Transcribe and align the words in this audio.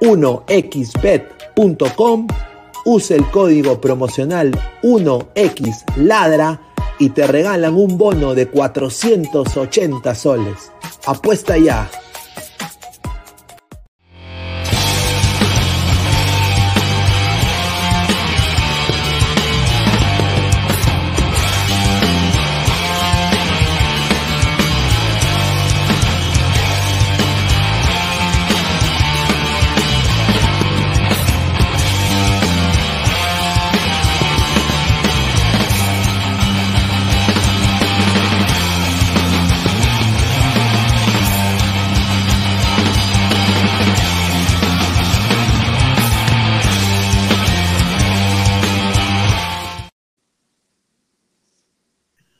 1xbet.com, 0.00 2.26
use 2.84 3.14
el 3.14 3.24
código 3.30 3.80
promocional 3.80 4.50
1xladra 4.82 6.60
y 6.98 7.10
te 7.10 7.26
regalan 7.26 7.74
un 7.74 7.98
bono 7.98 8.34
de 8.34 8.48
480 8.48 10.14
soles. 10.14 10.72
Apuesta 11.06 11.58
ya. 11.58 11.90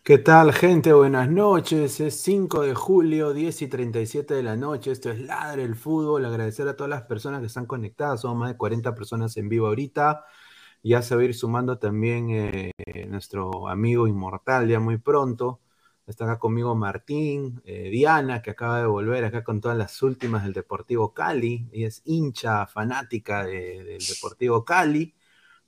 ¿Qué 0.07 0.19
tal, 0.19 0.53
gente? 0.53 0.93
Buenas 0.93 1.29
noches. 1.29 1.99
Es 1.99 2.21
5 2.21 2.63
de 2.63 2.75
julio, 2.77 3.33
10 3.33 3.63
y 3.63 3.67
37 3.67 4.35
de 4.35 4.43
la 4.45 4.55
noche. 4.55 4.93
Esto 4.93 5.11
es 5.11 5.21
Ladre 5.21 5.65
el 5.65 5.75
Fútbol. 5.75 6.25
Agradecer 6.25 6.69
a 6.69 6.77
todas 6.77 6.89
las 6.91 7.03
personas 7.03 7.41
que 7.41 7.47
están 7.47 7.67
conectadas. 7.67 8.21
Son 8.21 8.39
más 8.39 8.51
de 8.51 8.57
40 8.57 8.95
personas 8.95 9.37
en 9.37 9.49
vivo 9.49 9.67
ahorita. 9.67 10.25
Ya 10.85 11.03
se 11.03 11.17
va 11.17 11.23
a 11.23 11.25
ir 11.25 11.35
sumando 11.35 11.79
también 11.79 12.31
eh, 12.31 12.73
nuestro 13.09 13.69
amigo 13.69 14.07
inmortal 14.07 14.69
ya 14.69 14.79
muy 14.79 14.99
pronto. 14.99 15.61
Está 16.07 16.25
acá 16.27 16.39
conmigo 16.39 16.77
Martín, 16.77 17.61
eh, 17.65 17.91
Diana, 17.91 18.43
que 18.43 18.51
acaba 18.53 18.79
de 18.79 18.87
volver 18.87 19.25
acá 19.25 19.43
con 19.43 19.61
todas 19.61 19.77
las 19.77 20.01
últimas 20.05 20.45
del 20.45 20.53
Deportivo 20.53 21.13
Cali. 21.15 21.69
Ella 21.73 21.89
es 21.89 22.03
hincha 22.05 22.69
fanática 22.69 23.45
del 23.45 23.99
Deportivo 23.99 24.65
Cali. 24.65 25.16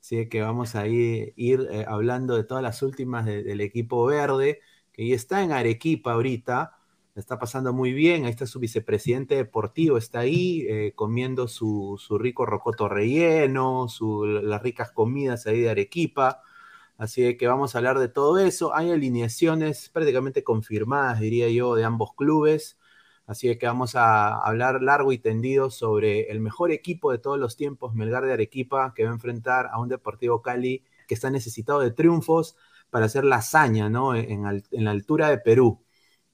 Así 0.08 0.26
que 0.30 0.40
vamos 0.40 0.74
a 0.74 0.86
ir, 0.86 1.34
eh, 1.36 1.84
hablando 1.86 2.34
de 2.34 2.42
todas 2.42 2.62
las 2.62 2.82
últimas 2.82 3.26
del 3.26 3.60
equipo 3.60 4.06
verde, 4.06 4.60
que 4.90 5.12
está 5.12 5.42
en 5.42 5.52
Arequipa 5.52 6.12
ahorita, 6.12 6.78
está 7.14 7.38
pasando 7.38 7.74
muy 7.74 7.92
bien, 7.92 8.24
ahí 8.24 8.30
está 8.30 8.46
su 8.46 8.58
vicepresidente 8.58 9.34
deportivo, 9.34 9.98
está 9.98 10.20
ahí 10.20 10.64
eh, 10.66 10.92
comiendo 10.94 11.46
su, 11.46 12.00
rico 12.18 12.46
rocoto 12.46 12.88
relleno, 12.88 13.86
las 14.42 14.62
ricas 14.62 14.92
comidas 14.92 15.46
ahí 15.46 15.60
de 15.60 15.68
Arequipa. 15.68 16.40
Así 16.96 17.36
que 17.36 17.46
vamos 17.46 17.74
a 17.74 17.78
hablar 17.78 17.98
de 17.98 18.08
todo 18.08 18.38
eso. 18.38 18.74
Hay 18.74 18.90
alineaciones 18.90 19.90
prácticamente 19.90 20.42
confirmadas, 20.42 21.20
diría 21.20 21.50
yo, 21.50 21.74
de 21.74 21.84
ambos 21.84 22.14
clubes. 22.14 22.77
Así 23.28 23.54
que 23.58 23.66
vamos 23.66 23.94
a 23.94 24.38
hablar 24.38 24.82
largo 24.82 25.12
y 25.12 25.18
tendido 25.18 25.70
sobre 25.70 26.30
el 26.30 26.40
mejor 26.40 26.72
equipo 26.72 27.12
de 27.12 27.18
todos 27.18 27.38
los 27.38 27.56
tiempos, 27.58 27.94
Melgar 27.94 28.24
de 28.24 28.32
Arequipa, 28.32 28.94
que 28.94 29.04
va 29.04 29.10
a 29.10 29.12
enfrentar 29.12 29.68
a 29.70 29.78
un 29.78 29.90
Deportivo 29.90 30.40
Cali 30.40 30.82
que 31.06 31.12
está 31.12 31.30
necesitado 31.30 31.80
de 31.80 31.90
triunfos 31.90 32.56
para 32.88 33.04
hacer 33.04 33.26
la 33.26 33.36
hazaña 33.36 33.90
¿no? 33.90 34.14
en, 34.14 34.62
la 34.70 34.90
altura 34.90 35.28
de 35.28 35.36
Perú 35.36 35.84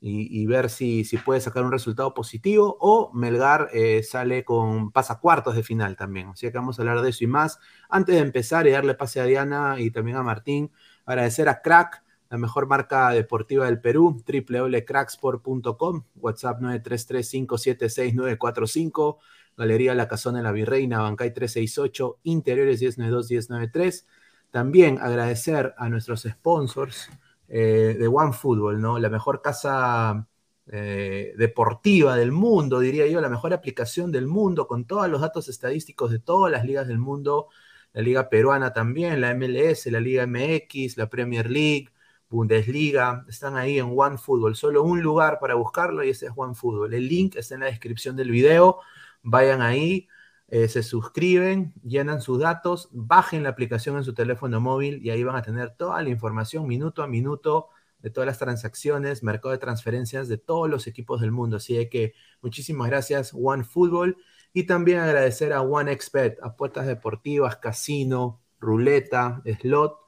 y, 0.01 0.47
ver 0.47 0.71
si, 0.71 1.03
si, 1.05 1.17
puede 1.17 1.41
sacar 1.41 1.65
un 1.65 1.73
resultado 1.73 2.15
positivo 2.15 2.77
o 2.79 3.11
Melgar 3.13 3.71
eh, 3.73 4.05
sale 4.05 4.45
con 4.45 4.93
pasa 4.93 5.19
cuartos 5.19 5.57
de 5.57 5.65
final 5.65 5.97
también. 5.97 6.29
Así 6.29 6.47
que 6.47 6.53
vamos 6.59 6.79
a 6.79 6.83
hablar 6.83 7.01
de 7.01 7.11
eso 7.11 7.25
y 7.25 7.27
más. 7.27 7.59
Antes 7.89 8.15
de 8.15 8.21
empezar 8.21 8.69
y 8.69 8.71
darle 8.71 8.95
pase 8.95 9.21
a 9.21 9.25
Diana 9.25 9.81
y 9.81 9.91
también 9.91 10.17
a 10.19 10.23
Martín, 10.23 10.71
agradecer 11.07 11.49
a 11.49 11.61
Crack 11.61 12.04
la 12.35 12.39
mejor 12.39 12.67
marca 12.67 13.11
deportiva 13.11 13.67
del 13.67 13.81
Perú, 13.81 14.21
www.cracksport.com, 14.27 16.03
WhatsApp 16.17 16.61
933-576-945, 16.63 19.19
Galería 19.57 19.95
La 19.95 20.09
Casona 20.09 20.39
de 20.39 20.43
la 20.43 20.51
Virreina, 20.51 20.99
Bancay 20.99 21.33
368, 21.33 22.19
Interiores 22.25 22.83
1092-1093. 22.83 24.07
También 24.51 24.99
agradecer 25.01 25.77
a 25.79 25.89
nuestros 25.89 26.23
sponsors 26.23 27.09
eh, 27.47 27.95
de 27.97 28.09
OneFootball, 28.09 28.81
¿no? 28.81 28.99
La 28.99 29.11
mejor 29.11 29.41
casa 29.41 30.27
eh, 30.67 31.35
deportiva 31.39 32.17
del 32.17 32.33
mundo, 32.33 32.81
diría 32.81 33.07
yo, 33.07 33.21
la 33.21 33.29
mejor 33.29 33.55
aplicación 33.55 34.11
del 34.11 34.27
mundo, 34.27 34.67
con 34.67 34.87
todos 34.87 35.09
los 35.09 35.21
datos 35.21 35.49
estadísticos 35.49 36.11
de 36.11 36.19
todas 36.19 36.51
las 36.51 36.65
ligas 36.65 36.89
del 36.89 36.99
mundo, 36.99 37.47
la 37.93 38.03
Liga 38.03 38.29
Peruana 38.29 38.73
también, 38.73 39.21
la 39.21 39.33
MLS, 39.37 39.87
la 39.87 40.01
Liga 40.01 40.27
MX, 40.27 40.97
la 40.97 41.09
Premier 41.09 41.49
League, 41.49 41.94
Bundesliga, 42.29 43.25
están 43.29 43.57
ahí 43.57 43.79
en 43.79 43.93
OneFootball. 43.97 44.57
Solo 44.57 44.83
un 44.83 45.01
lugar 45.03 45.39
para 45.41 45.55
buscarlo 45.55 46.05
y 46.05 46.11
ese 46.11 46.27
es 46.27 46.33
OneFootball. 46.35 46.93
El 46.95 47.09
link 47.09 47.37
está 47.37 47.55
en 47.55 47.61
la 47.61 47.67
descripción 47.67 48.17
del 48.17 48.31
video. 48.31 48.81
Vayan 49.23 49.63
ahí, 49.63 50.09
eh, 50.49 50.69
se 50.69 50.83
suscriben, 50.83 51.75
llenan 51.83 52.21
sus 52.21 52.39
datos, 52.39 52.89
bajen 52.93 53.43
la 53.43 53.51
aplicación 53.51 53.97
en 53.97 54.05
su 54.05 54.15
teléfono 54.15 54.61
móvil 54.61 55.05
y 55.05 55.11
ahí 55.11 55.23
van 55.23 55.37
a 55.37 55.43
tener 55.43 55.71
toda 55.71 56.03
la 56.03 56.11
información 56.11 56.67
minuto 56.67 57.03
a 57.03 57.07
minuto 57.07 57.69
de 58.01 58.11
todas 58.11 58.27
las 58.27 58.39
transacciones, 58.39 59.23
mercado 59.23 59.53
de 59.53 59.59
transferencias 59.59 60.29
de 60.29 60.37
todos 60.37 60.69
los 60.69 60.87
equipos 60.87 61.23
del 61.23 61.33
mundo. 61.33 61.57
Así 61.57 61.89
que 61.89 62.13
muchísimas 62.43 62.89
gracias 62.89 63.33
OneFootball 63.33 64.17
y 64.53 64.65
también 64.65 64.99
agradecer 64.99 65.53
a 65.53 65.63
OneXBet, 65.63 66.39
apuestas 66.43 66.87
deportivas, 66.87 67.57
casino, 67.57 68.43
ruleta, 68.61 69.43
slot 69.61 70.04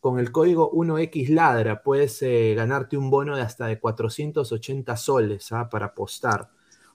con 0.00 0.18
el 0.18 0.32
código 0.32 0.72
1XLADRA 0.72 1.82
puedes 1.82 2.20
eh, 2.22 2.54
ganarte 2.56 2.96
un 2.96 3.10
bono 3.10 3.36
de 3.36 3.42
hasta 3.42 3.66
de 3.66 3.78
480 3.78 4.96
soles 4.96 5.52
¿ah? 5.52 5.68
para 5.68 5.86
apostar. 5.86 6.48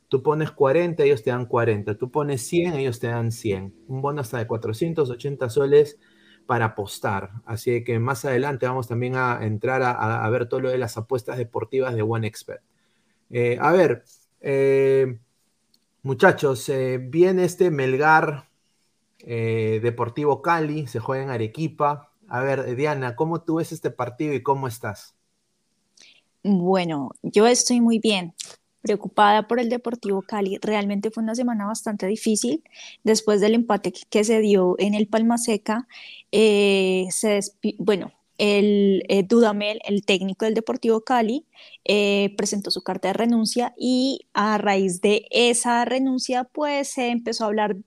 Tú 0.08 0.24
pones 0.24 0.52
40, 0.52 1.04
ellos 1.04 1.24
te 1.24 1.30
dan 1.30 1.46
40. 1.46 1.98
Tú 1.98 2.12
pones 2.12 2.42
100, 2.48 2.74
ellos 2.74 3.00
te 3.00 3.08
dan 3.08 3.32
100. 3.32 3.76
Un 3.88 4.02
bono 4.02 4.22
hasta 4.22 4.40
de 4.40 4.48
480 4.48 5.50
soles 5.50 6.00
para 6.48 6.66
apostar. 6.66 7.32
Así 7.46 7.84
que 7.84 8.00
más 8.00 8.26
adelante 8.26 8.68
vamos 8.68 8.88
también 8.88 9.16
a 9.16 9.40
entrar 9.46 9.82
a, 9.84 10.28
ver 10.30 10.48
todo 10.48 10.62
lo 10.62 10.70
de 10.70 10.78
las 10.78 10.98
apuestas 10.98 11.38
deportivas 11.38 11.96
de 11.96 12.02
OneXpert. 12.02 12.62
Eh, 13.30 13.58
a 13.60 13.72
ver, 13.72 14.04
eh, 14.42 15.20
muchachos, 16.04 16.72
viene 17.02 17.46
este 17.46 17.72
Melgar 17.72 18.48
Deportivo 19.20 20.42
Cali, 20.44 20.86
se 20.86 21.00
juega 21.00 21.24
en 21.24 21.30
Arequipa. 21.32 22.12
A 22.28 22.42
ver, 22.42 22.76
Diana, 22.76 23.16
¿cómo 23.16 23.42
tú 23.42 23.56
ves 23.56 23.72
este 23.72 23.92
partido 23.92 24.34
y 24.34 24.44
cómo 24.44 24.68
estás? 24.68 25.16
Bueno, 26.44 27.12
yo 27.24 27.48
estoy 27.48 27.82
muy 27.82 28.00
bien, 28.00 28.34
preocupada 28.82 29.48
por 29.48 29.60
el 29.60 29.70
Deportivo 29.70 30.22
Cali. 30.22 30.60
Realmente 30.62 31.10
fue 31.10 31.24
una 31.24 31.36
semana 31.36 31.66
bastante 31.66 32.06
difícil. 32.06 32.64
Después 33.04 33.42
del 33.42 33.56
empate 33.56 33.94
que 34.10 34.24
se 34.24 34.40
dio 34.42 34.76
en 34.78 34.94
el 34.94 35.08
Palma 35.08 35.38
Seca, 35.38 35.88
eh, 36.32 37.08
bueno, 37.80 38.12
el 38.38 39.04
eh, 39.08 39.24
Dudamel, 39.24 39.80
el 39.86 40.06
técnico 40.06 40.46
del 40.46 40.54
Deportivo 40.54 41.02
Cali, 41.02 41.46
eh, 41.84 42.34
presentó 42.38 42.70
su 42.70 42.84
carta 42.84 43.08
de 43.08 43.14
renuncia 43.14 43.74
y 43.78 44.28
a 44.34 44.58
raíz 44.58 45.02
de 45.02 45.26
esa 45.32 45.86
renuncia, 45.86 46.44
pues 46.44 46.90
se 46.90 47.10
empezó 47.10 47.46
a 47.46 47.48
hablar 47.48 47.78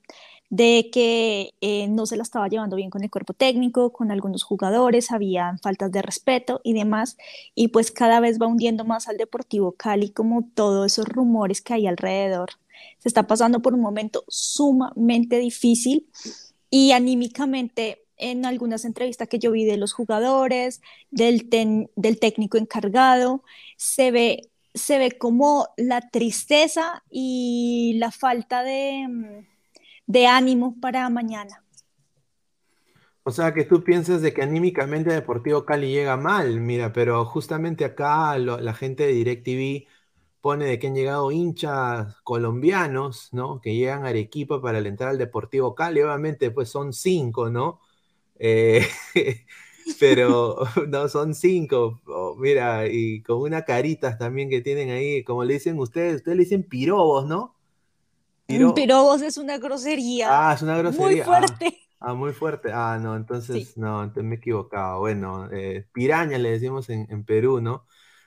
de 0.51 0.89
que 0.93 1.55
eh, 1.61 1.89
no 1.89 2.07
se 2.07 2.17
la 2.17 2.23
estaba 2.23 2.49
llevando 2.49 2.77
bien 2.77 2.91
con 2.91 3.05
el 3.05 3.11
cuerpo 3.11 3.35
técnico, 3.35 3.93
con 3.93 4.11
algunos 4.11 4.43
jugadores, 4.45 5.11
había 5.11 5.59
faltas 5.63 5.93
de 5.93 6.03
respeto 6.03 6.61
y 6.65 6.73
demás, 6.73 7.17
y 7.55 7.69
pues 7.69 7.91
cada 7.91 8.21
vez 8.21 8.39
va 8.41 8.47
hundiendo 8.47 8.85
más 8.85 9.09
al 9.09 9.19
Deportivo 9.19 9.73
Cali 9.73 10.11
como 10.11 10.45
todos 10.55 10.93
esos 10.93 11.07
rumores 11.07 11.61
que 11.61 11.75
hay 11.75 11.87
alrededor. 11.87 12.51
Se 12.99 13.09
está 13.09 13.27
pasando 13.27 13.61
por 13.61 13.75
un 13.75 13.81
momento 13.81 14.25
sumamente 14.29 15.39
difícil 15.39 16.09
y 16.71 16.93
anímicamente 16.93 18.05
en 18.17 18.45
algunas 18.47 18.85
entrevistas 18.85 19.29
que 19.29 19.39
yo 19.39 19.53
vi 19.53 19.65
de 19.65 19.77
los 19.77 19.93
jugadores, 19.93 20.81
del, 21.11 21.49
del 21.95 22.19
técnico 22.19 22.59
encargado, 22.59 23.43
se 23.77 24.11
ve, 24.11 24.51
se 24.75 24.99
ve 24.99 25.13
como 25.13 25.69
la 25.77 26.09
tristeza 26.11 27.05
y 27.11 27.95
la 27.99 28.11
falta 28.11 28.65
de 28.65 29.07
mm, 29.09 29.58
de 30.09 30.27
ánimo 30.27 30.81
para 30.81 31.09
mañana. 31.11 31.63
O 33.23 33.31
sea, 33.31 33.53
que 33.53 33.65
tú 33.65 33.85
piensas 33.85 34.23
de 34.23 34.33
que 34.33 34.43
anímicamente 34.43 35.13
Deportivo 35.13 35.67
Cali 35.67 35.91
llega 35.93 36.17
mal, 36.17 36.61
mira, 36.61 36.93
pero 36.95 37.25
justamente 37.27 37.85
acá 37.85 38.39
la 38.39 38.75
gente 38.75 39.05
de 39.07 39.13
DirecTV 39.13 39.87
pone 40.41 40.65
de 40.67 40.79
que 40.79 40.87
han 40.89 40.95
llegado 40.95 41.31
hinchas 41.31 42.17
colombianos, 42.25 43.29
¿no? 43.33 43.61
Que 43.61 43.75
llegan 43.75 44.05
a 44.07 44.09
Arequipa 44.09 44.63
para 44.63 44.79
alentar 44.79 45.09
al 45.09 45.19
Deportivo 45.19 45.75
Cali, 45.75 46.01
obviamente 46.01 46.51
pues 46.51 46.71
son 46.71 46.93
cinco, 46.95 47.51
¿no? 47.51 47.81
Eh, 48.39 48.87
pero 50.01 50.57
no, 50.89 51.09
son 51.09 51.35
cinco, 51.35 52.01
mira, 52.39 52.87
y 52.89 53.23
con 53.23 53.39
unas 53.43 53.65
caritas 53.65 54.19
también 54.19 54.51
que 54.51 54.63
tienen 54.63 54.91
ahí, 54.91 55.25
como 55.25 55.45
le 55.45 55.55
dicen 55.55 55.79
ustedes, 55.79 56.17
ustedes 56.17 56.37
le 56.39 56.45
dicen 56.45 56.63
pirobos, 56.65 57.27
¿no? 57.27 57.58
Pero 58.49 59.03
vos 59.03 59.21
es 59.21 59.37
una 59.37 59.59
grosería. 59.59 60.29
Ah, 60.31 60.55
es 60.55 60.63
una 60.63 60.79
grosería. 60.79 61.07
Muy 61.07 61.21
ah, 61.21 61.25
fuerte. 61.25 61.79
Ah, 62.01 62.15
muy 62.15 62.33
fuerte. 62.33 62.71
Ah, 62.73 62.99
no, 63.01 63.15
entonces, 63.15 63.77
no, 63.77 64.03
entonces 64.03 64.25
me 64.25 64.37
he 64.37 64.39
equivocado. 64.39 65.01
Bueno, 65.01 65.51
eh, 65.53 65.87
piraña 65.93 66.39
le 66.39 66.53
decimos 66.53 66.89
en, 66.89 67.25
Perú, 67.25 67.61
¿no? 67.61 67.87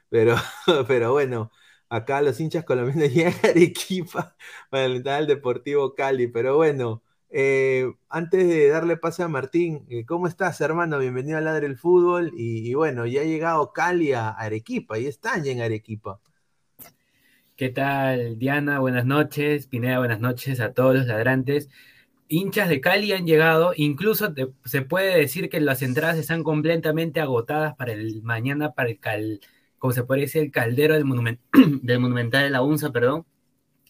Pero, 0.10 0.36
pero 0.88 1.12
bueno, 1.14 1.52
acá 1.90 2.22
los 2.22 2.40
hinchas 2.40 2.64
colombianos 2.66 3.12
llegan 3.14 3.34
a 3.44 3.48
Arequipa 3.48 4.36
para 4.70 4.86
alentar 4.86 5.16
al 5.16 5.28
Deportivo 5.28 5.96
Cali. 5.96 6.28
Pero 6.28 6.56
bueno, 6.56 7.02
eh, 7.32 7.92
antes 8.08 8.48
de 8.48 8.68
darle 8.68 8.98
pase 8.98 9.24
a 9.24 9.28
Martín, 9.28 9.88
eh, 9.90 10.06
¿cómo 10.06 10.28
estás, 10.28 10.62
hermano? 10.62 11.00
Bienvenido 11.00 11.40
a 11.40 11.42
Ladre 11.42 11.66
el 11.66 11.78
Fútbol. 11.78 12.32
Y, 12.36 12.76
bueno, 12.76 13.08
ya 13.08 13.22
ha 13.22 13.24
llegado 13.24 13.74
Cali 13.74 14.14
a 14.14 14.30
Arequipa, 14.30 15.00
y 15.00 15.08
están 15.08 15.44
ya 15.44 15.52
en 15.52 15.62
Arequipa. 15.62 16.20
¿Qué 17.62 17.70
tal, 17.70 18.40
Diana? 18.40 18.80
Buenas 18.80 19.06
noches. 19.06 19.68
Pineda, 19.68 20.00
buenas 20.00 20.20
noches 20.20 20.60
a 20.60 20.74
todos 20.74 20.96
los 20.96 21.06
ladrantes. 21.06 21.70
Hinchas 22.28 22.70
de 22.70 22.82
Cali 22.82 23.12
han 23.12 23.28
llegado, 23.28 23.74
incluso 23.76 24.34
se 24.66 24.82
puede 24.82 25.16
decir 25.16 25.48
que 25.48 25.62
las 25.62 25.84
entradas 25.84 26.18
están 26.18 26.44
completamente 26.44 27.20
agotadas 27.22 27.76
para 27.76 27.94
el 27.94 28.24
mañana, 28.24 28.72
para 28.72 28.90
el 28.90 28.98
cal, 29.00 29.42
como 29.78 29.94
se 29.94 30.04
puede 30.04 30.22
decir, 30.22 30.42
el 30.42 30.52
caldero 30.52 30.96
del, 30.96 31.06
del 31.84 32.00
Monumental 32.00 32.46
de 32.46 32.50
la 32.50 32.64
UNSA, 32.64 32.92
perdón. 32.92 33.28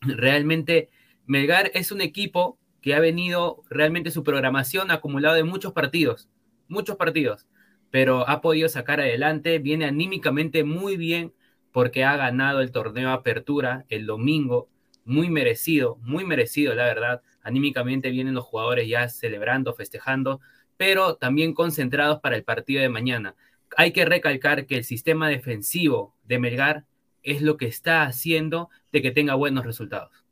Realmente, 0.01 0.89
Melgar 1.25 1.71
es 1.73 1.93
un 1.93 2.01
equipo 2.01 2.59
que 2.81 2.93
ha 2.93 2.99
venido, 2.99 3.63
realmente 3.69 4.11
su 4.11 4.21
programación 4.25 4.91
acumulado 4.91 5.35
de 5.35 5.45
muchos 5.45 5.71
partidos, 5.71 6.27
muchos 6.67 6.97
partidos. 6.97 7.47
pero 7.89 8.27
ha 8.27 8.41
podido 8.41 8.67
sacar 8.67 8.99
adelante, 8.99 9.59
viene 9.59 9.85
anímicamente 9.85 10.65
muy 10.65 10.97
bien 10.97 11.33
porque 11.71 12.03
ha 12.03 12.15
ganado 12.17 12.61
el 12.61 12.71
torneo 12.71 13.11
Apertura 13.11 13.85
el 13.89 14.05
domingo, 14.05 14.69
muy 15.05 15.29
merecido, 15.29 15.97
muy 16.01 16.25
merecido, 16.25 16.75
la 16.75 16.85
verdad. 16.85 17.21
Anímicamente 17.41 18.09
vienen 18.09 18.33
los 18.33 18.45
jugadores 18.45 18.87
ya 18.87 19.09
celebrando, 19.09 19.73
festejando, 19.73 20.41
pero 20.77 21.15
también 21.15 21.53
concentrados 21.53 22.19
para 22.19 22.35
el 22.35 22.43
partido 22.43 22.81
de 22.81 22.89
mañana. 22.89 23.35
Hay 23.77 23.91
que 23.93 24.05
recalcar 24.05 24.65
que 24.65 24.77
el 24.77 24.83
sistema 24.83 25.29
defensivo 25.29 26.15
de 26.23 26.39
Melgar 26.39 26.85
es 27.23 27.41
lo 27.41 27.57
que 27.57 27.67
está 27.67 28.03
haciendo 28.03 28.69
de 28.91 29.01
que 29.01 29.11
tenga 29.11 29.35
buenos 29.35 29.65
resultados. 29.65 30.25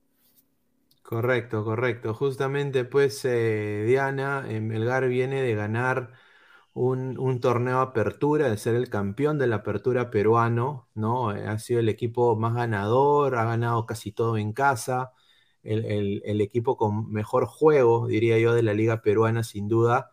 Correcto, 1.03 1.63
correcto. 1.63 2.13
Justamente, 2.13 2.85
pues, 2.85 3.25
eh, 3.25 3.83
Diana, 3.87 4.41
Melgar 4.41 5.07
viene 5.07 5.41
de 5.41 5.55
ganar 5.55 6.11
un, 6.79 7.39
torneo 7.41 7.81
apertura, 7.81 8.49
de 8.49 8.57
ser 8.57 8.75
el 8.75 8.89
campeón 8.89 9.37
de 9.37 9.47
la 9.47 9.57
apertura 9.57 10.09
peruano, 10.09 10.87
¿no? 10.95 11.35
Eh, 11.35 11.45
ha 11.47 11.59
sido 11.59 11.79
el 11.81 11.89
equipo 11.89 12.35
más 12.37 12.53
ganador, 12.55 13.35
ha 13.35 13.43
ganado 13.45 13.85
casi 13.85 14.11
todo 14.13 14.37
en 14.37 14.53
casa, 14.53 15.11
el, 15.63 16.41
equipo 16.41 16.77
con 16.77 17.11
mejor 17.11 17.45
juego, 17.47 18.07
diría 18.07 18.39
yo, 18.39 18.53
de 18.53 18.63
la 18.63 18.73
liga 18.73 19.01
peruana, 19.01 19.43
sin 19.43 19.67
duda, 19.67 20.11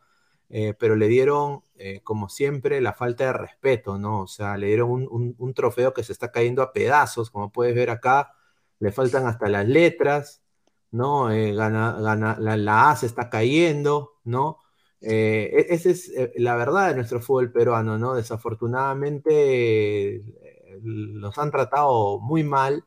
eh, 0.49 0.75
pero 0.79 0.97
le 0.97 1.09
dieron, 1.09 1.63
eh, 1.77 2.01
como 2.03 2.29
siempre, 2.29 2.81
la 2.81 2.95
falta 2.95 3.27
de 3.27 3.33
respeto, 3.35 3.99
¿no? 3.99 4.23
O 4.23 4.27
sea, 4.27 4.57
le 4.57 4.67
dieron 4.69 5.07
un, 5.09 5.55
trofeo 5.55 5.95
que 5.95 6.03
se 6.05 6.13
está 6.13 6.33
cayendo 6.33 6.63
a 6.63 6.73
pedazos, 6.73 7.31
como 7.31 7.53
puedes 7.53 7.75
ver 7.77 7.91
acá, 7.91 8.33
le 8.81 8.93
faltan 8.93 9.27
hasta 9.27 9.49
las 9.49 9.69
letras, 9.69 10.43
¿no? 10.91 11.27
gana, 11.27 11.99
la, 12.01 12.57
la 12.57 12.91
A 12.91 12.97
se 12.97 13.07
está 13.07 13.31
cayendo, 13.31 14.15
¿no? 14.25 14.59
Eh, 15.01 15.51
e-, 15.53 15.75
esa 15.75 15.91
es 15.91 16.09
eh, 16.11 16.33
la 16.37 16.57
verdad 16.57 16.89
de 16.89 16.95
nuestro 16.97 17.21
fútbol 17.21 17.53
peruano, 17.53 17.99
¿no? 17.99 18.15
Desafortunadamente 18.15 20.17
eh, 20.17 20.81
los 20.83 21.37
han 21.39 21.51
tratado 21.51 22.19
muy 22.21 22.45
mal, 22.45 22.85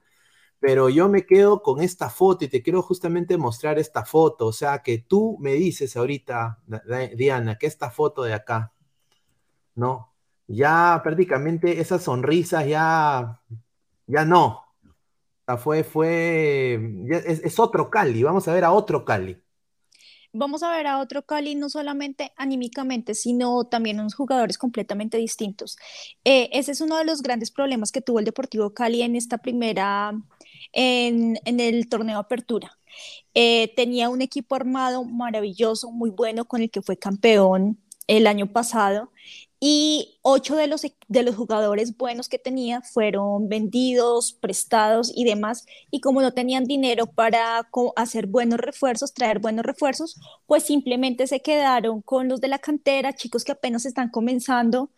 pero 0.60 0.90
yo 0.90 1.10
me 1.10 1.26
quedo 1.26 1.62
con 1.64 1.82
esta 1.82 2.10
foto 2.10 2.46
y 2.46 2.50
te 2.50 2.64
quiero 2.64 2.82
justamente 2.84 3.38
mostrar 3.38 3.80
esta 3.80 4.06
foto, 4.06 4.48
o 4.48 4.54
sea, 4.54 4.80
que 4.84 5.00
tú 5.00 5.38
me 5.42 5.54
dices 5.54 5.96
ahorita, 5.98 6.60
Diana, 7.16 7.58
que 7.58 7.68
esta 7.68 7.92
foto 7.92 8.24
de 8.24 8.34
acá, 8.34 8.74
¿no? 9.76 10.14
Ya 10.48 11.00
prácticamente 11.04 11.80
esas 11.80 12.04
sonrisas 12.04 12.68
ya, 12.68 13.42
ya 14.08 14.26
no. 14.26 14.66
Fue, 15.60 15.84
fue, 15.84 16.80
es, 17.10 17.44
es 17.44 17.60
otro 17.60 17.90
Cali, 17.90 18.22
vamos 18.24 18.48
a 18.48 18.54
ver 18.54 18.64
a 18.64 18.72
otro 18.72 19.04
Cali 19.04 19.42
vamos 20.34 20.64
a 20.64 20.72
ver 20.72 20.88
a 20.88 21.00
otro 21.00 21.26
Cali 21.26 21.56
no 21.56 21.70
solamente 21.70 22.32
anímicamente, 22.38 23.16
sino 23.16 23.66
también 23.66 24.00
unos 24.00 24.16
jugadores 24.16 24.58
completamente 24.58 25.18
distintos. 25.18 25.78
Eh, 26.24 26.50
ese 26.54 26.72
es 26.72 26.82
uno 26.82 26.98
de 26.98 27.06
los 27.06 27.22
grandes 27.22 27.52
problemas 27.52 27.92
que 27.92 28.02
tuvo 28.02 28.20
el 28.20 28.26
Deportivo 28.26 28.74
Cali 28.74 29.02
en 29.02 29.16
esta 29.16 29.38
primera, 29.40 30.14
en, 30.74 31.40
el 31.46 31.90
torneo 31.90 32.20
Apertura. 32.20 32.78
Eh, 33.34 33.74
tenía 33.76 34.10
un 34.10 34.22
equipo 34.22 34.56
armado 34.56 35.04
maravilloso, 35.04 35.92
muy 35.92 36.10
bueno, 36.10 36.46
con 36.46 36.62
el 36.62 36.72
que 36.72 36.82
fue 36.82 36.98
campeón 36.98 37.80
el 38.08 38.28
año 38.28 38.52
pasado 38.52 39.12
y 39.62 40.20
ocho 40.22 40.56
de 40.56 40.68
los, 40.68 40.84
de 41.10 41.24
los 41.24 41.36
jugadores 41.36 41.98
buenos 41.98 42.30
que 42.30 42.40
tenía 42.40 42.82
fueron 42.82 43.50
vendidos, 43.50 44.32
prestados 44.34 45.12
y 45.14 45.26
demás. 45.26 45.66
Y 45.92 46.00
como 46.00 46.22
no 46.22 46.34
tenían 46.34 46.64
dinero 46.64 47.08
para 47.08 47.68
hacer 47.98 48.28
buenos 48.28 48.60
refuerzos, 48.60 49.14
traer 49.14 49.40
buenos 49.40 49.66
refuerzos, 49.66 50.18
pues 50.46 50.64
simplemente 50.64 51.28
se 51.28 51.42
quedaron 51.42 52.02
con 52.02 52.30
los 52.30 52.40
de 52.40 52.48
la 52.48 52.60
cantera, 52.60 53.14
chicos 53.16 53.44
que 53.44 53.52
apenas 53.52 53.86
están 53.86 54.10
comenzando. 54.10 54.92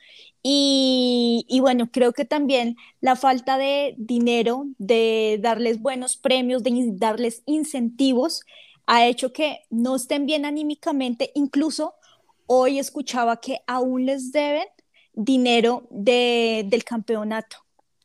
Y, 0.43 1.45
y 1.49 1.59
bueno, 1.59 1.89
creo 1.91 2.13
que 2.13 2.25
también 2.25 2.75
la 2.99 3.15
falta 3.15 3.57
de 3.57 3.95
dinero, 3.97 4.65
de 4.77 5.39
darles 5.41 5.81
buenos 5.81 6.17
premios, 6.17 6.63
de 6.63 6.71
darles 6.93 7.41
incentivos, 7.47 8.41
ha 8.85 9.07
hecho 9.07 9.33
que 9.33 9.61
no 9.69 9.95
estén 9.95 10.25
bien 10.25 10.45
anímicamente, 10.45 11.31
incluso 11.35 11.93
hoy 12.53 12.79
escuchaba 12.79 13.39
que 13.39 13.61
aún 13.65 14.05
les 14.05 14.33
deben 14.33 14.67
dinero 15.13 15.87
del 15.89 16.83
campeonato. 16.83 17.55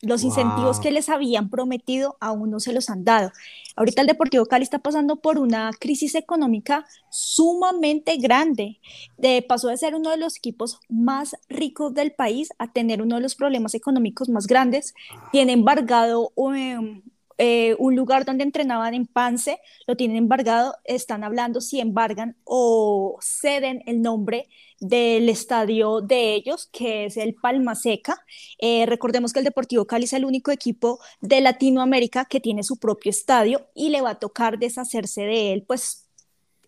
Los 0.03 0.23
incentivos 0.23 0.79
que 0.79 0.93
les 0.93 1.09
habían 1.09 1.51
prometido 1.51 2.17
aún 2.21 2.51
no 2.51 2.61
se 2.61 2.73
los 2.73 2.89
han 2.89 3.03
dado. 3.03 3.33
Ahorita 3.75 4.03
el 4.03 4.07
Deportivo 4.07 4.47
Cali 4.47 4.63
está 4.63 4.79
pasando 4.79 5.17
por 5.17 5.39
una 5.39 5.73
crisis 5.81 6.15
económica 6.15 6.87
sumamente 7.11 8.19
grande. 8.19 8.79
De, 9.19 9.43
pasó 9.43 9.67
de 9.67 9.79
ser 9.79 9.97
uno 9.97 10.11
de 10.11 10.17
los 10.17 10.37
equipos 10.37 10.79
más 10.89 11.37
ricos 11.49 11.93
del 11.93 12.13
país 12.13 12.51
a 12.59 12.73
tener 12.73 13.03
uno 13.03 13.17
de 13.17 13.23
los 13.23 13.35
problemas 13.35 13.75
económicos 13.75 14.29
más 14.29 14.47
grandes. 14.47 14.95
Tiene 15.33 15.55
embargado 15.55 16.31
um, 16.37 17.03
eh, 17.39 17.77
un 17.79 17.95
lugar 17.97 18.25
donde 18.25 18.45
entrenaban 18.45 18.95
en 18.95 19.07
Pance, 19.07 19.61
lo 19.87 19.97
tienen 19.97 20.17
embargado, 20.17 20.75
están 20.85 21.25
hablando 21.25 21.61
si 21.61 21.81
embargan 21.81 22.37
o 22.45 23.19
ceden 23.21 23.83
el 23.87 24.03
nombre 24.03 24.49
del 24.81 25.29
estadio 25.29 26.01
de 26.01 26.35
ellos, 26.35 26.69
que 26.73 27.07
es 27.07 27.17
el 27.17 27.35
Palma 27.35 27.75
Seca. 27.75 28.25
Eh, 28.59 28.87
recordemos 28.87 29.33
que 29.33 29.41
el 29.41 29.45
Deportivo 29.45 29.87
Cali 29.87 30.05
es 30.05 30.13
el 30.13 30.25
único 30.25 30.51
equipo 30.51 30.99
de 31.21 31.41
Latinoamérica 31.41 32.25
que 32.25 32.41
tiene 32.41 32.63
su 32.63 32.79
propio 32.79 33.11
estadio 33.11 33.67
y 33.75 33.91
le 33.91 34.03
va 34.03 34.11
a 34.11 34.19
tocar 34.19 34.59
deshacerse 34.59 35.23
de 35.23 35.53
él, 35.53 35.65
pues 35.67 36.09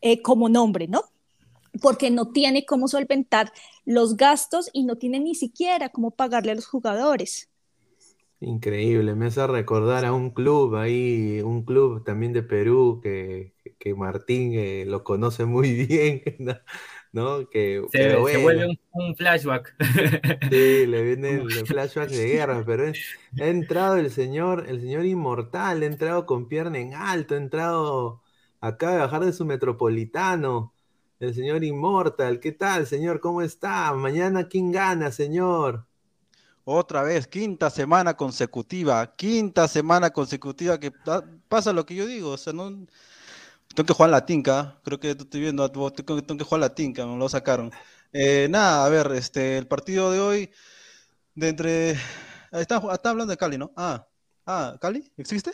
eh, 0.00 0.22
como 0.22 0.48
nombre, 0.48 0.87
¿no? 0.88 1.04
porque 1.80 2.10
no 2.10 2.28
tiene 2.28 2.64
cómo 2.64 2.88
solventar 2.88 3.52
los 3.84 4.16
gastos 4.16 4.70
y 4.72 4.84
no 4.84 4.96
tiene 4.96 5.20
ni 5.20 5.34
siquiera 5.34 5.88
cómo 5.90 6.10
pagarle 6.10 6.52
a 6.52 6.54
los 6.54 6.66
jugadores. 6.66 7.48
Increíble, 8.40 9.16
me 9.16 9.26
hace 9.26 9.45
recordar 9.49 10.04
a 10.04 10.12
un 10.12 10.30
club 10.30 10.76
ahí, 10.76 11.40
un 11.40 11.64
club 11.64 12.04
también 12.04 12.33
de 12.33 12.45
Perú 12.45 13.00
que, 13.02 13.52
que 13.80 13.95
Martín 13.95 14.52
eh, 14.54 14.85
lo 14.87 15.02
conoce 15.02 15.45
muy 15.45 15.73
bien, 15.87 16.23
¿no? 17.11 17.49
Que, 17.49 17.83
se, 17.90 18.14
vuelve 18.16 18.78
un, 18.92 19.16
flashback. 19.16 19.75
Sí, 20.50 20.87
le 20.87 21.02
viene 21.16 21.30
el 21.30 21.66
flashback 21.66 22.11
de 22.11 22.28
guerra, 22.28 22.62
pero 22.64 22.85
ha 23.40 23.47
entrado 23.47 23.97
el 23.97 24.12
señor, 24.12 24.66
el 24.68 24.80
señor 24.83 25.04
inmortal, 25.04 25.83
ha 25.83 25.87
entrado 25.87 26.25
con 26.25 26.47
pierna 26.47 26.78
en 26.78 26.95
alto, 26.95 27.35
ha 27.35 27.38
entrado, 27.38 28.23
acaba 28.61 28.92
de 28.92 28.99
bajar 29.00 29.25
de 29.25 29.33
su 29.33 29.47
metropolitano, 29.47 30.75
el 31.18 31.35
señor 31.35 31.64
inmortal, 31.64 32.38
¿qué 32.38 32.52
tal, 32.52 32.87
señor? 32.87 33.18
¿Cómo 33.18 33.42
está? 33.42 33.92
Mañana, 33.95 34.47
¿quién 34.47 34.71
gana, 34.71 35.11
señor? 35.11 35.88
Otra 36.70 37.02
vez, 37.02 37.26
quinta 37.26 37.70
semana 37.70 38.14
consecutiva, 38.14 39.14
quinta 39.16 39.66
semana 39.68 40.10
consecutiva 40.10 40.78
que 40.78 40.92
pasa 41.48 41.72
lo 41.72 41.87
que 41.87 41.94
yo 41.94 42.06
digo, 42.06 42.32
o 42.32 42.37
sea, 42.37 42.52
no 42.52 42.87
tengo 43.75 43.87
que 43.87 43.94
jugar 43.94 44.10
la 44.10 44.26
tinca, 44.26 44.78
creo 44.84 45.00
que 45.00 45.12
estoy 45.12 45.40
viendo, 45.40 45.70
tengo, 45.70 45.90
que 46.37 46.44
jugar 46.44 46.60
la 46.60 46.75
tinca, 46.75 47.06
me 47.06 47.16
lo 47.16 47.26
sacaron. 47.30 47.70
Eh, 48.12 48.48
nada, 48.50 48.84
a 48.84 48.88
ver, 48.90 49.10
este, 49.12 49.56
el 49.56 49.66
partido 49.66 50.12
de 50.12 50.20
hoy, 50.20 50.50
de 51.34 51.48
entre, 51.48 51.90
está, 52.52 52.82
está 52.92 53.10
hablando 53.10 53.30
de 53.30 53.38
Cali, 53.38 53.56
¿no? 53.56 53.72
Ah, 53.75 54.06
ah, 54.44 54.76
¿Cali? 54.78 55.10
¿Existe? 55.16 55.52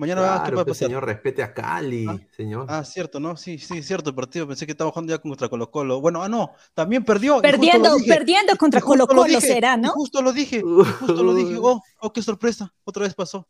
Mañana 0.00 0.22
claro, 0.22 0.44
¿qué 0.44 0.52
puede 0.52 0.64
pues, 0.64 0.78
señor, 0.78 1.04
respete 1.04 1.42
a 1.42 1.52
Cali, 1.52 2.06
ah, 2.08 2.18
señor. 2.34 2.64
Ah, 2.70 2.82
cierto, 2.84 3.20
¿no? 3.20 3.36
Sí, 3.36 3.58
sí, 3.58 3.82
cierto 3.82 4.08
el 4.08 4.16
partido. 4.16 4.48
Pensé 4.48 4.64
que 4.64 4.72
estaba 4.72 4.90
jugando 4.90 5.12
ya 5.12 5.18
contra 5.18 5.50
Colo 5.50 5.70
Colo. 5.70 6.00
Bueno, 6.00 6.22
ah, 6.22 6.28
no, 6.28 6.52
también 6.72 7.04
perdió. 7.04 7.42
Perdiendo, 7.42 7.98
perdiendo 8.08 8.56
contra 8.56 8.80
Colo 8.80 9.06
Colo 9.06 9.26
será, 9.42 9.76
¿no? 9.76 9.90
Justo 9.90 10.22
lo 10.22 10.32
dije, 10.32 10.62
justo 10.62 11.22
lo 11.22 11.34
dije. 11.34 11.50
Oh, 11.62 11.82
oh, 12.00 12.12
qué 12.14 12.22
sorpresa, 12.22 12.72
otra 12.84 13.02
vez 13.02 13.14
pasó. 13.14 13.46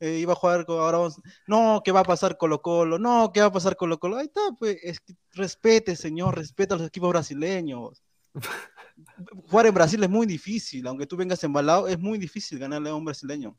Eh, 0.00 0.18
iba 0.18 0.32
a 0.32 0.36
jugar, 0.36 0.64
ahora 0.66 0.98
vamos, 0.98 1.20
no, 1.46 1.80
¿qué 1.84 1.92
va 1.92 2.00
a 2.00 2.04
pasar 2.04 2.36
Colo 2.36 2.60
Colo? 2.60 2.98
No, 2.98 3.30
¿qué 3.32 3.40
va 3.40 3.46
a 3.46 3.52
pasar 3.52 3.76
Colo 3.76 4.00
Colo? 4.00 4.16
Ahí 4.16 4.26
está, 4.26 4.40
pues, 4.58 4.78
es 4.82 4.98
que 4.98 5.14
respete, 5.30 5.94
señor, 5.94 6.36
respeta 6.36 6.74
a 6.74 6.78
los 6.78 6.88
equipos 6.88 7.10
brasileños. 7.10 8.02
Jugar 9.48 9.66
en 9.66 9.74
Brasil 9.74 10.02
es 10.02 10.10
muy 10.10 10.26
difícil, 10.26 10.84
aunque 10.88 11.06
tú 11.06 11.16
vengas 11.16 11.44
embalado, 11.44 11.86
es 11.86 12.00
muy 12.00 12.18
difícil 12.18 12.58
ganarle 12.58 12.90
a 12.90 12.94
un 12.96 13.04
brasileño. 13.04 13.56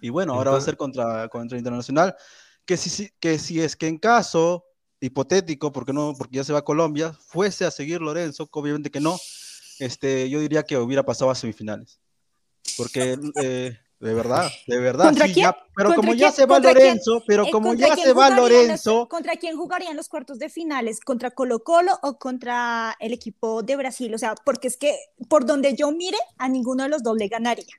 Y 0.00 0.10
bueno, 0.10 0.34
ahora 0.34 0.50
va 0.50 0.58
a 0.58 0.62
ser 0.62 0.76
contra, 0.76 1.28
contra 1.28 1.58
Internacional, 1.58 2.14
que 2.64 2.76
si, 2.76 3.10
que 3.20 3.38
si 3.38 3.60
es 3.60 3.76
que 3.76 3.86
en 3.86 3.98
caso 3.98 4.64
hipotético, 5.00 5.72
porque 5.72 5.92
no, 5.92 6.14
porque 6.16 6.36
ya 6.36 6.44
se 6.44 6.52
va 6.52 6.60
a 6.60 6.64
Colombia, 6.64 7.12
fuese 7.12 7.64
a 7.64 7.70
seguir 7.70 8.00
Lorenzo, 8.00 8.48
obviamente 8.52 8.90
que 8.90 9.00
no, 9.00 9.18
este, 9.78 10.28
yo 10.30 10.40
diría 10.40 10.62
que 10.62 10.78
hubiera 10.78 11.04
pasado 11.04 11.30
a 11.30 11.34
semifinales. 11.34 12.00
Porque 12.76 13.18
eh, 13.42 13.76
de 14.04 14.12
verdad, 14.12 14.50
de 14.66 14.78
verdad. 14.80 15.14
Sí, 15.14 15.42
pero 15.74 15.94
como 15.94 16.14
ya 16.14 16.30
se 16.30 16.44
va 16.46 16.58
Lorenzo, 16.58 17.22
pero 17.26 17.46
eh, 17.46 17.50
como 17.50 17.74
ya 17.74 17.96
se 17.96 18.12
va 18.12 18.30
Lorenzo. 18.30 19.08
¿Contra 19.08 19.36
quién 19.36 19.56
jugarían 19.56 19.96
los 19.96 20.08
cuartos 20.08 20.38
de 20.38 20.48
finales? 20.48 21.00
¿Contra 21.00 21.30
Colo 21.30 21.60
Colo 21.60 21.98
o 22.02 22.18
contra 22.18 22.96
el 23.00 23.12
equipo 23.12 23.62
de 23.62 23.76
Brasil? 23.76 24.14
O 24.14 24.18
sea, 24.18 24.34
porque 24.44 24.68
es 24.68 24.76
que 24.76 24.94
por 25.28 25.46
donde 25.46 25.74
yo 25.74 25.90
mire, 25.90 26.18
a 26.38 26.48
ninguno 26.48 26.82
de 26.82 26.90
los 26.90 27.02
dos 27.02 27.16
le 27.16 27.28
ganaría. 27.28 27.74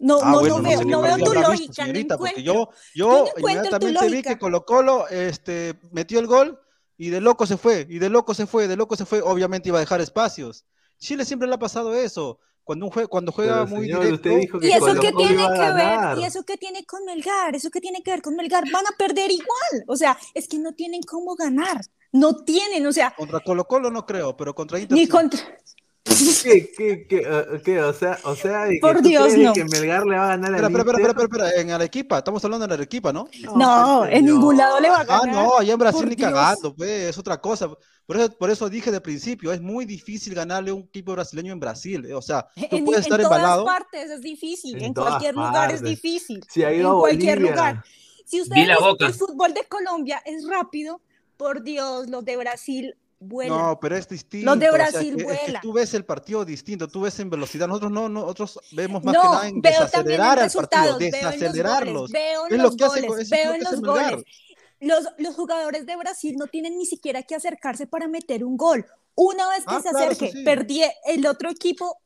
No, 0.00 0.18
ah, 0.22 0.32
no, 0.32 0.40
no, 0.42 0.62
veo, 0.62 0.82
no 0.84 1.02
veo 1.02 1.18
tu 1.18 1.34
lógica. 1.34 1.84
Señorita, 1.84 2.16
porque 2.16 2.42
yo, 2.42 2.70
yo 2.94 3.26
inmediatamente 3.36 4.08
vi 4.08 4.22
que 4.22 4.38
Colo 4.38 4.64
Colo 4.64 5.06
este, 5.08 5.78
metió 5.92 6.18
el 6.18 6.26
gol 6.26 6.58
y 6.96 7.10
de 7.10 7.20
loco 7.20 7.46
se 7.46 7.58
fue, 7.58 7.86
y 7.88 7.98
de 7.98 8.08
loco 8.08 8.32
se 8.34 8.46
fue, 8.46 8.66
de 8.66 8.76
loco 8.76 8.96
se 8.96 9.04
fue. 9.04 9.20
Obviamente 9.20 9.68
iba 9.68 9.76
a 9.78 9.80
dejar 9.80 10.00
espacios. 10.00 10.64
Chile 10.98 11.24
siempre 11.24 11.48
le 11.48 11.54
ha 11.54 11.58
pasado 11.58 11.94
eso. 11.94 12.38
Cuando, 12.64 12.86
un 12.86 12.92
jue- 12.92 13.08
cuando 13.08 13.32
juega 13.32 13.64
Pero, 13.64 13.76
muy 13.76 13.86
señor, 13.86 14.04
directo. 14.04 14.28
usted 14.28 14.40
dijo 14.40 14.58
que 14.60 14.68
¿Y 14.68 14.72
eso 14.72 14.94
qué 15.00 15.12
Colo 15.12 15.26
tiene 15.26 15.46
que 15.48 15.72
ver? 15.72 16.18
¿Y 16.18 16.24
eso 16.24 16.42
qué 16.44 16.56
tiene 16.56 16.84
con 16.84 17.04
Melgar? 17.04 17.56
¿Eso 17.56 17.70
qué 17.70 17.80
tiene 17.80 18.02
que 18.02 18.10
ver 18.10 18.22
con 18.22 18.36
Melgar? 18.36 18.64
Van 18.70 18.86
a 18.86 18.96
perder 18.96 19.30
igual. 19.30 19.84
O 19.86 19.96
sea, 19.96 20.16
es 20.34 20.46
que 20.46 20.58
no 20.58 20.72
tienen 20.72 21.02
cómo 21.02 21.34
ganar. 21.34 21.80
No 22.12 22.36
tienen, 22.44 22.86
o 22.86 22.92
sea, 22.92 23.14
Contra 23.16 23.40
Colo 23.40 23.64
Colo 23.66 23.90
no 23.90 24.04
creo, 24.06 24.36
pero 24.36 24.54
contra 24.54 24.78
Inter. 24.78 24.96
ni 24.96 25.04
sí. 25.04 25.08
contra. 25.08 25.40
¿Qué, 26.42 26.72
qué, 26.76 27.06
qué, 27.06 27.22
eh, 27.26 27.60
qué? 27.64 27.80
O 27.82 27.92
sea, 27.92 28.18
o 28.24 28.34
sea, 28.34 28.66
que 28.68 28.80
Por 28.80 29.00
tú 29.02 29.02
Dios, 29.02 29.36
no. 29.36 29.52
que 29.52 29.64
Melgar 29.64 30.04
le 30.06 30.16
va 30.16 30.24
a 30.24 30.36
ganar 30.36 30.54
Espera, 30.54 30.66
al 30.66 30.68
espera, 30.68 30.82
espera, 30.82 31.10
Inter? 31.10 31.10
espera, 31.10 31.24
espera, 31.48 31.60
en 31.62 31.70
Arequipa, 31.72 32.18
estamos 32.18 32.44
hablando 32.44 32.66
de 32.66 32.74
Arequipa, 32.74 33.12
¿no? 33.12 33.36
No, 33.54 34.06
pues, 34.06 34.12
en 34.12 34.26
ningún 34.26 34.56
lado 34.56 34.80
le 34.80 34.90
va 34.90 35.00
a 35.00 35.04
Ah, 35.06 35.26
ganar. 35.26 35.26
no, 35.26 35.58
allá 35.58 35.72
en 35.72 35.78
Brasil 35.78 36.06
Por 36.06 36.08
ni 36.08 36.16
Dios. 36.16 36.32
cagando, 36.32 36.74
pues, 36.74 36.90
es 37.10 37.18
otra 37.18 37.40
cosa. 37.40 37.68
Por 38.06 38.16
eso, 38.16 38.36
por 38.38 38.50
eso 38.50 38.68
dije 38.68 38.90
de 38.90 39.00
principio, 39.00 39.52
es 39.52 39.60
muy 39.60 39.84
difícil 39.84 40.34
ganarle 40.34 40.70
a 40.70 40.74
un 40.74 40.82
equipo 40.82 41.12
brasileño 41.12 41.52
en 41.52 41.60
Brasil. 41.60 42.04
eh, 42.06 42.14
O 42.14 42.22
sea, 42.22 42.46
tú 42.68 42.78
En, 42.78 42.84
puedes 42.84 43.06
en 43.06 43.12
estar 43.12 43.20
todas 43.20 43.22
embalado. 43.42 43.64
partes 43.64 44.10
es 44.10 44.20
difícil, 44.22 44.78
En 44.78 44.82
en, 44.82 44.94
todas 44.94 45.20
cualquier 45.20 45.34
lugar 45.36 45.70
es 45.72 45.82
partes. 45.82 45.82
difícil. 45.82 46.44
Si 46.48 46.62
ha 46.64 46.72
en 46.72 46.80
ido 46.80 46.92
a 46.92 46.98
cualquier 46.98 47.40
Bolivia. 47.40 47.40
lugar. 47.40 47.84
Si 48.24 48.40
ustedes 48.40 48.72
dicen 48.72 48.96
que 48.96 49.06
el 49.06 49.14
fútbol 49.14 49.54
de 49.54 49.64
Colombia 49.64 50.22
es 50.24 50.46
rápido, 50.48 51.00
por 51.36 51.62
Dios, 51.62 52.08
los 52.10 52.24
de 52.24 52.36
Brasil 52.36 52.96
vuelan. 53.20 53.56
No, 53.58 53.78
pero 53.78 53.96
es 53.96 54.08
distinto. 54.08 54.46
Los 54.46 54.58
de 54.58 54.70
o 54.70 54.72
sea, 54.74 54.90
Brasil 54.90 55.14
que- 55.16 55.22
es 55.22 55.28
que 55.28 55.44
vuelan. 55.44 55.62
tú 55.62 55.72
ves 55.72 55.94
el 55.94 56.04
partido 56.04 56.44
distinto, 56.44 56.88
tú 56.88 57.02
ves 57.02 57.18
en 57.20 57.30
velocidad. 57.30 57.68
Nosotros 57.68 57.92
no, 57.92 58.08
nosotros 58.08 58.58
vemos 58.72 59.04
más 59.04 59.14
no, 59.14 59.20
que 59.22 59.28
nada 59.28 59.48
en 59.48 59.60
veo 59.60 59.72
desacelerar 59.72 60.26
al 60.30 60.34
partido, 60.36 60.44
resultados, 60.44 60.98
veo 60.98 61.08
en 61.08 61.12
los 61.12 61.30
desacelerarlos. 61.32 61.94
goles, 62.10 62.12
veo 62.12 62.46
en 62.46 62.52
Es 62.52 62.58
lo 62.58 62.64
los 62.64 62.76
goles, 62.76 63.20
es 63.20 63.30
veo 63.30 63.52
en 63.54 63.62
los 63.62 63.80
goles. 63.80 64.24
Los, 64.80 65.04
los 65.18 65.34
jugadores 65.34 65.84
de 65.84 65.94
Brasil 65.96 66.36
no 66.38 66.46
tienen 66.46 66.78
ni 66.78 66.86
siquiera 66.86 67.22
que 67.22 67.34
acercarse 67.34 67.86
para 67.86 68.08
meter 68.08 68.44
un 68.44 68.56
gol. 68.56 68.86
Una 69.14 69.46
vez 69.50 69.58
que 69.60 69.74
Ah, 69.74 69.82
se 69.82 69.90
claro, 69.90 70.06
acerque, 70.12 70.32
sí. 70.32 70.42
perdí, 70.42 70.82
el 71.04 71.26
otro 71.26 71.50
equipo 71.50 71.98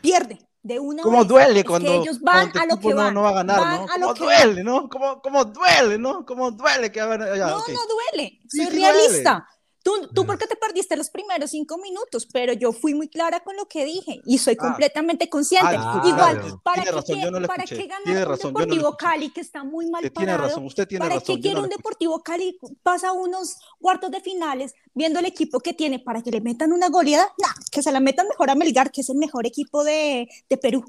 pierde 0.00 0.38
de 0.62 0.78
una 0.80 1.02
¿Cómo 1.02 1.18
vez. 1.18 1.28
duele 1.28 1.60
Es 1.60 1.66
cuando, 1.66 1.90
que 1.90 1.96
ellos 1.98 2.20
van 2.20 2.50
cuando 2.50 2.60
a 2.60 2.66
lo 2.76 2.80
que 2.80 2.88
no, 2.88 2.96
van. 2.96 3.14
no 3.14 3.22
va 3.22 3.28
a 3.30 3.34
ganar, 3.34 3.60
van 3.60 3.84
¿no? 3.84 3.92
a 3.92 3.98
lo 3.98 4.06
¿Cómo 4.06 4.14
que 4.14 4.24
van. 4.24 4.44
duele, 4.46 4.64
no? 4.64 4.88
¿Cómo, 4.88 5.20
cómo 5.20 5.44
duele, 5.44 5.98
no? 5.98 6.24
¿Cómo 6.24 6.50
duele 6.52 6.90
que 6.90 7.00
ya, 7.00 7.06
No, 7.06 7.58
ok. 7.58 7.68
no 7.68 7.80
duele. 7.86 8.40
Sí, 8.48 8.58
Soy 8.58 8.66
sí 8.66 8.80
duele. 8.80 8.92
realista. 8.92 9.46
Tú, 9.82 10.08
tú 10.14 10.24
porque 10.24 10.46
te 10.46 10.54
perdiste 10.54 10.96
los 10.96 11.10
primeros 11.10 11.50
cinco 11.50 11.76
minutos, 11.78 12.28
pero 12.32 12.52
yo 12.52 12.72
fui 12.72 12.94
muy 12.94 13.08
clara 13.08 13.40
con 13.40 13.56
lo 13.56 13.66
que 13.66 13.84
dije 13.84 14.20
y 14.24 14.38
soy 14.38 14.54
Ah. 14.60 14.68
completamente 14.68 15.28
consciente. 15.28 15.74
Ah, 15.76 16.00
Igual, 16.06 16.38
claro. 16.40 16.60
¿para, 16.62 16.82
qué, 16.84 16.90
razón, 16.92 17.16
quie- 17.16 17.22
yo 17.24 17.30
no 17.32 17.40
lo 17.40 17.48
¿para 17.48 17.64
escuché. 17.64 17.82
qué 17.82 17.88
ganar 17.88 18.04
Tiene 18.04 18.20
un 18.22 18.28
razón, 18.28 18.52
no 18.52 18.60
Deportivo. 18.60 18.96
Cali 18.96 19.30
que 19.32 19.40
está 19.40 19.64
muy 19.64 19.90
mal 19.90 20.04
Usted 20.04 20.06
Eh, 20.06 20.14
tiene 20.14 20.32
parado? 20.32 20.48
razón, 20.50 20.66
usted 20.66 20.86
tiene 20.86 21.04
¿Para 21.04 21.14
razón. 21.16 21.34
qué 21.36 21.42
quiere 21.42 21.56
no 21.56 21.64
un. 21.64 21.68
Deportivo 21.70 22.22
Cali 22.22 22.58
pasa 22.84 23.12
unos 23.12 23.56
cuartos 23.80 24.10
de 24.12 24.20
finales 24.20 24.72
viendo 24.94 25.18
el 25.18 25.26
equipo 25.26 25.58
que 25.58 25.72
tiene 25.74 25.98
para 25.98 26.22
que 26.22 26.30
le 26.30 26.40
metan 26.40 26.72
una 26.72 26.88
goleada? 26.88 27.26
No, 27.38 27.48
que 27.72 27.82
se 27.82 27.90
la 27.90 27.98
metan 27.98 28.28
mejor 28.28 28.50
a 28.50 28.54
Melgar, 28.54 28.92
que 28.92 29.00
es 29.00 29.08
el 29.10 29.16
mejor 29.16 29.46
equipo 29.46 29.82
de, 29.82 30.28
de 30.48 30.56
Perú. 30.58 30.84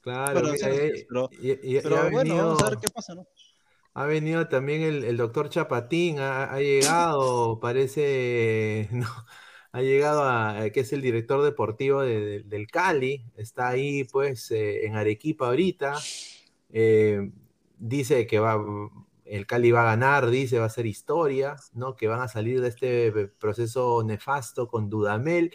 Claro, 0.00 0.46
sí, 0.54 0.64
eh, 0.64 1.06
pero- 1.08 1.28
y- 1.40 1.50
y- 1.50 1.76
y 1.76 1.80
Pero 1.80 1.96
bueno, 2.10 2.18
venido- 2.18 2.36
vamos 2.48 2.62
a 2.62 2.70
ver 2.70 2.78
qué 2.80 2.88
pasa, 2.88 3.14
¿no? 3.14 3.26
Ha 3.94 4.06
venido 4.06 4.48
también 4.48 4.80
el, 4.82 5.16
doctor 5.18 5.50
Chapatín, 5.50 6.18
ha, 6.18 6.58
llegado, 6.60 7.60
parece, 7.60 8.88
ha 9.72 9.82
llegado 9.82 10.24
a, 10.24 10.70
que 10.70 10.80
es 10.80 10.92
el 10.94 11.02
director 11.02 11.42
deportivo 11.44 12.00
de- 12.02 12.20
de- 12.20 12.42
del 12.44 12.68
Cali, 12.68 13.26
está 13.36 13.68
ahí 13.68 14.04
pues 14.04 14.50
eh, 14.50 14.86
en 14.86 14.96
Arequipa 14.96 15.48
ahorita, 15.48 15.98
eh, 16.70 17.30
dice 17.78 18.26
que 18.26 18.38
va, 18.38 18.58
el 19.26 19.46
Cali 19.46 19.70
va 19.72 19.82
a 19.82 19.84
ganar, 19.96 20.30
dice 20.30 20.58
va 20.58 20.66
a 20.66 20.68
ser 20.70 20.86
historia, 20.86 21.56
¿no? 21.74 21.94
Que 21.96 22.08
van 22.08 22.20
a 22.20 22.28
salir 22.28 22.60
de 22.62 22.68
este 22.68 23.12
proceso 23.38 24.02
nefasto 24.04 24.68
con 24.68 24.88
Dudamel. 24.90 25.54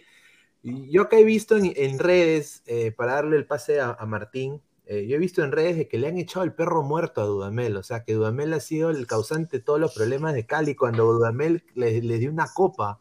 Yo 0.63 1.03
acá 1.03 1.17
he 1.19 1.23
visto 1.25 1.57
en, 1.57 1.99
redes, 1.99 2.63
eh, 2.67 2.91
para 2.91 3.15
darle 3.15 3.37
el 3.37 3.47
pase 3.47 3.81
a 3.81 3.95
Martín, 4.07 4.61
eh, 4.89 5.05
yo 5.05 5.17
he 5.17 5.19
visto 5.19 5.43
en 5.43 5.51
redes 5.51 5.75
de 5.75 5.89
que 5.89 5.97
le 5.97 6.07
han 6.07 6.17
echado 6.17 6.45
el 6.45 6.53
perro 6.53 6.81
muerto 6.81 7.21
a 7.21 7.25
Dudamel, 7.25 7.75
o 7.75 7.83
sea, 7.83 8.05
que 8.05 8.13
Dudamel 8.13 8.53
ha 8.53 8.61
sido 8.61 8.89
el 8.89 9.05
causante 9.05 9.57
de 9.57 9.63
todos 9.63 9.81
los 9.81 9.93
problemas 9.93 10.33
de 10.33 10.45
Cali 10.45 10.75
cuando 10.75 11.11
Dudamel 11.11 11.65
les 11.75 12.05
le 12.05 12.17
dio 12.19 12.31
una 12.31 12.47
copa. 12.53 12.97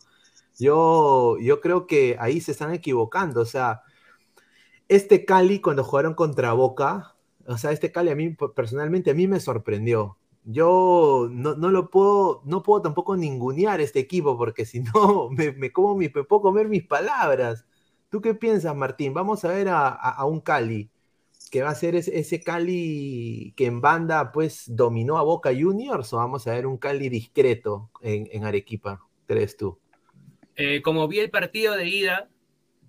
Yo, 0.58 1.38
yo 1.38 1.60
creo 1.60 1.86
que 1.86 2.16
ahí 2.18 2.40
se 2.40 2.52
están 2.52 2.72
equivocando, 2.74 3.40
o 3.40 3.44
sea, 3.44 3.82
este 4.88 5.24
Cali 5.24 5.60
cuando 5.60 5.84
jugaron 5.84 6.14
contra 6.14 6.52
Boca, 6.54 7.14
o 7.46 7.58
sea, 7.58 7.72
este 7.72 7.92
Cali 7.92 8.10
a 8.10 8.16
mí 8.16 8.30
personalmente 8.56 9.12
a 9.12 9.14
mí 9.14 9.28
me 9.28 9.40
sorprendió. 9.40 10.18
Yo 10.44 11.28
no, 11.30 11.54
no 11.56 11.70
lo 11.70 11.90
puedo, 11.90 12.42
no 12.46 12.62
puedo 12.62 12.82
tampoco 12.82 13.16
ningunear 13.16 13.80
este 13.80 14.00
equipo 14.00 14.36
porque 14.38 14.64
si 14.66 14.80
no 14.80 15.30
me, 15.30 15.52
me 15.52 15.72
como 15.72 15.94
mi, 15.96 16.06
me 16.14 16.24
puedo 16.24 16.42
comer 16.42 16.68
mis 16.68 16.84
palabras. 16.86 17.64
¿Tú 18.10 18.20
qué 18.20 18.34
piensas, 18.34 18.74
Martín? 18.76 19.14
Vamos 19.14 19.44
a 19.44 19.48
ver 19.48 19.68
a 19.70 20.24
un 20.26 20.40
Cali 20.40 20.90
que 21.50 21.62
va 21.62 21.70
a 21.70 21.74
ser 21.74 21.94
ese, 21.94 22.40
Cali 22.40 23.52
que 23.56 23.66
en 23.66 23.80
banda 23.80 24.32
pues 24.32 24.64
dominó 24.66 25.18
a 25.18 25.22
Boca 25.22 25.50
Juniors 25.56 26.12
o 26.12 26.16
vamos 26.16 26.46
a 26.46 26.52
ver 26.52 26.66
un 26.66 26.76
Cali 26.76 27.08
discreto 27.08 27.90
en, 28.02 28.44
Arequipa, 28.44 29.00
crees 29.26 29.56
tú? 29.56 29.78
Eh, 30.56 30.82
como 30.82 31.06
vi 31.08 31.20
el 31.20 31.30
partido 31.30 31.76
de 31.76 31.88
ida, 31.88 32.28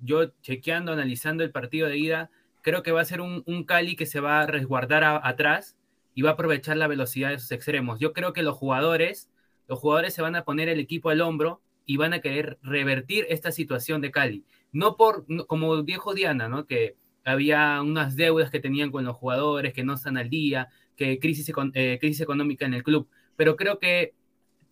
yo 0.01 0.31
chequeando, 0.41 0.91
analizando 0.91 1.43
el 1.43 1.51
partido 1.51 1.87
de 1.87 1.97
ida, 1.97 2.31
creo 2.61 2.83
que 2.83 2.91
va 2.91 3.01
a 3.01 3.05
ser 3.05 3.21
un, 3.21 3.43
Cali 3.65 3.95
que 3.95 4.05
se 4.05 4.19
va 4.19 4.41
a 4.41 4.47
resguardar 4.47 5.03
atrás 5.23 5.77
y 6.15 6.23
va 6.23 6.31
a 6.31 6.33
aprovechar 6.33 6.77
la 6.77 6.87
velocidad 6.87 7.29
de 7.29 7.39
sus 7.39 7.51
extremos. 7.51 7.99
Yo 7.99 8.13
creo 8.13 8.33
que 8.33 8.41
los 8.41 8.57
jugadores, 8.57 9.29
los 9.67 9.79
jugadores 9.79 10.13
se 10.13 10.21
van 10.21 10.35
a 10.35 10.43
poner 10.43 10.67
el 10.67 10.79
equipo 10.79 11.09
al 11.09 11.21
hombro 11.21 11.61
y 11.85 11.97
van 11.97 12.13
a 12.13 12.21
querer 12.21 12.57
revertir 12.61 13.25
esta 13.29 13.51
situación 13.51 14.01
de 14.01 14.11
Cali. 14.11 14.45
No 14.71 14.97
por, 14.97 15.25
no- 15.27 15.45
como 15.45 15.81
dijo 15.83 16.13
Diana, 16.13 16.49
¿no? 16.49 16.65
Que 16.65 16.95
había 17.27 17.81
unas 17.81 18.15
deudas 18.15 18.49
que 18.49 18.59
tenían 18.59 18.91
con 18.91 19.05
los 19.05 19.15
jugadores, 19.15 19.73
que 19.73 19.83
no 19.83 19.93
están 19.93 20.17
al 20.17 20.29
día, 20.29 20.69
que 20.95 21.19
crisis, 21.19 21.51
eh, 21.73 21.97
crisis 21.99 22.21
económica 22.21 22.65
en 22.65 22.73
el 22.73 22.83
club. 22.83 23.07
Pero 23.35 23.55
creo 23.55 23.79
que 23.79 24.13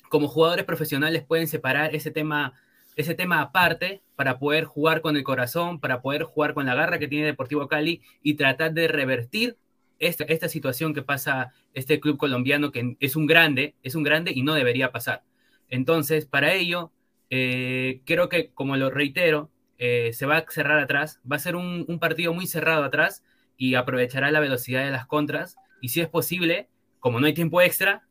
como 0.09 0.27
jugadores 0.27 0.65
profesionales 0.65 1.23
pueden 1.23 1.47
separar 1.47 1.95
ese 1.95 2.11
tema 2.11 2.53
ese 2.95 3.13
tema 3.13 3.41
aparte 3.41 4.01
para 4.15 4.39
poder 4.39 4.65
jugar 4.65 5.01
con 5.01 5.17
el 5.17 5.23
corazón, 5.23 5.79
para 5.79 6.01
poder 6.01 6.23
jugar 6.23 6.53
con 6.53 6.65
la 6.65 6.75
garra 6.75 6.99
que 6.99 7.07
tiene 7.07 7.25
Deportivo 7.25 7.67
Cali 7.67 8.01
y 8.23 8.35
tratar 8.35 8.73
de 8.73 8.87
revertir 8.87 9.57
esta, 9.99 10.23
esta 10.25 10.49
situación 10.49 10.93
que 10.93 11.01
pasa 11.01 11.53
este 11.73 11.99
club 11.99 12.17
colombiano, 12.17 12.71
que 12.71 12.95
es 12.99 13.15
un 13.15 13.27
grande, 13.27 13.75
es 13.83 13.95
un 13.95 14.03
grande 14.03 14.31
y 14.33 14.43
no 14.43 14.53
debería 14.53 14.91
pasar. 14.91 15.23
Entonces, 15.69 16.25
para 16.25 16.53
ello, 16.53 16.91
eh, 17.29 18.01
creo 18.05 18.29
que, 18.29 18.51
como 18.53 18.77
lo 18.77 18.89
reitero, 18.89 19.49
eh, 19.77 20.11
se 20.13 20.25
va 20.25 20.37
a 20.37 20.45
cerrar 20.49 20.79
atrás, 20.79 21.21
va 21.29 21.35
a 21.35 21.39
ser 21.39 21.55
un, 21.55 21.85
un 21.87 21.99
partido 21.99 22.33
muy 22.33 22.47
cerrado 22.47 22.83
atrás 22.83 23.23
y 23.57 23.75
aprovechará 23.75 24.31
la 24.31 24.39
velocidad 24.39 24.83
de 24.83 24.91
las 24.91 25.05
contras 25.05 25.57
y 25.81 25.89
si 25.89 26.01
es 26.01 26.09
posible, 26.09 26.69
como 26.99 27.19
no 27.19 27.27
hay 27.27 27.33
tiempo 27.33 27.61
extra, 27.61 28.07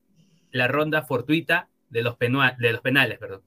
la 0.51 0.69
ronda 0.69 1.03
fortuita 1.03 1.69
de 1.91 2.03
los, 2.03 2.17
de 2.19 2.73
los 2.73 2.81
penales, 2.81 3.19
perdón. 3.19 3.43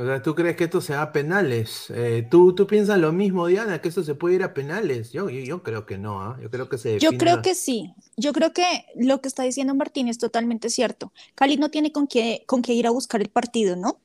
O 0.00 0.04
sea, 0.06 0.22
¿tú 0.22 0.34
crees 0.34 0.56
que 0.56 0.64
esto 0.64 0.80
se 0.80 0.94
va 0.94 1.02
a 1.02 1.12
penales? 1.12 1.90
Eh, 1.90 2.26
¿tú, 2.30 2.54
¿Tú 2.54 2.66
piensas 2.66 2.98
lo 2.98 3.12
mismo, 3.12 3.46
Diana, 3.46 3.82
que 3.82 3.88
esto 3.88 4.02
se 4.02 4.14
puede 4.14 4.36
ir 4.36 4.42
a 4.42 4.54
penales? 4.54 5.12
Yo, 5.12 5.28
yo, 5.28 5.40
yo 5.40 5.62
creo 5.62 5.84
que 5.84 5.98
no, 5.98 6.22
¿ah? 6.22 6.38
yo 6.40 6.50
creo 6.50 6.70
que 6.70 6.78
se 6.78 6.98
Yo 6.98 7.18
creo 7.18 7.42
que 7.42 7.54
sí. 7.54 7.92
Yo 8.16 8.32
creo 8.32 8.54
que 8.54 8.64
lo 8.96 9.20
que 9.20 9.28
está 9.28 9.42
diciendo 9.42 9.74
Martín 9.74 10.08
es 10.08 10.16
totalmente 10.16 10.70
cierto. 10.70 11.12
Cali 11.34 11.58
no 11.58 11.70
tiene 11.70 11.92
con 11.92 12.06
qué, 12.06 12.44
con 12.46 12.62
qué 12.62 12.72
ir 12.72 12.86
a 12.86 12.90
buscar 12.90 13.20
el 13.20 13.28
partido, 13.28 13.76
¿no? 13.76 14.00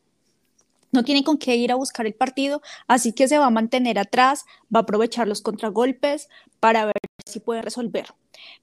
No 0.96 1.04
tiene 1.04 1.24
con 1.24 1.38
qué 1.38 1.58
ir 1.58 1.72
a 1.72 1.76
buscar 1.76 2.06
el 2.06 2.14
partido, 2.14 2.62
así 2.88 3.12
que 3.12 3.28
se 3.28 3.38
va 3.38 3.48
a 3.48 3.50
mantener 3.50 4.00
atrás, 4.00 4.46
va 4.74 4.80
a 4.80 4.84
aprovechar 4.84 5.28
los 5.28 5.42
contragolpes 5.42 6.30
para 6.62 6.86
ver 6.86 6.96
si 7.26 7.42
puede 7.42 7.62
resolver. 7.62 8.08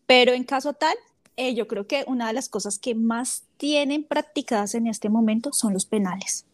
Pero 0.06 0.32
en 0.32 0.44
caso 0.44 0.72
tal, 0.72 0.96
eh, 1.36 1.54
yo 1.54 1.68
creo 1.68 1.86
que 1.86 2.04
una 2.06 2.26
de 2.28 2.32
las 2.32 2.48
cosas 2.48 2.78
que 2.78 2.94
más 2.94 3.44
tienen 3.58 4.04
practicadas 4.04 4.74
en 4.74 4.86
este 4.86 5.10
momento 5.10 5.52
son 5.52 5.74
los 5.74 5.84
penales. 5.84 6.46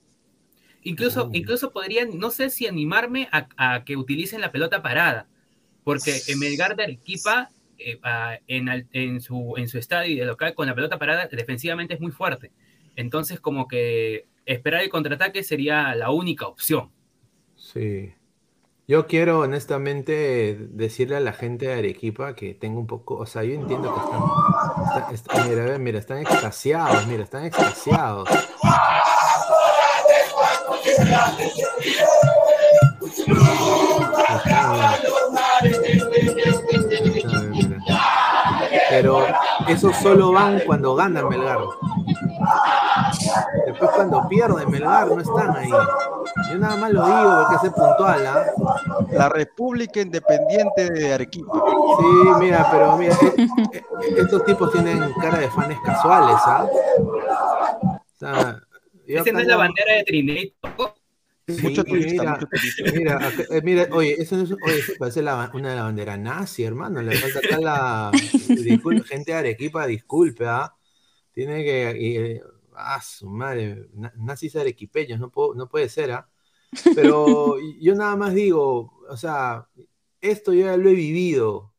Incluso, 0.83 1.31
incluso 1.33 1.73
podrían, 1.73 2.19
no 2.19 2.31
sé 2.31 2.51
si 2.51 2.67
animarme 2.67 3.29
a, 3.31 3.49
a 3.57 3.85
que 3.85 3.97
utilicen 3.97 4.41
la 4.41 4.51
pelota 4.51 4.83
parada, 4.83 5.29
porque 5.85 6.21
en 6.27 6.38
Melgar 6.38 6.77
de 6.77 6.85
Arequipa, 6.85 7.51
eh, 7.79 7.99
ah, 8.03 8.38
en, 8.47 9.21
su, 9.21 9.55
en 9.57 9.69
su 9.69 9.79
estadio 9.79 10.12
y 10.12 10.17
de 10.17 10.25
local, 10.25 10.55
con 10.55 10.67
la 10.67 10.75
pelota 10.75 10.99
parada, 10.99 11.29
defensivamente 11.29 11.95
es 11.95 12.01
muy 12.01 12.11
fuerte. 12.11 12.51
Entonces, 12.97 13.38
como 13.41 13.69
que 13.69 14.27
esperar 14.49 14.83
el 14.83 14.89
contraataque 14.89 15.43
sería 15.43 15.95
la 15.95 16.11
única 16.11 16.47
opción. 16.47 16.91
Sí. 17.57 18.13
Yo 18.87 19.07
quiero 19.07 19.41
honestamente 19.41 20.57
decirle 20.71 21.17
a 21.17 21.21
la 21.21 21.35
gente 21.35 21.67
de 21.67 21.75
Arequipa 21.75 22.35
que 22.35 22.55
tengo 22.55 22.81
un 22.81 22.87
poco, 22.87 23.17
o 23.19 23.27
sea, 23.27 23.45
yo 23.45 23.53
entiendo 23.53 23.93
que 23.95 24.01
están, 24.01 25.13
está- 25.13 25.35
está- 25.35 25.45
mira, 25.47 25.79
mira, 25.79 25.99
están 25.99 26.19
extasiados, 26.19 27.07
mira, 27.07 27.23
están 27.25 27.45
extasiados. 27.45 28.27
Pero 39.01 39.25
esos 39.69 39.95
solo 39.97 40.33
van 40.33 40.61
cuando 40.67 40.97
ganan 40.97 41.29
Melgar. 41.29 41.59
Después 43.67 43.91
cuando 43.95 44.29
pierde 44.29 44.67
Melgar 44.67 45.07
no 45.07 45.21
están 45.21 45.57
ahí. 45.57 45.71
Yo 46.51 46.59
nada 46.59 46.77
más 46.77 46.91
lo 46.91 47.07
digo 47.07 47.47
porque 47.49 47.67
es 47.67 47.73
puntual, 47.73 48.27
¿ah? 48.27 48.45
La 49.13 49.29
República 49.29 50.01
Independiente 50.01 50.91
de 50.91 51.15
Arequipa. 51.15 51.53
Sí, 51.99 52.29
mira, 52.41 52.69
pero 52.71 52.97
mira, 52.97 53.15
eh, 53.15 53.49
eh, 53.73 53.83
estos 54.19 54.45
tipos 54.45 54.73
tienen 54.73 55.13
cara 55.21 55.39
de 55.39 55.49
fans 55.51 55.77
casuales, 55.85 56.37
¿ah? 56.45 56.67
O 57.81 58.19
sea, 58.19 58.61
Esa 59.07 59.33
no 59.33 59.39
es 59.39 59.47
la 59.47 59.57
bandera 59.57 59.95
de 59.95 60.05
Trinito. 61.57 61.69
mucho 61.69 61.85
turista, 61.85 62.11
mira, 62.23 62.33
mucho 62.35 62.47
turista. 62.47 62.83
Mira, 62.95 63.17
acá- 63.29 63.45
eh, 63.51 63.63
mira, 63.63 63.89
oye, 63.93 64.17
eso 64.21 64.37
no 64.37 64.43
es, 64.45 64.53
oye, 64.53 64.79
eso 64.79 64.93
parece 64.99 65.23
la, 65.23 65.51
una 65.55 65.71
de 65.71 65.77
la 65.77 65.83
bandera 65.85 66.17
nazi, 66.17 66.63
hermano. 66.65 67.01
Le 67.03 67.17
falta 67.17 67.39
acá 67.39 67.59
la 67.59 68.11
disculpe, 68.49 69.05
gente 69.05 69.33
de 69.33 69.39
Arequipa, 69.39 69.87
disculpe, 69.87 70.47
¿ah? 70.47 70.75
Tiene 71.33 71.65
que. 71.65 71.97
y, 71.99 72.17
eh, 72.17 72.43
ah, 72.77 73.01
su 73.03 73.29
madre, 73.31 73.89
na- 73.95 74.13
nazis 74.17 74.57
arequipeños, 74.57 75.19
no, 75.19 75.31
puedo- 75.31 75.55
no 75.55 75.69
puede 75.69 75.89
ser, 75.89 76.13
¿ah? 76.13 76.29
Pero 76.95 77.55
yo 77.81 77.95
nada 77.95 78.15
más 78.17 78.35
digo, 78.35 79.01
o 79.09 79.17
sea, 79.17 79.67
esto 80.21 80.53
yo 80.53 80.67
ya 80.67 80.77
lo 80.77 80.89
he 80.91 80.95
vivido. 80.95 81.73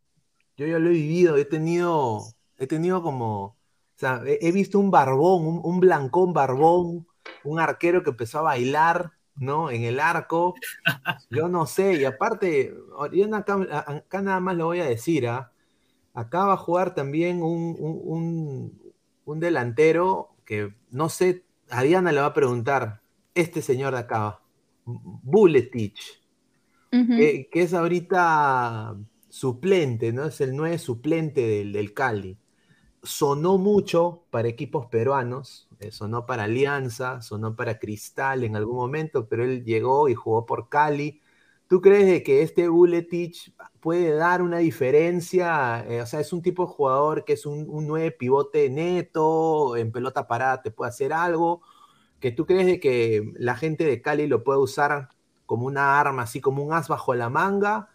Yo 0.58 0.66
ya 0.68 0.80
lo 0.80 0.90
he 0.90 0.94
vivido, 0.94 1.38
he 1.38 1.46
tenido, 1.46 2.22
he 2.58 2.68
tenido 2.68 3.02
como, 3.02 3.44
o 3.46 3.58
sea, 3.96 4.22
he, 4.26 4.40
he 4.42 4.52
visto 4.52 4.78
un 4.80 4.92
barbón, 4.92 5.46
un, 5.48 5.62
un 5.64 5.80
blancón 5.80 6.34
barbón, 6.34 7.08
un 7.46 7.60
arquero 7.60 8.04
que 8.04 8.10
empezó 8.10 8.40
a 8.40 8.44
bailar, 8.44 9.14
¿no? 9.40 9.72
En 9.72 9.84
el 9.84 10.00
arco. 10.00 10.56
Yo 11.30 11.48
no 11.50 11.66
sé, 11.66 11.96
y 11.96 12.06
aparte, 12.06 12.74
yo 13.14 13.36
acá, 13.36 13.58
acá 13.88 14.22
nada 14.22 14.40
más 14.40 14.56
lo 14.58 14.66
voy 14.66 14.80
a 14.82 14.86
decir, 14.86 15.28
¿ah? 15.28 15.52
Acá 16.14 16.46
va 16.46 16.54
a 16.54 16.58
jugar 16.58 16.96
también 16.96 17.42
un, 17.44 17.76
un- 17.80 18.02
un- 18.04 18.82
un 19.26 19.40
delantero 19.40 20.30
que 20.46 20.74
no 20.92 21.10
sé, 21.10 21.44
a 21.70 21.84
Diana 21.84 22.12
le 22.12 22.20
va 22.22 22.28
a 22.28 22.34
preguntar, 22.34 23.02
este 23.36 23.62
señor 23.62 23.94
de 23.94 24.00
acá, 24.00 24.40
que, 27.16 27.50
que 27.52 27.62
es 27.62 27.74
ahorita 27.74 28.96
suplente, 29.30 30.12
¿no? 30.12 30.26
Es 30.26 30.42
el 30.42 30.56
9 30.56 30.78
suplente 30.80 31.42
del, 31.48 31.72
del 31.74 31.94
Cali. 31.94 32.38
Sonó 33.04 33.58
mucho 33.58 34.26
para 34.30 34.50
equipos 34.50 34.88
peruanos, 34.88 35.70
eh, 35.80 35.92
sonó 35.92 36.26
para 36.26 36.44
Alianza, 36.44 37.22
sonó 37.22 37.56
para 37.56 37.80
Cristal 37.80 38.44
en 38.44 38.56
algún 38.58 38.76
momento, 38.76 39.28
pero 39.30 39.46
él 39.46 39.64
llegó 39.64 40.10
y 40.10 40.16
jugó 40.16 40.46
por 40.46 40.68
Cali. 40.70 41.22
¿Tú 41.68 41.82
crees 41.82 42.08
de 42.08 42.24
que 42.24 42.42
este 42.42 42.68
Buletich 42.68 43.54
puede 43.80 44.12
dar 44.16 44.42
una 44.42 44.58
diferencia? 44.58 45.86
Eh, 45.88 46.02
o 46.02 46.06
sea, 46.06 46.20
es 46.20 46.34
un 46.34 46.42
tipo 46.42 46.66
de 46.66 46.74
jugador 46.74 47.24
que 47.26 47.34
es 47.34 47.46
un, 47.46 47.68
un 47.70 47.88
9 47.88 48.12
pivote 48.12 48.70
neto, 48.70 49.78
en 49.78 49.92
pelota 49.92 50.28
parada 50.28 50.62
te 50.62 50.72
puede 50.72 50.90
hacer 50.90 51.14
algo, 51.14 51.62
que 52.20 52.32
tú 52.32 52.46
crees 52.46 52.66
de 52.68 52.80
que 52.80 53.32
la 53.36 53.56
gente 53.56 53.86
de 53.86 54.02
Cali 54.02 54.28
lo 54.28 54.44
puede 54.44 54.60
usar 54.60 55.10
como 55.46 55.66
una 55.66 56.00
arma, 56.00 56.24
así 56.24 56.42
como 56.42 56.64
un 56.64 56.74
as 56.74 56.88
bajo 56.90 57.16
la 57.16 57.30
manga? 57.30 57.90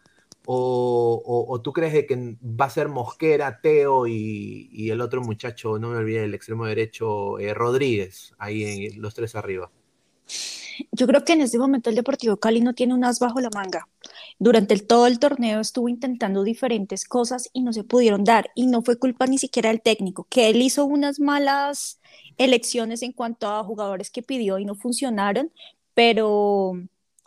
¿O, 0.46 1.60
tú 1.62 1.72
crees 1.72 1.92
de 1.92 2.06
que 2.06 2.36
va 2.42 2.66
a 2.66 2.70
ser 2.70 2.88
Mosquera, 2.88 3.60
Teo 3.60 4.06
y, 4.06 4.90
el 4.90 5.00
otro 5.00 5.22
muchacho, 5.22 5.78
no 5.78 5.88
me 5.88 5.96
olvidé, 5.96 6.24
el 6.24 6.34
extremo 6.34 6.66
derecho, 6.66 7.38
eh, 7.38 7.54
Rodríguez, 7.54 8.34
ahí 8.38 8.86
en 8.86 9.00
los 9.00 9.14
tres 9.14 9.34
arriba? 9.34 9.70
Yo 10.92 11.06
creo 11.06 11.24
que 11.24 11.34
en 11.34 11.40
este 11.40 11.58
momento 11.58 11.88
el 11.88 11.96
Deportivo 11.96 12.36
Cali 12.36 12.60
no 12.60 12.74
tiene 12.74 12.94
un 12.94 13.04
as 13.04 13.20
bajo 13.20 13.40
la 13.40 13.50
manga. 13.50 13.88
Durante 14.38 14.76
todo 14.78 15.06
el 15.06 15.18
torneo 15.18 15.60
estuvo 15.60 15.88
intentando 15.88 16.42
diferentes 16.42 17.04
cosas 17.04 17.48
y 17.52 17.62
no 17.62 17.72
se 17.72 17.84
pudieron 17.84 18.24
dar. 18.24 18.50
Y 18.54 18.66
no 18.66 18.82
fue 18.82 18.98
culpa 18.98 19.26
ni 19.26 19.38
siquiera 19.38 19.70
del 19.70 19.80
técnico, 19.80 20.26
que 20.28 20.50
él 20.50 20.60
hizo 20.62 20.84
unas 20.84 21.20
malas 21.20 22.00
elecciones 22.38 23.02
en 23.02 23.12
cuanto 23.12 23.48
a 23.48 23.62
jugadores 23.64 24.10
que 24.10 24.22
pidió 24.22 24.58
y 24.58 24.64
no 24.64 24.74
funcionaron, 24.74 25.52
pero 25.94 26.72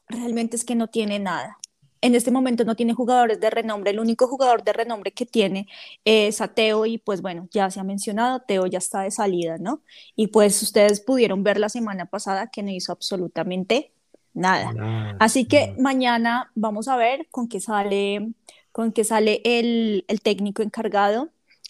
realmente 0.10 0.58
es 0.58 0.66
que 0.66 0.76
no 0.76 0.88
tiene 0.88 1.20
nada. 1.20 1.58
En 2.02 2.16
este 2.16 2.32
momento 2.32 2.64
no 2.66 2.76
tiene 2.76 2.94
jugadores 2.94 3.40
de 3.40 3.50
renombre. 3.50 3.92
El 3.92 4.00
único 4.00 4.28
jugador 4.28 4.64
de 4.64 4.74
renombre 4.74 5.12
que 5.14 5.26
tiene 5.26 5.68
es 6.06 6.42
a 6.42 6.48
Teo 6.54 6.86
y 6.86 6.98
pues 7.00 7.22
bueno, 7.22 7.48
ya 7.52 7.70
se 7.72 7.80
ha 7.80 7.84
mencionado, 7.84 8.42
Teo 8.42 8.66
ya 8.68 8.78
está 8.80 9.02
de 9.02 9.12
salida, 9.12 9.58
¿no? 9.58 9.82
Y 10.16 10.28
pues 10.28 10.62
ustedes 10.62 11.00
pudieron 11.02 11.44
ver 11.44 11.60
la 11.60 11.70
semana 11.70 12.06
pasada 12.06 12.48
que 12.52 12.64
no 12.64 12.72
hizo 12.72 12.92
absolutamente 12.92 13.92
nada. 14.34 14.76
Nada, 14.76 15.14
Así 15.18 15.46
que 15.48 15.74
nada. 15.74 15.78
mañana 15.78 16.52
vamos 16.56 16.88
a 16.88 16.98
ver 16.98 17.28
con 17.32 17.48
qué 17.48 17.60
sale, 17.60 18.30
con 18.72 18.92
qué 18.92 19.04
sale 19.04 19.42
el, 19.44 20.06
el 20.08 20.22
técnico 20.22 20.62
encargado, 20.62 21.30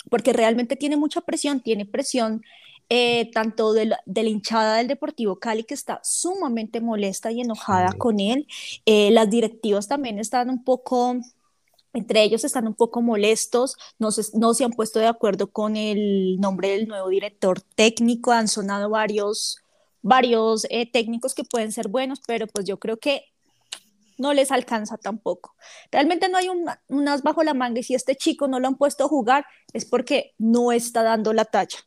porque 0.10 0.34
realmente 0.34 0.76
tiene 0.76 0.98
mucha 0.98 1.22
presión, 1.22 1.62
tiene 1.62 1.86
presión 1.86 2.44
eh, 2.90 3.32
tanto 3.34 3.74
de 3.74 3.86
la, 3.88 4.00
de 4.06 4.24
la 4.24 4.30
hinchada 4.30 4.78
del 4.78 4.88
Deportivo 4.88 5.40
Cali, 5.40 5.64
que 5.66 5.74
está 5.74 6.00
sumamente 6.04 6.82
molesta 6.82 7.32
y 7.32 7.42
enojada 7.42 7.92
Sí. 7.92 7.98
con 7.98 8.20
él. 8.20 8.48
Eh, 8.86 9.12
las 9.12 9.30
directivas 9.30 9.88
también 9.88 10.20
están 10.20 10.50
un 10.50 10.64
poco, 10.64 11.16
entre 11.94 12.24
ellos 12.24 12.44
están 12.44 12.68
un 12.68 12.76
poco 12.76 13.02
molestos, 13.02 13.76
no 14.00 14.12
se, 14.12 14.24
no 14.38 14.54
se 14.54 14.64
han 14.66 14.72
puesto 14.72 15.00
de 15.00 15.08
acuerdo 15.08 15.52
con 15.52 15.76
el 15.76 16.40
nombre 16.40 16.70
del 16.70 16.88
nuevo 16.88 17.10
director 17.10 17.62
técnico, 17.62 18.32
han 18.32 18.48
sonado 18.48 18.90
varios, 18.90 19.60
varios 20.02 20.66
eh, 20.70 20.90
técnicos 20.92 21.34
que 21.36 21.44
pueden 21.44 21.72
ser 21.72 21.88
buenos, 21.90 22.22
pero 22.28 22.48
pues 22.48 22.66
yo 22.66 22.78
creo 22.80 22.98
que 22.98 23.26
no 24.18 24.34
les 24.34 24.52
alcanza 24.52 24.98
tampoco. 24.98 25.56
Realmente 25.92 26.30
no 26.30 26.38
hay 26.38 26.50
un, 26.50 26.66
un 26.88 27.08
as 27.08 27.22
bajo 27.24 27.44
la 27.44 27.54
manga 27.54 27.80
y 27.80 27.84
si 27.84 27.94
este 27.96 28.16
chico 28.16 28.48
no 28.48 28.60
lo 28.60 28.68
han 28.68 28.78
puesto 28.78 29.06
a 29.06 29.08
jugar 29.08 29.46
es 29.74 29.86
porque 29.86 30.34
no 30.40 30.72
está 30.72 31.04
dando 31.04 31.34
la 31.34 31.46
talla. 31.46 31.78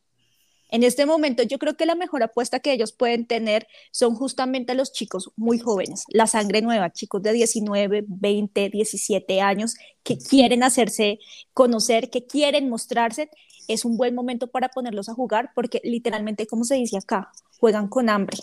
En 0.71 0.83
este 0.85 1.05
momento 1.07 1.43
yo 1.43 1.59
creo 1.59 1.77
que 1.77 1.87
la 1.87 1.95
mejor 1.95 2.23
apuesta 2.23 2.61
que 2.61 2.73
ellos 2.73 2.93
pueden 2.93 3.27
tener 3.27 3.67
son 3.91 4.15
justamente 4.15 4.75
los 4.75 4.93
chicos 4.93 5.31
muy 5.37 5.59
jóvenes, 5.59 6.05
la 6.09 6.27
sangre 6.27 6.63
nueva, 6.63 6.91
chicos 6.93 7.23
de 7.23 7.33
19, 7.33 8.05
20, 8.07 8.71
17 8.71 9.41
años 9.41 9.75
que 10.03 10.19
quieren 10.19 10.63
hacerse 10.63 11.19
conocer, 11.53 12.11
que 12.11 12.27
quieren 12.27 12.69
mostrarse. 12.69 13.31
Es 13.69 13.85
un 13.85 13.97
buen 13.97 14.15
momento 14.15 14.47
para 14.49 14.69
ponerlos 14.69 15.09
a 15.09 15.15
jugar 15.15 15.51
porque 15.55 15.81
literalmente, 15.85 16.47
como 16.47 16.65
se 16.65 16.77
dice 16.77 16.97
acá, 16.99 17.31
juegan 17.59 17.89
con 17.89 18.09
hambre. 18.09 18.39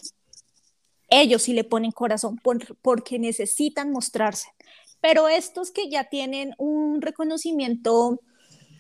Ellos 1.10 1.44
sí 1.44 1.54
le 1.54 1.64
ponen 1.64 1.92
corazón 1.92 2.38
por- 2.38 2.76
porque 2.82 3.20
necesitan 3.20 3.92
mostrarse. 3.92 4.48
Pero 5.00 5.30
estos 5.30 5.72
que 5.72 5.90
ya 5.90 6.06
tienen 6.06 6.54
un 6.58 7.02
reconocimiento 7.02 8.20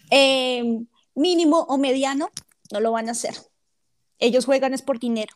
eh, 0.09 0.79
mínimo 1.15 1.59
o 1.69 1.77
mediano, 1.77 2.29
no 2.71 2.79
lo 2.79 2.91
van 2.91 3.09
a 3.09 3.11
hacer. 3.11 3.33
Ellos 4.19 4.45
juegan 4.45 4.73
es 4.73 4.81
por 4.81 4.99
dinero. 4.99 5.33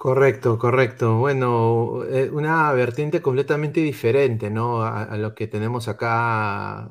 Correcto, 0.00 0.58
correcto. 0.58 1.18
Bueno, 1.18 2.04
eh, 2.04 2.30
una 2.30 2.72
vertiente 2.72 3.20
completamente 3.20 3.80
diferente, 3.80 4.48
¿no? 4.48 4.82
A, 4.82 5.14
lo 5.18 5.34
que 5.34 5.46
tenemos 5.46 5.88
acá 5.88 6.90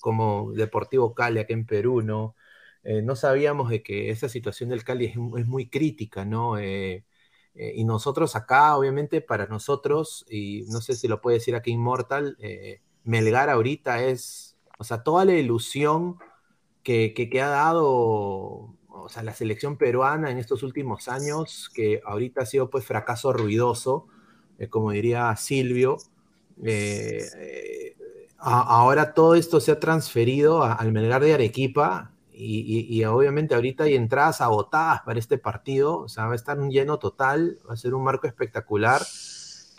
como 0.00 0.50
Deportivo 0.52 1.14
Cali, 1.14 1.40
acá 1.40 1.52
en 1.52 1.66
Perú, 1.66 2.00
¿no? 2.00 2.36
Eh, 2.82 3.02
no 3.02 3.14
sabíamos 3.14 3.68
de 3.68 3.82
que 3.82 4.08
esa 4.10 4.30
situación 4.30 4.70
del 4.70 4.84
Cali 4.84 5.04
es, 5.04 5.16
muy 5.16 5.68
crítica, 5.68 6.24
¿no? 6.24 6.56
Eh, 6.56 7.04
y 7.52 7.84
nosotros 7.84 8.34
acá, 8.34 8.74
obviamente, 8.74 9.20
para 9.20 9.46
nosotros, 9.46 10.24
y 10.30 10.64
no 10.68 10.80
sé 10.80 10.94
si 10.94 11.08
lo 11.08 11.20
puede 11.20 11.36
decir 11.38 11.54
aquí 11.54 11.72
Inmortal, 11.72 12.38
Melgar 13.04 13.50
ahorita 13.50 14.02
es, 14.04 14.56
o 14.78 14.84
sea, 14.84 15.02
toda 15.02 15.26
la 15.26 15.34
ilusión 15.34 16.16
que, 16.82 17.14
que, 17.14 17.28
que 17.28 17.40
ha 17.40 17.48
dado 17.48 18.74
o 19.02 19.08
sea, 19.08 19.22
la 19.22 19.34
selección 19.34 19.76
peruana 19.76 20.30
en 20.30 20.38
estos 20.38 20.62
últimos 20.62 21.08
años, 21.08 21.70
que 21.74 22.00
ahorita 22.04 22.42
ha 22.42 22.46
sido 22.46 22.70
pues 22.70 22.84
fracaso 22.84 23.32
ruidoso, 23.32 24.06
eh, 24.58 24.68
como 24.68 24.90
diría 24.90 25.34
Silvio, 25.36 25.98
eh, 26.62 27.26
eh, 27.36 27.96
a, 28.38 28.60
ahora 28.60 29.14
todo 29.14 29.34
esto 29.34 29.60
se 29.60 29.72
ha 29.72 29.80
transferido 29.80 30.62
al 30.62 30.92
Melgar 30.92 31.22
de 31.22 31.34
Arequipa 31.34 32.12
y, 32.32 32.60
y, 32.60 32.98
y, 32.98 33.04
obviamente 33.04 33.54
ahorita 33.54 33.84
hay 33.84 33.94
entradas 33.94 34.40
agotadas 34.40 35.02
para 35.02 35.18
este 35.18 35.36
partido, 35.36 35.98
o 35.98 36.08
sea, 36.08 36.26
va 36.26 36.32
a 36.32 36.36
estar 36.36 36.58
un 36.58 36.70
lleno 36.70 36.98
total, 36.98 37.58
va 37.68 37.74
a 37.74 37.76
ser 37.76 37.94
un 37.94 38.02
marco 38.02 38.26
espectacular, 38.26 39.02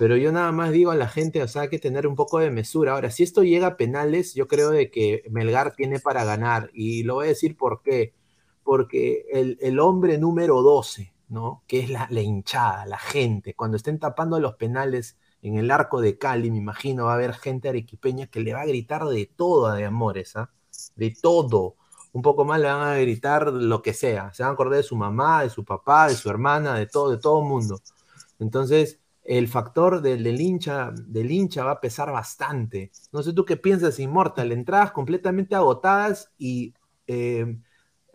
pero 0.01 0.17
yo 0.17 0.31
nada 0.31 0.51
más 0.51 0.71
digo 0.71 0.89
a 0.89 0.95
la 0.95 1.07
gente, 1.07 1.43
o 1.43 1.47
sea, 1.47 1.61
hay 1.61 1.69
que 1.69 1.77
tener 1.77 2.07
un 2.07 2.15
poco 2.15 2.39
de 2.39 2.49
mesura. 2.49 2.93
Ahora, 2.93 3.11
si 3.11 3.21
esto 3.21 3.43
llega 3.43 3.67
a 3.67 3.77
penales, 3.77 4.33
yo 4.33 4.47
creo 4.47 4.71
de 4.71 4.89
que 4.89 5.23
Melgar 5.29 5.75
tiene 5.75 5.99
para 5.99 6.23
ganar 6.23 6.71
y 6.73 7.03
lo 7.03 7.13
voy 7.13 7.25
a 7.25 7.29
decir 7.29 7.55
por 7.55 7.83
qué 7.83 8.15
porque 8.63 9.27
el, 9.31 9.59
el, 9.61 9.79
hombre 9.79 10.17
número 10.17 10.63
12, 10.63 11.13
¿no? 11.29 11.63
que 11.67 11.81
es 11.81 11.91
la, 11.91 12.07
hinchada, 12.19 12.87
la 12.87 12.97
gente, 12.97 13.53
cuando 13.53 13.77
estén 13.77 13.99
tapando 13.99 14.39
los 14.39 14.55
penales 14.55 15.19
en 15.43 15.57
el 15.57 15.69
arco 15.69 16.01
de 16.01 16.17
Cali, 16.17 16.49
me 16.49 16.57
imagino 16.57 17.05
va 17.05 17.11
a 17.11 17.15
haber 17.17 17.35
gente 17.35 17.69
arequipeña 17.69 18.25
que 18.25 18.39
le 18.39 18.53
va 18.55 18.61
a 18.61 18.65
gritar 18.65 19.05
de 19.05 19.27
todo 19.27 19.71
De 19.71 19.85
Amores, 19.85 20.35
¿ah? 20.35 20.49
de 20.95 21.15
todo. 21.21 21.75
Un 22.11 22.23
poco 22.23 22.43
más 22.43 22.59
le 22.59 22.65
van 22.65 22.87
a 22.87 22.95
gritar 22.95 23.53
lo 23.53 23.83
que 23.83 23.93
sea, 23.93 24.33
se 24.33 24.41
van 24.41 24.49
a 24.49 24.53
acordar 24.53 24.77
de 24.77 24.83
su 24.83 24.95
mamá, 24.95 25.43
de 25.43 25.51
su 25.51 25.63
papá, 25.63 26.07
de 26.07 26.15
su 26.15 26.27
hermana, 26.27 26.73
de 26.73 26.87
todo, 26.87 27.11
de 27.11 27.19
todo 27.19 27.43
mundo. 27.43 27.79
Entonces, 28.39 29.00
el 29.23 29.47
factor 29.47 30.01
del, 30.01 30.23
del, 30.23 30.41
hincha, 30.41 30.91
del 30.95 31.31
hincha 31.31 31.63
va 31.63 31.71
a 31.71 31.81
pesar 31.81 32.11
bastante. 32.11 32.91
No 33.11 33.23
sé 33.23 33.33
tú 33.33 33.45
qué 33.45 33.57
piensas, 33.57 33.99
Inmortal, 33.99 34.51
entradas 34.51 34.91
completamente 34.91 35.55
agotadas 35.55 36.31
y... 36.37 36.73
Eh, 37.07 37.57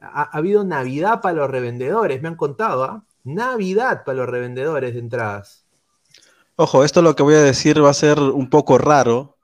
ha, 0.00 0.22
habido 0.36 0.64
Navidad 0.64 1.20
para 1.20 1.34
los 1.34 1.50
revendedores, 1.50 2.22
me 2.22 2.28
han 2.28 2.36
contado, 2.36 2.84
¿ah? 2.84 3.04
Navidad 3.24 4.04
para 4.04 4.18
los 4.18 4.28
revendedores 4.28 4.94
de 4.94 5.00
entradas. 5.00 5.66
Ojo, 6.56 6.84
esto 6.84 7.02
lo 7.02 7.16
que 7.16 7.22
voy 7.22 7.34
a 7.34 7.42
decir 7.42 7.82
va 7.82 7.90
a 7.90 7.94
ser 7.94 8.18
un 8.20 8.48
poco 8.48 8.78
raro, 8.78 9.36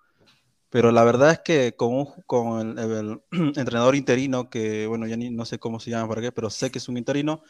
pero 0.70 0.92
la 0.92 1.04
verdad 1.04 1.32
es 1.32 1.40
que 1.40 1.74
con, 1.76 2.06
con 2.26 2.78
el, 2.78 3.20
entrenador 3.56 3.96
interino, 3.96 4.48
que 4.48 4.86
bueno, 4.86 5.06
ya 5.06 5.16
ni, 5.16 5.30
no 5.30 5.44
sé 5.44 5.58
cómo 5.58 5.80
se 5.80 5.90
llama 5.90 6.08
para 6.08 6.22
qué, 6.22 6.32
pero 6.32 6.48
sé 6.48 6.70
que 6.70 6.78
es 6.78 6.88
un 6.88 6.96
interino, 6.96 7.42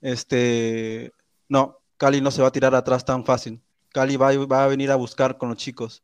este, 0.00 1.12
no, 1.48 1.78
Cali 1.98 2.22
no 2.22 2.30
se 2.30 2.40
va 2.40 2.48
a 2.48 2.52
tirar 2.52 2.74
atrás 2.74 3.04
tan 3.04 3.24
fácil. 3.24 3.60
Cali 3.90 4.16
va, 4.16 4.32
va 4.46 4.64
a 4.64 4.68
venir 4.68 4.90
a 4.90 4.96
buscar 4.96 5.36
con 5.36 5.50
los 5.50 5.58
chicos 5.58 6.02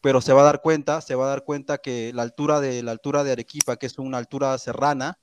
pero 0.00 0.20
se 0.20 0.32
va 0.32 0.42
a 0.42 0.44
dar 0.44 0.62
cuenta, 0.62 1.00
se 1.00 1.14
va 1.14 1.26
a 1.26 1.30
dar 1.30 1.44
cuenta 1.44 1.78
que 1.78 2.12
la 2.14 2.22
altura 2.22 2.60
de 2.60 2.82
la 2.82 2.92
altura 2.92 3.24
de 3.24 3.32
Arequipa, 3.32 3.76
que 3.76 3.86
es 3.86 3.98
una 3.98 4.18
altura 4.18 4.56
serrana, 4.58 5.18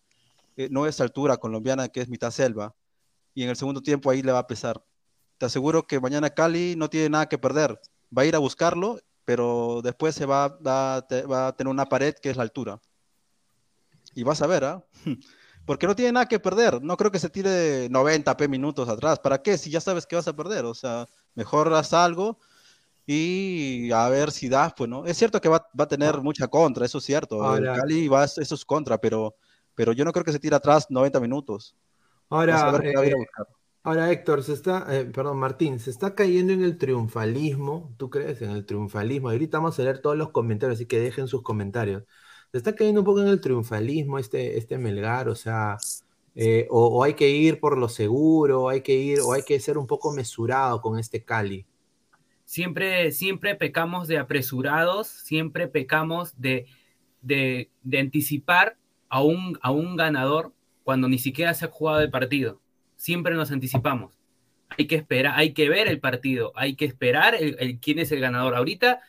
eh, 0.58 0.68
no 0.72 0.86
es 0.86 1.00
altura 1.02 1.38
colombiana, 1.38 1.88
que 1.90 2.02
es 2.02 2.10
mitad 2.10 2.32
selva, 2.32 2.76
y 3.34 3.44
en 3.44 3.50
el 3.50 3.56
segundo 3.56 3.82
tiempo 3.82 4.10
ahí 4.10 4.22
le 4.22 4.32
va 4.32 4.40
a 4.40 4.48
pesar. 4.48 4.84
Te 5.38 5.46
aseguro 5.46 5.88
que 5.88 6.00
mañana 6.00 6.30
Cali 6.30 6.76
no 6.78 6.90
tiene 6.90 7.10
nada 7.10 7.28
que 7.28 7.38
perder, 7.38 7.80
va 8.16 8.24
a 8.24 8.26
ir 8.26 8.36
a 8.36 8.40
buscarlo, 8.40 9.00
pero 9.26 9.82
después 9.84 10.16
se 10.16 10.26
va, 10.26 10.50
va, 10.50 10.98
a 10.98 11.56
tener 11.56 11.72
una 11.72 11.88
pared 11.88 12.16
que 12.16 12.30
es 12.30 12.38
la 12.38 12.44
altura. 12.44 12.80
Y 14.14 14.24
vas 14.24 14.42
a 14.42 14.48
ver, 14.48 14.64
¿ah? 14.66 14.86
Porque 15.66 15.88
no 15.88 15.96
tiene 15.96 16.12
nada 16.12 16.28
que 16.28 16.40
perder. 16.40 16.82
No 16.82 16.96
creo 16.96 17.12
que 17.12 17.20
se 17.20 17.30
tire 17.30 17.90
90 17.90 18.38
P 18.38 18.48
minutos 18.48 18.88
atrás. 18.88 19.20
¿Para 19.20 19.42
qué? 19.42 19.58
Si 19.58 19.70
ya 19.70 19.82
sabes 19.82 20.06
que 20.06 20.16
vas 20.16 20.28
a 20.28 20.36
perder. 20.36 20.66
O 20.66 20.74
sea, 20.74 21.08
mejor 21.34 21.74
haz 21.74 21.94
algo 21.94 22.40
y 23.08 23.92
a 23.92 24.10
ver 24.10 24.32
si 24.32 24.50
das, 24.50 24.74
pues, 24.76 24.90
¿no? 24.90 25.06
Es 25.06 25.18
cierto 25.18 25.40
que 25.40 25.50
va, 25.50 25.68
va 25.80 25.84
a 25.84 25.88
tener 25.88 26.22
mucha 26.22 26.48
contra, 26.48 26.86
eso 26.86 26.98
es 26.98 27.04
cierto. 27.04 27.44
Ahora, 27.44 27.76
Cali 27.76 28.08
va, 28.08 28.24
eso 28.24 28.56
es 28.56 28.66
contra, 28.66 28.98
pero, 28.98 29.36
pero 29.76 29.92
yo 29.92 30.04
no 30.06 30.12
creo 30.12 30.26
que 30.26 30.32
se 30.32 30.40
tire 30.40 30.56
atrás 30.56 30.88
90 30.90 31.20
minutos. 31.20 31.76
Ahora, 32.30 32.82
eh, 32.84 33.14
ahora 33.84 34.12
Héctor, 34.12 34.44
se 34.44 34.54
está, 34.54 34.88
eh, 34.90 35.06
perdón, 35.06 35.38
Martín, 35.38 35.80
se 35.80 35.92
está 35.92 36.16
cayendo 36.16 36.54
en 36.54 36.64
el 36.64 36.80
triunfalismo, 36.80 37.94
¿tú 37.98 38.10
crees 38.10 38.42
en 38.42 38.50
el 38.50 38.66
triunfalismo? 38.66 39.30
Ahorita 39.30 39.60
vamos 39.60 39.78
a 39.78 39.84
leer 39.84 40.00
todos 40.00 40.18
los 40.18 40.32
comentarios, 40.32 40.78
así 40.78 40.88
que 40.88 41.00
dejen 41.00 41.28
sus 41.28 41.44
comentarios. 41.44 42.04
Se 42.52 42.58
está 42.58 42.76
cayendo 42.76 43.02
un 43.02 43.06
poco 43.06 43.22
en 43.22 43.28
el 43.28 43.42
triunfalismo 43.42 44.18
este, 44.20 44.58
este 44.58 44.78
Melgar, 44.78 45.28
o 45.30 45.36
sea, 45.36 45.78
eh, 46.36 46.68
o, 46.70 46.88
o, 46.88 47.04
hay 47.04 47.14
que 47.14 47.30
ir 47.30 47.60
por 47.60 47.78
lo 47.78 47.90
seguro, 47.90 48.70
hay 48.70 48.82
que 48.82 48.94
ir, 48.94 49.20
o 49.22 49.34
hay 49.34 49.44
que 49.44 49.60
ser 49.60 49.78
un 49.78 49.88
poco 49.88 50.14
mesurado 50.14 50.82
con 50.82 51.00
este 51.00 51.24
Cali. 51.24 51.66
Siempre, 52.46 53.12
siempre 53.12 53.56
pecamos 53.56 54.08
de 54.08 54.20
apresurados, 54.20 55.08
siempre 55.08 55.68
pecamos 55.68 56.40
de, 56.40 56.68
de, 57.26 57.70
anticipar 58.00 58.78
a 59.10 59.22
un, 59.22 59.58
a 59.62 59.72
un 59.72 59.96
ganador 59.96 60.54
cuando 60.84 61.10
ni 61.10 61.18
siquiera 61.18 61.54
se 61.54 61.66
ha 61.66 61.70
jugado 61.70 62.02
el 62.02 62.12
partido. 62.12 62.62
Siempre 62.96 63.34
nos 63.34 63.52
anticipamos. 63.52 64.20
Hay 64.78 64.88
que 64.88 64.96
esperar, 64.96 65.34
hay 65.36 65.54
que 65.54 65.70
ver 65.70 65.88
el 65.88 66.00
partido, 66.00 66.52
hay 66.56 66.76
que 66.76 66.86
esperar 66.86 67.36
el, 67.36 67.80
quién 67.80 68.00
es 68.00 68.12
el 68.12 68.20
ganador. 68.20 68.56
Ahorita 68.56 69.02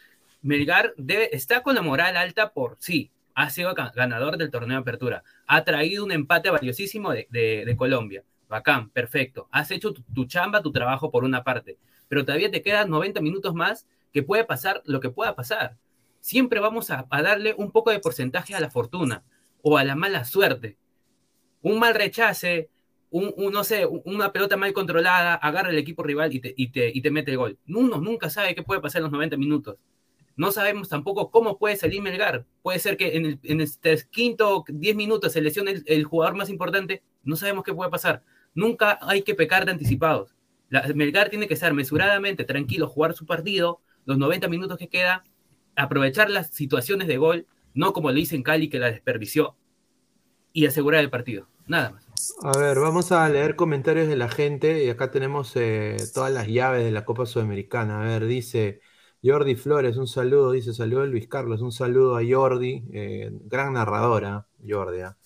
Melgar 0.42 0.94
está 1.32 1.62
con 1.62 1.74
la 1.74 1.82
moral 1.82 2.16
alta 2.16 2.52
por 2.52 2.76
sí, 2.78 3.10
ha 3.36 3.50
sido 3.50 3.72
ganador 3.74 4.38
del 4.38 4.50
torneo 4.50 4.78
de 4.78 4.80
apertura, 4.80 5.22
ha 5.46 5.62
traído 5.62 6.04
un 6.04 6.10
empate 6.10 6.50
valiosísimo 6.50 7.12
de, 7.12 7.74
Colombia. 7.76 8.24
Bacán, 8.48 8.90
perfecto. 8.90 9.48
Has 9.52 9.70
hecho 9.70 9.92
tu, 9.92 10.24
chamba, 10.24 10.62
tu 10.62 10.72
trabajo 10.72 11.10
por 11.10 11.22
una 11.22 11.44
parte 11.44 11.78
pero 12.08 12.24
todavía 12.24 12.50
te 12.50 12.62
quedan 12.62 12.90
90 12.90 13.20
minutos 13.20 13.54
más 13.54 13.86
que 14.12 14.22
puede 14.22 14.44
pasar 14.44 14.82
lo 14.84 15.00
que 15.00 15.10
pueda 15.10 15.34
pasar. 15.34 15.76
Siempre 16.20 16.60
vamos 16.60 16.90
a, 16.90 17.06
darle 17.10 17.54
un 17.56 17.70
poco 17.70 17.90
de 17.90 18.00
porcentaje 18.00 18.54
a 18.54 18.60
la 18.60 18.70
fortuna 18.70 19.22
o 19.62 19.78
a 19.78 19.84
la 19.84 19.94
mala 19.94 20.24
suerte. 20.24 20.76
Un 21.62 21.78
mal 21.78 21.94
rechace, 21.94 22.70
un, 23.10 23.34
no 23.52 23.64
sé, 23.64 23.86
una 23.86 24.32
pelota 24.32 24.56
mal 24.56 24.72
controlada, 24.72 25.34
agarra 25.34 25.70
el 25.70 25.78
equipo 25.78 26.02
rival 26.02 26.32
y 26.32 26.40
te, 26.40 26.54
y 26.56 27.00
te, 27.00 27.10
mete 27.10 27.32
el 27.32 27.38
gol. 27.38 27.58
Uno 27.68 28.00
nunca 28.00 28.30
sabe 28.30 28.54
qué 28.54 28.62
puede 28.62 28.80
pasar 28.80 29.00
en 29.00 29.04
los 29.04 29.12
90 29.12 29.36
minutos. 29.36 29.76
No 30.36 30.52
sabemos 30.52 30.90
tampoco 30.90 31.30
cómo 31.30 31.58
puede 31.58 31.76
salir 31.76 32.02
Melgar. 32.02 32.44
Puede 32.62 32.78
ser 32.78 32.98
que 32.98 33.16
en 33.16 33.24
el, 33.24 33.40
en 33.42 33.62
el 33.62 34.08
quinto 34.10 34.64
10 34.68 34.94
minutos 34.94 35.32
se 35.32 35.40
lesione 35.40 35.82
el, 35.86 36.04
jugador 36.04 36.36
más 36.36 36.50
importante. 36.50 37.02
No 37.22 37.36
sabemos 37.36 37.64
qué 37.64 37.72
puede 37.72 37.90
pasar. 37.90 38.22
Nunca 38.54 38.98
hay 39.00 39.22
que 39.22 39.34
pecar 39.34 39.64
de 39.64 39.72
anticipados. 39.72 40.34
Melgar 40.94 41.30
tiene 41.30 41.48
que 41.48 41.56
ser 41.56 41.72
mesuradamente 41.72 42.44
tranquilo, 42.44 42.88
jugar 42.88 43.14
su 43.14 43.24
partido, 43.24 43.80
los 44.04 44.18
90 44.18 44.48
minutos 44.48 44.76
que 44.76 44.88
queda, 44.88 45.24
aprovechar 45.74 46.28
las 46.28 46.48
situaciones 46.48 47.08
de 47.08 47.16
gol, 47.16 47.46
no 47.72 47.92
como 47.92 48.10
lo 48.10 48.18
hizo 48.18 48.34
en 48.34 48.42
Cali 48.42 48.68
que 48.68 48.78
la 48.78 48.90
desperdició, 48.90 49.56
y 50.52 50.66
asegurar 50.66 51.02
el 51.02 51.10
partido. 51.10 51.48
Nada 51.66 51.90
más. 51.90 52.06
A 52.42 52.58
ver, 52.58 52.78
vamos 52.78 53.12
a 53.12 53.28
leer 53.28 53.56
comentarios 53.56 54.08
de 54.08 54.16
la 54.16 54.28
gente 54.28 54.84
y 54.84 54.88
acá 54.88 55.10
tenemos 55.10 55.52
eh, 55.56 55.96
todas 56.14 56.32
las 56.32 56.46
llaves 56.46 56.84
de 56.84 56.90
la 56.90 57.04
Copa 57.04 57.26
Sudamericana. 57.26 58.00
A 58.00 58.04
ver, 58.04 58.26
dice 58.26 58.80
Jordi 59.26 59.56
Flores, 59.56 59.96
un 59.96 60.06
saludo, 60.06 60.52
dice 60.52 60.72
saludo 60.72 61.04
Luis 61.06 61.26
Carlos, 61.28 61.60
un 61.60 61.72
saludo 61.72 62.16
a 62.16 62.20
Jordi, 62.28 62.84
eh, 62.92 63.30
gran 63.44 63.72
narradora, 63.72 64.46
Jordi. 64.66 65.00
¿ah? 65.00 65.16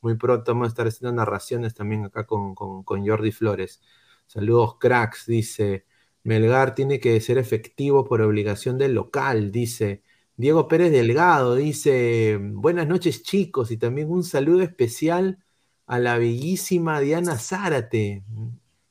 Muy 0.00 0.16
pronto 0.16 0.52
vamos 0.52 0.66
a 0.66 0.68
estar 0.68 0.86
haciendo 0.86 1.12
narraciones 1.12 1.74
también 1.74 2.04
acá 2.06 2.26
con, 2.26 2.54
con 2.54 3.06
Jordi 3.06 3.32
Flores. 3.32 3.82
Saludos, 4.26 4.76
cracks, 4.78 5.26
dice. 5.26 5.84
Melgar 6.22 6.74
tiene 6.74 7.00
que 7.00 7.20
ser 7.20 7.38
efectivo 7.38 8.04
por 8.04 8.22
obligación 8.22 8.78
del 8.78 8.94
local, 8.94 9.50
dice. 9.52 10.02
Diego 10.36 10.68
Pérez 10.68 10.90
Delgado 10.92 11.54
dice, 11.54 12.38
buenas 12.40 12.88
noches 12.88 13.22
chicos 13.22 13.70
y 13.70 13.76
también 13.76 14.10
un 14.10 14.24
saludo 14.24 14.62
especial 14.62 15.44
a 15.86 15.98
la 15.98 16.16
bellísima 16.16 17.00
Diana 17.00 17.36
Zárate. 17.36 18.24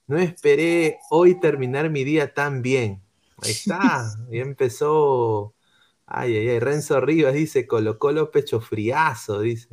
No 0.08 0.18
esperé 0.20 1.00
hoy 1.10 1.40
terminar 1.40 1.90
mi 1.90 2.04
día 2.04 2.34
tan 2.34 2.62
bien. 2.62 3.02
Ahí 3.42 3.52
está, 3.52 4.16
ya 4.32 4.42
empezó. 4.42 5.56
Ay, 6.06 6.36
ay, 6.38 6.50
ay, 6.50 6.60
Renzo 6.60 7.02
Rivas 7.02 7.34
dice, 7.36 7.68
colocó 7.68 8.12
los 8.12 8.30
pecho 8.30 8.62
friazo, 8.62 9.42
dice. 9.42 9.70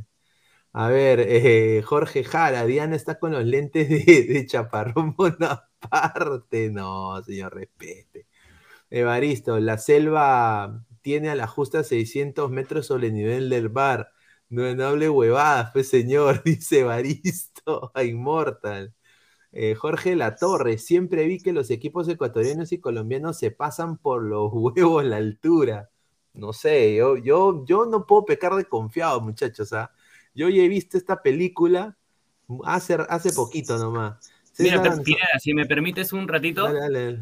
A 0.74 0.88
ver, 0.90 1.20
eh, 1.22 1.83
Jorge 1.85 2.24
Jara, 2.24 2.66
Diana 2.66 2.96
está 2.96 3.18
con 3.20 3.33
los 3.33 3.44
lentes 3.46 3.88
de, 3.90 4.24
de 4.24 4.46
chaparrón 4.46 5.14
Bonaparte. 5.16 6.70
No, 6.72 7.22
señor, 7.24 7.55
respete. 7.57 8.29
Evaristo, 8.90 9.61
la 9.61 9.79
selva 9.79 10.85
tiene 11.02 11.31
a 11.31 11.37
la 11.37 11.48
justa 11.48 11.85
600 11.85 12.50
metros 12.52 12.88
sobre 12.88 13.09
el 13.09 13.14
nivel 13.14 13.50
del 13.50 13.70
bar. 13.70 14.12
No, 14.50 14.74
no 14.76 14.87
hable 14.87 15.11
huevadas, 15.11 15.72
pues 15.74 15.90
señor, 15.90 16.42
dice 16.46 16.81
Evaristo, 16.83 17.92
a 17.94 18.05
Immortal. 18.05 18.96
Eh, 19.59 19.75
Jorge 19.75 20.16
Latorre, 20.16 20.77
siempre 20.77 21.27
vi 21.27 21.38
que 21.38 21.55
los 21.55 21.71
equipos 21.71 22.07
ecuatorianos 22.11 22.73
y 22.73 22.79
colombianos 22.79 23.38
se 23.38 23.51
pasan 23.51 23.97
por 23.97 24.23
los 24.23 24.51
huevos 24.53 25.03
la 25.03 25.16
altura. 25.16 25.88
No 26.35 26.53
sé, 26.53 26.95
yo, 26.97 27.16
yo, 27.16 27.64
yo 27.64 27.87
no 27.87 28.07
puedo 28.07 28.27
pecar 28.27 28.55
de 28.55 28.66
confiado, 28.66 29.19
muchachos. 29.23 29.73
¿ah? 29.73 29.90
Yo 30.35 30.51
ya 30.51 30.62
he 30.62 30.69
visto 30.69 30.99
esta 30.99 31.23
película 31.23 31.97
hace, 32.64 32.99
hace 33.09 33.33
poquito 33.33 33.79
nomás. 33.79 34.31
Mira, 34.59 34.83
si 35.38 35.55
me 35.55 35.64
permites 35.64 36.12
un 36.12 36.29
ratito, 36.29 36.69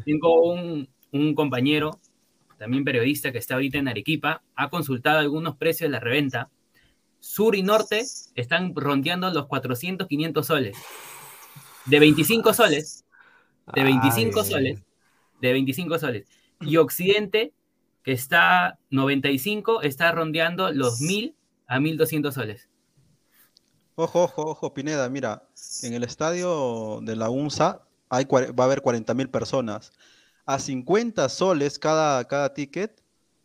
tengo 0.03 0.41
un, 0.43 1.35
compañero, 1.35 2.01
también 2.57 2.83
periodista, 2.83 3.31
que 3.31 3.37
está 3.37 3.53
ahorita 3.53 3.77
en 3.77 3.87
Arequipa, 3.87 4.43
ha 4.57 4.69
consultado 4.69 5.19
algunos 5.19 5.55
precios 5.55 5.87
de 5.87 5.91
la 5.91 6.01
reventa. 6.01 6.49
Sur 7.21 7.55
y 7.55 7.63
norte 7.63 8.03
están 8.35 8.75
rondeando 8.75 9.31
los 9.31 9.47
400, 9.47 10.05
500 10.05 10.45
soles. 10.45 10.77
De 11.85 11.99
25 11.99 12.53
soles, 12.53 13.05
de 13.73 13.83
25 13.83 14.43
soles, 14.43 14.83
de 15.41 15.53
25 15.53 15.99
soles. 15.99 16.27
Y 16.61 16.77
occidente, 16.77 17.53
que 18.03 18.11
está 18.11 18.79
95, 18.89 19.81
está 19.81 20.11
rondeando 20.11 20.71
los 20.71 21.01
1000 21.01 21.35
a 21.67 21.79
1200 21.79 22.33
soles. 22.33 22.69
Ojo, 23.95 24.23
ojo, 24.23 24.41
ojo, 24.43 24.73
Pineda, 24.73 25.07
mira, 25.09 25.47
en 25.83 25.93
el 25.93 26.03
estadio 26.03 26.99
de 27.01 27.15
la 27.15 27.29
UNSA 27.29 27.81
hay, 28.09 28.25
va 28.25 28.63
a 28.63 28.65
haber 28.65 28.81
40 28.81 29.13
mil 29.13 29.29
personas. 29.29 29.91
A 30.45 30.59
50 30.59 31.29
soles 31.29 31.79
cada, 31.79 32.23
cada 32.27 32.53
ticket, 32.53 33.01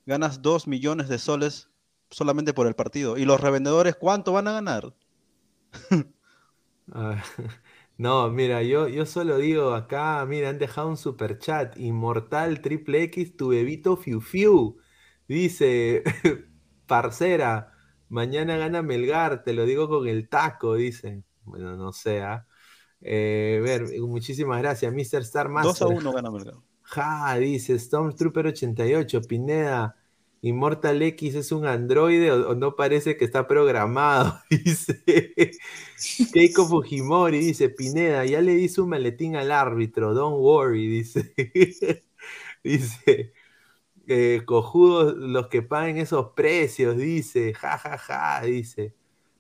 ganas 0.07 0.43
2 0.43 0.67
millones 0.67 1.09
de 1.09 1.19
soles 1.19 1.69
solamente 2.11 2.53
por 2.53 2.67
el 2.67 2.75
partido. 2.75 3.17
¿Y 3.17 3.25
los 3.25 3.41
revendedores 3.41 3.95
cuánto 3.97 4.33
van 4.33 4.49
a 4.49 4.53
ganar? 4.53 4.93
No, 8.01 8.31
mira, 8.31 8.63
yo, 8.63 8.89
yo 8.89 9.05
solo 9.05 9.37
digo 9.37 9.75
acá, 9.75 10.25
mira, 10.27 10.49
han 10.49 10.59
dejado 10.59 10.89
un 10.89 10.97
super 10.97 11.39
chat, 11.39 11.77
Inmortal 11.79 12.63
Triple 12.63 13.03
X, 13.05 13.37
tu 13.37 13.49
bebito 13.49 13.97
Fiu 13.97 14.23
Fiu. 14.23 14.79
Dice, 15.29 16.03
parcera, 16.87 17.75
Mañana 18.11 18.57
gana 18.57 18.83
Melgar, 18.83 19.45
te 19.45 19.53
lo 19.53 19.65
digo 19.65 19.89
con 19.89 20.09
el 20.09 20.29
taco, 20.29 20.75
dice. 20.75 21.23
Bueno, 21.45 21.77
no 21.77 21.93
sé. 21.93 22.23
¿ah? 22.23 22.45
Eh, 23.01 23.61
ver, 23.63 23.85
muchísimas 24.01 24.61
gracias, 24.61 24.93
Mr. 24.93 25.21
Star 25.23 25.49
Master. 25.49 25.73
2 25.73 25.83
a 25.83 25.87
1 25.87 26.13
gana 26.13 26.31
Melgar. 26.31 26.55
Ja, 26.83 27.37
dice 27.37 27.79
Stormtrooper 27.79 28.49
88, 28.49 29.21
Pineda. 29.29 29.97
Immortal 30.43 31.03
X 31.03 31.35
es 31.35 31.53
un 31.53 31.67
androide 31.67 32.33
o, 32.33 32.55
no 32.55 32.75
parece 32.75 33.17
que 33.17 33.25
está 33.25 33.47
programado, 33.47 34.41
dice. 34.51 35.03
Keiko 36.33 36.67
Fujimori 36.67 37.41
dice, 37.41 37.69
Pineda, 37.69 38.25
ya 38.25 38.41
le 38.41 38.55
hizo 38.55 38.85
un 38.85 38.91
maletín 38.91 39.37
al 39.37 39.53
árbitro, 39.53 40.15
don't 40.15 40.39
worry, 40.41 40.87
dice. 40.89 41.35
dice, 42.65 43.33
eh, 44.09 44.43
cojudos 44.47 45.17
los 45.17 45.49
que 45.49 45.63
paguen 45.63 45.99
esos 45.99 46.31
precios, 46.35 46.97
dice, 46.97 47.55
ja, 47.55 47.79
ja, 47.79 47.99
ja, 47.99 48.43
dice. 48.43 48.95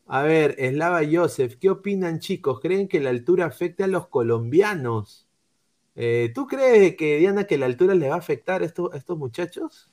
A 0.06 0.22
ver, 0.22 0.56
Eslava 0.58 1.02
Joseph, 1.10 1.56
¿qué 1.60 1.70
opinan 1.70 2.20
chicos? 2.20 2.60
¿Creen 2.60 2.88
que 2.88 3.00
la 3.00 3.10
altura 3.10 3.46
afecte 3.46 3.84
a 3.84 3.86
los 3.86 4.08
colombianos? 4.08 5.28
Eh, 5.96 6.32
¿Tú 6.34 6.46
crees 6.46 6.96
que, 6.96 7.18
Diana, 7.18 7.44
que 7.46 7.58
la 7.58 7.66
altura 7.66 7.94
le 7.94 8.08
va 8.08 8.16
a 8.16 8.18
afectar 8.18 8.62
estos, 8.62 8.92
a 8.94 8.98
estos 8.98 9.18
muchachos? 9.18 9.90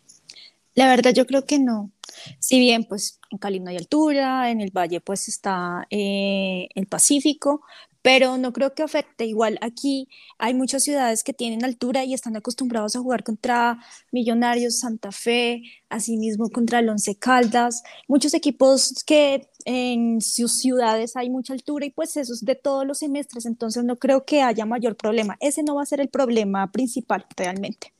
La 0.77 0.87
verdad 0.87 1.11
yo 1.11 1.25
creo 1.25 1.43
que 1.47 1.57
no. 1.57 1.91
Si 2.39 2.59
bien 2.59 2.83
pues 2.83 3.19
en 3.31 3.39
Cali 3.39 3.59
no 3.59 3.71
hay 3.71 3.77
altura, 3.77 4.51
en 4.51 4.61
el 4.61 4.69
valle 4.69 5.01
pues 5.01 5.27
está 5.27 5.87
eh, 5.89 6.67
el 6.75 6.85
Pacífico, 6.85 7.63
pero 8.03 8.37
no 8.37 8.53
creo 8.53 8.75
que 8.75 8.83
afecte. 8.83 9.25
Igual 9.25 9.57
aquí 9.61 10.07
hay 10.37 10.53
muchas 10.53 10.83
ciudades 10.83 11.23
que 11.23 11.33
tienen 11.33 11.65
altura 11.65 12.03
y 12.03 12.13
están 12.13 12.35
acostumbrados 12.37 12.95
a 12.95 12.99
jugar 12.99 13.23
contra 13.23 13.79
Millonarios, 14.11 14.79
Santa 14.79 15.11
Fe, 15.11 15.63
asimismo 15.89 16.51
contra 16.51 16.77
el 16.77 16.89
Once 16.89 17.15
Caldas, 17.17 17.81
muchos 18.07 18.35
equipos 18.35 19.03
que 19.03 19.49
en 19.65 20.21
sus 20.21 20.59
ciudades 20.59 21.15
hay 21.15 21.31
mucha 21.31 21.53
altura 21.53 21.87
y 21.87 21.89
pues 21.89 22.15
eso 22.17 22.33
es 22.33 22.45
de 22.45 22.53
todos 22.53 22.85
los 22.85 22.99
semestres, 22.99 23.47
entonces 23.47 23.83
no 23.83 23.95
creo 23.95 24.25
que 24.25 24.43
haya 24.43 24.67
mayor 24.67 24.95
problema. 24.95 25.37
Ese 25.39 25.63
no 25.63 25.73
va 25.73 25.81
a 25.81 25.87
ser 25.87 26.01
el 26.01 26.09
problema 26.09 26.71
principal 26.71 27.25
realmente. 27.35 27.96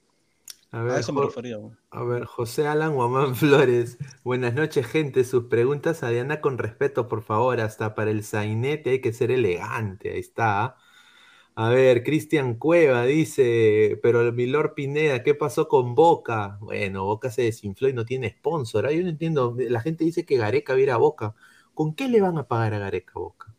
A 0.71 0.81
ver, 0.83 1.05
a 1.91 2.03
ver, 2.03 2.25
José 2.25 2.67
Alan 2.67 2.93
Guamán 2.95 3.35
Flores. 3.37 3.97
Buenas 4.23 4.53
noches, 4.53 4.87
gente. 4.87 5.23
Sus 5.23 5.45
preguntas 5.45 6.03
a 6.03 6.09
Diana 6.09 6.41
con 6.41 6.57
respeto, 6.57 7.07
por 7.07 7.23
favor. 7.23 7.61
Hasta 7.61 7.95
para 7.95 8.11
el 8.11 8.23
sainete 8.23 8.91
hay 8.91 9.01
que 9.01 9.13
ser 9.13 9.31
elegante. 9.31 10.11
Ahí 10.11 10.19
está. 10.19 10.77
A 11.55 11.69
ver, 11.69 12.03
Cristian 12.03 12.55
Cueva 12.55 13.03
dice, 13.05 13.99
pero 14.03 14.31
Milor 14.33 14.75
Pineda, 14.75 15.23
¿qué 15.23 15.35
pasó 15.35 15.67
con 15.67 15.95
Boca? 15.95 16.57
Bueno, 16.61 17.05
Boca 17.05 17.31
se 17.31 17.43
desinfló 17.43 17.89
y 17.89 17.93
no 17.93 18.05
tiene 18.05 18.31
sponsor. 18.31 18.87
Ah, 18.87 18.91
yo 18.93 19.03
no 19.03 19.09
entiendo. 19.09 19.55
La 19.59 19.81
gente 19.81 20.05
dice 20.05 20.25
que 20.25 20.37
Gareca 20.37 20.75
viera 20.75 20.95
a 20.95 20.97
Boca. 20.97 21.35
¿Con 21.73 21.95
qué 21.95 22.09
le 22.09 22.21
van 22.21 22.37
a 22.37 22.47
pagar 22.47 22.73
a 22.75 22.79
Gareca 22.79 23.13
Boca? 23.19 23.55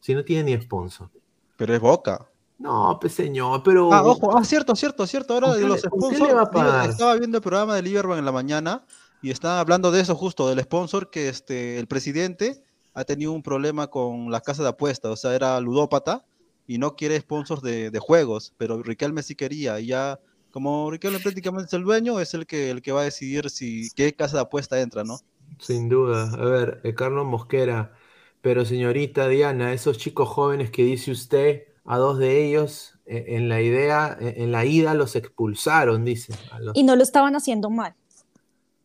Si 0.00 0.14
no 0.14 0.24
tiene 0.24 0.56
ni 0.56 0.62
sponsor. 0.62 1.10
Pero 1.56 1.74
es 1.74 1.80
Boca. 1.80 2.30
No, 2.58 2.98
pues 3.00 3.12
señor, 3.12 3.62
pero. 3.62 3.92
Ah, 3.92 4.02
ojo, 4.02 4.36
ah, 4.36 4.44
cierto, 4.44 4.74
cierto, 4.74 5.06
cierto. 5.06 5.34
Ahora 5.34 5.54
de 5.54 5.66
los 5.66 5.80
sponsors. 5.80 6.88
Estaba 6.88 7.14
viendo 7.16 7.38
el 7.38 7.42
programa 7.42 7.74
de 7.74 7.82
Lieberman 7.82 8.18
en 8.18 8.24
la 8.24 8.32
mañana 8.32 8.84
y 9.22 9.30
estaba 9.30 9.60
hablando 9.60 9.90
de 9.90 10.00
eso 10.00 10.14
justo, 10.14 10.48
del 10.48 10.60
sponsor 10.60 11.10
que 11.10 11.28
este, 11.28 11.78
el 11.78 11.86
presidente 11.86 12.62
ha 12.94 13.04
tenido 13.04 13.32
un 13.32 13.42
problema 13.42 13.88
con 13.88 14.30
la 14.30 14.40
casa 14.40 14.62
de 14.62 14.70
apuestas, 14.70 15.10
o 15.12 15.16
sea, 15.16 15.34
era 15.34 15.60
ludópata 15.60 16.24
y 16.66 16.78
no 16.78 16.96
quiere 16.96 17.20
sponsors 17.20 17.60
de, 17.60 17.90
de 17.90 17.98
juegos, 17.98 18.54
pero 18.56 18.82
Riquelme 18.82 19.22
sí 19.22 19.34
quería 19.34 19.78
y 19.80 19.88
ya, 19.88 20.18
como 20.50 20.90
Riquelme 20.90 21.20
prácticamente 21.20 21.66
es 21.66 21.72
el 21.74 21.84
dueño, 21.84 22.20
es 22.20 22.32
el 22.32 22.46
que, 22.46 22.70
el 22.70 22.80
que 22.80 22.92
va 22.92 23.02
a 23.02 23.04
decidir 23.04 23.50
si 23.50 23.90
qué 23.94 24.14
casa 24.14 24.38
de 24.38 24.42
apuesta 24.44 24.80
entra, 24.80 25.04
¿no? 25.04 25.18
Sin 25.58 25.88
duda. 25.88 26.32
A 26.32 26.44
ver, 26.44 26.80
eh, 26.84 26.94
Carlos 26.94 27.26
Mosquera, 27.26 27.92
pero 28.40 28.64
señorita 28.64 29.28
Diana, 29.28 29.72
esos 29.72 29.98
chicos 29.98 30.28
jóvenes 30.28 30.70
que 30.70 30.82
dice 30.84 31.10
usted 31.10 31.64
a 31.86 31.98
dos 31.98 32.18
de 32.18 32.44
ellos 32.44 32.98
eh, 33.06 33.24
en 33.28 33.48
la 33.48 33.60
idea, 33.62 34.16
eh, 34.20 34.34
en 34.38 34.52
la 34.52 34.64
ida 34.64 34.94
los 34.94 35.16
expulsaron, 35.16 36.04
dice. 36.04 36.34
Y 36.74 36.82
no 36.82 36.96
lo 36.96 37.02
estaban 37.02 37.36
haciendo 37.36 37.70
mal. 37.70 37.94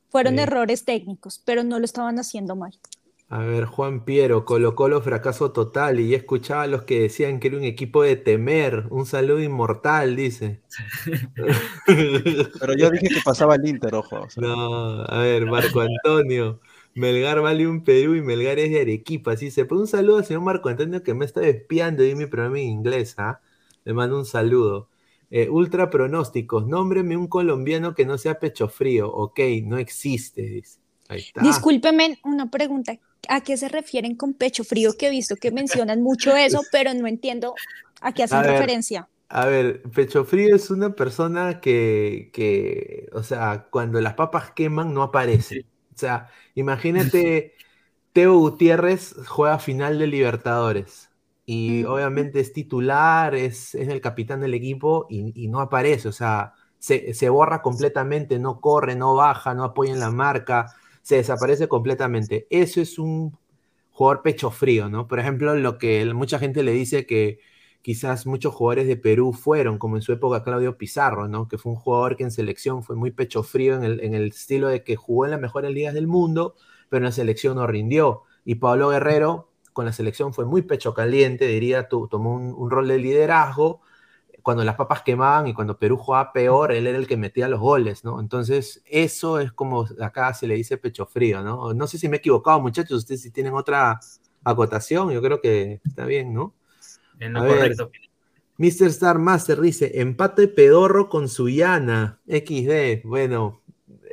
Fueron 0.09 0.39
errores 0.39 0.83
técnicos, 0.83 1.41
pero 1.45 1.63
no 1.63 1.79
lo 1.79 1.85
estaban 1.85 2.19
haciendo 2.19 2.55
mal. 2.55 2.77
A 3.29 3.39
ver, 3.39 3.63
Juan 3.63 4.03
Piero, 4.03 4.43
Colo 4.43 4.75
Colo 4.75 5.01
fracaso 5.01 5.53
total 5.53 6.01
y 6.01 6.09
ya 6.09 6.17
escuchaba 6.17 6.63
a 6.63 6.67
los 6.67 6.83
que 6.83 6.99
decían 6.99 7.39
que 7.39 7.47
era 7.47 7.55
un 7.55 7.63
equipo 7.63 8.03
de 8.03 8.17
temer, 8.17 8.87
un 8.89 9.05
saludo 9.05 9.39
inmortal, 9.39 10.17
dice. 10.17 10.61
Pero 11.87 12.73
yo 12.77 12.89
dije 12.89 13.07
que 13.07 13.21
pasaba 13.23 13.55
el 13.55 13.65
Inter, 13.65 13.95
ojo. 13.95 14.27
No, 14.35 15.05
a 15.05 15.19
ver, 15.19 15.45
Marco 15.45 15.79
Antonio, 15.79 16.59
Melgar 16.93 17.41
vale 17.41 17.67
un 17.67 17.83
Perú 17.83 18.15
y 18.15 18.21
Melgar 18.21 18.59
es 18.59 18.69
de 18.71 18.81
Arequipa. 18.81 19.33
Así 19.33 19.51
se 19.51 19.65
pone 19.65 19.81
un 19.81 19.87
saludo 19.87 20.17
al 20.17 20.25
señor 20.25 20.43
Marco 20.43 20.69
Antonio 20.69 21.03
que 21.03 21.13
me 21.13 21.25
está 21.25 21.41
espiando 21.47 22.03
en 22.03 22.17
mi 22.17 22.25
programa 22.25 22.59
en 22.59 22.67
inglés. 22.67 23.15
¿ah? 23.17 23.41
Le 23.85 23.93
mando 23.93 24.17
un 24.17 24.25
saludo. 24.25 24.89
Eh, 25.29 25.49
ultra 25.49 25.89
pronósticos. 25.89 26.67
Nómbreme 26.67 27.15
un 27.15 27.27
colombiano 27.27 27.95
que 27.95 28.05
no 28.05 28.17
sea 28.17 28.39
pecho 28.39 28.67
frío. 28.67 29.09
Ok, 29.11 29.39
no 29.63 29.77
existe. 29.77 30.41
Dice. 30.41 30.79
Ahí 31.07 31.19
está. 31.19 31.41
Discúlpeme 31.41 32.19
una 32.23 32.51
pregunta. 32.51 32.97
¿A 33.29 33.41
qué 33.41 33.55
se 33.55 33.69
refieren 33.69 34.15
con 34.15 34.33
pecho 34.33 34.63
frío? 34.63 34.91
Que 34.97 35.07
he 35.07 35.09
visto 35.09 35.35
que 35.35 35.51
mencionan 35.51 36.01
mucho 36.01 36.35
eso, 36.35 36.61
pero 36.71 36.93
no 36.93 37.07
entiendo 37.07 37.53
a 38.01 38.13
qué 38.13 38.23
hacen 38.23 38.43
referencia. 38.43 39.07
A 39.29 39.45
ver, 39.45 39.81
pecho 39.83 40.25
frío 40.25 40.53
es 40.55 40.69
una 40.69 40.93
persona 40.93 41.61
que, 41.61 42.31
que, 42.33 43.07
o 43.13 43.23
sea, 43.23 43.67
cuando 43.71 44.01
las 44.01 44.15
papas 44.15 44.51
queman 44.51 44.93
no 44.93 45.03
aparece. 45.03 45.65
O 46.01 46.03
sea, 46.03 46.29
imagínate, 46.55 47.53
Teo 48.11 48.37
Gutiérrez 48.39 49.15
juega 49.27 49.59
final 49.59 49.99
de 49.99 50.07
Libertadores 50.07 51.11
y 51.45 51.83
obviamente 51.83 52.39
es 52.39 52.53
titular, 52.53 53.35
es, 53.35 53.75
es 53.75 53.87
el 53.87 54.01
capitán 54.01 54.41
del 54.41 54.55
equipo 54.55 55.05
y, 55.11 55.47
no 55.47 55.59
aparece, 55.59 56.07
o 56.07 56.11
sea, 56.11 56.53
se, 56.79 57.13
se, 57.13 57.29
borra 57.29 57.61
completamente, 57.61 58.39
no 58.39 58.59
corre, 58.61 58.95
no 58.95 59.13
baja, 59.13 59.53
no 59.53 59.63
apoya 59.63 59.93
en 59.93 59.99
la 59.99 60.09
marca, 60.09 60.73
se 61.03 61.17
desaparece 61.17 61.67
completamente. 61.67 62.47
Eso 62.49 62.81
es 62.81 62.97
un 62.97 63.37
jugador 63.91 64.23
pecho 64.23 64.49
frío, 64.49 64.89
¿no? 64.89 65.07
Por 65.07 65.19
ejemplo, 65.19 65.53
lo 65.55 65.77
que 65.77 66.11
mucha 66.15 66.39
gente 66.39 66.63
le 66.63 66.71
dice 66.71 67.05
que 67.05 67.39
quizás 67.81 68.25
muchos 68.25 68.53
jugadores 68.53 68.87
de 68.87 68.97
Perú 68.97 69.33
fueron, 69.33 69.77
como 69.77 69.95
en 69.95 70.01
su 70.01 70.11
época 70.13 70.43
Claudio 70.43 70.77
Pizarro, 70.77 71.27
¿no? 71.27 71.47
Que 71.47 71.57
fue 71.57 71.71
un 71.71 71.77
jugador 71.77 72.15
que 72.15 72.23
en 72.23 72.31
selección 72.31 72.83
fue 72.83 72.95
muy 72.95 73.11
pecho 73.11 73.43
frío 73.43 73.75
en 73.75 73.83
el, 73.83 73.99
en 74.01 74.13
el 74.13 74.29
estilo 74.29 74.67
de 74.67 74.83
que 74.83 74.95
jugó 74.95 75.25
en 75.25 75.31
las 75.31 75.39
mejores 75.39 75.71
ligas 75.71 75.93
del 75.93 76.07
mundo, 76.07 76.55
pero 76.89 76.99
en 76.99 77.05
la 77.05 77.11
selección 77.11 77.55
no 77.55 77.67
rindió. 77.67 78.23
Y 78.45 78.55
Pablo 78.55 78.89
Guerrero 78.89 79.51
con 79.73 79.85
la 79.85 79.93
selección 79.93 80.33
fue 80.33 80.45
muy 80.45 80.61
pecho 80.63 80.93
caliente, 80.93 81.47
diría, 81.47 81.87
tomó 81.87 82.35
un, 82.35 82.69
rol 82.71 82.87
de 82.87 82.99
liderazgo. 82.99 83.81
Cuando 84.43 84.63
las 84.63 84.75
papas 84.75 85.03
quemaban 85.03 85.47
y 85.47 85.53
cuando 85.53 85.77
Perú 85.77 85.97
jugaba 85.97 86.33
peor, 86.33 86.71
él 86.71 86.87
era 86.87 86.97
el 86.97 87.07
que 87.07 87.15
metía 87.15 87.47
los 87.47 87.59
goles, 87.59 88.03
¿no? 88.03 88.19
Entonces, 88.19 88.81
eso 88.87 89.39
es 89.39 89.51
como 89.51 89.85
acá 90.01 90.33
se 90.33 90.47
le 90.47 90.55
dice 90.55 90.77
pecho 90.77 91.05
frío, 91.05 91.43
¿no? 91.43 91.73
No 91.73 91.87
sé 91.87 91.99
si 91.99 92.09
me 92.09 92.17
he 92.17 92.19
equivocado, 92.19 92.59
muchachos, 92.59 92.97
ustedes 92.99 93.21
si 93.21 93.31
tienen 93.31 93.53
otra 93.53 93.99
acotación, 94.43 95.11
yo 95.11 95.21
creo 95.21 95.41
que 95.41 95.79
está 95.85 96.05
bien, 96.05 96.33
¿no? 96.33 96.55
En 97.21 97.33
lo 97.33 97.47
correcto. 97.47 97.89
Mr. 98.57 98.87
Star 98.87 99.17
Master 99.17 99.61
dice, 99.61 100.01
empate 100.01 100.47
pedorro 100.47 101.07
con 101.07 101.29
Suyana, 101.29 102.19
XD. 102.27 103.03
Bueno, 103.05 103.61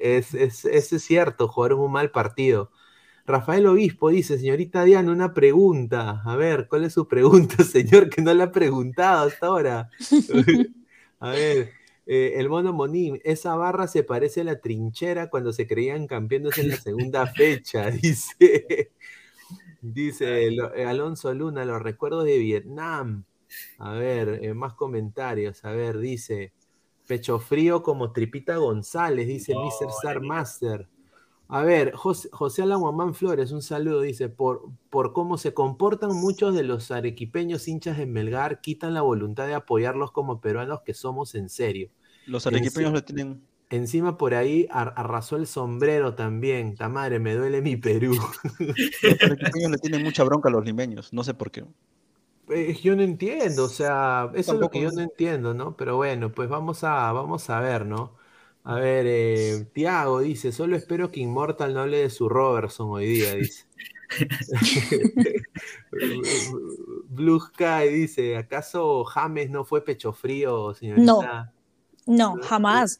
es, 0.01 0.33
es, 0.35 0.65
es 0.65 1.03
cierto, 1.03 1.49
jugaron 1.49 1.81
un 1.81 1.93
mal 1.93 2.11
partido. 2.13 2.71
Rafael 3.27 3.67
Obispo 3.67 4.09
dice, 4.09 4.39
señorita 4.39 4.85
Diana, 4.85 5.13
una 5.13 5.35
pregunta. 5.35 6.23
A 6.25 6.37
ver, 6.37 6.67
¿cuál 6.67 6.85
es 6.85 6.95
su 6.95 7.07
pregunta, 7.07 7.57
señor? 7.65 8.09
Que 8.09 8.23
no 8.23 8.33
le 8.33 8.43
ha 8.43 8.53
preguntado 8.53 9.27
hasta 9.27 9.47
ahora. 9.47 9.91
a 11.21 11.31
ver, 11.31 11.73
eh, 12.07 12.35
el 12.37 12.49
mono 12.49 12.73
Monín, 12.73 13.21
esa 13.25 13.55
barra 13.55 13.87
se 13.87 14.03
parece 14.03 14.41
a 14.41 14.45
la 14.45 14.61
trinchera 14.61 15.29
cuando 15.29 15.53
se 15.53 15.67
creían 15.67 16.07
campeones 16.07 16.57
en 16.57 16.71
la 16.71 16.77
segunda 16.77 17.27
fecha, 17.27 17.91
dice. 17.91 18.93
Dice 19.81 20.49
eh, 20.49 20.85
Alonso 20.85 21.33
Luna, 21.35 21.65
los 21.65 21.81
recuerdos 21.81 22.25
de 22.25 22.39
Vietnam. 22.39 23.25
A 23.79 23.93
ver, 23.93 24.41
eh, 24.43 24.55
más 24.55 24.75
comentarios. 24.75 25.65
A 25.65 25.71
ver, 25.71 25.99
dice 25.99 26.53
Pecho 27.07 27.39
Frío 27.39 27.83
como 27.83 28.13
Tripita 28.13 28.57
González, 28.57 29.27
dice 29.27 29.55
Mr. 29.55 29.89
Star 29.91 30.21
Master. 30.21 30.89
A 31.51 31.63
ver, 31.63 31.95
José, 31.95 32.29
José 32.31 32.63
Alan 32.63 33.15
Flores, 33.15 33.53
un 33.53 33.63
saludo, 33.63 34.03
dice, 34.03 34.29
por, 34.29 34.69
por 34.91 35.15
cómo 35.15 35.39
se 35.39 35.55
comportan 35.55 36.15
muchos 36.15 36.55
de 36.55 36.63
los 36.63 36.91
arequipeños 36.91 37.67
hinchas 37.69 37.97
de 37.97 38.05
Melgar, 38.05 38.61
quitan 38.61 38.93
la 38.93 39.01
voluntad 39.01 39.47
de 39.47 39.55
apoyarlos 39.55 40.13
como 40.13 40.43
peruanos 40.43 40.83
que 40.83 40.93
somos 40.93 41.35
en 41.35 41.49
serio. 41.49 41.89
Los 42.27 42.47
arequipeños 42.47 42.93
lo 42.93 43.03
tienen 43.03 43.43
Encima 43.71 44.17
por 44.17 44.35
ahí 44.35 44.67
arrasó 44.71 45.37
el 45.37 45.47
sombrero 45.47 46.15
también. 46.15 46.75
Ta 46.75 46.89
madre, 46.89 47.19
me 47.19 47.35
duele 47.35 47.61
mi 47.61 47.77
Perú. 47.77 48.19
Los 48.59 49.39
limeños 49.39 49.71
le 49.71 49.79
tienen 49.79 50.03
mucha 50.03 50.25
bronca 50.25 50.49
a 50.49 50.53
los 50.53 50.65
limeños, 50.65 51.13
no 51.13 51.23
sé 51.23 51.35
por 51.35 51.51
qué. 51.51 51.65
Pues, 52.47 52.81
yo 52.81 52.97
no 52.97 53.03
entiendo, 53.03 53.65
o 53.65 53.69
sea, 53.69 54.31
eso 54.35 54.55
es 54.55 54.59
lo 54.59 54.71
que 54.71 54.81
yo 54.81 54.91
no 54.91 55.03
entiendo, 55.03 55.53
¿no? 55.53 55.77
Pero 55.77 55.97
bueno, 55.97 56.33
pues 56.33 56.49
vamos 56.49 56.83
a, 56.83 57.13
vamos 57.13 57.51
a 57.51 57.61
ver, 57.61 57.85
¿no? 57.85 58.17
A 58.65 58.77
ver, 58.77 59.05
eh, 59.07 59.67
Tiago 59.75 60.21
dice, 60.21 60.51
solo 60.51 60.75
espero 60.75 61.11
que 61.11 61.21
Immortal 61.21 61.75
no 61.75 61.81
hable 61.81 61.99
de 61.99 62.11
su 62.11 62.27
Robertson 62.27 62.89
hoy 62.89 63.07
día, 63.07 63.35
dice. 63.35 63.67
Blue 67.11 67.39
Sky 67.39 67.89
dice, 67.91 68.39
¿acaso 68.39 69.05
James 69.05 69.51
no 69.51 69.67
fue 69.67 69.85
pecho 69.85 70.15
frío, 70.15 70.73
señorita? 70.73 71.53
No, 72.07 72.35
no, 72.35 72.43
jamás. 72.43 72.97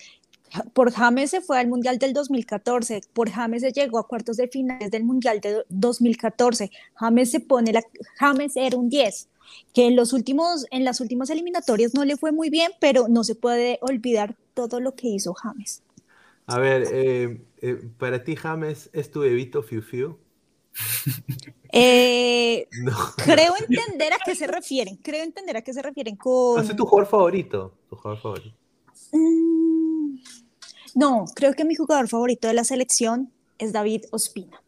Por 0.73 0.93
James 0.93 1.31
se 1.31 1.41
fue 1.41 1.59
al 1.59 1.69
Mundial 1.69 1.99
del 1.99 2.13
2014, 2.13 3.03
por 3.13 3.31
James 3.31 3.63
se 3.63 3.73
llegó 3.73 3.99
a 3.99 4.07
cuartos 4.07 4.37
de 4.37 4.49
finales 4.49 4.91
del 4.91 5.05
Mundial 5.05 5.41
de 5.41 5.65
2014. 5.69 6.71
James 6.95 7.31
se 7.31 7.41
pone 7.41 7.73
la 7.73 7.83
James 8.17 8.57
era 8.57 8.77
un 8.77 8.89
10, 8.89 9.29
que 9.75 9.87
en 9.87 9.97
los 9.97 10.13
últimos 10.13 10.67
en 10.71 10.85
las 10.85 11.01
últimas 11.01 11.31
eliminatorias 11.31 11.95
no 11.95 12.05
le 12.05 12.17
fue 12.17 12.33
muy 12.33 12.51
bien, 12.51 12.73
pero 12.81 13.09
no 13.09 13.25
se 13.25 13.35
puede 13.35 13.79
olvidar 13.83 14.37
todo 14.55 14.81
lo 14.81 14.95
que 14.95 15.09
hizo 15.09 15.35
James. 15.35 15.83
A 16.47 16.59
ver, 16.59 16.89
eh, 16.91 17.41
eh, 17.61 17.91
para 17.99 18.25
ti 18.25 18.35
James 18.35 18.89
es 18.93 19.11
tu 19.11 19.21
bebito 19.21 19.63
Fiu 19.63 19.83
Fiu. 19.83 20.19
Eh, 21.71 22.67
creo 23.25 23.53
entender 23.59 24.13
a 24.13 24.19
qué 24.25 24.35
se 24.35 24.47
refieren. 24.47 24.97
Creo 24.97 25.23
entender 25.23 25.57
a 25.57 25.63
qué 25.63 25.73
se 25.73 25.83
refieren 25.83 26.17
con. 26.17 26.63
¿Es 26.63 26.75
tu 26.75 26.87
jugador 26.87 27.11
favorito? 27.11 27.75
Tu 27.91 27.97
jugador 27.97 28.23
favorito. 28.23 28.57
Mm, 29.13 29.78
no, 30.99 31.27
creo 31.33 31.55
que 31.55 31.65
mi 31.65 31.77
jugador 31.77 32.09
favorito 32.09 32.49
de 32.49 32.55
la 32.55 32.65
selección 32.65 33.31
es 33.57 33.73
David 33.73 34.07
Ospina. 34.11 34.61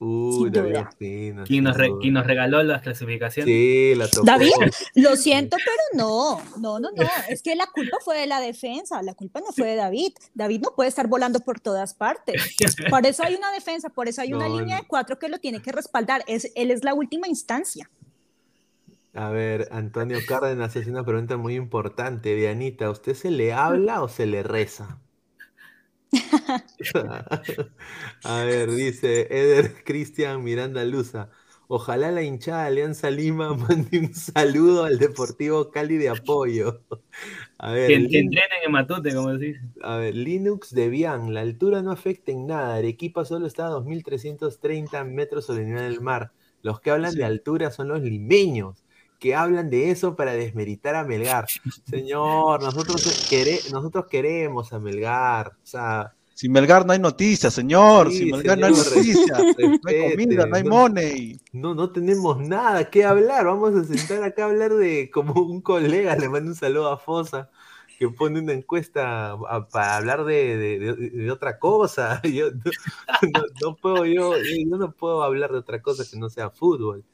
Uy, 0.00 0.48
David 0.48 0.78
Ospina. 0.78 1.44
¿Quién 1.44 1.64
nos, 1.64 1.76
nos, 1.76 2.26
regaló 2.26 2.62
las 2.62 2.80
clasificaciones? 2.80 3.54
Sí, 3.54 3.92
la 3.94 4.08
tocó. 4.08 4.24
David, 4.24 4.52
lo 4.94 5.14
siento, 5.16 5.58
pero 5.58 5.82
no, 5.92 6.40
no, 6.58 6.80
no, 6.80 6.88
no. 6.90 7.06
Es 7.28 7.42
que 7.42 7.54
la 7.54 7.66
culpa 7.66 7.98
fue 8.02 8.18
de 8.18 8.26
la 8.26 8.40
defensa, 8.40 9.02
la 9.02 9.12
culpa 9.12 9.40
no 9.40 9.52
fue 9.52 9.66
de 9.66 9.76
David. 9.76 10.12
David 10.32 10.62
no 10.62 10.74
puede 10.74 10.88
estar 10.88 11.06
volando 11.06 11.40
por 11.40 11.60
todas 11.60 11.92
partes. 11.92 12.56
Por 12.88 13.04
eso 13.04 13.22
hay 13.24 13.34
una 13.34 13.52
defensa, 13.52 13.90
por 13.90 14.08
eso 14.08 14.22
hay 14.22 14.32
una 14.32 14.48
línea 14.48 14.78
de 14.78 14.86
cuatro 14.86 15.18
que 15.18 15.28
lo 15.28 15.36
tiene 15.36 15.60
que 15.60 15.70
respaldar. 15.70 16.24
Es, 16.26 16.50
él 16.54 16.70
es 16.70 16.82
la 16.82 16.94
última 16.94 17.28
instancia. 17.28 17.90
A 19.12 19.28
ver, 19.28 19.68
Antonio 19.70 20.18
Cárdenas 20.26 20.74
hace 20.74 20.88
una 20.88 21.04
pregunta 21.04 21.36
muy 21.36 21.56
importante. 21.56 22.34
Dianita, 22.34 22.88
¿usted 22.88 23.12
se 23.12 23.30
le 23.30 23.52
habla 23.52 24.02
o 24.02 24.08
se 24.08 24.24
le 24.24 24.42
reza? 24.42 24.98
A 28.24 28.44
ver, 28.44 28.70
dice 28.70 29.26
Eder 29.30 29.84
Cristian 29.84 30.42
Miranda 30.42 30.84
Luza. 30.84 31.30
Ojalá 31.70 32.10
la 32.10 32.22
hinchada 32.22 32.62
de 32.62 32.68
Alianza 32.68 33.10
Lima 33.10 33.54
mande 33.54 33.98
un 33.98 34.14
saludo 34.14 34.84
al 34.84 34.98
Deportivo 34.98 35.70
Cali 35.70 35.98
de 35.98 36.08
apoyo. 36.08 36.82
A 37.58 37.72
ver, 37.72 37.88
que, 37.88 38.20
entrenen 38.20 38.58
en 38.64 38.72
Matute, 38.72 39.14
como 39.14 39.36
decís. 39.36 39.60
A 39.82 39.96
ver, 39.96 40.14
Linux 40.14 40.74
de 40.74 40.88
Bian, 40.88 41.34
la 41.34 41.40
altura 41.40 41.82
no 41.82 41.90
afecta 41.90 42.32
en 42.32 42.46
nada. 42.46 42.76
Arequipa 42.76 43.24
solo 43.24 43.46
está 43.46 43.66
a 43.66 43.70
2.330 43.70 45.04
metros 45.04 45.46
sobre 45.46 45.62
el 45.62 45.68
nivel 45.68 45.92
del 45.92 46.00
mar. 46.00 46.32
Los 46.62 46.80
que 46.80 46.90
hablan 46.90 47.14
de 47.14 47.24
altura 47.24 47.70
son 47.70 47.88
los 47.88 48.00
limeños 48.00 48.84
que 49.18 49.34
hablan 49.34 49.70
de 49.70 49.90
eso 49.90 50.16
para 50.16 50.32
desmeritar 50.32 50.94
a 50.94 51.04
Melgar. 51.04 51.46
Señor, 51.88 52.62
nosotros, 52.62 53.30
nosotros 53.72 54.06
queremos 54.08 54.72
a 54.72 54.78
Melgar. 54.78 55.48
O 55.62 55.66
sea, 55.66 56.14
sin 56.38 56.52
Melgar 56.52 56.86
no 56.86 56.92
hay 56.92 57.00
noticias, 57.00 57.52
señor. 57.52 58.12
Sin 58.12 58.30
Melgar 58.30 58.56
no 58.58 58.66
hay 58.66 58.72
noticias. 58.72 59.40
no 59.58 59.88
hay 59.88 60.10
comida, 60.12 60.46
no 60.46 60.54
hay 60.54 60.62
money. 60.62 61.40
No, 61.52 61.74
no 61.74 61.90
tenemos 61.90 62.38
nada 62.38 62.88
que 62.88 63.04
hablar. 63.04 63.46
Vamos 63.46 63.74
a 63.74 63.82
sentar 63.82 64.22
acá 64.22 64.44
a 64.44 64.46
hablar 64.46 64.72
de 64.74 65.10
como 65.10 65.32
un 65.42 65.60
colega. 65.60 66.14
Le 66.14 66.28
mando 66.28 66.50
un 66.50 66.56
saludo 66.56 66.92
a 66.92 66.96
Fosa 66.96 67.50
que 67.98 68.08
pone 68.08 68.38
una 68.38 68.52
encuesta 68.52 69.36
para 69.72 69.96
hablar 69.96 70.24
de, 70.24 71.28
otra 71.32 71.58
cosa. 71.58 72.22
Yo 72.32 72.50
no, 73.60 73.74
puedo, 73.74 74.06
yo, 74.06 74.34
yo 74.36 74.76
no 74.76 74.92
puedo 74.92 75.24
hablar 75.24 75.50
de 75.50 75.58
otra 75.58 75.82
cosa 75.82 76.04
que 76.08 76.16
no 76.16 76.30
sea 76.30 76.50
fútbol. 76.50 77.04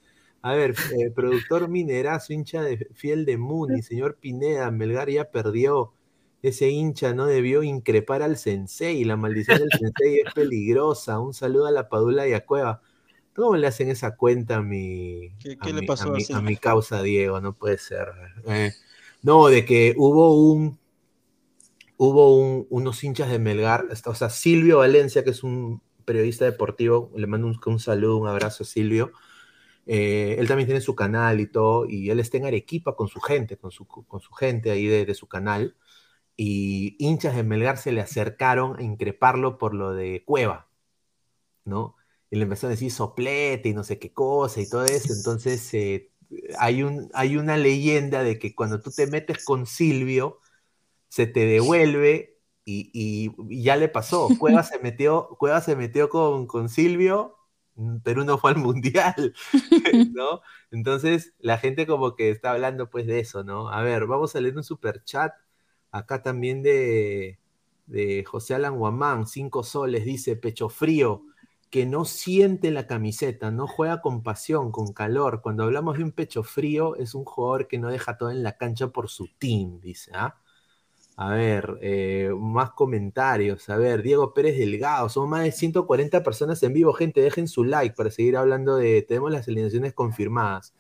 A 0.45 0.53
ver, 0.53 0.75
eh, 0.99 1.11
productor 1.11 1.69
Minerazo, 1.69 2.35
hincha 2.35 2.61
de, 2.63 2.87
fiel 2.93 3.25
de 3.25 3.39
Muni, 3.39 3.81
señor 3.81 4.19
Pineda, 4.21 4.71
Melgar 4.71 5.09
ya 5.09 5.31
perdió. 5.31 5.95
Ese 6.43 6.69
hincha 6.69 7.15
no 7.15 7.25
debió 7.25 7.63
increpar 7.63 8.21
al 8.21 8.37
sensei. 8.37 9.03
La 9.05 9.17
maldición 9.17 9.61
del 9.61 9.71
sensei 9.71 10.19
es 10.19 10.35
peligrosa. 10.35 11.19
Un 11.19 11.33
saludo 11.33 11.65
a 11.65 11.71
la 11.71 11.89
Padula 11.89 12.29
y 12.29 12.35
a 12.35 12.45
Cueva. 12.45 12.83
¿Cómo 13.35 13.57
le 13.57 13.67
hacen 13.67 13.89
esa 13.89 14.17
cuenta 14.17 14.57
a 14.57 14.61
mi, 14.63 15.33
¿Qué, 15.39 15.73
le 15.73 15.83
pasó 15.85 16.13
a, 16.13 16.43
mi, 16.43 16.57
causa, 16.57 17.03
Diego? 17.03 17.41
No 17.41 17.55
puede 17.55 17.79
ser. 17.79 18.09
Eh, 18.47 18.71
no, 19.23 19.47
de 19.47 19.65
que 19.65 19.95
hubo 19.97 20.39
un. 20.53 20.79
Hubo 21.97 22.37
unos 22.69 23.03
hinchas 23.03 23.31
de 23.31 23.39
Melgar, 23.39 23.87
o 24.05 24.15
sea, 24.15 24.29
Silvio 24.29 24.79
Valencia, 24.79 25.25
que 25.25 25.31
es 25.31 25.43
un 25.43 25.81
periodista 26.05 26.45
deportivo, 26.45 27.11
le 27.17 27.27
mando 27.27 27.47
un 27.47 27.81
saludo, 27.81 28.19
un 28.19 28.29
abrazo 28.29 28.65
a 28.65 28.67
Silvio 28.67 29.13
eh, 29.87 30.37
él 30.39 30.49
también 30.49 30.67
tiene 30.67 30.81
su 30.81 30.95
canal 30.95 31.41
y 31.41 31.47
todo, 31.47 31.87
y 31.89 32.11
él 32.11 32.21
está 32.21 32.37
en 32.39 32.47
Arequipa 32.47 32.97
con 32.97 33.09
su 33.09 33.21
gente, 33.21 33.57
con 33.59 33.71
su, 33.71 33.87
gente 34.39 34.71
ahí 34.71 34.87
de, 34.87 35.15
su 35.15 35.29
canal, 35.29 35.77
y 36.37 36.97
hinchas 36.99 37.37
de 37.37 37.45
Melgar 37.45 37.79
se 37.79 37.93
le 37.93 38.01
acercaron 38.01 38.79
a 38.79 38.83
increparlo 38.83 39.59
por 39.59 39.75
lo 39.75 39.93
de 39.95 40.25
Cueva, 40.25 40.69
¿no? 41.65 41.97
Y 42.31 42.37
le 42.37 42.45
empezó 42.45 42.67
a 42.67 42.71
decir 42.71 42.91
soplete 42.91 43.69
y 43.69 43.75
no 43.75 43.85
sé 43.85 43.99
qué 43.99 44.13
cosa 44.13 44.61
y 44.61 44.69
todo 44.69 44.85
eso, 44.85 45.13
entonces 45.15 45.73
eh, 45.75 46.11
hay, 46.59 46.83
un, 46.83 47.11
hay 47.15 47.37
una 47.37 47.57
leyenda 47.57 48.23
de 48.25 48.39
que 48.39 48.55
cuando 48.55 48.81
tú 48.81 48.91
te 48.91 49.07
metes 49.07 49.45
con 49.45 49.67
Silvio, 49.67 50.41
se 51.09 51.27
te 51.27 51.47
devuelve 51.47 52.41
y, 52.65 53.31
ya 53.63 53.77
le 53.77 53.89
pasó. 53.89 54.29
Cueva 54.39 54.63
se 54.63 54.79
metió, 54.79 55.29
Cueva 55.39 55.61
se 55.61 55.77
metió 55.77 56.09
con, 56.09 56.69
Silvio 56.69 57.37
Perú 58.03 58.25
no 58.25 58.39
fue 58.39 58.53
al 58.53 58.59
mundial, 58.59 59.35
¿no? 60.15 60.41
Entonces 60.71 61.35
la 61.39 61.59
gente 61.59 61.87
como 61.87 62.15
que 62.17 62.31
está 62.31 62.53
hablando 62.53 62.91
pues 62.91 63.07
de 63.07 63.21
eso, 63.21 63.45
¿no? 63.45 63.69
A 63.71 63.83
ver, 63.83 64.07
vamos 64.07 64.37
a 64.37 64.41
leer 64.41 64.57
un 64.57 64.65
super 64.65 65.03
chat 65.05 65.33
acá 65.91 66.23
también 66.23 66.63
de, 66.63 67.39
de 67.87 68.25
José 68.25 68.55
Alan 68.55 68.77
Guamán, 68.79 69.27
cinco 69.27 69.63
soles, 69.63 70.05
dice 70.05 70.37
pecho 70.37 70.69
frío, 70.69 71.23
que 71.71 71.87
no 71.87 72.05
siente 72.05 72.71
la 72.71 72.87
camiseta, 72.87 73.51
no 73.51 73.67
juega 73.67 74.01
con 74.01 74.23
pasión, 74.23 74.71
con 74.73 74.93
calor. 74.93 75.41
Cuando 75.43 75.65
hablamos 75.65 75.99
de 75.99 76.05
un 76.05 76.13
pecho 76.13 76.43
frío, 76.45 76.97
es 76.97 77.15
un 77.15 77.25
jugador 77.25 77.69
que 77.69 77.79
no 77.79 77.89
deja 77.91 78.17
todo 78.17 78.31
en 78.31 78.43
la 78.43 78.57
cancha 78.57 78.89
por 78.89 79.09
su 79.09 79.29
team, 79.39 79.81
dice, 79.81 80.13
¿ah? 80.15 80.37
A 81.17 81.31
ver, 81.31 81.79
eh, 81.81 82.31
más 82.37 82.73
comentarios. 82.73 83.69
A 83.69 83.77
ver, 83.77 84.03
Diego 84.03 84.35
Pérez 84.35 84.59
Delgado. 84.59 85.09
Son 85.09 85.29
más 85.31 85.45
de 85.45 85.53
140 85.53 86.23
personas 86.25 86.63
en 86.65 86.73
vivo. 86.73 86.93
Gente, 86.93 87.21
dejen 87.21 87.47
su 87.47 87.63
like 87.65 87.95
para 87.95 88.11
seguir 88.11 88.37
hablando 88.37 88.77
de. 88.77 89.03
Tenemos 89.03 89.31
las 89.31 89.47
alineaciones 89.47 89.95
confirmadas. 89.95 90.75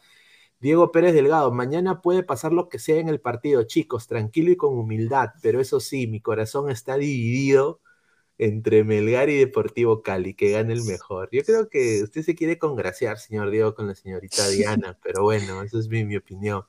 Diego 0.60 0.90
Pérez 0.92 1.14
Delgado. 1.14 1.52
Mañana 1.52 2.02
puede 2.02 2.24
pasar 2.24 2.52
lo 2.52 2.68
que 2.68 2.78
sea 2.80 2.98
en 2.98 3.08
el 3.08 3.20
partido, 3.20 3.62
chicos. 3.64 4.08
Tranquilo 4.08 4.50
y 4.50 4.56
con 4.56 4.76
humildad. 4.78 5.30
Pero 5.42 5.60
eso 5.60 5.80
sí, 5.80 6.08
mi 6.08 6.20
corazón 6.20 6.70
está 6.70 6.96
dividido 6.96 7.80
entre 8.38 8.84
Melgar 8.84 9.30
y 9.30 9.38
Deportivo 9.38 10.02
Cali. 10.02 10.34
Que 10.34 10.50
gane 10.52 10.72
el 10.74 10.82
mejor. 10.84 11.28
Yo 11.32 11.44
creo 11.44 11.68
que 11.68 12.02
usted 12.02 12.22
se 12.22 12.34
quiere 12.34 12.58
congraciar, 12.58 13.18
señor 13.18 13.50
Diego, 13.50 13.74
con 13.74 13.86
la 13.88 13.94
señorita 13.94 14.48
Diana. 14.48 14.98
pero 15.02 15.22
bueno, 15.22 15.62
eso 15.62 15.78
es 15.78 15.88
mi 15.88 16.16
opinión. 16.16 16.64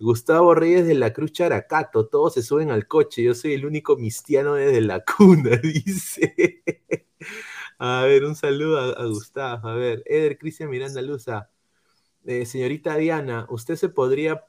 Gustavo 0.00 0.54
Reyes 0.54 0.86
de 0.86 0.94
la 0.94 1.12
Cruz 1.12 1.30
Characato, 1.32 2.06
todos 2.06 2.32
se 2.32 2.42
suben 2.42 2.70
al 2.70 2.88
coche, 2.88 3.22
yo 3.22 3.34
soy 3.34 3.52
el 3.52 3.66
único 3.66 3.98
mistiano 3.98 4.54
desde 4.54 4.80
la 4.80 5.04
cuna, 5.04 5.56
dice. 5.62 6.62
a 7.78 8.04
ver, 8.04 8.24
un 8.24 8.34
saludo 8.34 8.96
a, 8.96 9.04
Gustavo. 9.04 9.68
A 9.68 9.74
ver, 9.74 10.02
Eder 10.06 10.38
Cristian 10.38 10.70
Miranda 10.70 11.02
Luza. 11.02 11.50
Eh, 12.24 12.46
señorita 12.46 12.96
Diana, 12.96 13.46
¿usted 13.50 13.76
se 13.76 13.90
podría, 13.90 14.46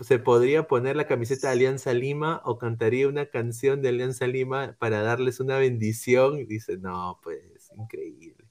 se 0.00 0.18
podría 0.18 0.66
poner 0.66 0.96
la 0.96 1.06
camiseta 1.06 1.46
de 1.46 1.52
Alianza 1.52 1.94
Lima 1.94 2.42
o 2.44 2.58
cantaría 2.58 3.06
una 3.06 3.26
canción 3.26 3.82
de 3.82 3.90
Alianza 3.90 4.26
Lima 4.26 4.74
para 4.80 5.02
darles 5.02 5.38
una 5.38 5.56
bendición? 5.58 6.48
Dice, 6.48 6.78
no, 6.78 7.20
pues, 7.22 7.70
increíble. 7.78 8.44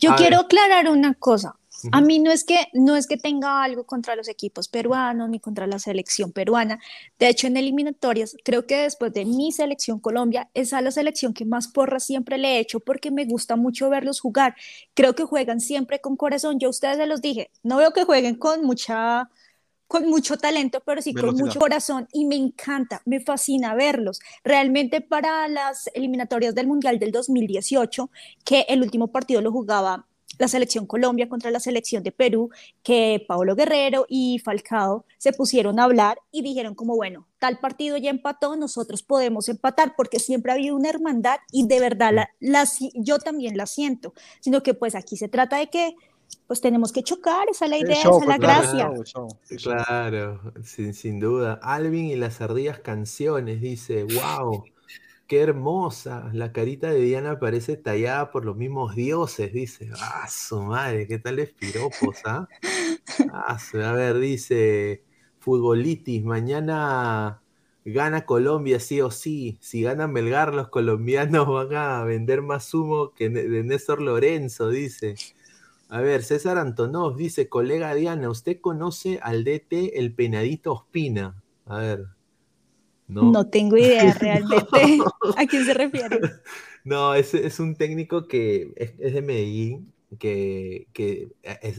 Yo 0.00 0.16
quiero 0.16 0.40
aclarar 0.40 0.88
una 0.88 1.14
cosa. 1.14 1.59
A 1.92 2.00
mí 2.00 2.18
no 2.18 2.30
es 2.30 2.44
que 2.44 2.68
no 2.72 2.96
es 2.96 3.06
que 3.06 3.16
tenga 3.16 3.62
algo 3.62 3.84
contra 3.84 4.16
los 4.16 4.28
equipos 4.28 4.68
peruanos 4.68 5.28
ni 5.28 5.40
contra 5.40 5.66
la 5.66 5.78
selección 5.78 6.32
peruana. 6.32 6.78
De 7.18 7.28
hecho, 7.28 7.46
en 7.46 7.56
eliminatorias, 7.56 8.36
creo 8.44 8.66
que 8.66 8.76
después 8.76 9.12
de 9.12 9.24
mi 9.24 9.52
selección 9.52 10.00
Colombia, 10.00 10.50
es 10.54 10.72
la 10.72 10.90
selección 10.90 11.34
que 11.34 11.44
más 11.44 11.68
porra 11.68 12.00
siempre 12.00 12.38
le 12.38 12.56
he 12.56 12.58
hecho 12.60 12.80
porque 12.80 13.10
me 13.10 13.24
gusta 13.24 13.56
mucho 13.56 13.90
verlos 13.90 14.20
jugar. 14.20 14.54
Creo 14.94 15.14
que 15.14 15.24
juegan 15.24 15.60
siempre 15.60 16.00
con 16.00 16.16
corazón. 16.16 16.58
Yo 16.58 16.68
a 16.68 16.70
ustedes 16.70 16.96
se 16.96 17.06
los 17.06 17.20
dije, 17.20 17.50
no 17.62 17.76
veo 17.76 17.92
que 17.92 18.04
jueguen 18.04 18.36
con 18.36 18.62
mucha 18.64 19.28
con 19.90 20.08
mucho 20.08 20.36
talento, 20.36 20.80
pero 20.86 21.02
sí 21.02 21.12
con 21.12 21.34
mucho 21.34 21.58
corazón 21.58 22.06
y 22.12 22.24
me 22.24 22.36
encanta, 22.36 23.02
me 23.06 23.18
fascina 23.18 23.74
verlos. 23.74 24.20
Realmente 24.44 25.00
para 25.00 25.48
las 25.48 25.90
eliminatorias 25.94 26.54
del 26.54 26.68
Mundial 26.68 27.00
del 27.00 27.10
2018, 27.10 28.08
que 28.44 28.66
el 28.68 28.82
último 28.82 29.08
partido 29.08 29.40
lo 29.40 29.50
jugaba 29.50 30.06
la 30.38 30.48
selección 30.48 30.86
Colombia 30.86 31.28
contra 31.28 31.50
la 31.50 31.60
selección 31.60 32.02
de 32.02 32.12
Perú, 32.12 32.50
que 32.82 33.24
Paulo 33.28 33.54
Guerrero 33.54 34.06
y 34.08 34.38
Falcao 34.38 35.04
se 35.18 35.32
pusieron 35.32 35.78
a 35.78 35.84
hablar 35.84 36.18
y 36.30 36.42
dijeron 36.42 36.74
como, 36.74 36.96
bueno, 36.96 37.26
tal 37.38 37.58
partido 37.58 37.96
ya 37.96 38.10
empató, 38.10 38.56
nosotros 38.56 39.02
podemos 39.02 39.48
empatar 39.48 39.94
porque 39.96 40.18
siempre 40.18 40.52
ha 40.52 40.54
habido 40.54 40.76
una 40.76 40.88
hermandad 40.88 41.38
y 41.52 41.66
de 41.66 41.80
verdad 41.80 42.12
la, 42.40 42.68
yo 42.94 43.18
también 43.18 43.56
la 43.56 43.66
siento, 43.66 44.14
sino 44.40 44.62
que 44.62 44.74
pues 44.74 44.94
aquí 44.94 45.16
se 45.16 45.28
trata 45.28 45.58
de 45.58 45.68
que 45.68 45.94
pues 46.46 46.60
tenemos 46.60 46.92
que 46.92 47.02
chocar, 47.02 47.48
esa 47.50 47.64
es 47.66 47.70
la 47.70 47.78
idea, 47.78 48.00
esa 48.00 48.18
es 48.18 48.26
la 48.26 48.38
gracia. 48.38 48.90
Claro, 49.58 50.40
sin, 50.64 50.94
sin 50.94 51.20
duda. 51.20 51.60
Alvin 51.62 52.06
y 52.06 52.16
las 52.16 52.40
ardillas 52.40 52.78
canciones, 52.80 53.60
dice, 53.60 54.04
wow. 54.04 54.64
Qué 55.30 55.42
hermosa. 55.42 56.28
La 56.32 56.52
carita 56.52 56.90
de 56.90 57.02
Diana 57.02 57.38
parece 57.38 57.76
tallada 57.76 58.32
por 58.32 58.44
los 58.44 58.56
mismos 58.56 58.96
dioses, 58.96 59.52
dice. 59.52 59.88
Ah, 60.00 60.26
su 60.28 60.60
madre, 60.60 61.06
qué 61.06 61.20
tal 61.20 61.36
piropos, 61.56 62.18
¿ah? 62.24 62.48
ah 63.32 63.58
a 63.74 63.92
ver, 63.92 64.18
dice 64.18 65.04
Futbolitis, 65.38 66.24
mañana 66.24 67.42
gana 67.84 68.26
Colombia 68.26 68.80
sí 68.80 69.00
o 69.00 69.12
sí. 69.12 69.56
Si 69.60 69.82
ganan 69.82 70.12
Belgar, 70.12 70.52
los 70.52 70.68
colombianos 70.68 71.46
van 71.70 71.76
a 71.76 72.02
vender 72.02 72.42
más 72.42 72.74
humo 72.74 73.14
que 73.14 73.30
de 73.30 73.62
Néstor 73.62 74.02
Lorenzo, 74.02 74.68
dice. 74.68 75.14
A 75.88 76.00
ver, 76.00 76.24
César 76.24 76.58
Antonov 76.58 77.16
dice, 77.16 77.48
colega 77.48 77.94
Diana, 77.94 78.30
¿usted 78.30 78.60
conoce 78.60 79.20
al 79.22 79.44
DT 79.44 79.96
el 79.96 80.12
penadito 80.12 80.72
Ospina? 80.72 81.40
A 81.66 81.78
ver. 81.78 82.19
No, 83.10 83.46
tengo 83.48 83.76
idea 83.76 84.12
realmente 84.20 84.98
a 85.36 85.46
quién 85.46 85.64
se 85.64 85.74
refiere. 85.74 86.20
No, 86.84 87.14
es, 87.14 87.34
es 87.34 87.60
un 87.60 87.76
técnico 87.76 88.26
que 88.26 88.72
es, 88.76 89.14
de 89.14 89.22
Medellín, 89.22 89.92
que, 90.18 90.86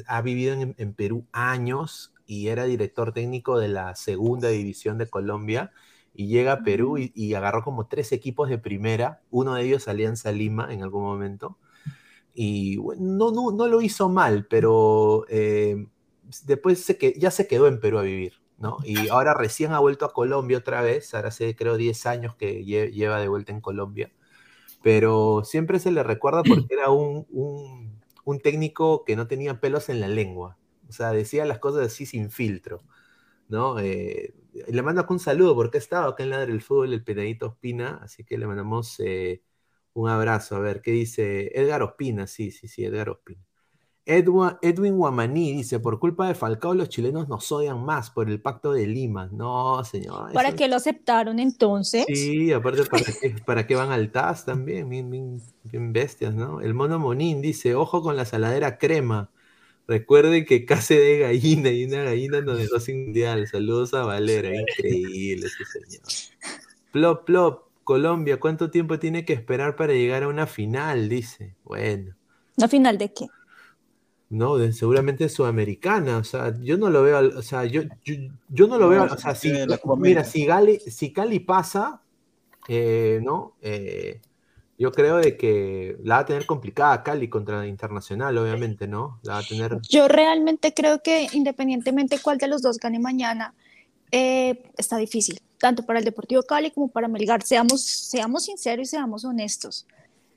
ha 0.07 0.21
vivido 0.21 0.53
en, 0.53 0.93
Perú 0.93 1.25
años 1.31 2.13
y 2.25 2.47
era 2.47 2.65
director 2.65 3.13
técnico 3.13 3.59
de 3.59 3.67
la 3.67 3.95
segunda 3.95 4.49
división 4.49 4.97
de 4.97 5.07
Colombia 5.07 5.71
y 6.13 6.27
llega 6.27 6.53
a 6.53 6.63
Perú 6.63 6.97
y, 6.97 7.11
y 7.15 7.33
agarró 7.33 7.63
como 7.63 7.87
tres 7.87 8.11
equipos 8.11 8.49
de 8.49 8.57
primera, 8.57 9.21
uno 9.31 9.55
de 9.55 9.63
ellos 9.63 9.87
Alianza 9.87 10.31
Lima 10.31 10.71
en 10.71 10.83
algún 10.83 11.03
momento 11.03 11.57
y 12.33 12.77
no, 12.97 13.31
no, 13.31 13.51
no 13.51 13.67
lo 13.67 13.81
hizo 13.81 14.09
mal, 14.09 14.45
pero 14.49 15.25
eh, 15.29 15.87
después 16.45 16.83
se 16.83 16.97
que, 16.97 17.13
ya 17.17 17.31
se 17.31 17.47
quedó 17.47 17.67
en 17.67 17.79
Perú 17.79 17.99
a 17.99 18.03
vivir, 18.03 18.33
¿no? 18.61 18.77
Y 18.83 19.09
ahora 19.09 19.33
recién 19.33 19.73
ha 19.73 19.79
vuelto 19.79 20.05
a 20.05 20.13
Colombia 20.13 20.59
otra 20.59 20.81
vez, 20.81 21.13
ahora 21.13 21.29
hace 21.29 21.55
creo 21.55 21.77
10 21.77 22.05
años 22.05 22.35
que 22.35 22.63
lleva 22.63 23.19
de 23.19 23.27
vuelta 23.27 23.51
en 23.51 23.61
Colombia, 23.61 24.11
pero 24.83 25.43
siempre 25.45 25.79
se 25.79 25.91
le 25.91 26.03
recuerda 26.03 26.43
porque 26.47 26.73
era 26.73 26.89
un, 26.91 27.25
un, 27.29 28.39
técnico 28.41 29.03
que 29.05 29.15
no 29.15 29.27
tenía 29.27 29.59
pelos 29.59 29.89
en 29.89 29.99
la 29.99 30.07
lengua, 30.07 30.57
o 30.89 30.91
sea, 30.93 31.11
decía 31.11 31.45
las 31.45 31.59
cosas 31.59 31.87
así 31.87 32.05
sin 32.05 32.31
filtro, 32.31 32.83
¿no? 33.49 33.79
Eh, 33.79 34.33
le 34.67 34.81
mando 34.81 35.01
acá 35.01 35.13
un 35.13 35.19
saludo 35.19 35.55
porque 35.55 35.77
ha 35.77 35.81
estado 35.81 36.09
acá 36.09 36.23
en 36.23 36.31
Ladre 36.31 36.53
del 36.53 36.61
Fútbol 36.61 36.93
el 36.93 37.03
Penadito 37.03 37.47
Ospina, 37.47 37.99
así 38.03 38.23
que 38.23 38.37
le 38.37 38.47
mandamos... 38.47 38.99
Eh, 38.99 39.41
un 39.93 40.09
abrazo. 40.09 40.55
A 40.55 40.59
ver, 40.59 40.81
¿qué 40.81 40.91
dice? 40.91 41.51
Edgar 41.59 41.83
Ospina, 41.83 42.27
sí, 42.27 42.51
sí, 42.51 42.67
sí, 42.67 42.85
Edgar 42.85 43.09
Ospina. 43.09 43.43
Edwin, 44.11 44.57
Edwin 44.61 44.97
Guamaní 44.97 45.53
dice, 45.53 45.79
por 45.79 45.97
culpa 45.97 46.27
de 46.27 46.35
Falcao 46.35 46.73
los 46.73 46.89
chilenos 46.89 47.29
nos 47.29 47.49
odian 47.51 47.83
más 47.85 48.11
por 48.11 48.29
el 48.29 48.41
pacto 48.41 48.73
de 48.73 48.85
Lima. 48.85 49.29
No, 49.31 49.83
señor. 49.85 50.33
¿Para 50.33 50.53
qué 50.53 50.67
lo 50.67 50.75
aceptaron 50.75 51.39
entonces? 51.39 52.05
Sí, 52.07 52.51
aparte, 52.51 52.83
¿para 53.45 53.65
qué, 53.65 53.75
van 53.75 53.91
al 53.91 54.11
TAS 54.11 54.43
también? 54.45 54.89
Bien, 54.89 55.93
bestias, 55.93 56.33
¿no? 56.33 56.59
El 56.59 56.73
mono 56.73 56.99
Monín 56.99 57.41
dice, 57.41 57.73
ojo 57.73 58.01
con 58.01 58.17
la 58.17 58.25
saladera 58.25 58.77
crema. 58.77 59.29
Recuerden 59.87 60.45
que 60.45 60.65
case 60.65 60.99
de 60.99 61.19
gallina 61.19 61.69
y 61.69 61.85
una 61.85 62.03
gallina 62.03 62.41
no 62.41 62.55
dejó 62.55 62.79
sin 62.79 63.05
mundial. 63.05 63.47
Saludos 63.47 63.93
a 63.93 64.03
Valera, 64.03 64.49
increíble 64.53 65.47
ese 65.47 65.65
señor. 65.65 66.03
Plop, 66.91 67.25
plop, 67.25 67.63
Colombia, 67.85 68.39
¿cuánto 68.39 68.69
tiempo 68.69 68.99
tiene 68.99 69.23
que 69.23 69.33
esperar 69.33 69.75
para 69.77 69.93
llegar 69.93 70.23
a 70.23 70.27
una 70.27 70.47
final? 70.47 71.07
Dice. 71.07 71.55
Bueno. 71.63 72.15
¿Una 72.57 72.67
final 72.67 72.97
de 72.97 73.13
qué? 73.13 73.27
No, 74.31 74.57
de, 74.57 74.71
seguramente 74.71 75.27
sudamericana. 75.27 76.17
O 76.17 76.23
sea, 76.23 76.57
yo 76.61 76.77
no 76.77 76.89
lo 76.89 77.03
veo, 77.03 77.37
o 77.37 77.41
sea, 77.41 77.65
yo, 77.65 77.81
yo, 78.05 78.67
no 78.67 78.77
lo 78.77 78.87
veo, 78.87 79.03
o 79.03 79.17
sea, 79.17 79.35
si, 79.35 79.51
mira, 79.97 80.23
si, 80.23 80.47
si 80.89 81.11
Cali 81.11 81.39
pasa, 81.41 82.01
eh, 82.69 83.19
¿no? 83.21 83.55
Eh, 83.61 84.21
yo 84.79 84.93
creo 84.93 85.17
de 85.17 85.35
que 85.35 85.97
la 86.01 86.15
va 86.15 86.21
a 86.21 86.25
tener 86.25 86.45
complicada 86.45 87.03
Cali 87.03 87.27
contra 87.27 87.67
Internacional, 87.67 88.37
obviamente, 88.37 88.87
¿no? 88.87 89.19
La 89.23 89.33
va 89.33 89.39
a 89.39 89.43
tener... 89.43 89.79
Yo 89.89 90.07
realmente 90.07 90.73
creo 90.73 91.03
que 91.03 91.27
independientemente 91.33 92.17
cuál 92.17 92.37
de 92.37 92.47
los 92.47 92.61
dos 92.61 92.77
gane 92.77 92.99
mañana, 92.99 93.53
eh, 94.13 94.63
está 94.77 94.95
difícil, 94.95 95.41
tanto 95.57 95.85
para 95.85 95.99
el 95.99 96.05
Deportivo 96.05 96.43
Cali 96.43 96.71
como 96.71 96.87
para 96.87 97.09
Melgar. 97.09 97.43
Seamos, 97.43 97.83
seamos 97.83 98.45
sinceros 98.45 98.87
y 98.87 98.91
seamos 98.91 99.25
honestos. 99.25 99.85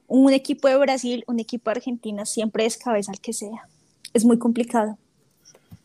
Un 0.08 0.32
equipo 0.32 0.66
de 0.66 0.78
Brasil, 0.78 1.22
un 1.28 1.38
equipo 1.38 1.70
de 1.70 1.76
Argentina 1.76 2.26
siempre 2.26 2.66
es 2.66 2.76
cabeza 2.76 3.12
al 3.12 3.20
que 3.20 3.32
sea. 3.32 3.68
Es 4.14 4.24
muy 4.24 4.38
complicado. 4.38 4.96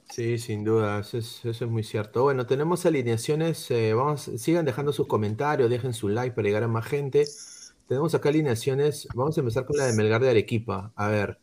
Sí, 0.10 0.38
sin 0.38 0.64
duda, 0.64 1.00
eso 1.00 1.18
es, 1.18 1.62
muy 1.64 1.84
cierto. 1.84 2.24
Bueno, 2.24 2.46
tenemos 2.46 2.86
alineaciones, 2.86 3.70
eh, 3.70 3.94
vamos, 3.94 4.32
sigan 4.38 4.66
dejando 4.66 4.92
sus 4.92 5.08
comentarios, 5.08 5.70
dejen 5.70 5.94
su 5.94 6.10
like 6.10 6.36
para 6.36 6.48
llegar 6.48 6.64
a 6.64 6.68
más 6.68 6.86
gente. 6.86 7.26
Tenemos 7.88 8.16
acá 8.16 8.30
alineaciones, 8.30 9.08
vamos 9.14 9.38
a 9.38 9.42
empezar 9.42 9.66
con 9.66 9.78
la 9.78 9.86
de 9.86 9.94
Melgar 9.94 10.22
de 10.22 10.30
Arequipa. 10.30 10.92
A 10.96 11.10
ver, 11.10 11.40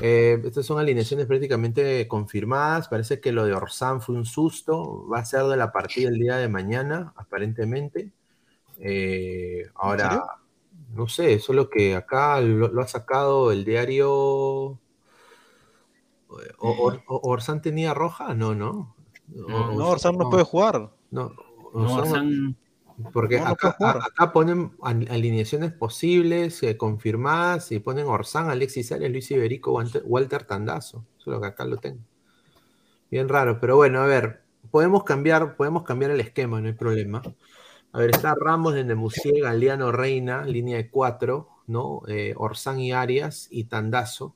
eh, 0.00 0.40
estas 0.44 0.66
son 0.66 0.78
alineaciones 0.78 1.26
prácticamente 1.26 2.08
confirmadas. 2.08 2.88
Parece 2.88 3.20
que 3.20 3.32
lo 3.32 3.44
de 3.44 3.54
Orsán 3.54 4.00
fue 4.00 4.16
un 4.16 4.26
susto. 4.26 5.06
Va 5.08 5.20
a 5.20 5.24
ser 5.24 5.44
de 5.44 5.56
la 5.56 5.72
partida 5.72 6.08
el 6.08 6.18
día 6.18 6.36
de 6.36 6.48
mañana, 6.48 7.12
aparentemente. 7.16 8.10
Eh, 8.80 9.68
ahora, 9.74 10.24
no 10.94 11.08
sé, 11.08 11.38
solo 11.38 11.70
que 11.70 11.94
acá 11.94 12.40
lo, 12.40 12.80
ha 12.80 12.88
sacado 12.88 13.52
el 13.52 13.64
diario. 13.64 14.78
¿Orsán 16.58 17.62
tenía 17.62 17.94
roja? 17.94 18.34
No, 18.34 18.54
no. 18.54 18.94
No, 19.28 19.88
Orsán 19.88 20.16
no, 20.18 20.30
puede 20.30 20.44
jugar. 20.44 20.90
No, 21.10 21.32
Orsán, 21.72 22.56
porque 23.12 23.38
acá, 23.38 24.32
ponen 24.32 24.72
alineaciones 24.82 25.72
posibles, 25.72 26.62
eh, 26.62 26.76
confirmadas, 26.76 27.72
y 27.72 27.80
ponen 27.80 28.06
Orsán, 28.06 28.50
Alexis 28.50 28.92
Arias, 28.92 29.10
Luis 29.10 29.30
Iberico, 29.30 29.72
Walter, 30.04 30.44
Tandazo. 30.44 31.04
Solo 31.18 31.40
que 31.40 31.48
acá 31.48 31.64
lo 31.64 31.78
tengo. 31.78 32.00
Bien 33.10 33.28
raro, 33.28 33.58
pero 33.60 33.76
bueno, 33.76 34.00
a 34.00 34.06
ver, 34.06 34.42
podemos 34.70 35.04
cambiar, 35.04 35.56
podemos 35.56 35.82
cambiar 35.82 36.10
el 36.10 36.20
esquema, 36.20 36.60
no 36.60 36.68
hay 36.68 36.74
problema. 36.74 37.22
A 37.92 37.98
ver, 37.98 38.10
está 38.10 38.34
Ramos 38.34 38.74
de 38.74 38.84
Nemusier, 38.84 39.40
Galeano 39.42 39.92
Reina, 39.92 40.44
línea 40.44 40.76
de 40.76 40.90
cuatro, 40.90 41.48
¿no? 41.66 42.02
Eh, 42.08 42.34
Orsán 42.36 42.80
y 42.80 42.92
Arias 42.92 43.48
y 43.50 43.64
Tandazo, 43.64 44.34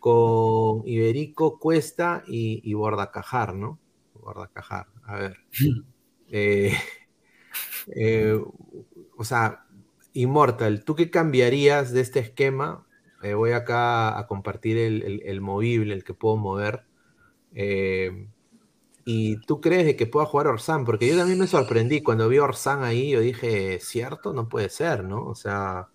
con 0.00 0.82
Iberico, 0.86 1.58
Cuesta 1.58 2.24
y, 2.26 2.60
y 2.68 2.74
Bordacajar, 2.74 3.54
¿no? 3.54 3.78
Bordacajar, 4.14 4.86
a 5.04 5.16
ver. 5.16 5.36
Eh, 6.32 6.72
eh, 7.96 8.40
o 9.16 9.24
sea, 9.24 9.66
Immortal, 10.12 10.84
¿tú 10.84 10.94
qué 10.94 11.10
cambiarías 11.10 11.92
de 11.92 12.00
este 12.00 12.20
esquema? 12.20 12.86
Eh, 13.22 13.34
voy 13.34 13.52
acá 13.52 14.18
a 14.18 14.26
compartir 14.26 14.78
el, 14.78 15.40
movible, 15.40 15.94
el 15.94 16.04
que 16.04 16.14
puedo 16.14 16.36
mover. 16.36 16.84
Eh, 17.54 18.28
¿Y 19.04 19.40
tú 19.42 19.60
crees 19.60 19.86
de 19.86 19.96
que 19.96 20.06
pueda 20.06 20.26
jugar 20.26 20.46
Orsán? 20.46 20.84
Porque 20.84 21.08
yo 21.08 21.16
también 21.16 21.38
me 21.38 21.46
sorprendí 21.46 22.02
cuando 22.02 22.28
vi 22.28 22.38
a 22.38 22.44
Orsán 22.44 22.82
ahí, 22.84 23.10
yo 23.10 23.20
dije, 23.20 23.78
¿cierto? 23.80 24.32
No 24.32 24.48
puede 24.48 24.68
ser, 24.68 25.04
¿no? 25.04 25.24
O 25.26 25.34
sea... 25.34 25.88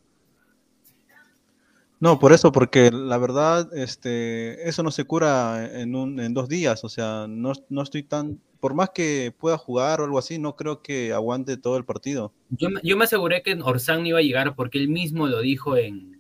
No, 2.06 2.20
por 2.20 2.34
eso, 2.34 2.52
porque 2.52 2.92
la 2.92 3.18
verdad, 3.18 3.68
este, 3.76 4.70
eso 4.70 4.84
no 4.84 4.92
se 4.92 5.06
cura 5.06 5.68
en, 5.74 5.96
un, 5.96 6.20
en 6.20 6.36
dos 6.36 6.48
días, 6.48 6.84
o 6.84 6.90
sea, 6.90 7.26
no, 7.28 7.54
no 7.70 7.82
estoy 7.82 8.04
tan 8.04 8.40
por 8.60 8.76
más 8.76 8.92
que 8.92 9.34
pueda 9.36 9.58
jugar 9.58 10.02
o 10.02 10.04
algo 10.04 10.20
así, 10.20 10.38
no 10.38 10.56
creo 10.56 10.84
que 10.84 11.14
aguante 11.14 11.58
todo 11.58 11.78
el 11.78 11.84
partido. 11.84 12.32
Yo, 12.50 12.70
yo 12.84 12.96
me 12.96 13.06
aseguré 13.06 13.42
que 13.42 13.56
Orsán 13.60 14.02
no 14.02 14.08
iba 14.10 14.20
a 14.20 14.22
llegar 14.22 14.56
porque 14.56 14.78
él 14.78 14.88
mismo 14.88 15.26
lo 15.26 15.40
dijo 15.42 15.78
en, 15.78 16.20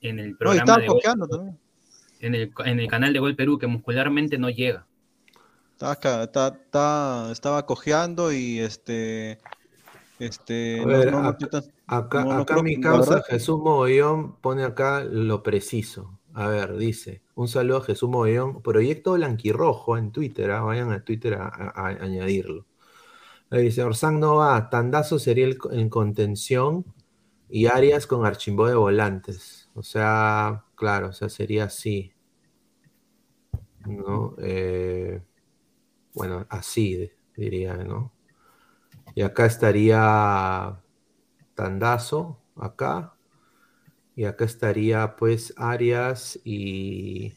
en 0.00 0.20
el 0.20 0.36
programa. 0.36 0.78
de 0.78 0.86
también. 1.28 1.58
En 2.20 2.34
el, 2.36 2.52
en 2.64 2.78
el 2.78 2.86
canal 2.86 3.12
de 3.12 3.18
Gol 3.18 3.34
Perú, 3.34 3.58
que 3.58 3.66
muscularmente 3.66 4.38
no 4.38 4.48
llega. 4.48 4.86
Estaba, 5.72 7.32
estaba 7.32 7.66
cojeando 7.66 8.32
y 8.32 8.60
este. 8.60 9.40
Este, 10.18 10.82
acá, 11.86 12.38
acá 12.38 12.62
mi 12.62 12.80
causa 12.80 13.22
Jesús 13.22 13.58
Mogollón 13.58 14.36
pone 14.36 14.64
acá 14.64 15.04
lo 15.04 15.42
preciso. 15.42 16.18
A 16.32 16.48
ver, 16.48 16.76
dice, 16.76 17.22
un 17.34 17.48
saludo 17.48 17.78
a 17.78 17.82
Jesús 17.82 18.08
Mogollón, 18.08 18.62
Proyecto 18.62 19.12
Blanquirrojo 19.12 19.96
en 19.96 20.12
Twitter, 20.12 20.50
ah, 20.50 20.60
vayan 20.62 20.92
a 20.92 21.04
Twitter 21.04 21.34
a, 21.34 21.72
añadirlo. 22.00 22.66
dice, 23.50 23.82
Orsán 23.82 24.20
no 24.20 24.36
va, 24.36 24.68
Tandazo 24.70 25.18
sería 25.18 25.46
el, 25.46 25.58
en 25.72 25.88
contención 25.88 26.84
y 27.48 27.66
Arias 27.66 28.06
con 28.06 28.26
Archimbó 28.26 28.66
de 28.66 28.74
volantes. 28.74 29.70
O 29.74 29.82
sea, 29.82 30.64
claro, 30.74 31.08
o 31.08 31.12
sea, 31.12 31.28
sería 31.28 31.64
así. 31.64 32.12
¿No? 33.86 34.34
Eh, 34.38 35.22
bueno, 36.14 36.46
así 36.48 37.10
diría, 37.36 37.76
¿no? 37.76 38.15
Y 39.16 39.22
acá 39.22 39.46
estaría 39.46 40.78
Tandazo, 41.54 42.38
acá. 42.54 43.14
Y 44.14 44.24
acá 44.24 44.44
estaría 44.44 45.16
pues 45.16 45.54
Arias 45.56 46.38
y 46.44 47.32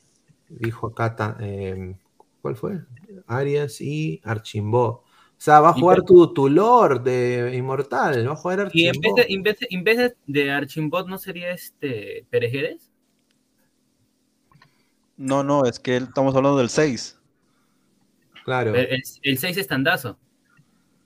dijo 0.50 0.88
acá, 0.88 1.38
em, 1.40 1.98
¿cuál 2.42 2.58
fue? 2.58 2.82
Arias 3.28 3.80
y 3.80 4.20
Archimbó. 4.26 4.88
O 4.88 5.06
sea, 5.38 5.62
va 5.62 5.70
a 5.70 5.74
jugar 5.74 6.02
tu, 6.04 6.34
tu 6.34 6.50
Lord 6.50 7.02
de 7.02 7.56
Inmortal, 7.56 8.28
va 8.28 8.34
a 8.34 8.36
jugar 8.36 8.70
Y 8.74 8.88
en 8.88 9.00
vez, 9.00 9.16
de, 9.16 9.26
en, 9.30 9.42
vez 9.42 9.60
de, 9.60 9.68
en 9.70 9.84
vez 9.86 10.16
de 10.28 10.52
Archimbot, 10.52 11.08
¿no 11.08 11.18
sería 11.18 11.52
este 11.52 12.26
Perejeres? 12.30 12.92
No, 15.16 15.44
no, 15.44 15.64
es 15.64 15.80
que 15.80 15.96
estamos 15.96 16.36
hablando 16.36 16.58
del 16.58 16.68
6. 16.68 17.18
Claro. 18.44 18.76
El, 18.76 19.02
el 19.22 19.38
6 19.38 19.58
es 19.58 19.68
Tandazo. 19.68 20.20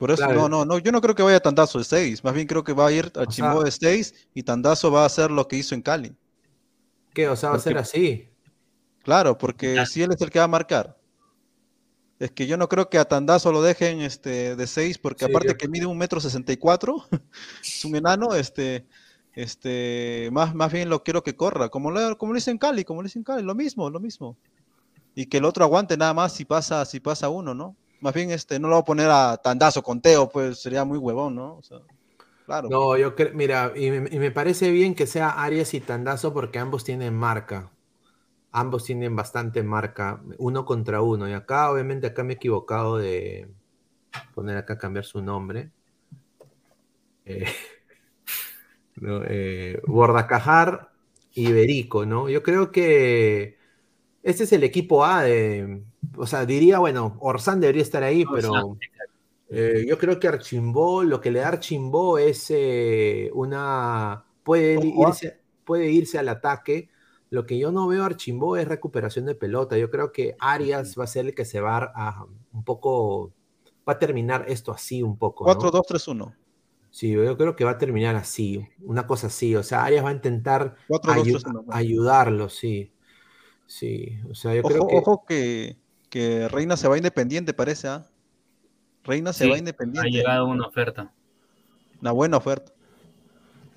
Por 0.03 0.11
eso, 0.11 0.25
Claro. 0.25 0.41
no, 0.41 0.49
no, 0.49 0.65
no, 0.65 0.79
yo 0.79 0.91
no 0.91 0.99
creo 0.99 1.15
que 1.15 1.23
vaya 1.23 1.39
Tandazo 1.39 1.77
de 1.79 1.85
6. 1.85 2.25
Más 2.25 2.33
bien 2.33 2.45
creo 2.45 2.61
que 2.61 2.73
va 2.73 2.87
a 2.87 2.91
ir 2.91 3.09
a 3.15 3.25
Chimbo 3.25 3.63
de 3.63 3.71
6 3.71 4.13
y 4.33 4.43
Tandazo 4.43 4.91
va 4.91 5.03
a 5.03 5.05
hacer 5.05 5.31
lo 5.31 5.47
que 5.47 5.55
hizo 5.55 5.75
en 5.75 5.81
Cali. 5.81 6.13
¿Qué? 7.13 7.29
O 7.29 7.37
sea, 7.37 7.51
va 7.51 7.55
a 7.55 7.59
ser 7.59 7.77
así. 7.77 8.27
Claro, 9.01 9.37
porque 9.37 9.85
si 9.85 10.03
él 10.03 10.11
es 10.11 10.19
el 10.19 10.29
que 10.29 10.39
va 10.39 10.43
a 10.43 10.49
marcar. 10.49 10.97
Es 12.19 12.31
que 12.31 12.47
yo 12.47 12.57
no 12.57 12.67
creo 12.67 12.89
que 12.89 12.97
a 12.97 13.05
Tandazo 13.05 13.53
lo 13.53 13.61
dejen 13.61 14.01
este, 14.01 14.57
de 14.57 14.67
6, 14.67 14.97
porque 14.97 15.23
Sí, 15.23 15.31
aparte 15.31 15.53
yo- 15.53 15.57
que 15.57 15.69
mide 15.69 15.85
un 15.85 15.97
metro 15.97 16.19
64, 16.19 17.05
es 17.63 17.85
un 17.85 17.95
enano, 17.95 18.35
este, 18.35 18.85
este, 19.35 20.27
más, 20.33 20.53
más 20.53 20.69
bien 20.69 20.89
lo 20.89 21.01
quiero 21.05 21.23
que 21.23 21.37
corra, 21.37 21.69
como 21.69 21.91
lo, 21.91 22.17
como 22.17 22.33
lo 22.33 22.39
hizo 22.39 22.51
en 22.51 22.57
Cali, 22.57 22.83
como 22.83 23.01
lo 23.01 23.07
hizo 23.07 23.19
en 23.19 23.23
Cali, 23.23 23.41
lo 23.41 23.55
mismo, 23.55 23.89
lo 23.89 24.01
mismo. 24.01 24.35
Y 25.15 25.27
que 25.27 25.37
el 25.37 25.45
otro 25.45 25.63
aguante 25.63 25.95
nada 25.95 26.13
más 26.13 26.33
si 26.33 26.43
pasa, 26.43 26.83
si 26.83 26.99
pasa 26.99 27.29
uno, 27.29 27.53
¿no? 27.53 27.77
Más 28.03 28.13
bien 28.13 28.31
este, 28.31 28.59
no 28.59 28.67
lo 28.67 28.75
voy 28.75 28.81
a 28.81 28.85
poner 28.85 29.09
a 29.09 29.37
Tandazo 29.37 29.81
con 29.81 30.01
Teo, 30.01 30.27
pues 30.27 30.61
sería 30.61 30.83
muy 30.83 30.97
huevón, 30.97 31.35
¿no? 31.35 31.61
Claro. 32.45 32.67
No, 32.69 32.97
yo 32.97 33.15
creo, 33.15 33.33
mira, 33.33 33.71
y 33.77 33.91
me, 33.91 34.13
y 34.13 34.19
me 34.19 34.29
parece 34.29 34.71
bien 34.71 34.93
que 34.93 35.07
sea 35.07 35.41
Arias 35.41 35.73
y 35.73 35.79
Tandazo 35.79 36.33
porque 36.33 36.59
ambos 36.59 36.83
tienen 36.83 37.15
marca. 37.15 37.71
Ambos 38.51 38.83
tienen 38.83 39.15
bastante 39.15 39.63
marca, 39.63 40.21
uno 40.37 40.65
contra 40.65 41.01
uno. 41.01 41.29
Y 41.29 41.31
acá, 41.31 41.71
obviamente, 41.71 42.07
acá 42.07 42.25
me 42.25 42.33
he 42.33 42.35
equivocado 42.35 42.97
de 42.97 43.47
poner 44.35 44.57
acá, 44.57 44.77
cambiar 44.77 45.05
su 45.05 45.21
nombre. 45.21 45.71
Eh, 47.23 47.45
no, 48.97 49.21
eh, 49.23 49.81
Bordacajar 49.87 50.91
y 51.33 51.53
Berico, 51.53 52.05
¿no? 52.05 52.27
Yo 52.27 52.43
creo 52.43 52.69
que 52.69 53.57
este 54.23 54.43
es 54.43 54.51
el 54.51 54.65
equipo 54.65 55.05
A 55.05 55.23
de, 55.23 55.83
o 56.18 56.26
sea, 56.28 56.45
diría, 56.45 56.80
bueno, 56.80 57.18
Orsán 57.22 57.59
debería 57.59 57.82
estar 57.84 58.03
ahí, 58.03 58.26
pero 58.26 58.80
eh, 59.49 59.86
yo 59.88 59.97
creo 59.97 60.20
que 60.20 60.28
Archimbó, 60.28 61.03
lo 61.03 61.22
que 61.22 61.32
le 61.32 61.39
da 61.41 61.49
Archimbó 61.49 62.18
es 62.18 62.47
eh, 62.49 63.30
una, 63.34 64.26
puede 64.43 64.80
irse, 64.88 65.41
puede 65.66 65.91
irse 65.91 66.20
al 66.20 66.30
ataque. 66.30 66.89
Lo 67.30 67.45
que 67.45 67.57
yo 67.59 67.72
no 67.72 67.88
veo 67.88 68.03
a 68.03 68.07
Archimbó 68.07 68.57
es 68.57 68.68
recuperación 68.68 69.26
de 69.26 69.36
pelota. 69.36 69.78
Yo 69.78 69.89
creo 69.91 70.11
que 70.11 70.36
Arias 70.39 70.95
va 70.99 71.05
a 71.05 71.07
ser 71.07 71.26
el 71.28 71.36
que 71.36 71.45
se 71.45 71.61
va 71.61 71.91
a 71.95 72.26
un 72.53 72.64
poco, 72.64 73.34
va 73.88 73.93
a 73.93 73.99
terminar 73.99 74.45
esto 74.47 74.72
así 74.72 75.03
un 75.03 75.18
poco. 75.18 75.49
¿no? 75.49 75.72
4-2-3-1. 75.72 76.36
Sí, 76.91 77.11
yo 77.11 77.38
creo 77.38 77.55
que 77.55 77.66
va 77.66 77.72
a 77.72 77.78
terminar 77.80 78.16
así, 78.16 78.68
una 78.80 79.07
cosa 79.07 79.28
así. 79.28 79.55
O 79.55 79.64
sea, 79.64 79.84
Arias 79.84 80.05
va 80.05 80.09
a 80.09 80.14
intentar 80.14 80.76
4-2-3-1. 80.88 81.61
ayu- 81.66 81.66
ayudarlo, 81.68 82.49
sí. 82.49 82.93
Sí, 83.68 84.20
o 84.30 84.36
sea, 84.36 84.55
yo 84.55 84.66
creo 84.66 84.82
Ojo, 84.82 84.88
que... 84.88 85.11
ojo 85.11 85.26
que, 85.26 85.78
que 86.14 86.47
Reina 86.49 86.78
se 86.78 86.88
va 86.88 86.97
independiente, 86.97 87.53
parece, 87.53 87.88
¿ah? 87.89 88.07
Reina 89.03 89.34
se 89.34 89.45
Sí, 89.45 89.47
va 89.47 89.57
Ha 89.97 90.07
independiente. 90.07 90.07
llegado 90.07 90.47
una 90.47 90.66
oferta. 90.68 91.14
Una 92.01 92.11
buena 92.11 92.38
oferta. 92.38 92.72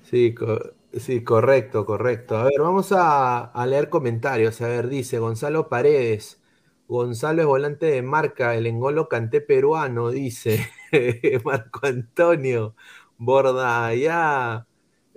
Sí, 0.01 0.33
co- 0.33 0.59
sí, 0.93 1.23
correcto, 1.23 1.85
correcto. 1.85 2.37
A 2.37 2.43
ver, 2.45 2.53
vamos 2.61 2.91
a, 2.93 3.39
a 3.45 3.65
leer 3.65 3.89
comentarios. 3.89 4.61
A 4.61 4.67
ver, 4.67 4.87
dice 4.87 5.19
Gonzalo 5.19 5.69
Paredes. 5.69 6.41
Gonzalo 6.87 7.41
es 7.41 7.47
volante 7.47 7.87
de 7.87 8.01
marca, 8.01 8.55
el 8.55 8.65
engolo 8.67 9.09
canté 9.09 9.41
peruano, 9.41 10.09
dice 10.09 10.69
Marco 11.43 11.85
Antonio. 11.85 12.75
Borda, 13.17 13.93
ya. 13.95 14.66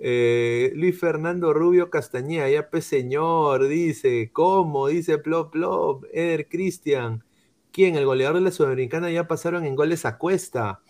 Eh, 0.03 0.71
Luis 0.75 0.99
Fernando 0.99 1.53
Rubio 1.53 1.89
Castañeda, 1.91 2.49
ya 2.49 2.69
pe 2.69 2.81
señor, 2.81 3.67
dice. 3.67 4.31
¿Cómo? 4.33 4.87
Dice 4.87 5.17
Plop 5.19 5.51
Plop. 5.51 6.05
Eder 6.11 6.49
Cristian. 6.49 7.23
¿Quién? 7.71 7.95
El 7.95 8.05
goleador 8.05 8.37
de 8.37 8.41
la 8.41 8.51
Sudamericana 8.51 9.11
ya 9.11 9.27
pasaron 9.27 9.65
en 9.65 9.75
goles 9.75 10.05
a 10.05 10.17
cuesta. 10.17 10.81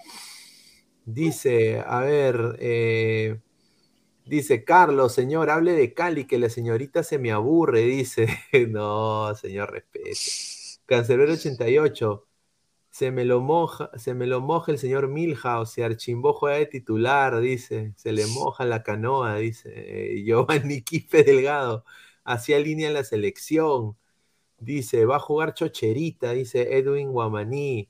Dice, 1.06 1.84
a 1.86 2.02
ver, 2.02 2.58
eh, 2.60 3.40
Dice 4.26 4.64
Carlos, 4.64 5.14
señor, 5.14 5.50
hable 5.50 5.74
de 5.74 5.94
Cali, 5.94 6.26
que 6.26 6.38
la 6.38 6.50
señorita 6.50 7.04
se 7.04 7.20
me 7.20 7.32
aburre, 7.32 7.82
dice. 7.82 8.28
No, 8.70 9.34
señor, 9.36 9.72
respete. 9.72 10.12
Cancelero 10.86 11.34
88. 11.34 12.28
Se 12.92 13.10
me 13.12 13.26
lo 13.26 13.42
moja, 13.42 13.90
se 13.98 14.14
me 14.14 14.28
lo 14.28 14.42
moja 14.42 14.72
el 14.72 14.78
señor 14.78 15.08
Milhouse, 15.08 15.72
si 15.72 15.82
Archimbó 15.82 16.34
juega 16.34 16.58
de 16.58 16.66
titular, 16.68 17.40
dice. 17.40 17.94
Se 17.96 18.12
le 18.12 18.28
moja 18.28 18.66
la 18.66 18.84
canoa, 18.84 19.38
dice. 19.38 19.72
Eh, 19.76 20.24
Giovanni 20.26 20.82
Quispe 20.84 21.24
Delgado. 21.24 21.86
Hacía 22.26 22.60
línea 22.60 22.90
en 22.90 22.94
la 22.96 23.04
selección. 23.04 23.98
Dice, 24.60 25.06
va 25.06 25.18
a 25.18 25.20
jugar 25.20 25.54
Chocherita, 25.56 26.34
dice 26.34 26.78
Edwin 26.78 27.12
Guamaní. 27.12 27.90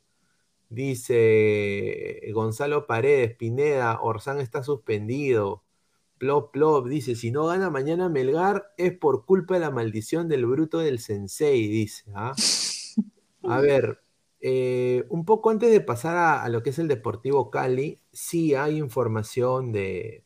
Dice 0.70 2.22
Gonzalo 2.34 2.88
Paredes, 2.88 3.36
Pineda, 3.36 4.00
Orsán 4.02 4.40
está 4.40 4.64
suspendido. 4.64 5.64
Plop, 6.18 6.54
plop, 6.54 6.88
dice, 6.88 7.16
si 7.16 7.32
no 7.32 7.48
gana 7.48 7.70
mañana 7.70 8.08
Melgar 8.08 8.72
es 8.78 8.94
por 8.98 9.26
culpa 9.26 9.56
de 9.56 9.62
la 9.62 9.72
maldición 9.72 10.30
del 10.30 10.46
bruto 10.46 10.80
del 10.80 11.00
sensei, 11.00 11.68
dice. 11.68 12.04
¿ah? 12.16 12.34
A 13.44 13.60
ver, 13.60 14.01
eh, 14.44 15.06
un 15.10 15.24
poco 15.24 15.52
antes 15.52 15.72
de 15.72 15.82
pasar 15.82 16.18
a, 16.18 16.50
lo 16.50 16.64
que 16.64 16.72
es 16.72 16.80
el 16.80 16.88
Deportivo 16.88 17.52
Cali, 17.52 18.00
sí 18.12 18.56
hay 18.56 18.78
información 18.78 19.72
de, 19.72 20.24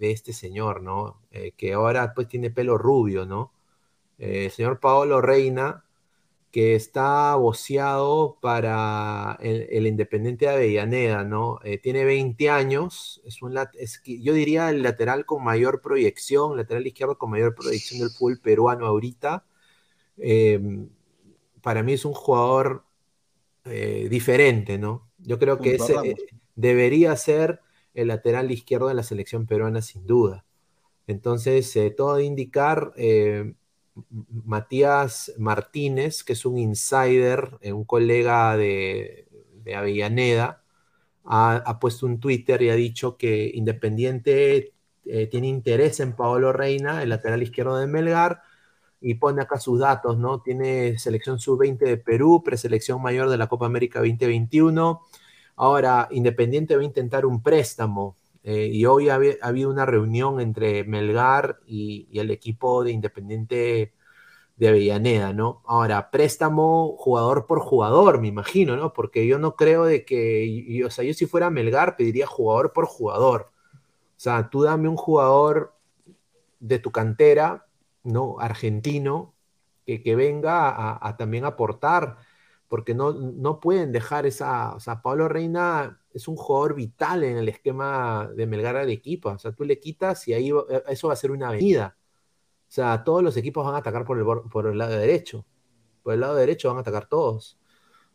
este 0.00 0.32
señor, 0.34 0.82
¿no? 0.82 1.20
Eh, 1.30 1.52
que 1.56 1.72
ahora 1.72 2.12
pues 2.14 2.28
tiene 2.28 2.50
pelo 2.50 2.76
rubio, 2.78 3.24
¿no? 3.26 3.52
Eh, 4.18 4.46
el 4.46 4.50
señor 4.50 4.80
Paolo 4.80 5.20
Reina, 5.22 5.84
que 6.52 6.74
está 6.76 7.34
voceado 7.36 8.38
para 8.40 9.38
el, 9.40 9.86
Independiente 9.86 10.46
de 10.46 10.52
Avellaneda, 10.52 11.24
¿no? 11.24 11.60
Tiene 11.82 12.04
20 12.04 12.50
años, 12.50 13.22
es 13.24 13.42
un 13.42 13.54
yo 14.20 14.34
diría 14.34 14.70
el 14.70 14.82
lateral 14.82 15.26
con 15.26 15.42
mayor 15.44 15.80
proyección, 15.82 16.56
lateral 16.56 16.86
izquierdo 16.86 17.18
con 17.18 17.30
mayor 17.30 17.54
proyección 17.54 18.00
del 18.00 18.10
fútbol 18.10 18.40
peruano 18.40 18.86
ahorita. 18.86 19.44
Para 21.62 21.82
mí 21.82 21.94
es 21.94 22.04
un 22.04 22.12
jugador 22.14 22.83
eh, 23.66 24.08
diferente, 24.10 24.76
¿no? 24.78 25.08
Yo 25.18 25.38
creo 25.38 25.58
que 25.58 25.76
ese 25.76 25.94
eh, 25.94 26.16
debería 26.54 27.16
ser 27.16 27.60
el 27.94 28.08
lateral 28.08 28.50
izquierdo 28.50 28.88
de 28.88 28.94
la 28.94 29.02
selección 29.02 29.46
peruana, 29.46 29.80
sin 29.80 30.06
duda. 30.06 30.44
Entonces, 31.06 31.74
eh, 31.76 31.90
todo 31.90 32.16
de 32.16 32.24
indicar, 32.24 32.92
Matías 34.44 35.32
Martínez, 35.38 36.24
que 36.24 36.34
es 36.34 36.44
un 36.44 36.58
insider, 36.58 37.58
un 37.62 37.84
colega 37.84 38.56
de, 38.56 39.28
de 39.62 39.74
Avellaneda, 39.74 40.62
ha, 41.24 41.56
ha 41.56 41.78
puesto 41.80 42.04
un 42.04 42.20
Twitter 42.20 42.60
y 42.60 42.70
ha 42.70 42.74
dicho 42.74 43.16
que 43.16 43.50
Independiente 43.54 44.72
tiene 45.30 45.48
interés 45.48 46.00
en 46.00 46.14
Paolo 46.14 46.52
Reina, 46.52 47.02
el 47.02 47.10
lateral 47.10 47.42
izquierdo 47.42 47.76
de 47.78 47.86
Melgar, 47.86 48.42
y 49.04 49.14
pone 49.16 49.42
acá 49.42 49.58
sus 49.60 49.80
datos, 49.80 50.18
¿no? 50.18 50.40
Tiene 50.40 50.98
selección 50.98 51.38
sub-20 51.38 51.84
de 51.84 51.98
Perú, 51.98 52.42
preselección 52.44 53.02
mayor 53.02 53.28
de 53.28 53.36
la 53.36 53.48
Copa 53.48 53.66
América 53.66 53.98
2021. 54.00 55.02
Ahora, 55.56 56.08
Independiente 56.10 56.74
va 56.76 56.82
a 56.82 56.84
intentar 56.86 57.26
un 57.26 57.42
préstamo. 57.42 58.16
eh, 58.42 58.68
y 58.72 58.84
hoy 58.86 59.08
ha, 59.10 59.16
habi- 59.18 59.38
ha 59.42 59.48
habido 59.48 59.70
una 59.70 59.86
reunión 59.86 60.40
entre 60.40 60.84
Melgar 60.84 61.60
y, 61.66 62.08
el 62.18 62.30
equipo 62.30 62.84
de 62.84 62.92
Independiente 62.92 63.94
de 64.56 64.68
Avellaneda, 64.68 65.32
¿no? 65.32 65.62
Ahora, 65.66 66.10
préstamo 66.10 66.96
jugador 66.98 67.46
por 67.46 67.60
jugador, 67.60 68.20
me 68.20 68.28
imagino, 68.28 68.76
¿no? 68.76 68.92
Porque 68.92 69.26
yo 69.26 69.38
no 69.38 69.56
creo 69.56 69.84
de 69.84 70.04
que, 70.04 70.82
o 70.86 70.90
sea, 70.90 71.04
yo 71.04 71.14
si 71.14 71.26
fuera 71.26 71.50
Melgar 71.50 71.96
pediría 71.96 72.26
jugador 72.26 72.72
por 72.72 72.86
jugador. 72.86 73.50
O 74.16 74.20
sea, 74.20 74.48
tú 74.50 74.62
dame 74.62 74.88
un 74.88 74.96
jugador 74.96 75.74
de 76.60 76.78
tu 76.78 76.90
cantera, 76.92 77.66
¿no? 78.04 78.36
Argentino, 78.40 79.34
que, 79.86 80.02
que 80.02 80.16
venga 80.16 80.70
a, 80.70 81.08
a 81.08 81.16
también 81.16 81.44
aportar, 81.44 82.16
porque 82.68 82.94
no, 82.94 83.12
no 83.12 83.60
pueden 83.60 83.92
dejar 83.92 84.26
esa, 84.26 84.74
o 84.74 84.80
sea, 84.80 85.02
Pablo 85.02 85.28
Reina 85.28 86.00
es 86.12 86.28
un 86.28 86.36
jugador 86.36 86.74
vital 86.74 87.24
en 87.24 87.36
el 87.38 87.48
esquema 87.48 88.28
de 88.34 88.46
Melgar 88.46 88.86
de 88.86 88.92
equipo, 88.92 89.30
o 89.30 89.38
sea, 89.38 89.52
tú 89.52 89.64
le 89.64 89.78
quitas 89.80 90.26
y 90.28 90.34
ahí 90.34 90.50
va- 90.52 90.64
eso 90.88 91.08
va 91.08 91.14
a 91.14 91.16
ser 91.16 91.30
una 91.32 91.48
avenida. 91.48 91.96
O 92.68 92.72
sea, 92.74 93.04
todos 93.04 93.22
los 93.22 93.36
equipos 93.36 93.64
van 93.64 93.74
a 93.76 93.78
atacar 93.78 94.04
por 94.04 94.18
el, 94.18 94.24
por 94.50 94.66
el 94.66 94.78
lado 94.78 94.96
derecho. 94.96 95.46
Por 96.02 96.14
el 96.14 96.20
lado 96.20 96.34
derecho 96.36 96.68
van 96.68 96.78
a 96.78 96.80
atacar 96.80 97.06
todos. 97.08 97.58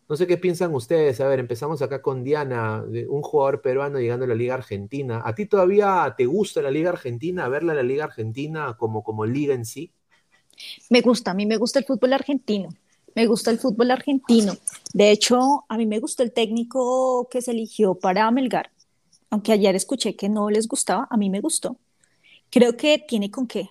No 0.10 0.16
sé 0.16 0.26
qué 0.26 0.38
piensan 0.38 0.74
ustedes. 0.74 1.22
A 1.22 1.28
ver, 1.28 1.40
empezamos 1.40 1.84
acá 1.84 2.02
con 2.02 2.24
Diana, 2.24 2.84
un 3.08 3.22
jugador 3.22 3.62
peruano 3.62 4.00
llegando 4.00 4.26
a 4.26 4.28
la 4.28 4.34
Liga 4.34 4.56
Argentina. 4.56 5.22
¿A 5.24 5.36
ti 5.36 5.46
todavía 5.46 6.16
te 6.18 6.26
gusta 6.26 6.64
la 6.64 6.72
Liga 6.72 6.90
Argentina? 6.90 7.48
¿Verla 7.48 7.76
la 7.76 7.84
Liga 7.84 8.06
Argentina 8.06 8.76
como, 8.78 9.04
como 9.04 9.28
liga 9.28 9.54
en 9.54 9.66
sí? 9.66 9.92
Me 10.90 11.02
gusta, 11.02 11.32
a 11.32 11.34
mí 11.36 11.46
me 11.46 11.58
gusta 11.58 11.78
el 11.78 11.86
fútbol 11.86 12.14
argentino. 12.14 12.70
Me 13.14 13.28
gusta 13.28 13.52
el 13.52 13.60
fútbol 13.60 13.92
argentino. 13.92 14.54
De 14.94 15.12
hecho, 15.12 15.66
a 15.70 15.78
mí 15.78 15.86
me 15.86 16.00
gustó 16.00 16.24
el 16.24 16.32
técnico 16.32 17.28
que 17.30 17.44
se 17.44 17.52
eligió 17.52 17.94
para 17.94 18.30
Melgar. 18.32 18.72
Aunque 19.30 19.52
ayer 19.52 19.76
escuché 19.76 20.16
que 20.16 20.28
no 20.28 20.50
les 20.50 20.68
gustaba, 20.68 21.08
a 21.12 21.18
mí 21.18 21.30
me 21.30 21.40
gustó. 21.40 21.78
Creo 22.50 22.76
que 22.76 22.98
tiene 22.98 23.30
con 23.30 23.46
qué. 23.46 23.70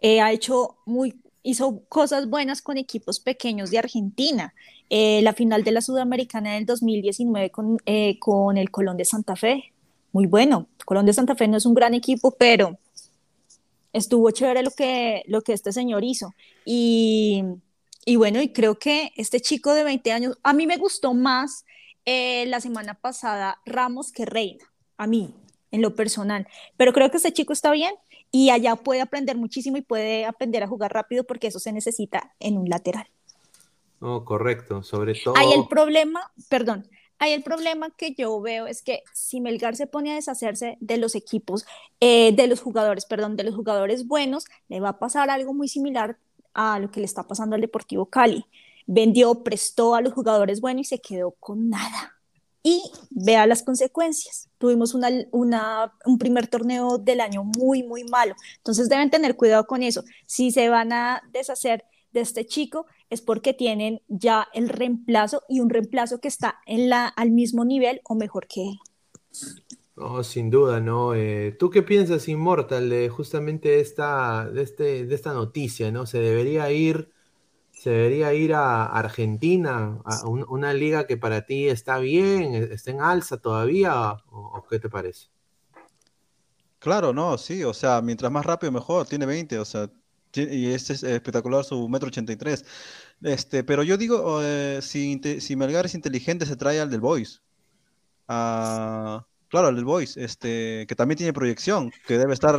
Eh, 0.00 0.20
ha 0.20 0.30
hecho 0.30 0.76
muy, 0.86 1.20
hizo 1.48 1.82
cosas 1.88 2.28
buenas 2.28 2.60
con 2.60 2.76
equipos 2.76 3.20
pequeños 3.20 3.70
de 3.70 3.78
Argentina. 3.78 4.54
Eh, 4.90 5.22
la 5.22 5.32
final 5.32 5.64
de 5.64 5.72
la 5.72 5.80
Sudamericana 5.80 6.54
del 6.54 6.66
2019 6.66 7.50
con, 7.50 7.78
eh, 7.86 8.18
con 8.18 8.58
el 8.58 8.70
Colón 8.70 8.98
de 8.98 9.06
Santa 9.06 9.34
Fe. 9.34 9.72
Muy 10.12 10.26
bueno. 10.26 10.68
Colón 10.84 11.06
de 11.06 11.14
Santa 11.14 11.34
Fe 11.36 11.48
no 11.48 11.56
es 11.56 11.64
un 11.64 11.72
gran 11.72 11.94
equipo, 11.94 12.32
pero 12.32 12.78
estuvo 13.94 14.30
chévere 14.30 14.62
lo 14.62 14.72
que, 14.72 15.22
lo 15.26 15.40
que 15.40 15.54
este 15.54 15.72
señor 15.72 16.04
hizo. 16.04 16.34
Y, 16.66 17.42
y 18.04 18.16
bueno, 18.16 18.42
y 18.42 18.52
creo 18.52 18.78
que 18.78 19.12
este 19.16 19.40
chico 19.40 19.72
de 19.72 19.84
20 19.84 20.12
años, 20.12 20.38
a 20.42 20.52
mí 20.52 20.66
me 20.66 20.76
gustó 20.76 21.14
más 21.14 21.64
eh, 22.04 22.44
la 22.46 22.60
semana 22.60 22.92
pasada 22.92 23.58
Ramos 23.64 24.12
que 24.12 24.26
Reina, 24.26 24.66
a 24.98 25.06
mí, 25.06 25.34
en 25.70 25.80
lo 25.80 25.94
personal. 25.94 26.46
Pero 26.76 26.92
creo 26.92 27.10
que 27.10 27.16
este 27.16 27.32
chico 27.32 27.54
está 27.54 27.72
bien 27.72 27.94
y 28.30 28.50
allá 28.50 28.76
puede 28.76 29.00
aprender 29.00 29.36
muchísimo 29.36 29.76
y 29.76 29.82
puede 29.82 30.24
aprender 30.24 30.62
a 30.62 30.68
jugar 30.68 30.92
rápido 30.92 31.24
porque 31.24 31.46
eso 31.46 31.58
se 31.58 31.72
necesita 31.72 32.34
en 32.40 32.58
un 32.58 32.68
lateral. 32.68 33.08
No, 34.00 34.24
correcto, 34.24 34.82
sobre 34.82 35.14
todo. 35.14 35.34
Hay 35.36 35.52
el 35.52 35.66
problema, 35.66 36.30
perdón, 36.48 36.88
hay 37.18 37.32
el 37.32 37.42
problema 37.42 37.90
que 37.90 38.14
yo 38.14 38.40
veo 38.40 38.66
es 38.66 38.82
que 38.82 39.02
si 39.12 39.40
Melgar 39.40 39.74
se 39.74 39.88
pone 39.88 40.12
a 40.12 40.14
deshacerse 40.14 40.78
de 40.80 40.98
los 40.98 41.14
equipos, 41.16 41.66
eh, 42.00 42.32
de 42.32 42.46
los 42.46 42.60
jugadores, 42.60 43.06
perdón, 43.06 43.36
de 43.36 43.44
los 43.44 43.56
jugadores 43.56 44.06
buenos, 44.06 44.44
le 44.68 44.78
va 44.78 44.90
a 44.90 44.98
pasar 44.98 45.30
algo 45.30 45.52
muy 45.52 45.68
similar 45.68 46.16
a 46.54 46.78
lo 46.78 46.90
que 46.90 47.00
le 47.00 47.06
está 47.06 47.24
pasando 47.26 47.56
al 47.56 47.60
Deportivo 47.60 48.06
Cali. 48.06 48.46
Vendió, 48.86 49.42
prestó 49.42 49.94
a 49.94 50.00
los 50.00 50.12
jugadores 50.12 50.60
buenos 50.60 50.82
y 50.82 50.84
se 50.84 51.00
quedó 51.00 51.32
con 51.32 51.68
nada. 51.68 52.17
Y 52.62 52.82
vea 53.10 53.46
las 53.46 53.62
consecuencias. 53.62 54.48
Tuvimos 54.58 54.94
una, 54.94 55.92
un 56.04 56.18
primer 56.18 56.48
torneo 56.48 56.98
del 56.98 57.20
año 57.20 57.44
muy, 57.44 57.82
muy 57.82 58.04
malo. 58.04 58.34
Entonces 58.56 58.88
deben 58.88 59.10
tener 59.10 59.36
cuidado 59.36 59.66
con 59.66 59.82
eso. 59.82 60.04
Si 60.26 60.50
se 60.50 60.68
van 60.68 60.92
a 60.92 61.22
deshacer 61.32 61.84
de 62.12 62.20
este 62.20 62.46
chico, 62.46 62.86
es 63.10 63.22
porque 63.22 63.54
tienen 63.54 64.02
ya 64.08 64.48
el 64.52 64.68
reemplazo 64.68 65.42
y 65.48 65.60
un 65.60 65.70
reemplazo 65.70 66.20
que 66.20 66.28
está 66.28 66.58
en 66.66 66.88
la, 66.88 67.06
al 67.06 67.30
mismo 67.30 67.64
nivel 67.64 68.00
o 68.04 68.14
mejor 68.14 68.46
que 68.46 68.68
él. 68.68 68.78
No, 69.96 70.22
sin 70.22 70.48
duda, 70.50 70.80
¿no? 70.80 71.14
Eh, 71.14 71.56
¿Tú 71.58 71.70
qué 71.70 71.82
piensas, 71.82 72.28
Inmortal, 72.28 72.88
de 72.88 73.08
justamente 73.08 73.80
esta, 73.80 74.48
de, 74.48 74.62
este, 74.62 75.06
de 75.06 75.14
esta 75.14 75.32
noticia, 75.32 75.90
¿no? 75.90 76.06
¿Se 76.06 76.20
debería 76.20 76.70
ir, 76.70 77.10
se 77.78 77.90
debería 77.90 78.34
ir 78.34 78.54
a 78.54 78.86
Argentina, 78.86 80.00
a 80.04 80.26
una 80.26 80.74
liga 80.74 81.06
que 81.06 81.16
para 81.16 81.42
ti 81.42 81.68
está 81.68 81.98
bien, 81.98 82.54
e, 82.54 82.74
está 82.74 82.90
en 82.90 83.00
alza 83.00 83.36
todavía, 83.36 84.14
o, 84.30 84.66
qué 84.68 84.80
te 84.80 84.88
parece? 84.88 85.28
Claro, 86.80 87.12
no, 87.12 87.38
sí, 87.38 87.62
o 87.62 87.72
sea, 87.72 88.02
mientras 88.02 88.32
más 88.32 88.44
rápido 88.44 88.72
mejor, 88.72 89.06
tiene 89.06 89.26
20, 89.26 89.60
o 89.60 89.64
sea, 89.64 89.88
y 90.34 90.72
este 90.72 90.92
es 90.94 91.04
espectacular 91.04 91.64
su 91.64 91.88
metro 91.88 92.08
83. 92.08 92.64
Este, 93.22 93.62
pero 93.62 93.84
yo 93.84 93.96
digo, 93.96 94.40
eh, 94.42 94.80
si, 94.82 95.20
si 95.40 95.56
Melgar 95.56 95.86
es 95.86 95.94
inteligente, 95.94 96.46
se 96.46 96.56
trae 96.56 96.80
al 96.80 96.90
del 96.90 97.00
Boys. 97.00 97.42
Ah, 98.26 99.24
claro, 99.48 99.68
al 99.68 99.76
del 99.76 99.84
Boys, 99.84 100.16
este, 100.16 100.84
que 100.88 100.96
también 100.96 101.16
tiene 101.16 101.32
proyección, 101.32 101.92
que 102.06 102.18
debe 102.18 102.34
estar 102.34 102.58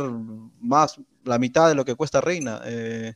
más 0.60 0.98
la 1.24 1.38
mitad 1.38 1.68
de 1.68 1.74
lo 1.74 1.84
que 1.84 1.94
cuesta 1.94 2.22
Reina. 2.22 2.60
Eh, 2.64 3.14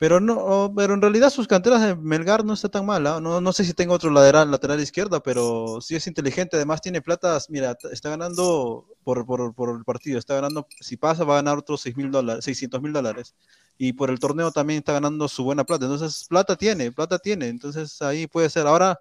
pero 0.00 0.18
no, 0.18 0.72
pero 0.74 0.94
en 0.94 1.02
realidad 1.02 1.28
sus 1.28 1.46
canteras 1.46 1.82
de 1.82 1.94
Melgar 1.94 2.42
no 2.42 2.54
está 2.54 2.70
tan 2.70 2.86
mala. 2.86 3.16
¿ah? 3.16 3.20
No, 3.20 3.42
no 3.42 3.52
sé 3.52 3.66
si 3.66 3.74
tengo 3.74 3.92
otro 3.92 4.10
lateral, 4.10 4.50
lateral 4.50 4.80
izquierda, 4.80 5.20
pero 5.22 5.82
sí 5.82 5.94
es 5.94 6.06
inteligente. 6.06 6.56
Además 6.56 6.80
tiene 6.80 7.02
platas, 7.02 7.50
mira, 7.50 7.76
está 7.92 8.08
ganando 8.08 8.86
por, 9.04 9.26
por, 9.26 9.54
por 9.54 9.76
el 9.76 9.84
partido, 9.84 10.18
está 10.18 10.36
ganando, 10.36 10.66
si 10.80 10.96
pasa 10.96 11.24
va 11.24 11.34
a 11.34 11.42
ganar 11.42 11.58
otros 11.58 11.82
6 11.82 11.98
mil 11.98 12.10
dólares, 12.10 12.46
600 12.46 12.80
mil 12.80 12.94
dólares. 12.94 13.34
Y 13.76 13.92
por 13.92 14.08
el 14.08 14.18
torneo 14.18 14.50
también 14.50 14.78
está 14.78 14.94
ganando 14.94 15.28
su 15.28 15.44
buena 15.44 15.64
plata. 15.64 15.84
Entonces, 15.84 16.26
plata 16.30 16.56
tiene, 16.56 16.90
plata 16.92 17.18
tiene. 17.18 17.48
Entonces 17.48 18.00
ahí 18.00 18.26
puede 18.26 18.48
ser. 18.48 18.66
Ahora, 18.66 18.98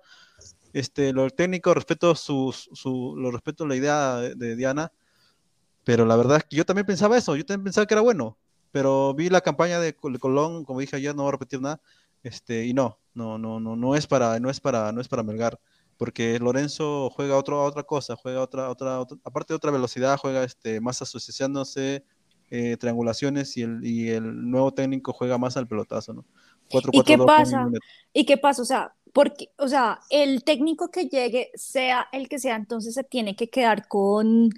este, 0.74 1.14
lo 1.14 1.30
técnico, 1.30 1.74
respeto 1.74 2.14
su, 2.14 2.54
su, 2.74 3.16
lo 3.16 3.32
respeto 3.32 3.66
la 3.66 3.78
idea 3.78 4.18
de, 4.18 4.36
de 4.36 4.58
Diana, 4.58 4.92
pero 5.86 6.06
la 6.06 6.18
verdad 6.18 6.40
es 6.40 6.44
que 6.44 6.58
yo 6.58 6.66
también 6.66 6.86
pensaba 6.86 7.18
eso, 7.18 7.38
yo 7.38 7.46
también 7.46 7.64
pensaba 7.64 7.88
que 7.88 7.94
era 7.94 8.02
bueno 8.02 8.38
pero 8.72 9.14
vi 9.14 9.30
la 9.30 9.42
campaña 9.42 9.80
de 9.80 9.96
Colón, 9.96 10.66
como 10.66 10.80
dije 10.80 10.96
ayer, 10.96 11.16
no 11.16 11.24
voy 11.24 11.30
a 11.30 11.32
repetir 11.34 11.62
nada, 11.62 11.82
este, 12.24 12.66
y 12.66 12.74
no, 12.74 13.00
no, 13.14 13.38
no, 13.38 13.60
no, 13.60 13.76
no 13.76 13.96
es 13.96 14.08
para, 14.08 14.40
no 14.40 14.50
es 14.50 14.60
para, 14.60 14.92
no 14.92 15.02
es 15.02 15.08
para 15.08 15.24
Melgar, 15.24 15.60
porque 15.98 16.40
Lorenzo 16.40 17.10
juega 17.10 17.38
otro, 17.38 17.64
otra 17.64 17.84
cosa, 17.84 18.16
juega 18.16 18.42
otra, 18.42 18.70
otra, 18.70 19.00
aparte 19.24 19.54
de 19.54 19.58
otra 19.58 19.72
velocidad, 19.72 20.18
juega 20.18 20.44
este, 20.44 20.80
más 20.80 21.02
asociándose, 21.02 22.04
eh, 22.52 22.78
triangulaciones 22.78 23.56
y 23.58 23.62
el, 23.62 23.86
y 23.86 24.10
el 24.10 24.50
nuevo 24.50 24.74
técnico 24.74 25.14
juega 25.14 25.38
más 25.38 25.56
al 25.58 25.68
pelotazo, 25.68 26.14
¿no? 26.14 26.26
4, 26.72 26.92
¿Y 26.94 27.04
qué 27.04 27.18
pasa? 27.18 27.68
¿Y 28.14 28.26
qué 28.26 28.38
pasa? 28.38 28.62
O 28.62 28.66
sea, 28.66 28.94
porque, 29.14 29.52
o 29.58 29.68
sea, 29.68 30.00
el 30.10 30.44
técnico 30.44 30.90
que 30.90 31.08
llegue, 31.08 31.52
sea 31.56 32.08
el 32.12 32.30
que 32.30 32.40
sea, 32.40 32.56
entonces 32.56 32.94
se 32.94 33.04
tiene 33.04 33.36
que 33.36 33.50
quedar 33.50 33.88
con, 33.88 34.50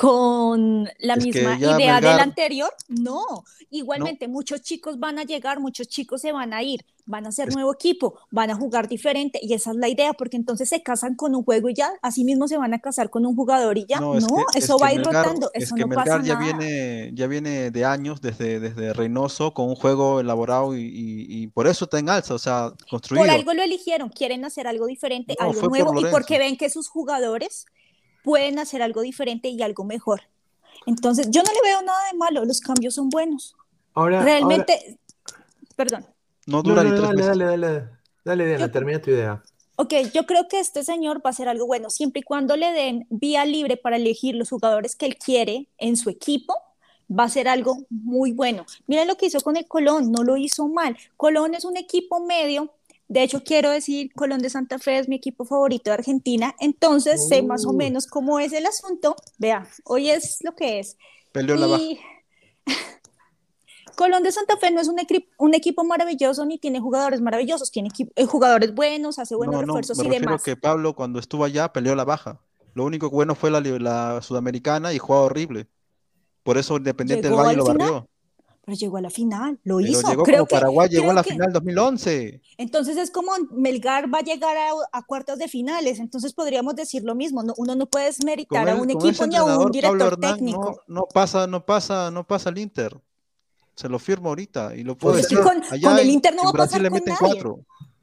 con 0.00 0.88
la 1.00 1.16
misma 1.16 1.58
idea 1.58 2.00
del 2.00 2.20
anterior. 2.20 2.72
No, 2.86 3.42
igualmente 3.70 4.28
muchos 4.28 4.62
chicos 4.62 5.00
van 5.00 5.18
a 5.18 5.24
llegar, 5.24 5.58
muchos 5.58 5.88
chicos 5.88 6.20
se 6.20 6.30
van 6.30 6.52
a 6.52 6.62
ir, 6.62 6.84
van 7.04 7.26
a 7.26 7.32
ser 7.32 7.52
nuevo 7.52 7.74
equipo, 7.74 8.16
van 8.30 8.50
a 8.50 8.54
jugar 8.54 8.86
diferente 8.86 9.40
y 9.42 9.54
esa 9.54 9.72
es 9.72 9.76
la 9.76 9.88
idea, 9.88 10.12
porque 10.12 10.36
entonces 10.36 10.68
se 10.68 10.84
casan 10.84 11.16
con 11.16 11.34
un 11.34 11.42
juego 11.42 11.68
y 11.68 11.74
ya, 11.74 11.90
así 12.00 12.22
mismo 12.22 12.46
se 12.46 12.56
van 12.56 12.74
a 12.74 12.78
casar 12.78 13.10
con 13.10 13.26
un 13.26 13.34
jugador 13.34 13.76
y 13.76 13.86
ya. 13.86 13.98
No, 13.98 14.14
eso 14.54 14.78
va 14.78 14.88
a 14.88 14.94
ir 14.94 15.02
rotando, 15.02 15.50
eso 15.52 15.74
no 15.76 15.88
pasa 15.88 16.22
ya 16.22 16.36
Viene, 16.36 17.10
ya 17.14 17.26
viene 17.26 17.72
de 17.72 17.84
años, 17.84 18.20
desde, 18.20 18.60
desde 18.60 18.92
Reynoso, 18.92 19.52
con 19.52 19.68
un 19.68 19.74
juego 19.74 20.20
elaborado 20.20 20.76
y, 20.76 21.50
por 21.54 21.66
eso 21.66 21.86
está 21.86 21.98
en 21.98 22.08
alza, 22.08 22.34
o 22.34 22.38
sea, 22.38 22.72
construido. 22.88 23.24
Por 23.24 23.34
algo 23.34 23.52
lo 23.52 23.64
eligieron, 23.64 24.10
quieren 24.10 24.44
hacer 24.44 24.68
algo 24.68 24.86
diferente, 24.86 25.34
algo 25.40 25.68
nuevo 25.68 25.98
y 25.98 26.04
porque 26.04 26.38
ven 26.38 26.56
que 26.56 26.70
sus 26.70 26.88
jugadores 26.88 27.66
pueden 28.28 28.58
hacer 28.58 28.82
algo 28.82 29.00
diferente 29.00 29.48
y 29.48 29.62
algo 29.62 29.84
mejor. 29.84 30.20
Entonces, 30.84 31.30
yo 31.30 31.42
no 31.42 31.50
le 31.50 31.62
veo 31.62 31.80
nada 31.80 31.98
de 32.12 32.18
malo, 32.18 32.44
los 32.44 32.60
cambios 32.60 32.92
son 32.94 33.08
buenos. 33.08 33.56
Ahora, 33.94 34.22
Realmente, 34.22 34.98
perdón. 35.76 36.04
No 36.44 36.62
dura 36.62 36.84
ni 36.84 36.90
tres 36.90 37.00
dale, 37.00 37.24
dale, 37.24 37.44
dale, 37.46 37.88
dale, 38.22 38.46
Diana, 38.46 38.70
termina 38.70 39.00
tu 39.00 39.12
idea. 39.12 39.42
Ok, 39.76 39.94
yo 40.12 40.26
creo 40.26 40.46
que 40.46 40.60
este 40.60 40.84
señor 40.84 41.24
va 41.24 41.30
a 41.30 41.30
hacer 41.30 41.48
algo 41.48 41.66
bueno, 41.66 41.88
siempre 41.88 42.20
y 42.20 42.22
cuando 42.22 42.54
le 42.58 42.70
den 42.72 43.06
vía 43.08 43.46
libre 43.46 43.78
para 43.78 43.96
elegir 43.96 44.34
los 44.34 44.50
jugadores 44.50 44.94
que 44.94 45.06
él 45.06 45.16
quiere 45.16 45.66
en 45.78 45.96
su 45.96 46.10
equipo, 46.10 46.54
va 47.10 47.24
a 47.24 47.28
ser 47.30 47.48
algo 47.48 47.78
muy 47.88 48.32
bueno. 48.32 48.66
Miren 48.86 49.08
lo 49.08 49.16
que 49.16 49.24
hizo 49.24 49.40
con 49.40 49.56
el 49.56 49.66
Colón, 49.66 50.12
no 50.12 50.22
lo 50.22 50.36
hizo 50.36 50.68
mal. 50.68 50.98
Colón 51.16 51.54
es 51.54 51.64
un 51.64 51.78
equipo 51.78 52.20
medio 52.20 52.74
de 53.08 53.22
hecho, 53.22 53.42
quiero 53.42 53.70
decir, 53.70 54.12
Colón 54.12 54.40
de 54.40 54.50
Santa 54.50 54.78
Fe 54.78 54.98
es 54.98 55.08
mi 55.08 55.16
equipo 55.16 55.46
favorito 55.46 55.90
de 55.90 55.94
Argentina, 55.94 56.54
entonces 56.60 57.26
sé 57.26 57.42
más 57.42 57.64
o 57.64 57.72
menos 57.72 58.06
cómo 58.06 58.38
es 58.38 58.52
el 58.52 58.66
asunto. 58.66 59.16
Vea, 59.38 59.66
hoy 59.84 60.10
es 60.10 60.38
lo 60.42 60.54
que 60.54 60.78
es. 60.78 60.98
Peleó 61.32 61.56
la 61.56 61.78
Colón 63.96 64.22
de 64.22 64.30
Santa 64.30 64.58
Fe 64.58 64.70
no 64.70 64.80
es 64.80 64.88
un, 64.88 64.96
un, 65.38 65.54
equipo 65.54 65.82
maravilloso 65.84 66.44
ni 66.44 66.58
tiene 66.58 66.80
jugadores 66.80 67.20
maravillosos, 67.20 67.72
tiene 67.72 67.88
eh, 68.14 68.26
jugadores 68.26 68.74
buenos, 68.74 69.18
hace 69.18 69.34
buenos 69.34 69.62
refuerzos 69.62 69.98
no, 69.98 70.04
me 70.04 70.14
y 70.14 70.20
demás. 70.20 70.42
que 70.42 70.54
Pablo 70.56 70.94
cuando 70.94 71.18
estuvo 71.18 71.44
allá 71.44 71.72
peleó 71.72 71.96
la 71.96 72.04
baja. 72.04 72.40
Lo 72.74 72.84
único 72.84 73.10
bueno 73.10 73.34
fue 73.34 73.50
la, 73.50 73.60
la 73.60 74.22
sudamericana 74.22 74.92
y 74.92 74.98
jugó 74.98 75.22
horrible. 75.22 75.66
Por 76.44 76.58
eso 76.58 76.76
Independiente 76.76 77.26
del 77.28 77.36
Valle 77.36 77.56
lo 77.56 77.64
barrió 77.64 78.08
pero 78.68 78.76
llegó 78.76 78.98
a 78.98 79.00
la 79.00 79.08
final, 79.08 79.58
lo 79.64 79.80
hizo. 79.80 80.06
Llegó 80.10 80.24
creo 80.24 80.46
como 80.46 80.60
Paraguay 80.60 80.90
llegó 80.90 81.10
a 81.10 81.14
la 81.14 81.24
final 81.24 81.50
2011. 81.54 82.42
Entonces 82.58 82.98
es 82.98 83.10
como 83.10 83.32
Melgar 83.50 84.12
va 84.12 84.18
a 84.18 84.22
llegar 84.22 84.58
a, 84.92 85.02
cuartos 85.06 85.38
de 85.38 85.48
finales, 85.48 85.98
entonces 86.00 86.34
podríamos 86.34 86.76
decir 86.76 87.02
lo 87.02 87.14
mismo, 87.14 87.42
uno 87.56 87.74
no 87.74 87.86
puede 87.86 88.10
meritar 88.26 88.68
a 88.68 88.74
un 88.74 88.90
equipo 88.90 89.26
ni 89.26 89.36
a 89.36 89.44
un 89.44 89.70
director 89.70 90.20
técnico. 90.20 90.82
No, 90.86 91.06
pasa, 91.06 91.46
no 91.46 91.64
pasa, 91.64 92.10
no 92.10 92.26
pasa 92.26 92.50
el 92.50 92.58
Inter. 92.58 93.00
Se 93.74 93.88
lo 93.88 93.98
firmo 93.98 94.28
ahorita 94.28 94.76
y 94.76 94.82
lo 94.82 94.98
puedo 94.98 95.16
decir. 95.16 95.40
Con, 95.40 95.62
el 95.72 96.10
Inter 96.10 96.34
no 96.34 96.42
va 96.42 96.50
a 96.50 96.52
pasar 96.52 96.82
con 96.90 97.02
nadie. 97.06 97.42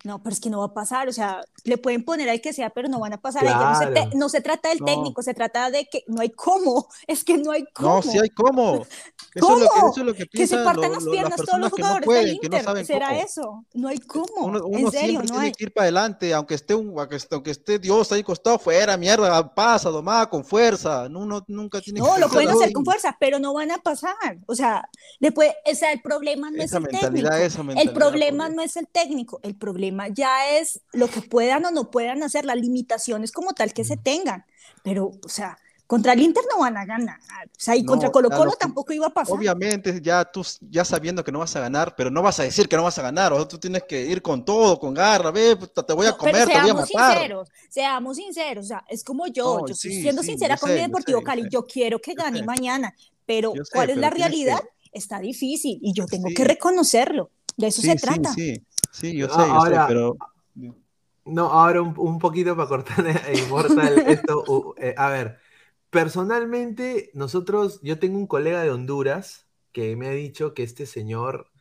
No, 0.06 0.22
pero 0.24 0.34
es 0.34 0.40
que 0.40 0.50
no 0.50 0.60
va 0.60 0.66
a 0.68 0.74
pasar, 0.74 1.10
o 1.10 1.14
sea, 1.14 1.44
le 1.64 1.78
pueden 1.78 2.06
poner 2.06 2.30
al 2.30 2.40
que 2.40 2.54
sea, 2.54 2.70
pero 2.70 2.88
no 2.88 3.00
van 3.00 3.14
a 3.14 3.18
pasar. 3.22 3.44
No, 3.44 3.50
se 3.80 3.92
Claro. 3.92 4.10
no 4.14 4.30
se 4.30 4.40
trata 4.42 4.70
del 4.70 4.80
No. 4.80 4.86
técnico, 4.86 5.22
se 5.24 5.34
trata 5.34 5.72
de 5.72 5.86
que 5.90 6.04
no 6.08 6.22
hay 6.22 6.30
cómo, 6.30 6.88
es 7.08 7.24
que 7.24 7.38
no 7.38 7.52
hay 7.52 7.66
cómo. 7.74 7.96
No, 7.96 8.02
sí 8.02 8.18
hay 8.20 8.30
cómo. 8.30 8.86
Eso 9.36 9.54
es 9.58 9.60
lo 9.60 9.66
que, 9.66 9.68
¿Cómo? 9.68 9.92
eso 9.92 10.00
es 10.00 10.06
lo 10.06 10.14
que 10.14 10.28
que 10.28 10.48
se 10.48 10.56
partan 10.58 10.84
lo- 10.90 10.94
las 10.96 11.04
lo- 11.04 11.12
piernas 11.12 11.32
las 11.38 11.46
todos 11.46 11.60
los 11.60 11.70
personas 11.70 11.74
que 11.74 11.82
no 11.82 11.88
jugadores 11.88 12.06
pueden, 12.06 12.26
del 12.26 12.40
que 12.40 12.48
no 12.50 12.56
Inter. 12.56 12.64
saben 12.64 12.86
¿Será 12.86 13.08
cómo. 13.10 13.20
eso? 13.22 13.66
No 13.74 13.88
hay 13.90 14.00
cómo. 14.00 14.26
Uno, 14.46 14.66
uno 14.66 14.78
en 14.80 14.92
serio, 14.92 15.08
siempre 15.10 15.28
tiene 15.28 15.46
hay. 15.48 15.52
que 15.52 15.64
ir 15.66 15.74
para 15.74 15.84
adelante, 15.84 16.34
aunque 16.34 16.54
esté, 16.54 16.74
un, 16.74 16.98
aunque 16.98 17.16
esté, 17.18 17.36
aunque 17.36 17.52
esté 17.52 17.80
Dios 17.80 18.12
ahí 18.14 18.24
costado 18.24 18.58
fuera, 18.60 18.96
mierda, 18.96 19.54
pasa, 19.54 19.90
domada 19.90 20.30
con 20.30 20.46
fuerza. 20.46 21.10
No, 21.10 21.20
Uno 21.20 21.44
nunca 21.50 21.82
tiene 21.82 22.00
que 22.00 22.06
No, 22.06 22.14
lo 22.14 22.28
pensar 22.28 22.32
pueden 22.32 22.50
hacer 22.50 22.64
así. 22.66 22.74
con 22.74 22.86
fuerza, 22.86 23.18
pero 23.20 23.38
no 23.40 23.54
van 23.54 23.72
a 23.72 23.78
pasar. 23.80 24.38
O 24.46 24.56
sea, 24.56 24.88
después, 25.20 25.52
o 25.70 25.76
sea, 25.76 25.92
el 25.92 26.02
problema 26.02 26.50
no 26.50 26.64
Esa 26.64 26.78
es 26.78 26.84
el 26.86 26.90
técnico. 27.00 27.30
esa 27.34 27.62
El 27.82 27.92
problema 27.92 28.48
no 28.48 28.62
es 28.62 28.78
el 28.78 28.88
técnico, 28.88 29.42
el 29.44 29.56
problema 29.58 29.95
ya 30.14 30.58
es 30.58 30.82
lo 30.94 31.08
que 31.08 31.22
puedan 31.22 31.66
o 31.66 31.72
no 31.72 31.92
puedan 31.92 32.24
hacer, 32.24 32.46
las 32.46 32.58
limitaciones 32.58 33.32
como 33.32 33.54
tal 33.54 33.74
que 33.74 33.84
se 33.84 33.98
tengan. 33.98 34.46
Pero, 34.84 35.12
o 35.24 35.30
sea, 35.30 35.58
contra 35.88 36.14
el 36.14 36.22
Inter 36.22 36.44
no 36.52 36.60
van 36.62 36.78
a 36.78 36.86
ganar. 36.86 37.20
O 37.20 37.50
sea, 37.60 37.76
y 37.76 37.84
No, 37.84 37.92
contra 37.92 38.12
Colo 38.12 38.30
lo 38.30 38.38
Colo 38.38 38.52
que- 38.52 38.58
tampoco 38.58 38.92
iba 38.94 39.06
a 39.08 39.10
pasar. 39.14 39.36
Obviamente, 39.36 40.00
ya 40.02 40.26
tú 40.26 40.44
ya 40.70 40.84
sabiendo 40.84 41.24
que 41.24 41.32
no 41.32 41.40
vas 41.40 41.56
a 41.56 41.60
ganar, 41.60 41.96
pero 41.96 42.10
no 42.10 42.22
vas 42.24 42.40
a 42.40 42.44
decir 42.44 42.68
que 42.68 42.76
no 42.76 42.84
vas 42.84 42.98
a 42.98 43.04
ganar, 43.04 43.32
o 43.34 43.38
sea, 43.38 43.48
tú 43.48 43.60
tienes 43.60 43.84
que 43.84 44.02
ir 44.06 44.22
con 44.22 44.44
todo, 44.44 44.80
con 44.80 44.94
garra, 44.96 45.30
ve, 45.32 45.56
puta, 45.56 45.84
te 45.86 45.94
voy 45.94 46.08
a 46.08 46.12
No, 46.12 46.18
comer, 46.18 46.36
te 46.36 46.46
voy 46.46 46.54
a 46.54 46.64
seamos 46.64 46.90
matar. 46.94 47.14
sinceros, 47.14 47.50
seamos 47.70 48.18
sinceros, 48.18 48.66
o 48.66 48.68
sea, 48.68 48.84
es 48.90 49.04
como 49.04 49.28
yo, 49.28 49.60
No, 49.60 49.68
yo 49.68 49.74
estoy 49.74 49.92
sí, 49.92 50.02
siendo 50.02 50.22
sí, 50.24 50.30
sincera 50.30 50.58
con 50.58 50.70
sé, 50.70 50.76
mi 50.76 50.82
Deportivo 50.82 51.20
yo 51.20 51.24
Cali, 51.24 51.44
sé. 51.44 51.50
yo 51.52 51.66
quiero 51.68 52.00
que 52.00 52.16
Yo 52.16 52.24
gane 52.24 52.40
sé. 52.40 52.46
mañana, 52.46 52.96
pero 53.28 53.54
¿cuál 53.72 53.90
es 53.92 53.98
la 53.98 54.10
pero 54.10 54.16
que- 54.16 54.30
realidad? 54.30 54.60
Está 54.92 55.20
difícil 55.20 55.78
y 55.82 55.92
yo 55.94 56.06
tengo 56.06 56.30
Sí. 56.30 56.34
que 56.34 56.46
reconocerlo, 56.46 57.30
de 57.58 57.68
eso 57.68 57.82
se 57.82 57.96
trata. 57.96 58.34
sí, 58.34 58.56
sí, 58.56 58.64
yo 59.04 59.30
Ah, 59.30 59.30
sé, 59.30 59.52
yo 59.54 59.60
sé, 59.62 59.80
pero 59.82 60.18
No, 61.26 61.46
ahora 61.52 61.82
un, 61.82 61.94
un 61.98 62.20
poquito 62.20 62.56
para 62.56 62.68
cortar 62.70 63.06
e 63.28 63.38
Immortal 63.38 64.04
esto. 64.06 64.76
eh, 64.78 64.94
a 64.98 65.10
ver, 65.10 65.40
personalmente, 65.90 67.10
nosotros, 67.14 67.80
yo 67.84 67.98
tengo 68.00 68.18
un 68.20 68.28
colega 68.28 68.62
de 68.62 68.72
Honduras 68.72 69.48
que 69.72 69.96
me 69.96 70.08
ha 70.08 70.12
dicho 70.12 70.54
que 70.54 70.64
este 70.64 70.86
señor, 70.86 71.52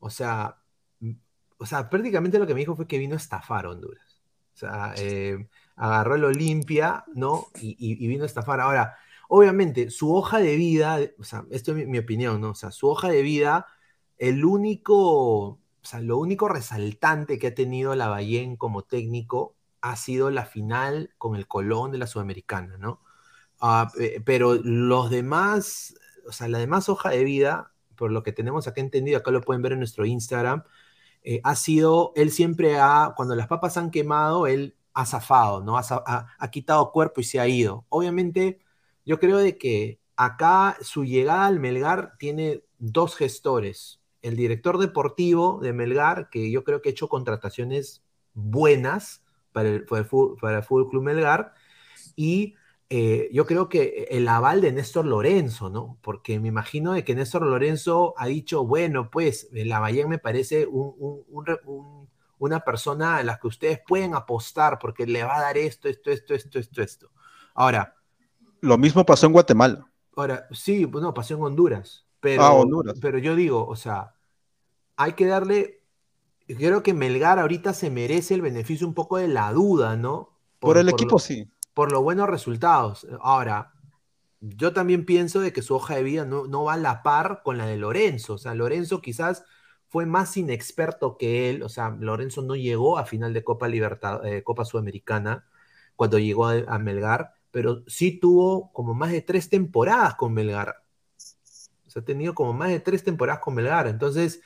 o 0.00 0.10
sea, 0.10 0.58
o 1.58 1.66
sea, 1.66 1.88
prácticamente 1.90 2.38
lo 2.38 2.46
que 2.46 2.54
me 2.54 2.60
dijo 2.60 2.76
fue 2.76 2.86
que 2.86 2.98
vino 2.98 3.14
a 3.14 3.18
estafar 3.18 3.66
a 3.66 3.70
Honduras. 3.70 4.22
O 4.54 4.56
sea, 4.56 4.94
eh, 4.96 5.48
agarró 5.76 6.14
el 6.16 6.24
Olimpia, 6.24 7.04
¿no? 7.14 7.52
Y, 7.58 7.70
y- 7.78 8.04
y 8.04 8.08
vino 8.08 8.24
a 8.24 8.26
estafar. 8.26 8.60
Ahora, 8.60 8.96
obviamente, 9.28 9.90
su 9.90 10.14
hoja 10.14 10.38
de 10.38 10.56
vida, 10.56 10.98
o 11.18 11.24
sea, 11.24 11.44
esto 11.50 11.72
es 11.72 11.78
mi, 11.78 11.86
mi 11.86 11.98
opinión, 11.98 12.40
¿no? 12.40 12.50
O 12.50 12.54
sea, 12.54 12.70
su 12.70 12.88
hoja 12.88 13.08
de 13.10 13.22
vida, 13.22 13.66
el 14.18 14.44
único, 14.44 15.60
o 15.84 15.86
sea, 15.86 16.00
lo 16.00 16.18
único 16.18 16.48
resaltante 16.48 17.38
que 17.38 17.48
ha 17.48 17.54
tenido 17.54 17.94
la 17.94 18.08
Bayén 18.08 18.56
como 18.56 18.82
técnico 18.84 19.56
ha 19.82 19.96
sido 19.96 20.30
la 20.30 20.46
final 20.46 21.14
con 21.18 21.36
el 21.36 21.46
Colón 21.48 21.92
de 21.92 21.98
la 21.98 22.06
Sudamericana, 22.06 22.78
¿no? 22.78 23.02
Ah, 23.60 23.90
pe- 23.96 24.20
pero 24.24 24.54
los 24.54 25.10
demás, 25.10 25.94
o 26.28 26.32
sea, 26.32 26.48
la 26.48 26.58
demás 26.58 26.88
hoja 26.88 27.10
de 27.10 27.24
vida, 27.24 27.72
por 27.96 28.12
lo 28.12 28.22
que 28.22 28.32
tenemos 28.32 28.66
acá 28.68 28.80
entendido, 28.82 29.18
acá 29.18 29.30
lo 29.30 29.40
pueden 29.42 29.62
ver 29.62 29.72
en 29.72 29.78
nuestro 29.80 30.06
Instagram, 30.06 30.64
eh, 31.22 31.40
ha 31.44 31.56
sido, 31.56 32.12
él 32.16 32.30
siempre 32.30 32.78
ha, 32.78 33.12
cuando 33.16 33.34
las 33.34 33.48
papas 33.48 33.76
han 33.76 33.90
quemado, 33.90 34.46
él 34.46 34.76
ha 34.94 35.06
zafado, 35.06 35.62
¿no? 35.62 35.78
Ha- 35.78 36.26
ha 36.38 36.50
quitado 36.50 36.92
cuerpo 36.92 37.20
y 37.20 37.24
se 37.24 37.40
ha 37.40 37.48
ido. 37.48 37.86
Obviamente, 37.88 38.60
yo 39.04 39.18
creo 39.20 39.38
de 39.38 39.58
que 39.58 40.00
acá 40.16 40.76
su 40.82 41.04
llegada 41.04 41.46
al 41.46 41.60
Melgar 41.60 42.14
tiene 42.18 42.64
dos 42.78 43.16
gestores. 43.16 44.00
El 44.24 44.36
director 44.36 44.78
deportivo 44.78 45.60
de 45.62 45.72
Melgar, 45.72 46.30
que 46.30 46.50
yo 46.50 46.64
creo 46.64 46.82
que 46.82 46.90
ha 46.90 46.92
hecho 46.92 47.08
contrataciones 47.08 48.02
buenas 48.34 49.22
para 49.52 49.68
el, 49.70 49.84
para 49.86 50.00
el 50.02 50.06
Fu- 50.06 50.36
para 50.40 50.58
el 50.58 50.64
Fútbol 50.64 50.88
Club 50.90 51.04
Melgar, 51.04 51.54
y 52.16 52.54
eh, 52.90 53.28
yo 53.32 53.46
creo 53.46 53.68
que 53.68 54.06
el 54.10 54.28
aval 54.28 54.60
de 54.60 54.72
Néstor 54.72 55.06
Lorenzo, 55.06 55.70
¿no? 55.70 55.98
Porque 56.02 56.38
me 56.38 56.48
imagino 56.48 56.92
de 56.92 57.04
que 57.04 57.14
Néstor 57.14 57.42
Lorenzo 57.46 58.14
ha 58.18 58.26
dicho, 58.26 58.64
bueno, 58.66 59.10
pues 59.10 59.48
la 59.52 59.80
Bayern 59.80 60.08
me 60.10 60.18
parece 60.18 60.66
un- 60.66 60.94
un- 60.98 61.24
un 61.28 61.46
re- 61.46 61.60
un- 61.66 62.08
una 62.38 62.60
persona 62.60 63.16
a 63.18 63.22
la 63.22 63.38
que 63.38 63.46
ustedes 63.48 63.80
pueden 63.86 64.14
apostar 64.14 64.78
porque 64.78 65.06
le 65.06 65.24
va 65.24 65.38
a 65.38 65.42
dar 65.42 65.56
esto, 65.58 65.88
esto, 65.88 66.10
esto, 66.10 66.34
esto, 66.34 66.58
esto, 66.58 66.82
esto. 66.82 67.10
Ahora, 67.54 67.96
lo 68.60 68.78
mismo 68.78 69.04
pasó 69.06 69.26
en 69.26 69.32
Guatemala. 69.32 69.86
Ahora, 70.16 70.46
sí, 70.52 70.86
pues 70.86 71.02
no, 71.02 71.12
pasó 71.14 71.34
en 71.34 71.42
Honduras. 71.42 72.03
Pero, 72.24 72.42
Ah, 72.42 72.54
Honduras. 72.54 72.98
pero 73.02 73.18
yo 73.18 73.36
digo, 73.36 73.66
o 73.66 73.76
sea, 73.76 74.14
hay 74.96 75.12
que 75.12 75.26
darle. 75.26 75.82
Creo 76.46 76.82
que 76.82 76.94
Melgar 76.94 77.38
ahorita 77.38 77.74
se 77.74 77.90
merece 77.90 78.32
el 78.34 78.40
beneficio 78.40 78.86
un 78.86 78.94
poco 78.94 79.18
de 79.18 79.28
la 79.28 79.52
duda, 79.52 79.96
¿no? 79.96 80.30
Por, 80.58 80.78
el 80.78 80.88
equipo 80.88 81.18
sí. 81.18 81.50
por 81.74 81.92
los 81.92 82.02
buenos 82.02 82.30
resultados. 82.30 83.06
Ahora, 83.20 83.74
yo 84.40 84.72
también 84.72 85.04
pienso 85.04 85.40
de 85.40 85.52
que 85.52 85.60
su 85.60 85.74
hoja 85.74 85.96
de 85.96 86.02
vida 86.02 86.24
no, 86.24 86.46
no 86.46 86.64
va 86.64 86.74
a 86.74 86.76
la 86.78 87.02
par 87.02 87.42
con 87.44 87.58
la 87.58 87.66
de 87.66 87.76
Lorenzo. 87.76 88.34
O 88.34 88.38
sea, 88.38 88.54
Lorenzo 88.54 89.02
quizás 89.02 89.44
fue 89.88 90.06
más 90.06 90.34
inexperto 90.38 91.18
que 91.18 91.50
él. 91.50 91.62
O 91.62 91.68
sea, 91.68 91.90
Lorenzo 91.90 92.40
no 92.42 92.56
llegó 92.56 92.96
a 92.98 93.04
final 93.06 93.34
de 93.34 93.44
Copa 93.44 93.68
Libertad, 93.68 94.24
eh, 94.26 94.42
Copa 94.42 94.64
Sudamericana 94.64 95.46
cuando 95.96 96.18
llegó 96.18 96.46
a, 96.46 96.54
a 96.68 96.78
Melgar, 96.78 97.34
pero 97.50 97.84
sí 97.86 98.18
tuvo 98.18 98.72
como 98.72 98.94
más 98.94 99.12
de 99.12 99.20
tres 99.22 99.50
temporadas 99.50 100.14
con 100.16 100.32
Melgar. 100.34 100.83
Sea, 101.94 102.02
ha 102.02 102.06
tenido 102.06 102.34
como 102.34 102.54
más 102.54 102.70
de 102.70 102.80
tres 102.80 103.04
temporadas 103.04 103.42
con 103.42 103.54
Melgar. 103.56 103.88
Entonces, 103.88 104.42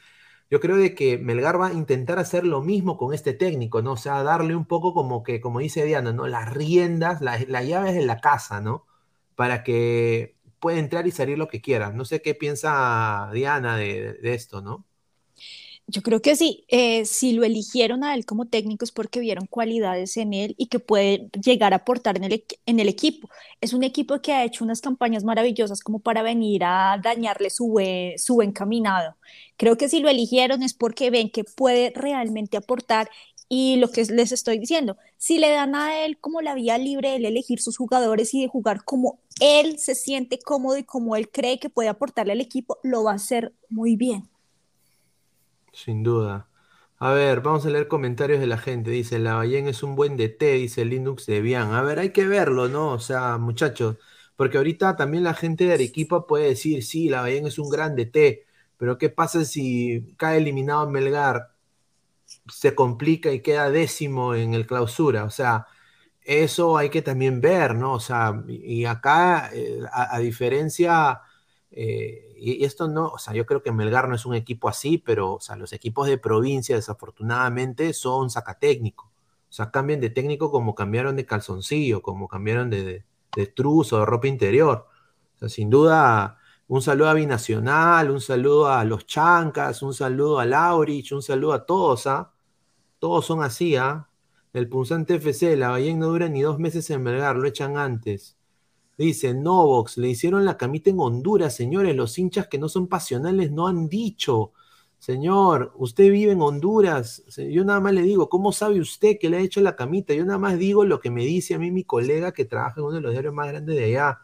yo 0.50 0.60
creo 0.60 0.76
de 0.76 0.94
que 0.94 1.18
Melgar 1.18 1.60
va 1.60 1.68
a 1.68 1.74
intentar 1.74 2.18
hacer 2.20 2.44
lo 2.44 2.62
mismo 2.62 2.98
con 2.98 3.14
este 3.14 3.34
técnico, 3.34 3.82
¿no? 3.82 3.92
O 3.94 3.96
sea, 3.98 4.22
darle 4.24 4.56
un 4.56 4.66
poco 4.66 4.94
como 4.94 5.22
que, 5.24 5.40
como 5.40 5.60
dice 5.60 5.84
Diana, 5.86 6.12
¿no? 6.12 6.26
Las 6.28 6.52
riendas, 6.54 7.20
las, 7.22 7.48
las 7.48 7.66
llaves 7.66 7.94
de 7.94 8.06
la 8.06 8.20
casa, 8.20 8.60
¿no? 8.62 8.86
Para 9.36 9.64
que 9.64 10.36
pueda 10.60 10.78
entrar 10.80 11.06
y 11.06 11.12
salir 11.12 11.38
lo 11.38 11.48
que 11.48 11.62
quiera. 11.62 11.92
No 11.92 12.04
sé 12.06 12.22
qué 12.22 12.34
piensa 12.34 13.30
Diana 13.34 13.76
de 13.78 14.18
esto, 14.34 14.62
¿no? 14.62 14.87
Yo 15.90 16.02
creo 16.02 16.20
que 16.20 16.36
sí, 16.36 16.64
eh, 16.68 17.06
si 17.06 17.32
lo 17.32 17.44
eligieron 17.44 18.04
a 18.04 18.14
él 18.14 18.26
como 18.26 18.44
técnico 18.44 18.84
es 18.84 18.92
porque 18.92 19.20
vieron 19.20 19.46
cualidades 19.46 20.18
en 20.18 20.34
él 20.34 20.54
y 20.58 20.66
que 20.66 20.80
puede 20.80 21.30
llegar 21.42 21.72
a 21.72 21.76
aportar 21.76 22.18
en 22.18 22.24
el, 22.24 22.44
en 22.66 22.78
el 22.78 22.88
equipo. 22.90 23.30
Es 23.62 23.72
un 23.72 23.82
equipo 23.82 24.20
que 24.20 24.34
ha 24.34 24.44
hecho 24.44 24.64
unas 24.64 24.82
campañas 24.82 25.24
maravillosas 25.24 25.80
como 25.80 26.00
para 26.00 26.20
venir 26.22 26.62
a 26.64 27.00
dañarle 27.02 27.48
su 27.48 27.68
buen, 27.68 28.52
caminado. 28.52 29.16
Creo 29.56 29.78
que 29.78 29.88
si 29.88 30.00
lo 30.00 30.10
eligieron 30.10 30.62
es 30.62 30.74
porque 30.74 31.08
ven 31.10 31.30
que 31.30 31.44
puede 31.44 31.90
realmente 31.94 32.58
aportar 32.58 33.08
y 33.48 33.76
lo 33.76 33.90
que 33.90 34.04
les 34.04 34.30
estoy 34.32 34.58
diciendo, 34.58 34.98
si 35.16 35.38
le 35.38 35.50
dan 35.50 35.74
a 35.74 36.04
él 36.04 36.18
como 36.18 36.42
la 36.42 36.54
vía 36.54 36.76
libre 36.76 37.18
de 37.18 37.28
elegir 37.28 37.62
sus 37.62 37.78
jugadores 37.78 38.34
y 38.34 38.42
de 38.42 38.48
jugar 38.48 38.84
como 38.84 39.20
él 39.40 39.78
se 39.78 39.94
siente 39.94 40.38
cómodo 40.38 40.76
y 40.76 40.84
como 40.84 41.16
él 41.16 41.30
cree 41.30 41.58
que 41.58 41.70
puede 41.70 41.88
aportarle 41.88 42.32
al 42.32 42.42
equipo, 42.42 42.78
lo 42.82 43.04
va 43.04 43.12
a 43.12 43.14
hacer 43.14 43.54
muy 43.70 43.96
bien. 43.96 44.28
Sin 45.82 46.02
duda. 46.02 46.48
A 46.98 47.12
ver, 47.12 47.40
vamos 47.40 47.64
a 47.66 47.70
leer 47.70 47.86
comentarios 47.88 48.40
de 48.40 48.46
la 48.46 48.58
gente. 48.58 48.90
Dice, 48.90 49.18
la 49.20 49.34
Ballén 49.34 49.68
es 49.68 49.82
un 49.82 49.94
buen 49.96 50.16
DT, 50.16 50.52
dice 50.54 50.84
Linux 50.84 51.26
de 51.26 51.40
Bian. 51.40 51.72
A 51.72 51.82
ver, 51.82 51.98
hay 52.00 52.12
que 52.12 52.26
verlo, 52.26 52.68
¿no? 52.68 52.92
O 52.92 52.98
sea, 52.98 53.38
muchachos, 53.38 53.96
porque 54.36 54.58
ahorita 54.58 54.96
también 54.96 55.22
la 55.24 55.34
gente 55.34 55.64
de 55.66 55.74
Arequipa 55.74 56.26
puede 56.26 56.48
decir, 56.48 56.82
sí, 56.84 57.08
la 57.08 57.20
Ballén 57.22 57.46
es 57.46 57.58
un 57.58 57.70
gran 57.70 57.94
DT, 57.96 58.44
pero 58.76 58.98
¿qué 58.98 59.08
pasa 59.10 59.44
si 59.44 60.14
cae 60.16 60.38
eliminado 60.38 60.88
Melgar? 60.90 61.54
Se 62.52 62.74
complica 62.74 63.32
y 63.32 63.40
queda 63.42 63.70
décimo 63.70 64.34
en 64.34 64.54
el 64.54 64.66
clausura. 64.66 65.24
O 65.24 65.30
sea, 65.30 65.66
eso 66.22 66.76
hay 66.78 66.90
que 66.90 67.02
también 67.02 67.40
ver, 67.40 67.74
¿no? 67.74 67.94
O 67.94 68.00
sea, 68.00 68.42
y 68.48 68.82
y 68.82 68.86
acá, 68.86 69.50
eh, 69.54 69.80
a, 69.92 70.16
a 70.16 70.18
diferencia, 70.20 71.20
eh, 71.70 72.27
y 72.38 72.64
esto 72.64 72.88
no, 72.88 73.08
o 73.08 73.18
sea, 73.18 73.34
yo 73.34 73.46
creo 73.46 73.62
que 73.62 73.72
Melgar 73.72 74.08
no 74.08 74.14
es 74.14 74.26
un 74.26 74.34
equipo 74.34 74.68
así, 74.68 74.98
pero, 74.98 75.34
o 75.34 75.40
sea, 75.40 75.56
los 75.56 75.72
equipos 75.72 76.06
de 76.06 76.18
provincia, 76.18 76.76
desafortunadamente, 76.76 77.92
son 77.92 78.30
sacatécnico. 78.30 79.06
O 79.50 79.52
sea, 79.52 79.70
cambian 79.70 80.00
de 80.00 80.10
técnico 80.10 80.50
como 80.50 80.74
cambiaron 80.74 81.16
de 81.16 81.26
calzoncillo, 81.26 82.02
como 82.02 82.28
cambiaron 82.28 82.70
de, 82.70 82.84
de, 82.84 83.04
de 83.36 83.46
truz 83.46 83.92
o 83.92 84.00
de 84.00 84.06
ropa 84.06 84.28
interior. 84.28 84.86
O 85.36 85.38
sea, 85.40 85.48
sin 85.48 85.70
duda, 85.70 86.38
un 86.68 86.82
saludo 86.82 87.08
a 87.08 87.14
Binacional, 87.14 88.10
un 88.10 88.20
saludo 88.20 88.68
a 88.68 88.84
los 88.84 89.06
Chancas, 89.06 89.82
un 89.82 89.94
saludo 89.94 90.38
a 90.38 90.44
Laurich, 90.46 91.12
un 91.12 91.22
saludo 91.22 91.54
a 91.54 91.66
todos, 91.66 92.06
¿ah? 92.06 92.32
Todos 92.98 93.26
son 93.26 93.42
así, 93.42 93.76
¿ah? 93.76 94.08
El 94.52 94.68
punzante 94.68 95.16
FC, 95.16 95.56
la 95.56 95.70
Ballén 95.70 95.98
no 95.98 96.08
dura 96.08 96.28
ni 96.28 96.42
dos 96.42 96.58
meses 96.58 96.90
en 96.90 97.02
Melgar, 97.02 97.36
lo 97.36 97.46
echan 97.48 97.76
antes. 97.78 98.37
Dice 98.98 99.32
Novox, 99.32 99.96
le 99.96 100.08
hicieron 100.08 100.44
la 100.44 100.56
camita 100.56 100.90
en 100.90 100.98
Honduras, 100.98 101.54
señores. 101.54 101.94
Los 101.94 102.18
hinchas 102.18 102.48
que 102.48 102.58
no 102.58 102.68
son 102.68 102.88
pasionales 102.88 103.52
no 103.52 103.68
han 103.68 103.88
dicho. 103.88 104.52
Señor, 104.98 105.72
usted 105.76 106.10
vive 106.10 106.32
en 106.32 106.42
Honduras. 106.42 107.22
Yo 107.36 107.64
nada 107.64 107.80
más 107.80 107.94
le 107.94 108.02
digo, 108.02 108.28
¿cómo 108.28 108.52
sabe 108.52 108.80
usted 108.80 109.16
que 109.20 109.30
le 109.30 109.36
ha 109.36 109.40
hecho 109.40 109.60
la 109.60 109.76
camita? 109.76 110.14
Yo 110.14 110.24
nada 110.24 110.38
más 110.38 110.58
digo 110.58 110.84
lo 110.84 111.00
que 111.00 111.10
me 111.10 111.24
dice 111.24 111.54
a 111.54 111.58
mí 111.60 111.70
mi 111.70 111.84
colega 111.84 112.32
que 112.32 112.44
trabaja 112.44 112.80
en 112.80 112.86
uno 112.86 112.96
de 112.96 113.00
los 113.02 113.12
diarios 113.12 113.32
más 113.34 113.48
grandes 113.48 113.76
de 113.76 113.84
allá, 113.84 114.18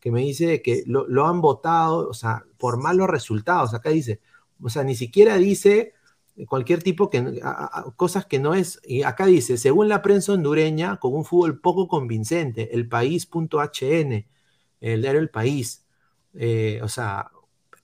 que 0.00 0.10
me 0.10 0.22
dice 0.22 0.60
que 0.62 0.82
lo, 0.86 1.06
lo 1.08 1.26
han 1.26 1.40
votado, 1.40 2.08
o 2.08 2.14
sea, 2.14 2.44
por 2.58 2.78
malos 2.78 3.08
resultados. 3.08 3.74
Acá 3.74 3.90
dice, 3.90 4.20
o 4.60 4.68
sea, 4.68 4.82
ni 4.84 4.96
siquiera 4.96 5.36
dice 5.36 5.94
cualquier 6.44 6.82
tipo 6.82 7.08
que, 7.08 7.40
cosas 7.96 8.26
que 8.26 8.38
no 8.38 8.54
es, 8.54 8.80
y 8.84 9.02
acá 9.02 9.24
dice, 9.26 9.56
según 9.56 9.88
la 9.88 10.02
prensa 10.02 10.32
hondureña, 10.32 10.98
con 10.98 11.14
un 11.14 11.24
fútbol 11.24 11.60
poco 11.60 11.88
convincente, 11.88 12.74
el 12.74 12.88
país.hn, 12.88 14.26
el 14.80 15.02
diario 15.02 15.20
El 15.20 15.30
País, 15.30 15.86
eh, 16.34 16.80
o 16.82 16.88
sea, 16.88 17.30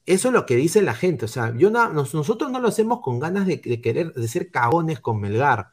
eso 0.05 0.29
es 0.29 0.35
lo 0.35 0.45
que 0.45 0.57
dice 0.57 0.83
la 0.83 0.95
gente, 0.95 1.25
o 1.25 1.29
sea, 1.29 1.55
yo 1.57 1.71
nosotros 1.71 2.51
no 2.51 2.61
lo 2.61 2.69
hacemos 2.69 3.01
con 3.01 3.19
ganas 3.19 3.47
de, 3.47 3.61
querer, 3.61 4.13
de 4.13 4.29
ser 4.29 4.51
cagones 4.51 5.01
con 5.01 5.21
Melgar, 5.21 5.71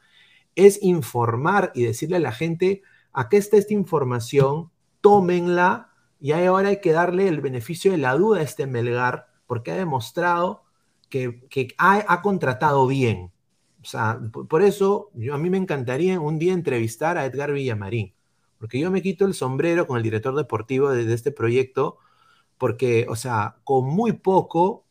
es 0.55 0.81
informar 0.81 1.71
y 1.75 1.83
decirle 1.83 2.17
a 2.17 2.21
la 2.21 2.31
gente, 2.31 2.81
acá 3.11 3.37
está 3.37 3.57
esta 3.57 3.73
información, 3.73 4.71
tómenla, 5.01 5.89
y 6.21 6.31
ahora 6.31 6.69
hay 6.69 6.81
que 6.81 6.91
darle 6.91 7.27
el 7.27 7.41
beneficio 7.41 7.91
de 7.91 7.97
la 7.97 8.13
duda 8.13 8.39
a 8.39 8.43
este 8.43 8.67
Melgar, 8.67 9.27
porque 9.47 9.71
ha 9.71 9.75
demostrado 9.75 10.63
que, 11.09 11.75
ha, 11.77 12.21
contratado 12.21 12.87
bien. 12.87 13.31
O 13.81 13.85
sea, 13.85 14.19
por 14.49 14.61
eso 14.61 15.09
yo, 15.13 15.33
a 15.33 15.37
mí 15.37 15.49
me 15.49 15.57
encantaría 15.57 16.19
un 16.19 16.39
día 16.39 16.53
entrevistar 16.53 17.17
a 17.17 17.25
Edgar 17.25 17.51
Villamarín, 17.53 18.13
porque 18.59 18.79
yo 18.79 18.91
me 18.91 19.01
quito 19.01 19.25
el 19.25 19.33
sombrero 19.33 19.87
con 19.87 19.97
el 19.97 20.03
director 20.03 20.35
deportivo 20.35 20.89
de, 20.89 21.11
este 21.13 21.31
proyecto, 21.31 21.97
porque, 22.57 23.05
o 23.09 23.15
sea, 23.15 23.57
con 23.63 23.85
muy 23.85 24.13
poco 24.13 24.85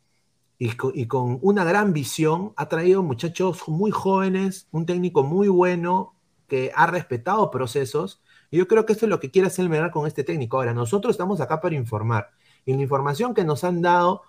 y 0.58 1.06
con, 1.06 1.38
una 1.42 1.64
gran 1.64 1.92
visión 1.92 2.52
ha 2.56 2.68
traído 2.68 3.02
muchachos 3.02 3.68
muy 3.68 3.90
jóvenes, 3.92 4.68
un 4.72 4.86
técnico 4.86 5.22
muy 5.22 5.48
bueno 5.48 6.16
que 6.48 6.72
ha 6.74 6.86
respetado 6.86 7.50
procesos. 7.50 8.22
Y 8.50 8.56
yo 8.58 8.66
creo 8.66 8.86
que 8.86 8.94
esto 8.94 9.06
es 9.06 9.10
lo 9.10 9.20
que 9.20 9.30
quiere 9.30 9.48
hacer 9.48 9.70
el 9.70 9.90
con 9.90 10.06
este 10.06 10.24
técnico. 10.24 10.56
Ahora, 10.56 10.74
nosotros 10.74 11.12
estamos 11.12 11.40
acá 11.40 11.60
para 11.60 11.76
informar. 11.76 12.30
Y 12.64 12.72
la 12.72 12.82
información 12.82 13.34
que 13.34 13.44
nos 13.44 13.62
han 13.64 13.82
dado 13.82 14.22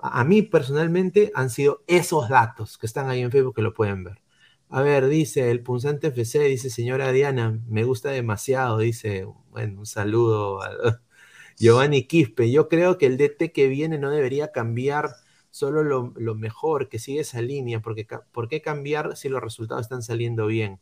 a 0.00 0.24
mí 0.24 0.42
personalmente 0.42 1.32
han 1.34 1.50
sido 1.50 1.82
esos 1.86 2.28
datos 2.28 2.78
que 2.78 2.86
están 2.86 3.08
ahí 3.08 3.20
en 3.20 3.30
Facebook 3.30 3.54
que 3.54 3.62
lo 3.62 3.74
pueden 3.74 4.04
ver. 4.04 4.20
A 4.68 4.82
ver, 4.82 5.08
dice 5.08 5.50
el 5.50 5.62
punzante 5.62 6.08
FC, 6.08 6.40
dice 6.44 6.70
señora 6.70 7.12
Diana, 7.12 7.60
me 7.68 7.84
gusta 7.84 8.10
demasiado, 8.10 8.78
dice, 8.78 9.26
bueno, 9.50 9.80
un 9.80 9.86
saludo 9.86 10.62
a 10.62 11.00
Giovanni 11.58 12.06
Quispe. 12.06 12.50
Yo 12.50 12.68
creo 12.68 12.98
que 12.98 13.06
el 13.06 13.16
DT 13.16 13.52
que 13.52 13.68
viene 13.68 13.98
no 13.98 14.10
debería 14.10 14.52
cambiar 14.52 15.10
solo 15.50 15.84
lo, 15.84 16.12
lo 16.16 16.34
mejor, 16.34 16.88
que 16.88 16.98
sigue 16.98 17.20
esa 17.20 17.40
línea, 17.42 17.80
porque 17.80 18.06
¿por 18.32 18.48
qué 18.48 18.60
cambiar 18.62 19.16
si 19.16 19.28
los 19.28 19.42
resultados 19.42 19.82
están 19.82 20.02
saliendo 20.02 20.46
bien? 20.46 20.80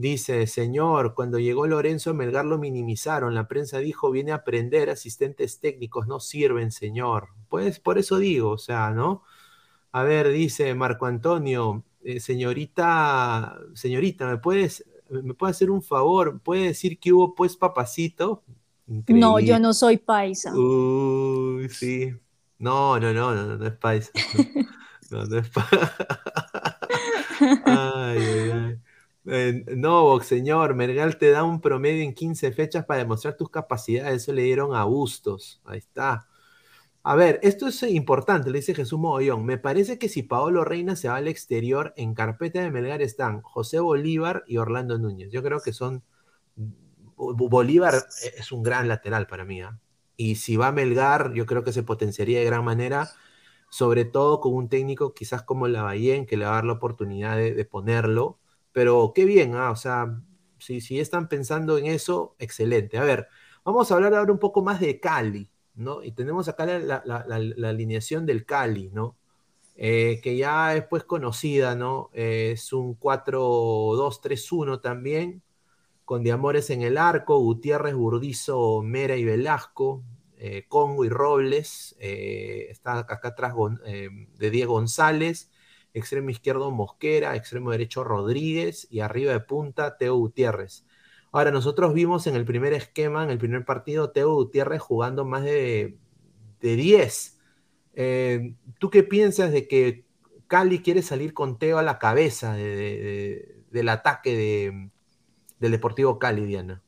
Dice, 0.00 0.46
señor, 0.46 1.12
cuando 1.12 1.38
llegó 1.38 1.66
Lorenzo 1.66 2.14
Melgar 2.14 2.46
lo 2.46 2.56
minimizaron. 2.56 3.34
La 3.34 3.46
prensa 3.46 3.80
dijo, 3.80 4.10
viene 4.10 4.32
a 4.32 4.36
aprender, 4.36 4.88
asistentes 4.88 5.60
técnicos 5.60 6.06
no 6.06 6.20
sirven, 6.20 6.72
señor. 6.72 7.28
Pues 7.50 7.80
por 7.80 7.98
eso 7.98 8.16
digo, 8.16 8.48
o 8.52 8.56
sea, 8.56 8.92
¿no? 8.92 9.24
A 9.92 10.02
ver, 10.02 10.30
dice 10.30 10.74
Marco 10.74 11.04
Antonio, 11.04 11.84
eh, 12.02 12.18
señorita, 12.18 13.58
señorita, 13.74 14.26
¿me 14.26 14.38
puedes, 14.38 14.86
¿me 15.10 15.34
puede 15.34 15.50
hacer 15.50 15.70
un 15.70 15.82
favor? 15.82 16.40
¿Puede 16.40 16.68
decir 16.68 16.98
que 16.98 17.12
hubo 17.12 17.34
pues 17.34 17.58
papacito? 17.58 18.42
No, 18.86 19.38
yo 19.38 19.58
no 19.58 19.74
soy 19.74 19.98
paisa. 19.98 20.54
Uy, 20.54 21.68
sí. 21.68 22.10
No, 22.58 22.98
no, 22.98 23.12
no, 23.12 23.34
no, 23.34 23.58
no, 23.58 23.66
es 23.66 23.74
paisa. 23.74 24.12
No, 25.10 25.26
no, 25.26 25.38
es 25.40 25.48
paisa. 25.50 25.98
ay, 27.66 28.18
ay, 28.18 28.50
ay. 28.50 28.89
Eh, 29.32 29.64
no, 29.76 30.18
señor, 30.20 30.74
Mergal 30.74 31.16
te 31.16 31.30
da 31.30 31.44
un 31.44 31.60
promedio 31.60 32.02
en 32.02 32.14
15 32.14 32.50
fechas 32.50 32.84
para 32.84 32.98
demostrar 32.98 33.36
tus 33.36 33.48
capacidades. 33.48 34.22
Eso 34.22 34.32
le 34.32 34.42
dieron 34.42 34.74
a 34.74 34.84
Bustos. 34.84 35.62
Ahí 35.64 35.78
está. 35.78 36.26
A 37.02 37.14
ver, 37.16 37.38
esto 37.42 37.68
es 37.68 37.82
importante, 37.84 38.50
le 38.50 38.58
dice 38.58 38.74
Jesús 38.74 38.98
Mogollón. 38.98 39.46
Me 39.46 39.56
parece 39.58 39.98
que 39.98 40.08
si 40.08 40.22
Paolo 40.24 40.64
Reina 40.64 40.96
se 40.96 41.08
va 41.08 41.16
al 41.16 41.28
exterior, 41.28 41.94
en 41.96 42.14
carpeta 42.14 42.60
de 42.60 42.70
Melgar 42.72 43.02
están 43.02 43.40
José 43.42 43.80
Bolívar 43.80 44.44
y 44.48 44.58
Orlando 44.58 44.98
Núñez. 44.98 45.30
Yo 45.32 45.42
creo 45.42 45.60
que 45.60 45.72
son. 45.72 46.04
Bolívar 47.16 47.94
es 48.36 48.52
un 48.52 48.62
gran 48.62 48.88
lateral 48.88 49.26
para 49.26 49.44
mí. 49.44 49.62
¿ah? 49.62 49.78
Y 50.16 50.36
si 50.36 50.56
va 50.56 50.68
a 50.68 50.72
Melgar, 50.72 51.32
yo 51.34 51.46
creo 51.46 51.64
que 51.64 51.72
se 51.72 51.82
potenciaría 51.84 52.40
de 52.40 52.46
gran 52.46 52.64
manera, 52.64 53.10
sobre 53.70 54.04
todo 54.04 54.40
con 54.40 54.54
un 54.54 54.68
técnico 54.68 55.14
quizás 55.14 55.42
como 55.42 55.68
Lavallén, 55.68 56.26
que 56.26 56.36
le 56.36 56.46
va 56.46 56.52
a 56.52 56.54
dar 56.56 56.64
la 56.64 56.74
oportunidad 56.74 57.36
de 57.36 57.64
ponerlo 57.64 58.39
pero 58.72 59.12
qué 59.14 59.24
bien, 59.24 59.54
¿ah? 59.54 59.70
o 59.70 59.76
sea, 59.76 60.20
si, 60.58 60.80
si 60.80 61.00
están 61.00 61.28
pensando 61.28 61.78
en 61.78 61.86
eso, 61.86 62.36
excelente. 62.38 62.98
A 62.98 63.04
ver, 63.04 63.28
vamos 63.64 63.90
a 63.90 63.94
hablar 63.94 64.14
ahora 64.14 64.32
un 64.32 64.38
poco 64.38 64.62
más 64.62 64.80
de 64.80 65.00
Cali, 65.00 65.50
¿no? 65.74 66.02
Y 66.02 66.12
tenemos 66.12 66.48
acá 66.48 66.66
la, 66.66 67.02
alineación 67.68 68.26
del 68.26 68.44
Cali, 68.44 68.90
¿no? 68.90 69.16
Eh, 69.76 70.20
que 70.22 70.36
ya 70.36 70.76
es 70.76 70.84
pues 70.84 71.04
conocida, 71.04 71.74
¿no? 71.74 72.10
es 72.12 72.72
un 72.74 72.98
4-2-3-1 72.98 74.80
también, 74.82 75.42
con 76.04 76.22
Diamores 76.22 76.68
en 76.70 76.82
el 76.82 76.98
arco, 76.98 77.38
Gutiérrez, 77.38 77.94
Burdizo, 77.94 78.82
Mera 78.82 79.16
y 79.16 79.24
Velasco, 79.24 80.02
eh, 80.36 80.66
Congo 80.68 81.04
y 81.06 81.08
Robles, 81.08 81.96
eh, 81.98 82.66
está 82.68 82.98
acá 82.98 83.28
atrás 83.28 83.54
de 83.84 84.50
Diego 84.50 84.74
González, 84.74 85.50
extremo 85.94 86.30
izquierdo 86.30 86.70
Mosquera, 86.70 87.36
extremo 87.36 87.70
derecho 87.70 88.04
Rodríguez 88.04 88.86
y 88.90 89.00
arriba 89.00 89.32
de 89.32 89.40
punta 89.40 89.96
Teo 89.96 90.16
Gutiérrez. 90.16 90.84
Ahora, 91.32 91.50
nosotros 91.50 91.94
vimos 91.94 92.26
en 92.26 92.34
el 92.34 92.44
primer 92.44 92.72
esquema, 92.72 93.22
en 93.22 93.30
el 93.30 93.38
primer 93.38 93.64
partido, 93.64 94.10
Teo 94.10 94.34
Gutiérrez 94.34 94.80
jugando 94.80 95.24
más 95.24 95.44
de, 95.44 95.96
10. 96.60 97.38
Eh, 97.94 98.54
¿Tú 98.78 98.90
qué 98.90 99.02
piensas 99.02 99.52
de 99.52 99.68
que 99.68 100.04
Cali 100.48 100.80
quiere 100.80 101.02
salir 101.02 101.32
con 101.32 101.58
Teo 101.58 101.78
a 101.78 101.82
la 101.82 101.98
cabeza 101.98 102.54
del 102.54 103.88
ataque 103.88 104.90
del 105.60 105.70
Deportivo 105.70 106.18
Cali, 106.18 106.44
Diana? 106.44 106.82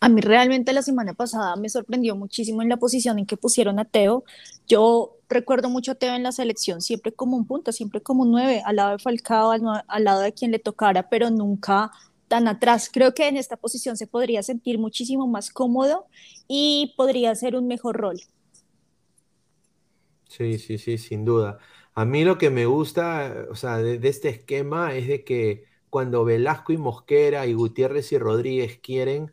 A 0.00 0.08
mí 0.08 0.20
realmente 0.20 0.72
la 0.72 0.82
semana 0.82 1.14
pasada 1.14 1.56
me 1.56 1.68
sorprendió 1.68 2.16
muchísimo 2.16 2.62
en 2.62 2.68
la 2.68 2.78
posición 2.78 3.18
en 3.18 3.26
que 3.26 3.36
pusieron 3.36 3.78
a 3.78 3.84
Teo. 3.84 4.24
Yo 4.66 5.15
recuerdo 5.28 5.68
mucho 5.70 5.92
a 5.92 5.94
Teo 5.94 6.14
en 6.14 6.22
la 6.22 6.32
selección, 6.32 6.80
siempre 6.80 7.12
como 7.12 7.36
un 7.36 7.46
punto, 7.46 7.72
siempre 7.72 8.00
como 8.00 8.22
un 8.22 8.30
nueve, 8.30 8.62
al 8.64 8.76
lado 8.76 8.92
de 8.92 8.98
Falcao, 8.98 9.50
al, 9.50 10.04
lado 10.04 10.20
de 10.20 10.32
quien 10.32 10.50
le 10.50 10.58
tocara, 10.58 11.08
pero 11.08 11.30
nunca 11.30 11.90
tan 12.28 12.48
atrás. 12.48 12.90
Creo 12.92 13.14
que 13.14 13.28
en 13.28 13.36
esta 13.36 13.56
posición 13.56 13.96
se 13.96 14.06
podría 14.06 14.42
sentir 14.42 14.78
muchísimo 14.78 15.26
más 15.26 15.50
cómodo 15.50 16.06
y 16.48 16.94
podría 16.96 17.34
ser 17.34 17.56
un 17.56 17.66
mejor 17.66 17.96
rol. 17.96 18.20
Sí, 20.28 20.58
sí, 20.58 20.78
sí, 20.78 20.98
sin 20.98 21.24
duda. 21.24 21.58
A 21.94 22.04
mí 22.04 22.24
lo 22.24 22.36
que 22.38 22.50
me 22.50 22.66
gusta, 22.66 23.46
o 23.50 23.54
sea, 23.54 23.78
de, 23.78 24.06
este 24.08 24.28
esquema 24.28 24.94
es 24.94 25.08
de 25.08 25.24
que 25.24 25.64
cuando 25.88 26.24
Velasco 26.24 26.72
y 26.72 26.78
Mosquera 26.78 27.46
y 27.46 27.54
Gutiérrez 27.54 28.12
y 28.12 28.18
Rodríguez 28.18 28.78
quieren, 28.82 29.32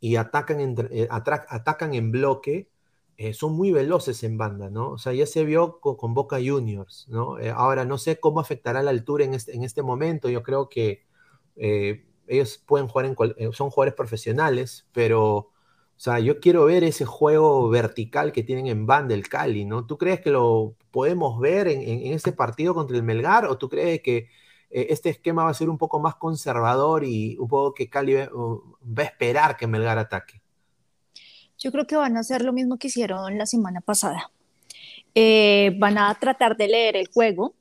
y 0.00 0.16
atacan, 0.16 0.58
eh, 0.90 1.08
atacan 1.10 1.94
en 1.94 2.10
bloque, 2.10 2.69
eh, 3.20 3.34
son 3.34 3.52
muy 3.54 3.70
veloces 3.72 4.22
en 4.24 4.38
banda, 4.38 4.70
¿no? 4.70 4.92
O 4.92 4.98
sea, 4.98 5.12
ya 5.12 5.26
se 5.26 5.44
vio 5.44 5.80
con, 5.80 6.14
Boca 6.14 6.38
Juniors, 6.44 7.06
¿no? 7.08 7.38
Eh, 7.38 7.50
ahora, 7.50 7.84
no 7.84 7.98
sé 7.98 8.18
cómo 8.18 8.40
afectará 8.40 8.82
la 8.82 8.90
altura 8.90 9.24
en 9.24 9.34
este, 9.34 9.54
en 9.54 9.62
este 9.64 9.82
momento, 9.82 10.28
yo 10.30 10.42
creo 10.42 10.68
que 10.68 11.04
ellos 12.26 12.58
pueden 12.66 12.88
jugar 12.88 13.06
en, 13.06 13.52
son 13.52 13.70
jugadores 13.70 13.94
profesionales, 13.94 14.86
pero, 14.92 15.36
o 15.36 15.52
sea, 15.96 16.20
yo 16.20 16.40
quiero 16.40 16.64
ver 16.64 16.84
ese 16.84 17.04
juego 17.04 17.68
vertical 17.68 18.32
que 18.32 18.42
tienen 18.42 18.66
en 18.68 18.86
banda 18.86 19.14
el 19.14 19.28
Cali, 19.28 19.64
¿no? 19.66 19.86
¿Tú 19.86 19.98
crees 19.98 20.20
que 20.20 20.30
lo 20.30 20.76
podemos 20.90 21.38
ver 21.40 21.68
en, 21.68 21.82
en, 21.82 22.12
este 22.14 22.32
partido 22.32 22.74
contra 22.74 22.96
el 22.96 23.02
Melgar 23.02 23.46
o 23.46 23.58
tú 23.58 23.68
crees 23.68 24.00
que 24.02 24.28
eh, 24.70 24.86
este 24.90 25.10
esquema 25.10 25.44
va 25.44 25.50
a 25.50 25.54
ser 25.54 25.68
un 25.68 25.78
poco 25.78 26.00
más 26.00 26.16
conservador 26.16 27.04
y 27.04 27.36
un 27.38 27.48
poco 27.48 27.74
que 27.74 27.90
Cali 27.90 28.14
va, 28.14 28.22
a 28.96 29.02
esperar 29.02 29.56
que 29.56 29.66
Melgar 29.66 29.98
ataque. 29.98 30.39
Yo 31.60 31.70
creo 31.70 31.86
que 31.86 31.96
van 31.96 32.16
a 32.16 32.20
hacer 32.20 32.42
lo 32.42 32.52
mismo 32.52 32.78
que 32.78 32.88
hicieron 32.88 33.38
la 33.38 33.46
semana 33.46 33.80
pasada. 33.80 34.30
Eh, 35.14 35.76
van 35.78 35.98
a 35.98 36.14
tratar 36.18 36.56
de 36.56 36.68
leer 36.68 36.96
el 36.96 37.08
juego, 37.08 37.54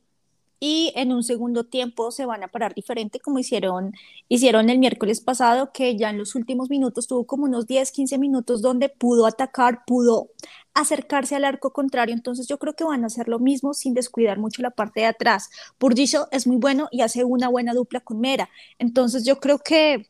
y 0.59 0.91
en 0.95 1.13
un 1.13 1.23
segundo 1.23 1.63
tiempo 1.63 2.11
se 2.11 2.25
van 2.25 2.43
a 2.43 2.49
parar 2.49 2.73
diferente 2.73 3.19
como 3.19 3.39
hicieron, 3.39 3.93
hicieron 4.27 4.69
el 4.69 4.77
miércoles 4.77 5.21
pasado, 5.21 5.71
que 5.71 5.95
ya 5.95 6.09
en 6.09 6.17
los 6.17 6.35
últimos 6.35 6.69
minutos 6.69 7.07
tuvo 7.07 7.25
como 7.25 7.45
unos 7.45 7.65
10, 7.65 7.91
15 7.91 8.17
minutos 8.17 8.61
donde 8.61 8.89
pudo 8.89 9.25
atacar, 9.25 9.85
pudo 9.85 10.29
acercarse 10.73 11.35
al 11.35 11.45
arco 11.45 11.71
contrario, 11.71 12.13
entonces 12.13 12.47
yo 12.47 12.59
creo 12.59 12.73
que 12.75 12.83
van 12.83 13.03
a 13.03 13.07
hacer 13.07 13.29
lo 13.29 13.39
mismo 13.39 13.73
sin 13.73 13.93
descuidar 13.93 14.37
mucho 14.37 14.61
la 14.61 14.71
parte 14.71 15.01
de 15.01 15.07
atrás. 15.07 15.49
Burgiso 15.79 16.27
es 16.31 16.45
muy 16.45 16.57
bueno 16.57 16.89
y 16.91 17.01
hace 17.01 17.23
una 17.23 17.47
buena 17.47 17.73
dupla 17.73 18.01
con 18.01 18.19
Mera, 18.19 18.49
entonces 18.79 19.23
yo 19.25 19.39
creo 19.39 19.59
que, 19.59 20.09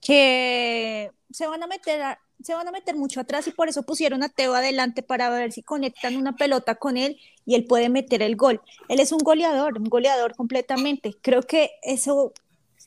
que 0.00 1.10
se 1.30 1.46
van 1.46 1.62
a 1.62 1.66
meter 1.66 2.02
a, 2.02 2.18
se 2.42 2.54
van 2.54 2.66
a 2.68 2.72
meter 2.72 2.96
mucho 2.96 3.20
atrás 3.20 3.46
y 3.46 3.52
por 3.52 3.68
eso 3.68 3.82
pusieron 3.82 4.22
a 4.22 4.28
Teo 4.28 4.54
adelante 4.54 5.02
para 5.02 5.30
ver 5.30 5.52
si 5.52 5.62
conectan 5.62 6.16
una 6.16 6.36
pelota 6.36 6.74
con 6.74 6.96
él 6.96 7.18
y 7.46 7.54
él 7.54 7.64
puede 7.64 7.88
meter 7.88 8.22
el 8.22 8.36
gol. 8.36 8.60
Él 8.88 9.00
es 9.00 9.12
un 9.12 9.18
goleador, 9.18 9.78
un 9.78 9.88
goleador 9.88 10.34
completamente. 10.34 11.14
Creo 11.20 11.42
que 11.42 11.70
eso, 11.82 12.32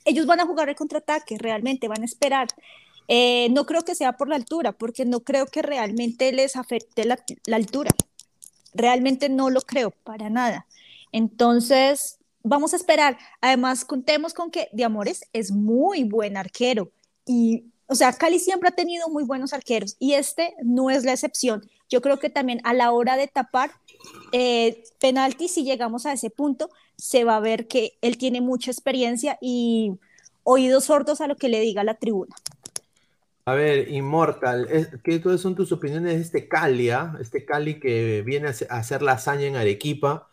ellos 0.03 0.25
van 0.25 0.39
a 0.39 0.45
jugar 0.45 0.69
el 0.69 0.75
contraataque, 0.75 1.37
realmente 1.37 1.87
van 1.87 2.01
a 2.01 2.05
esperar. 2.05 2.47
Eh, 3.07 3.49
no 3.51 3.65
creo 3.65 3.83
que 3.83 3.95
sea 3.95 4.13
por 4.13 4.27
la 4.27 4.35
altura, 4.35 4.71
porque 4.71 5.05
no 5.05 5.21
creo 5.21 5.45
que 5.45 5.61
realmente 5.61 6.31
les 6.31 6.55
afecte 6.55 7.05
la, 7.05 7.23
la 7.45 7.55
altura. 7.55 7.91
Realmente 8.73 9.29
no 9.29 9.49
lo 9.49 9.61
creo 9.61 9.91
para 9.91 10.29
nada. 10.29 10.65
Entonces, 11.11 12.17
vamos 12.43 12.73
a 12.73 12.77
esperar. 12.77 13.17
Además, 13.41 13.85
contemos 13.85 14.33
con 14.33 14.51
que 14.51 14.69
De 14.73 14.83
Amores 14.83 15.21
es 15.33 15.51
muy 15.51 16.03
buen 16.03 16.35
arquero 16.35 16.91
y, 17.25 17.65
o 17.87 17.95
sea, 17.95 18.13
Cali 18.13 18.39
siempre 18.39 18.69
ha 18.69 18.75
tenido 18.75 19.09
muy 19.09 19.23
buenos 19.23 19.53
arqueros 19.53 19.95
y 19.99 20.13
este 20.13 20.55
no 20.63 20.89
es 20.89 21.03
la 21.05 21.13
excepción. 21.13 21.69
Yo 21.89 22.01
creo 22.01 22.17
que 22.17 22.29
también 22.29 22.59
a 22.63 22.73
la 22.73 22.91
hora 22.91 23.15
de 23.15 23.27
tapar 23.27 23.71
eh, 24.31 24.83
penalti, 24.99 25.47
si 25.47 25.63
llegamos 25.63 26.05
a 26.05 26.13
ese 26.13 26.29
punto, 26.29 26.69
se 26.97 27.23
va 27.23 27.35
a 27.35 27.41
ver 27.41 27.67
que 27.67 27.97
él 28.01 28.17
tiene 28.17 28.41
mucha 28.41 28.71
experiencia 28.71 29.37
y 29.39 29.93
oídos 30.43 30.85
sordos 30.85 31.21
a 31.21 31.27
lo 31.27 31.35
que 31.35 31.49
le 31.49 31.59
diga 31.59 31.83
la 31.83 31.95
tribuna. 31.95 32.35
A 33.45 33.53
ver, 33.53 33.91
Immortal, 33.91 34.67
¿qué 35.03 35.21
son 35.37 35.53
tus 35.53 35.71
opiniones 35.71 36.15
de 36.15 36.21
este 36.21 36.47
Cali, 36.47 36.89
ah? 36.89 37.15
este 37.21 37.45
Cali 37.45 37.79
que 37.79 38.23
viene 38.23 38.47
a 38.47 38.77
hacer 38.77 39.03
la 39.03 39.13
hazaña 39.13 39.45
en 39.45 39.55
Arequipa? 39.55 40.27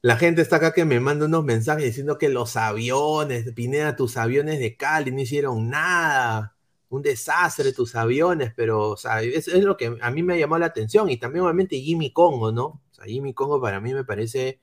La 0.00 0.16
gente 0.16 0.42
está 0.42 0.56
acá 0.56 0.72
que 0.72 0.84
me 0.84 0.98
manda 0.98 1.26
unos 1.26 1.44
mensajes 1.44 1.84
diciendo 1.84 2.18
que 2.18 2.28
los 2.28 2.56
aviones, 2.56 3.48
Pineda, 3.52 3.94
tus 3.94 4.16
aviones 4.16 4.58
de 4.58 4.76
Cali 4.76 5.12
no 5.12 5.20
hicieron 5.20 5.70
nada, 5.70 6.56
un 6.92 7.00
desastre 7.00 7.72
tus 7.72 7.94
aviones, 7.94 8.52
pero 8.54 8.96
es, 8.96 9.48
lo 9.48 9.78
que 9.78 9.96
a 9.98 10.10
mí 10.10 10.22
me 10.22 10.38
llamado 10.38 10.60
la 10.60 10.66
atención 10.66 11.08
y 11.08 11.16
también 11.16 11.42
obviamente 11.42 11.80
Jimmy 11.80 12.12
Congo, 12.12 12.52
¿no? 12.52 12.66
O 12.66 12.82
sea, 12.90 13.06
Jimmy 13.06 13.32
Congo 13.32 13.62
para 13.62 13.80
mí 13.80 13.94
me 13.94 14.04
parece 14.04 14.60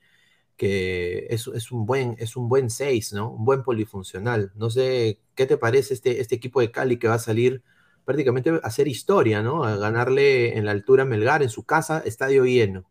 que 0.56 1.26
es, 1.28 1.48
es 1.48 1.72
un 1.72 1.86
buen 1.86 2.14
es 2.20 2.36
un 2.36 2.48
buen 2.48 2.70
6, 2.70 3.14
¿no? 3.14 3.32
Un 3.32 3.44
buen 3.44 3.64
polifuncional. 3.64 4.52
No 4.54 4.70
sé, 4.70 5.20
¿qué 5.34 5.44
te 5.46 5.56
parece 5.56 5.92
este, 5.94 6.20
este 6.20 6.36
equipo 6.36 6.60
de 6.60 6.70
Cali 6.70 6.98
que 6.98 7.08
va 7.08 7.14
a 7.14 7.18
salir 7.18 7.64
prácticamente 8.04 8.50
a 8.50 8.56
hacer 8.62 8.86
historia, 8.86 9.42
¿no? 9.42 9.64
A 9.64 9.76
ganarle 9.76 10.56
en 10.56 10.64
la 10.66 10.70
altura 10.70 11.02
a 11.02 11.06
Melgar 11.06 11.42
en 11.42 11.50
su 11.50 11.64
casa, 11.64 12.00
estadio 12.06 12.44
lleno. 12.44 12.88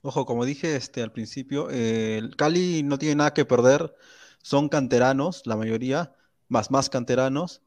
Ojo, 0.00 0.26
como 0.26 0.44
dije 0.44 0.76
este, 0.76 1.02
al 1.02 1.10
principio, 1.10 1.66
eh, 1.72 2.22
Cali 2.36 2.84
no 2.84 2.98
tiene 2.98 3.16
nada 3.16 3.34
que 3.34 3.44
perder, 3.44 3.96
son 4.42 4.68
canteranos, 4.68 5.42
la 5.44 5.56
mayoría, 5.56 6.14
más 6.48 6.70
más 6.70 6.88
canteranos, 6.88 7.62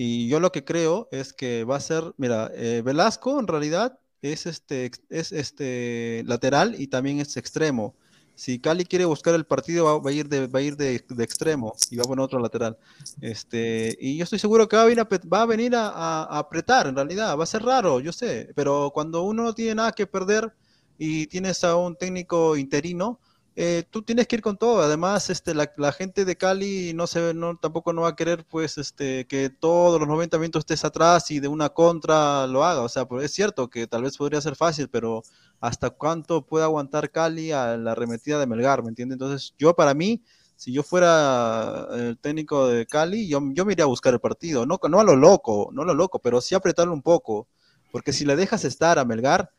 y 0.00 0.28
yo 0.28 0.38
lo 0.38 0.52
que 0.52 0.64
creo 0.64 1.08
es 1.10 1.32
que 1.32 1.64
va 1.64 1.74
a 1.76 1.80
ser, 1.80 2.14
mira, 2.18 2.52
eh, 2.54 2.82
Velasco 2.84 3.40
en 3.40 3.48
realidad 3.48 3.98
es 4.22 4.46
este, 4.46 4.92
es 5.10 5.32
este 5.32 6.22
lateral 6.24 6.80
y 6.80 6.86
también 6.86 7.18
es 7.18 7.36
extremo. 7.36 7.96
Si 8.36 8.60
Cali 8.60 8.84
quiere 8.84 9.06
buscar 9.06 9.34
el 9.34 9.44
partido, 9.44 10.00
va, 10.00 10.08
a 10.08 10.12
ir, 10.12 10.28
de, 10.28 10.46
va 10.46 10.60
a 10.60 10.62
ir 10.62 10.76
de, 10.76 10.94
extremo 11.18 11.74
y 11.90 11.96
va 11.96 12.04
a 12.04 12.06
poner 12.06 12.24
otro 12.24 12.38
lateral. 12.38 12.78
Este, 13.20 13.98
y 14.00 14.16
yo 14.16 14.22
estoy 14.22 14.38
seguro 14.38 14.68
que 14.68 14.76
va 14.76 14.82
a 14.82 14.86
venir, 14.86 15.00
a, 15.00 15.08
va 15.28 15.42
a, 15.42 15.46
venir 15.46 15.74
a, 15.74 16.22
apretar, 16.38 16.86
en 16.86 16.94
realidad. 16.94 17.36
Va 17.36 17.42
a 17.42 17.46
ser 17.46 17.64
raro, 17.64 17.98
yo 17.98 18.12
sé. 18.12 18.52
Pero 18.54 18.92
cuando 18.94 19.22
uno 19.22 19.42
no 19.42 19.52
tiene 19.52 19.74
nada 19.74 19.90
que 19.90 20.06
perder 20.06 20.54
y 20.96 21.26
tienes 21.26 21.64
a 21.64 21.74
un 21.74 21.96
técnico 21.96 22.56
interino, 22.56 23.18
eh, 23.60 23.82
tú 23.90 24.02
tienes 24.02 24.28
que 24.28 24.36
ir 24.36 24.42
con 24.42 24.56
todo. 24.56 24.82
Además, 24.82 25.30
este, 25.30 25.52
la, 25.52 25.92
gente 25.92 26.24
de 26.24 26.36
Cali 26.36 26.92
no 26.94 27.08
se 27.08 27.34
no, 27.34 27.56
tampoco 27.56 27.92
no 27.92 28.02
va 28.02 28.10
a 28.10 28.14
querer 28.16 28.44
pues 28.46 28.78
este, 28.78 29.26
que 29.26 29.50
todos 29.50 29.98
los 29.98 30.08
90 30.08 30.38
minutos 30.38 30.60
estés 30.60 30.84
atrás 30.84 31.32
y 31.32 31.40
de 31.40 31.48
una 31.48 31.68
contra 31.70 32.46
lo 32.46 32.64
haga. 32.64 32.82
O 32.82 32.88
sea, 32.88 33.08
pues, 33.08 33.24
es 33.24 33.32
cierto 33.32 33.68
que 33.68 33.88
tal 33.88 34.04
vez 34.04 34.16
podría 34.16 34.40
ser 34.40 34.54
fácil, 34.54 34.88
pero 34.88 35.24
hasta 35.58 35.90
cuánto 35.90 36.46
puede 36.46 36.64
aguantar 36.66 37.10
Cali 37.10 37.50
a 37.50 37.76
la 37.76 37.92
arremetida 37.92 38.38
de 38.38 38.46
Melgar, 38.46 38.84
¿me 38.84 38.90
entiendes? 38.90 39.16
Entonces, 39.16 39.54
yo 39.58 39.74
para 39.74 39.92
mí, 39.92 40.22
si 40.54 40.72
yo 40.72 40.84
fuera 40.84 41.88
el 41.94 42.16
técnico 42.16 42.68
de 42.68 42.86
Cali, 42.86 43.26
yo, 43.26 43.40
yo 43.54 43.64
me 43.64 43.72
iría 43.72 43.86
a 43.86 43.88
buscar 43.88 44.14
el 44.14 44.20
partido, 44.20 44.66
no, 44.66 44.78
no 44.88 45.00
a 45.00 45.04
lo 45.04 45.16
loco, 45.16 45.70
no 45.72 45.84
lo 45.84 45.94
loco, 45.94 46.20
pero 46.20 46.40
sí 46.40 46.54
apretarlo 46.54 46.92
un 46.92 47.02
poco, 47.02 47.48
porque 47.90 48.12
si 48.12 48.24
le 48.24 48.36
dejas 48.36 48.64
estar 48.64 49.00
a 49.00 49.04
Melgar, 49.04 49.50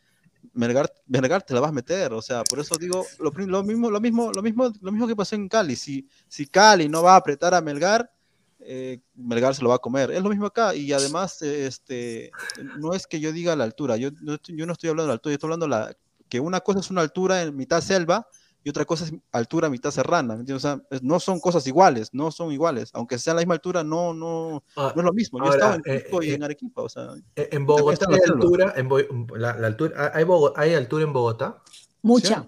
Melgar, 0.54 0.92
Melgar 1.08 1.44
te 1.44 1.54
la 1.54 1.60
vas 1.60 1.70
a 1.70 1.74
meter, 1.74 2.14
o 2.14 2.22
sea, 2.22 2.44
por 2.44 2.60
eso 2.60 2.76
digo 2.78 3.06
lo, 3.20 3.32
lo, 3.32 3.64
mismo, 3.64 3.90
lo 3.90 4.00
mismo, 4.00 4.32
lo 4.32 4.42
mismo, 4.42 4.74
lo 4.82 4.92
mismo 4.92 5.08
que 5.08 5.16
pasó 5.16 5.36
en 5.36 5.48
Cali. 5.48 5.76
Si, 5.76 6.08
si 6.28 6.48
Cali 6.48 6.90
no 6.90 7.04
va 7.04 7.14
a 7.14 7.18
apretar 7.18 7.54
a 7.54 7.62
Melgar, 7.62 8.12
eh, 8.60 9.00
Melgar 9.16 9.56
se 9.56 9.64
lo 9.64 9.70
va 9.70 9.76
a 9.76 9.80
comer. 9.80 10.12
Es 10.12 10.22
lo 10.22 10.30
mismo 10.30 10.46
acá, 10.46 10.76
y 10.76 10.92
además, 10.92 11.42
este, 11.42 12.32
no 12.78 12.94
es 12.94 13.08
que 13.08 13.20
yo 13.20 13.32
diga 13.32 13.56
la 13.56 13.64
altura, 13.64 13.98
yo, 13.98 14.10
yo 14.10 14.66
no 14.66 14.74
estoy 14.74 14.90
hablando 14.90 15.04
de 15.04 15.08
la 15.08 15.14
altura, 15.14 15.32
yo 15.32 15.36
estoy 15.36 15.48
hablando 15.48 15.68
la, 15.68 15.96
que 16.30 16.40
una 16.40 16.62
cosa 16.62 16.80
es 16.80 16.92
una 16.92 17.02
altura 17.02 17.42
en 17.42 17.56
mitad 17.56 17.82
selva 17.82 18.28
y 18.64 18.70
otra 18.70 18.86
cosa 18.86 19.06
es 19.06 19.14
altura 19.32 19.70
mitad 19.70 19.92
serrana, 19.92 20.44
O 20.54 20.60
sea, 20.60 20.82
no 21.02 21.20
son 21.20 21.40
cosas 21.40 21.66
iguales, 21.68 22.10
no 22.14 22.32
son 22.32 22.52
iguales, 22.52 22.90
aunque 22.94 23.18
sea 23.18 23.34
la 23.34 23.40
misma 23.40 23.54
altura, 23.54 23.84
no, 23.84 24.14
no, 24.14 24.64
ah, 24.76 24.92
no 24.96 25.02
es 25.02 25.06
lo 25.06 25.14
mismo. 25.14 25.40
Yo 25.40 25.52
he 25.52 25.56
estado 25.56 25.76
en 25.76 25.82
eh, 25.86 26.04
Cusco 26.04 26.24
y 26.24 26.32
eh, 26.32 26.34
en 26.36 26.44
Arequipa, 26.44 26.82
o 26.82 26.90
sea. 26.90 27.14
En 27.36 27.66
Bogotá 27.66 28.08
hay 28.10 28.20
altura, 28.30 28.74
en 28.76 28.90
la, 29.36 29.52
altura, 29.52 30.12
¿hay, 30.14 30.26
¿hay 30.56 30.74
altura 30.74 31.04
en 31.04 31.14
Bogotá? 31.14 31.62
Mucha. 32.02 32.48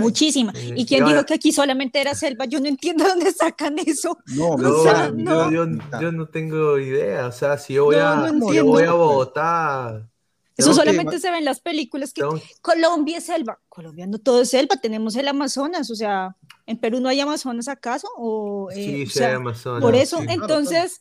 Muchísima. 0.00 0.52
¿Y 0.54 0.84
quién 0.84 1.04
dijo 1.04 1.24
que 1.24 1.34
aquí 1.34 1.52
solamente 1.52 2.00
era 2.00 2.14
selva? 2.14 2.44
Yo 2.44 2.60
no 2.60 2.66
entiendo 2.66 3.04
dónde 3.08 3.32
sacan 3.32 3.78
eso. 3.78 4.18
No, 4.26 4.56
no, 4.56 5.50
Yo, 5.50 5.66
yo, 6.00 6.12
no 6.12 6.28
tengo 6.28 6.78
idea. 6.78 7.28
O 7.28 7.32
sea, 7.32 7.56
si 7.56 7.74
yo 7.74 7.84
voy, 7.84 7.96
a, 7.96 8.32
yo 8.52 8.64
voy 8.64 8.84
a 8.84 8.92
Bogotá, 8.92 10.08
eso 10.56 10.72
solamente 10.72 11.18
se 11.18 11.30
ve 11.30 11.38
en 11.38 11.44
las 11.44 11.60
películas 11.60 12.12
que 12.12 12.22
Colombia 12.62 13.18
es 13.18 13.26
selva. 13.26 13.58
Colombia 13.68 14.06
no 14.06 14.18
todo 14.18 14.42
es 14.42 14.50
selva, 14.50 14.76
tenemos 14.76 15.14
el 15.16 15.28
Amazonas, 15.28 15.90
o 15.90 15.94
sea, 15.94 16.34
¿en 16.66 16.78
Perú 16.78 17.00
no 17.00 17.08
hay 17.08 17.20
Amazonas 17.20 17.68
acaso? 17.68 18.08
O, 18.16 18.70
eh, 18.70 19.06
sí, 19.06 19.22
Amazonas. 19.22 19.82
Por 19.82 19.94
eso, 19.94 20.20
entonces, 20.26 21.00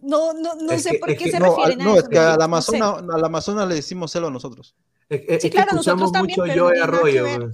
no, 0.00 0.32
no, 0.34 0.54
no 0.54 0.78
sé 0.78 0.98
por 1.00 1.16
qué 1.16 1.30
se 1.30 1.38
refieren 1.38 1.80
a 1.80 1.84
No, 1.84 1.96
es 1.96 2.08
que 2.08 2.18
al 2.18 2.40
Amazonas, 2.40 3.02
al 3.12 3.24
Amazonas 3.24 3.68
le 3.68 3.74
decimos 3.74 4.12
selva 4.12 4.28
a 4.28 4.32
nosotros. 4.32 4.76
Es, 5.08 5.22
es, 5.26 5.42
sí, 5.42 5.50
claro, 5.50 5.72
escuchamos 5.72 6.12
mucho 6.12 6.46
yo 6.46 6.68
de 6.68 6.80
arroyo. 6.80 7.50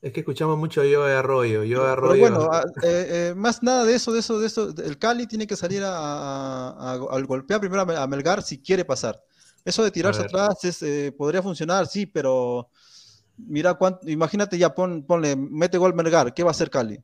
Es 0.00 0.12
que 0.12 0.20
escuchamos 0.20 0.56
mucho 0.58 0.84
yo 0.84 1.06
de 1.06 1.14
arroyo, 1.14 1.64
yo 1.64 1.82
de 1.82 1.90
arroyo. 1.90 2.22
Pero 2.22 2.38
bueno, 2.38 2.50
eh, 2.84 3.30
eh, 3.30 3.34
más 3.34 3.64
nada 3.64 3.84
de 3.84 3.94
eso, 3.94 4.12
de 4.12 4.20
eso, 4.20 4.38
de 4.38 4.46
eso. 4.46 4.68
El 4.84 4.96
Cali 4.96 5.26
tiene 5.26 5.46
que 5.46 5.56
salir 5.56 5.82
a, 5.82 6.68
a, 6.68 6.92
a 6.92 7.20
golpear 7.22 7.58
primero 7.58 7.82
a 7.82 8.06
Melgar 8.06 8.42
si 8.42 8.60
quiere 8.60 8.84
pasar. 8.84 9.20
Eso 9.64 9.82
de 9.84 9.90
tirarse 9.90 10.22
atrás 10.22 10.64
es, 10.64 10.82
eh, 10.82 11.12
podría 11.16 11.42
funcionar, 11.42 11.86
sí, 11.86 12.06
pero 12.06 12.68
mira 13.36 13.74
cuánto, 13.74 14.08
imagínate 14.08 14.58
ya, 14.58 14.74
pon, 14.74 15.04
ponle, 15.04 15.36
mete 15.36 15.78
gol 15.78 15.94
Melgar, 15.94 16.34
¿qué 16.34 16.42
va 16.42 16.50
a 16.50 16.52
hacer 16.52 16.70
Cali? 16.70 16.98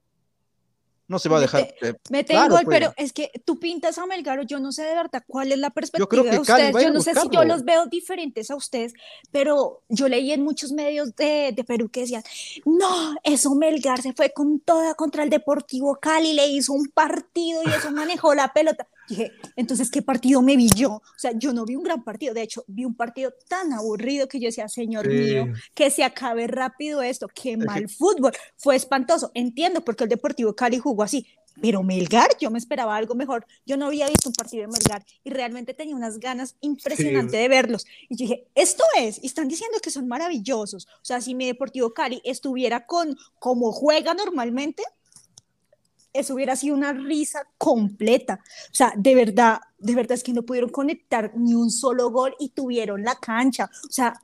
No 1.07 1.19
se 1.19 1.29
va 1.29 1.37
a 1.37 1.41
dejar. 1.41 1.69
Mete, 2.09 2.33
eh, 2.33 2.49
gol, 2.49 2.63
pues. 2.65 2.79
pero 2.79 2.95
es 2.97 3.13
que 3.13 3.31
tú 3.45 3.61
pintas 3.61 3.99
a 3.99 4.07
Melgar, 4.07 4.47
yo 4.47 4.59
no 4.59 4.73
sé 4.73 4.85
de 4.85 4.95
verdad 4.95 5.23
cuál 5.27 5.53
es 5.53 5.59
la 5.59 5.69
perspectiva 5.69 6.23
de 6.23 6.39
ustedes. 6.39 6.75
Yo 6.83 6.91
no 6.91 7.01
sé 7.03 7.15
si 7.15 7.29
yo 7.31 7.45
los 7.45 7.63
veo 7.63 7.85
diferentes 7.87 8.51
a 8.51 8.57
ustedes, 8.57 8.95
pero 9.31 9.83
yo 9.91 10.09
leí 10.09 10.33
en 10.33 10.43
muchos 10.43 10.73
medios 10.73 11.15
de, 11.15 11.53
de, 11.55 11.65
Perú 11.65 11.91
que 11.91 12.01
decían, 12.01 12.23
no, 12.65 13.15
eso 13.23 13.55
Melgar 13.55 14.01
se 14.01 14.15
fue 14.15 14.33
con 14.33 14.61
toda 14.61 14.95
contra 14.95 15.25
el 15.25 15.29
Deportivo 15.29 15.97
Cali, 15.97 16.33
le 16.33 16.47
hizo 16.47 16.73
un 16.73 16.89
partido 16.89 17.61
y 17.63 17.69
eso 17.69 17.91
manejó 17.91 18.35
la 18.35 18.55
pelota. 18.55 18.89
Dije, 19.09 19.33
entonces, 19.57 19.91
¿qué 19.91 20.03
partido 20.03 20.43
me 20.43 20.57
vi 20.57 20.69
yo? 20.71 20.93
O 20.93 21.03
sea, 21.19 21.33
yo 21.33 21.53
no 21.53 21.65
vi 21.65 21.77
un 21.77 21.83
gran 21.83 22.03
partido, 22.05 22.35
de 22.35 22.43
hecho, 22.43 22.65
vi 22.67 22.85
un 22.85 22.95
partido 22.95 23.33
tan 23.49 23.73
aburrido 23.73 24.29
que 24.29 24.41
yo 24.41 24.47
decía, 24.47 24.69
señor 24.69 25.09
mío, 25.09 25.47
que 25.75 25.91
se 25.91 26.05
acabe 26.05 26.47
rápido 26.47 27.03
esto, 27.03 27.29
qué 27.29 27.57
mal 27.57 27.89
fútbol, 27.89 28.33
fue 28.57 28.77
espantoso. 28.77 29.31
Entiendo 29.35 29.85
porque 29.85 30.05
el 30.05 30.11
Deportivo 30.11 30.55
Cali 30.55 30.79
jugó 30.79 31.03
así, 31.03 31.27
pero 31.61 31.83
Melgar, 31.83 32.37
yo 32.41 32.51
me 32.51 32.59
esperaba 32.59 32.97
algo 32.97 33.15
mejor. 33.15 33.47
Yo 33.65 33.77
no 33.77 33.87
había 33.87 34.09
visto 34.09 34.29
un 34.29 34.35
partido 34.35 34.63
de 34.63 34.69
Melgar 34.69 35.05
y 35.23 35.31
realmente 35.31 35.75
tenía 35.75 35.95
unas 35.95 36.19
ganas 36.19 36.57
impresionantes 36.61 37.33
de 37.33 37.49
verlos. 37.49 37.87
Y 38.09 38.17
yo 38.17 38.25
dije, 38.25 38.49
esto 38.55 38.85
es, 38.99 39.23
y 39.23 39.27
están 39.27 39.49
diciendo 39.49 39.79
que 39.83 39.91
son 39.91 40.09
maravillosos. 40.09 40.87
O 40.87 41.05
sea, 41.05 41.21
si 41.21 41.35
mi 41.35 41.47
Deportivo 41.47 41.95
Cali 41.95 42.21
estuviera 42.25 42.87
con 42.87 43.17
como 43.39 43.73
juega 43.73 44.15
normalmente, 44.15 44.83
eso 46.15 46.35
hubiera 46.35 46.57
sido 46.57 46.75
una 46.77 46.93
risa 46.93 47.47
completa. 47.59 48.41
O 48.71 48.75
sea, 48.75 48.95
de 48.97 49.15
verdad, 49.15 49.61
de 49.79 49.95
verdad 49.95 50.13
es 50.13 50.23
que 50.23 50.33
no 50.33 50.45
pudieron 50.45 50.71
conectar 50.71 51.33
ni 51.37 51.55
un 51.55 51.71
solo 51.71 52.11
gol 52.11 52.35
y 52.39 52.51
tuvieron 52.51 53.03
la 53.03 53.17
cancha. 53.17 53.69
O 53.89 53.93
sea, 53.93 54.15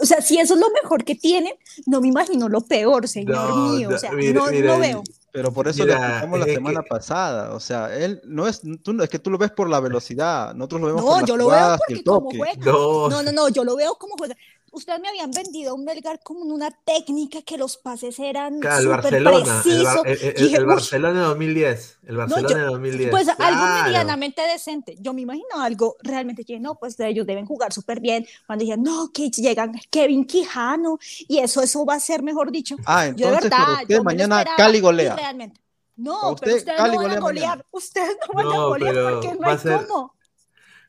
o 0.00 0.06
sea, 0.06 0.20
si 0.20 0.38
eso 0.38 0.54
es 0.54 0.60
lo 0.60 0.70
mejor 0.82 1.04
que 1.04 1.14
tienen, 1.14 1.52
no 1.86 2.00
me 2.00 2.08
imagino 2.08 2.48
lo 2.48 2.62
peor, 2.62 3.06
señor 3.06 3.72
mío. 3.72 3.90
O 3.94 3.98
sea, 3.98 4.10
no, 4.12 4.50
no 4.50 4.78
veo. 4.78 5.02
Pero 5.32 5.52
por 5.52 5.66
eso 5.66 5.84
lo 5.84 5.94
le 5.94 6.38
la 6.38 6.44
semana 6.44 6.82
pasada. 6.82 7.54
O 7.54 7.60
sea, 7.60 7.94
él 7.94 8.20
no 8.24 8.46
es, 8.46 8.62
tú, 8.82 9.02
es 9.02 9.10
que 9.10 9.18
tú 9.18 9.30
lo 9.30 9.38
ves 9.38 9.50
por 9.50 9.68
la 9.68 9.80
velocidad. 9.80 10.54
Nosotros 10.54 10.80
lo 10.80 10.86
vemos 10.86 11.04
no, 11.04 11.10
por 11.10 11.26
yo 11.26 11.36
lo 11.36 11.48
veo 11.48 11.76
porque 11.76 12.04
como 12.04 12.30
juega. 12.30 12.64
No. 12.64 13.08
no, 13.08 13.22
no, 13.22 13.32
no, 13.32 13.48
yo 13.48 13.64
lo 13.64 13.76
veo 13.76 13.96
como 13.96 14.14
juega 14.16 14.36
ustedes 14.74 15.00
me 15.00 15.08
habían 15.08 15.30
vendido 15.30 15.74
un 15.74 15.84
Melgar 15.84 16.20
como 16.22 16.40
una 16.42 16.70
técnica 16.70 17.42
que 17.42 17.56
los 17.56 17.76
pases 17.76 18.18
eran 18.18 18.60
claro, 18.60 18.80
el 18.80 18.88
Barcelona, 18.88 19.62
precisos. 19.62 20.02
El, 20.04 20.54
el, 20.54 20.66
Barcelona 20.66 21.20
de 21.20 21.26
2010, 21.26 21.98
el 22.06 22.16
Barcelona 22.16 22.56
de 22.56 22.64
2010. 22.66 23.10
Pues 23.10 23.28
algo 23.38 23.84
medianamente 23.84 24.42
decente. 24.42 24.96
Yo 25.00 25.14
me 25.14 25.22
imagino 25.22 25.60
algo 25.60 25.96
realmente 26.02 26.44
que 26.44 26.58
no, 26.60 26.74
pues 26.74 26.98
ellos 27.00 27.26
deben 27.26 27.46
jugar 27.46 27.72
súper 27.72 28.00
bien. 28.00 28.26
Cuando 28.46 28.64
digan, 28.64 28.82
no, 28.82 29.10
que 29.12 29.30
llegan 29.30 29.72
Kevin 29.90 30.26
Quijano 30.26 30.98
y 31.28 31.38
eso, 31.38 31.62
eso 31.62 31.84
va 31.86 31.94
a 31.94 32.00
ser, 32.00 32.22
mejor 32.22 32.50
dicho. 32.50 32.76
Ah, 32.84 33.06
entonces, 33.06 33.26
yo 33.26 33.34
de 33.34 33.40
verdad, 33.40 33.82
usted 33.82 34.02
mañana 34.02 34.44
Cali 34.56 34.80
golea. 34.80 35.14
Realmente. 35.16 35.60
No, 35.96 36.32
usted, 36.32 36.44
pero 36.44 36.56
ustedes 36.56 36.92
no 36.92 36.96
van 36.96 37.10
a 37.10 37.20
golear. 37.20 37.66
Ustedes 37.70 38.16
no 38.26 38.34
van 38.34 38.46
a 38.46 38.58
golear 38.64 39.12
porque 39.12 39.38
no 39.38 39.48
hay 39.48 39.58
cómo. 39.86 40.14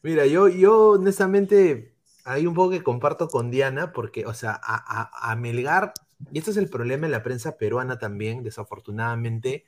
Mira, 0.02 0.26
yo, 0.26 0.48
yo 0.48 0.90
honestamente 0.90 1.95
hay 2.26 2.48
un 2.48 2.54
poco 2.54 2.72
que 2.72 2.84
comparto 2.84 3.28
con 3.30 3.52
Diana, 3.52 3.94
porque, 3.94 4.26
o 4.26 4.34
sea, 4.34 4.60
a, 4.62 5.32
a, 5.32 5.36
Melgar 5.36 5.94
y 6.32 6.40
este 6.40 6.52
es 6.52 6.58
el 6.58 6.70
problema 6.70 7.08
de 7.08 7.12
la 7.12 7.24
prensa 7.24 7.58
peruana 7.58 7.98
también, 7.98 8.44
desafortunadamente, 8.44 9.66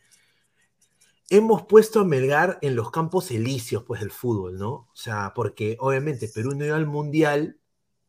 hemos 1.30 1.64
puesto 1.64 2.00
a 2.00 2.06
Melgar 2.06 2.58
en 2.62 2.76
los 2.76 2.92
campos 2.92 3.32
elíseos 3.32 3.84
pues, 3.84 4.02
del 4.02 4.12
fútbol, 4.12 4.58
¿no? 4.58 4.72
O 4.72 4.96
sea, 4.96 5.34
porque 5.36 5.78
obviamente 5.80 6.30
Perú 6.30 6.54
no 6.56 6.66
iba 6.66 6.76
al 6.76 6.86
Mundial 6.88 7.60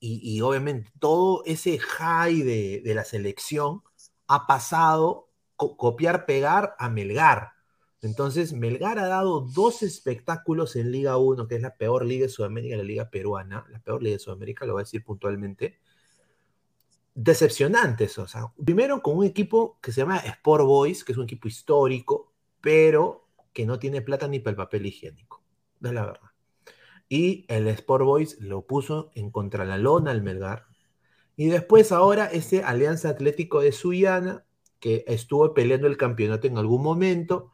y, 0.00 0.40
obviamente 0.42 0.92
todo 1.00 1.42
ese 1.44 1.78
high 1.78 2.42
de, 2.42 2.82
la 2.94 3.04
selección 3.04 3.82
ha 4.28 4.46
pasado 4.46 5.28
copiar, 5.56 6.24
pegar 6.24 6.76
a 6.78 6.88
Melgar. 6.88 7.54
Entonces, 8.00 8.52
Melgar 8.52 8.98
ha 8.98 9.08
dado 9.08 9.40
dos 9.40 9.82
espectáculos 9.82 10.76
en 10.76 10.92
Liga 10.92 11.16
1, 11.16 11.48
que 11.48 11.56
es 11.56 11.62
la 11.62 11.76
peor 11.76 12.04
liga 12.04 12.26
de 12.26 12.28
Sudamérica, 12.28 12.76
la 12.76 12.84
liga 12.84 13.10
peruana, 13.10 13.66
la 13.70 13.80
peor 13.80 14.02
liga 14.02 14.14
de 14.14 14.20
Sudamérica, 14.20 14.66
lo 14.66 14.74
voy 14.74 14.82
a 14.82 14.84
decir 14.84 15.02
puntualmente. 15.02 15.80
Decepcionantes, 17.14 18.16
o 18.18 18.28
sea, 18.28 18.52
primero 18.64 19.02
con 19.02 19.16
un 19.18 19.24
equipo 19.24 19.78
que 19.82 19.90
se 19.90 20.02
llama 20.02 20.18
Sport 20.18 20.64
Boys, 20.64 21.02
que 21.02 21.10
es 21.10 21.18
un 21.18 21.24
equipo 21.24 21.48
histórico, 21.48 22.32
pero 22.60 23.26
que 23.52 23.66
no 23.66 23.80
tiene 23.80 24.02
plata 24.02 24.28
ni 24.28 24.38
para 24.38 24.52
el 24.52 24.56
papel 24.56 24.86
higiénico, 24.86 25.42
es 25.82 25.92
la 25.92 26.06
verdad. 26.06 26.30
Y 27.08 27.44
el 27.48 27.66
Sport 27.66 28.04
Boys 28.04 28.40
lo 28.40 28.66
puso 28.66 29.10
en 29.14 29.32
contra 29.32 29.64
la 29.64 29.78
lona 29.78 30.12
al 30.12 30.22
Melgar. 30.22 30.66
Y 31.34 31.46
después 31.46 31.90
ahora 31.90 32.26
ese 32.26 32.62
Alianza 32.62 33.08
Atlético 33.08 33.60
de 33.60 33.72
Sullana, 33.72 34.44
que 34.78 35.04
estuvo 35.08 35.54
peleando 35.54 35.88
el 35.88 35.96
campeonato 35.96 36.46
en 36.46 36.58
algún 36.58 36.82
momento, 36.82 37.50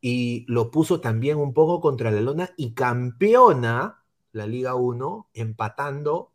y 0.00 0.44
lo 0.48 0.70
puso 0.70 1.00
también 1.00 1.38
un 1.38 1.52
poco 1.52 1.80
contra 1.80 2.10
la 2.10 2.20
lona 2.20 2.50
y 2.56 2.72
campeona 2.74 4.02
la 4.32 4.46
Liga 4.46 4.74
1 4.74 5.30
empatando, 5.34 6.32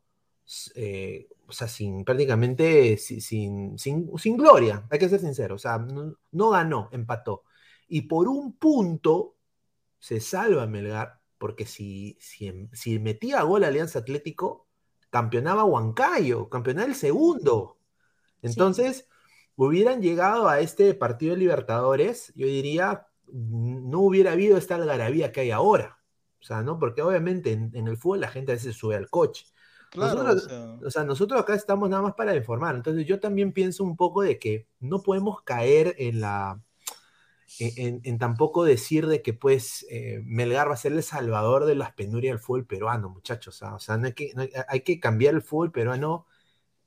eh, 0.75 1.27
o 1.47 1.51
sea, 1.51 1.67
sin 1.67 2.03
prácticamente 2.05 2.97
sin, 2.97 3.77
sin, 3.77 4.37
gloria, 4.37 4.85
hay 4.89 4.99
que 4.99 5.09
ser 5.09 5.19
sincero, 5.19 5.55
o 5.55 5.57
sea, 5.57 5.77
no, 5.77 6.49
ganó, 6.49 6.89
empató. 6.91 7.43
Y 7.87 8.03
por 8.03 8.27
un 8.27 8.53
punto 8.53 9.35
se 9.99 10.19
salva 10.19 10.67
Melgar, 10.67 11.19
porque 11.37 11.65
si, 11.65 12.17
si, 12.19 12.69
si 12.73 12.99
metía 12.99 13.43
gol 13.43 13.63
Alianza 13.63 13.99
Atlético, 13.99 14.67
campeonaba 15.09 15.63
Huancayo, 15.63 16.49
campeonaba 16.49 16.87
el 16.87 16.95
segundo. 16.95 17.77
Entonces, 18.41 19.07
hubieran 19.55 20.01
llegado 20.01 20.47
a 20.49 20.59
este 20.59 20.93
partido 20.93 21.33
de 21.33 21.39
Libertadores, 21.39 22.33
yo 22.35 22.47
diría, 22.47 23.07
no 23.31 23.99
hubiera 23.99 24.33
habido 24.33 24.57
esta 24.57 24.75
algarabía 24.75 25.31
que 25.31 25.41
hay 25.41 25.51
ahora. 25.51 25.99
O 26.39 26.43
sea, 26.43 26.61
¿no? 26.61 26.77
Porque 26.77 27.01
obviamente 27.01 27.51
en, 27.53 27.87
el 27.87 27.97
fútbol 27.97 28.21
la 28.21 28.27
gente 28.27 28.51
a 28.51 28.55
veces 28.55 28.75
sube 28.75 28.95
al 28.95 29.09
coche. 29.09 29.47
nosotros, 29.95 30.47
o, 30.85 30.91
sea... 30.91 31.03
nosotros 31.03 31.41
acá 31.41 31.55
estamos 31.55 31.89
nada 31.89 32.03
más 32.03 32.13
para 32.13 32.35
informar. 32.35 32.75
Entonces 32.75 33.05
yo 33.05 33.19
también 33.19 33.51
pienso 33.51 33.83
un 33.83 33.95
poco 33.95 34.21
de 34.21 34.37
que 34.37 34.67
no 34.79 35.01
podemos 35.01 35.41
caer 35.41 35.95
en 35.97 36.21
la... 36.21 36.61
En, 37.59 38.17
tampoco 38.17 38.63
decir 38.63 39.07
de 39.07 39.21
que 39.21 39.33
pues 39.33 39.85
eh, 39.89 40.19
Melgar 40.25 40.67
va 40.67 40.73
a 40.73 40.77
ser 40.77 40.91
el 40.91 41.03
salvador 41.03 41.65
de 41.65 41.75
las 41.75 41.93
penurias 41.93 42.33
del 42.33 42.39
fútbol 42.39 42.65
peruano, 42.65 43.09
muchachos. 43.09 43.61
O 43.61 43.79
sea, 43.79 43.95
hay, 43.95 44.13
que, 44.13 44.33
hay 44.67 44.81
que 44.81 44.99
cambiar 44.99 45.35
el 45.35 45.41
fútbol 45.41 45.71
peruano 45.71 46.25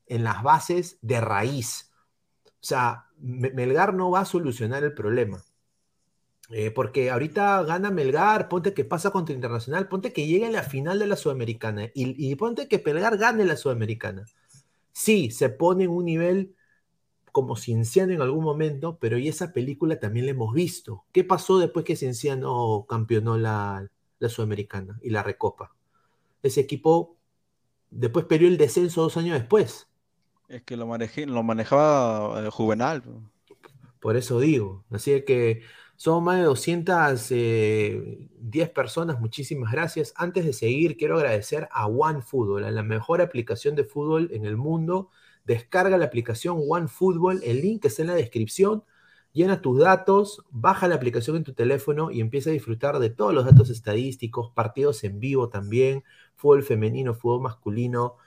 en 0.07 0.25
las 0.25 0.43
bases 0.43 0.99
de 1.01 1.21
raíz. 1.21 1.91
O 2.47 2.51
sea, 2.61 3.07
Melgar 3.19 3.95
no 3.95 4.11
va 4.11 4.21
a 4.21 4.25
solucionar 4.25 4.85
el 4.85 4.95
problema. 4.95 5.43
Eh, 6.51 6.71
porque 6.71 7.11
ahorita 7.11 7.63
gana 7.65 7.91
Melgar, 7.91 8.49
ponte 8.49 8.73
que 8.73 8.85
pasa 8.85 9.11
contra 9.11 9.35
Internacional, 9.35 9.87
ponte 9.89 10.15
que 10.15 10.27
llegue 10.27 10.47
a 10.47 10.51
la 10.51 10.63
final 10.63 10.99
de 10.99 11.07
la 11.07 11.17
Sudamericana 11.17 11.91
y, 11.95 12.35
ponte 12.37 12.69
que 12.69 12.83
Melgar 12.85 13.19
gane 13.19 13.45
la 13.45 13.57
Sudamericana. 13.57 14.25
Sí, 14.93 15.31
se 15.31 15.51
pone 15.51 15.85
en 15.85 15.91
un 15.91 16.07
nivel 16.07 16.55
como 17.33 17.57
Cienciano 17.57 18.13
en 18.15 18.23
algún 18.23 18.45
momento, 18.45 18.99
pero 18.99 19.19
y 19.19 19.29
esa 19.29 19.53
película 19.53 20.01
también 20.01 20.25
la 20.25 20.33
hemos 20.33 20.55
visto. 20.55 21.05
¿Qué 21.13 21.23
pasó 21.23 21.59
después 21.59 21.85
que 21.85 21.97
Cienciano 21.97 22.87
campeonó 22.89 23.37
la, 23.37 23.87
Sudamericana 24.29 24.99
y 25.03 25.11
la 25.11 25.23
Recopa? 25.23 25.75
Ese 26.43 26.61
equipo 26.61 27.17
después 27.91 28.25
perdió 28.25 28.49
el 28.49 28.57
descenso 28.57 29.03
dos 29.03 29.19
años 29.19 29.39
después. 29.39 29.87
Es 30.49 30.63
que 30.63 30.79
lo, 30.79 30.87
lo 30.87 31.43
manejaba 31.43 32.47
eh, 32.47 32.51
Juvenal. 32.51 33.03
Por 34.01 34.17
eso 34.17 34.41
digo. 34.41 34.85
Así 34.91 35.23
que 35.27 35.63
son 35.99 36.23
más 36.23 36.39
de 36.39 36.45
210 36.45 37.33
eh, 37.33 38.73
personas, 38.73 39.19
muchísimas 39.19 39.73
gracias. 39.73 40.15
Antes 40.17 40.45
de 40.45 40.53
seguir, 40.53 40.97
quiero 40.97 41.17
agradecer 41.17 41.69
a 41.73 41.89
OneFootball, 41.89 42.73
la 42.73 42.85
mejor 42.85 43.21
aplicación 43.21 43.75
de 43.75 43.83
fútbol 43.83 44.31
en 44.33 44.47
el 44.47 44.57
mundo. 44.57 45.11
Descarga 45.45 45.99
la 45.99 46.05
aplicación 46.05 46.63
OneFootball, 46.69 47.41
el 47.43 47.63
link 47.63 47.85
está 47.85 48.03
en 48.03 48.09
la 48.09 48.15
descripción. 48.15 48.85
Llena 49.33 49.61
tus 49.61 49.81
datos, 49.81 50.45
baja 50.51 50.87
la 50.87 50.95
aplicación 50.95 51.37
en 51.37 51.43
tu 51.43 51.53
teléfono 51.53 52.13
y 52.13 52.21
empieza 52.21 52.51
a 52.51 52.53
disfrutar 52.53 53.01
de 53.01 53.11
todos 53.11 53.35
los 53.35 53.45
datos 53.45 53.69
estadísticos, 53.69 54.53
partidos 54.53 55.03
en 55.03 55.19
vivo 55.19 55.49
también, 55.49 56.05
fútbol 56.37 56.63
femenino, 56.63 57.13
fútbol 57.13 57.41
masculino, 57.41 58.19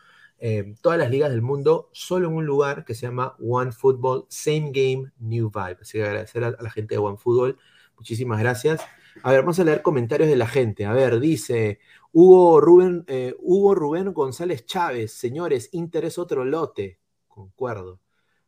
eh, 0.43 0.73
todas 0.81 0.97
las 0.97 1.11
ligas 1.11 1.29
del 1.29 1.43
mundo, 1.43 1.89
solo 1.91 2.27
en 2.27 2.33
un 2.33 2.47
lugar 2.47 2.83
que 2.83 2.95
se 2.95 3.05
llama 3.05 3.35
One 3.39 3.71
Football, 3.71 4.25
Same 4.27 4.71
Game, 4.73 5.11
New 5.19 5.51
Vibe. 5.53 5.77
Así 5.79 5.99
que 5.99 6.03
agradecer 6.03 6.43
a, 6.43 6.57
la 6.59 6.71
gente 6.71 6.95
de 6.95 6.97
One 6.97 7.17
Football. 7.17 7.59
Muchísimas 7.95 8.39
gracias. 8.39 8.81
A 9.21 9.29
ver, 9.29 9.41
vamos 9.41 9.59
a 9.59 9.63
leer 9.63 9.83
comentarios 9.83 10.27
de 10.27 10.35
la 10.35 10.47
gente. 10.47 10.87
A 10.87 10.93
ver, 10.93 11.19
dice 11.19 11.77
Hugo 12.11 12.59
Rubén, 12.59 13.03
eh, 13.05 13.35
Hugo 13.37 13.75
Rubén 13.75 14.13
González 14.13 14.65
Chávez. 14.65 15.13
Señores, 15.13 15.69
interés 15.73 16.17
otro 16.17 16.43
lote. 16.43 16.99
Concuerdo. 17.27 17.99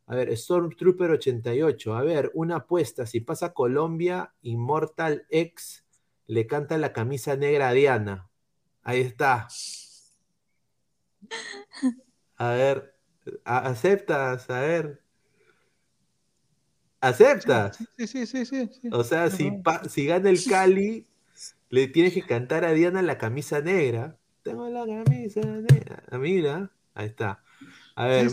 A 0.06 0.16
ver, 0.16 0.36
Stormtrooper 0.36 1.12
88. 1.12 1.94
A 1.94 2.02
ver, 2.02 2.32
una 2.34 2.56
apuesta. 2.56 3.06
Si 3.06 3.20
pasa 3.20 3.54
Colombia, 3.54 4.34
Immortal 4.42 5.26
X 5.30 5.84
le 6.26 6.48
canta 6.48 6.76
la 6.76 6.92
camisa 6.92 7.36
negra 7.36 7.68
a 7.68 7.72
Diana. 7.72 8.28
Ahí 8.82 9.00
está. 9.00 9.46
A 12.36 12.50
ver, 12.50 12.94
aceptas, 13.44 14.50
a 14.50 14.60
ver. 14.60 15.02
¿Aceptas? 17.00 17.78
Sí, 17.98 18.06
sí, 18.06 18.26
sí, 18.26 18.46
sí. 18.46 18.70
O 18.90 19.04
sea, 19.04 19.30
si, 19.30 19.50
si 19.88 20.06
gana 20.06 20.30
el 20.30 20.42
Cali, 20.42 21.06
le 21.68 21.88
tienes 21.88 22.14
que 22.14 22.22
cantar 22.22 22.64
a 22.64 22.72
Diana 22.72 23.02
la 23.02 23.18
camisa 23.18 23.60
negra. 23.60 24.18
Tengo 24.42 24.68
la 24.68 24.86
camisa 24.86 25.40
negra. 25.40 26.02
Ah, 26.10 26.18
mira, 26.18 26.70
ahí 26.94 27.06
está. 27.06 27.42
A 27.94 28.06
ver, 28.06 28.30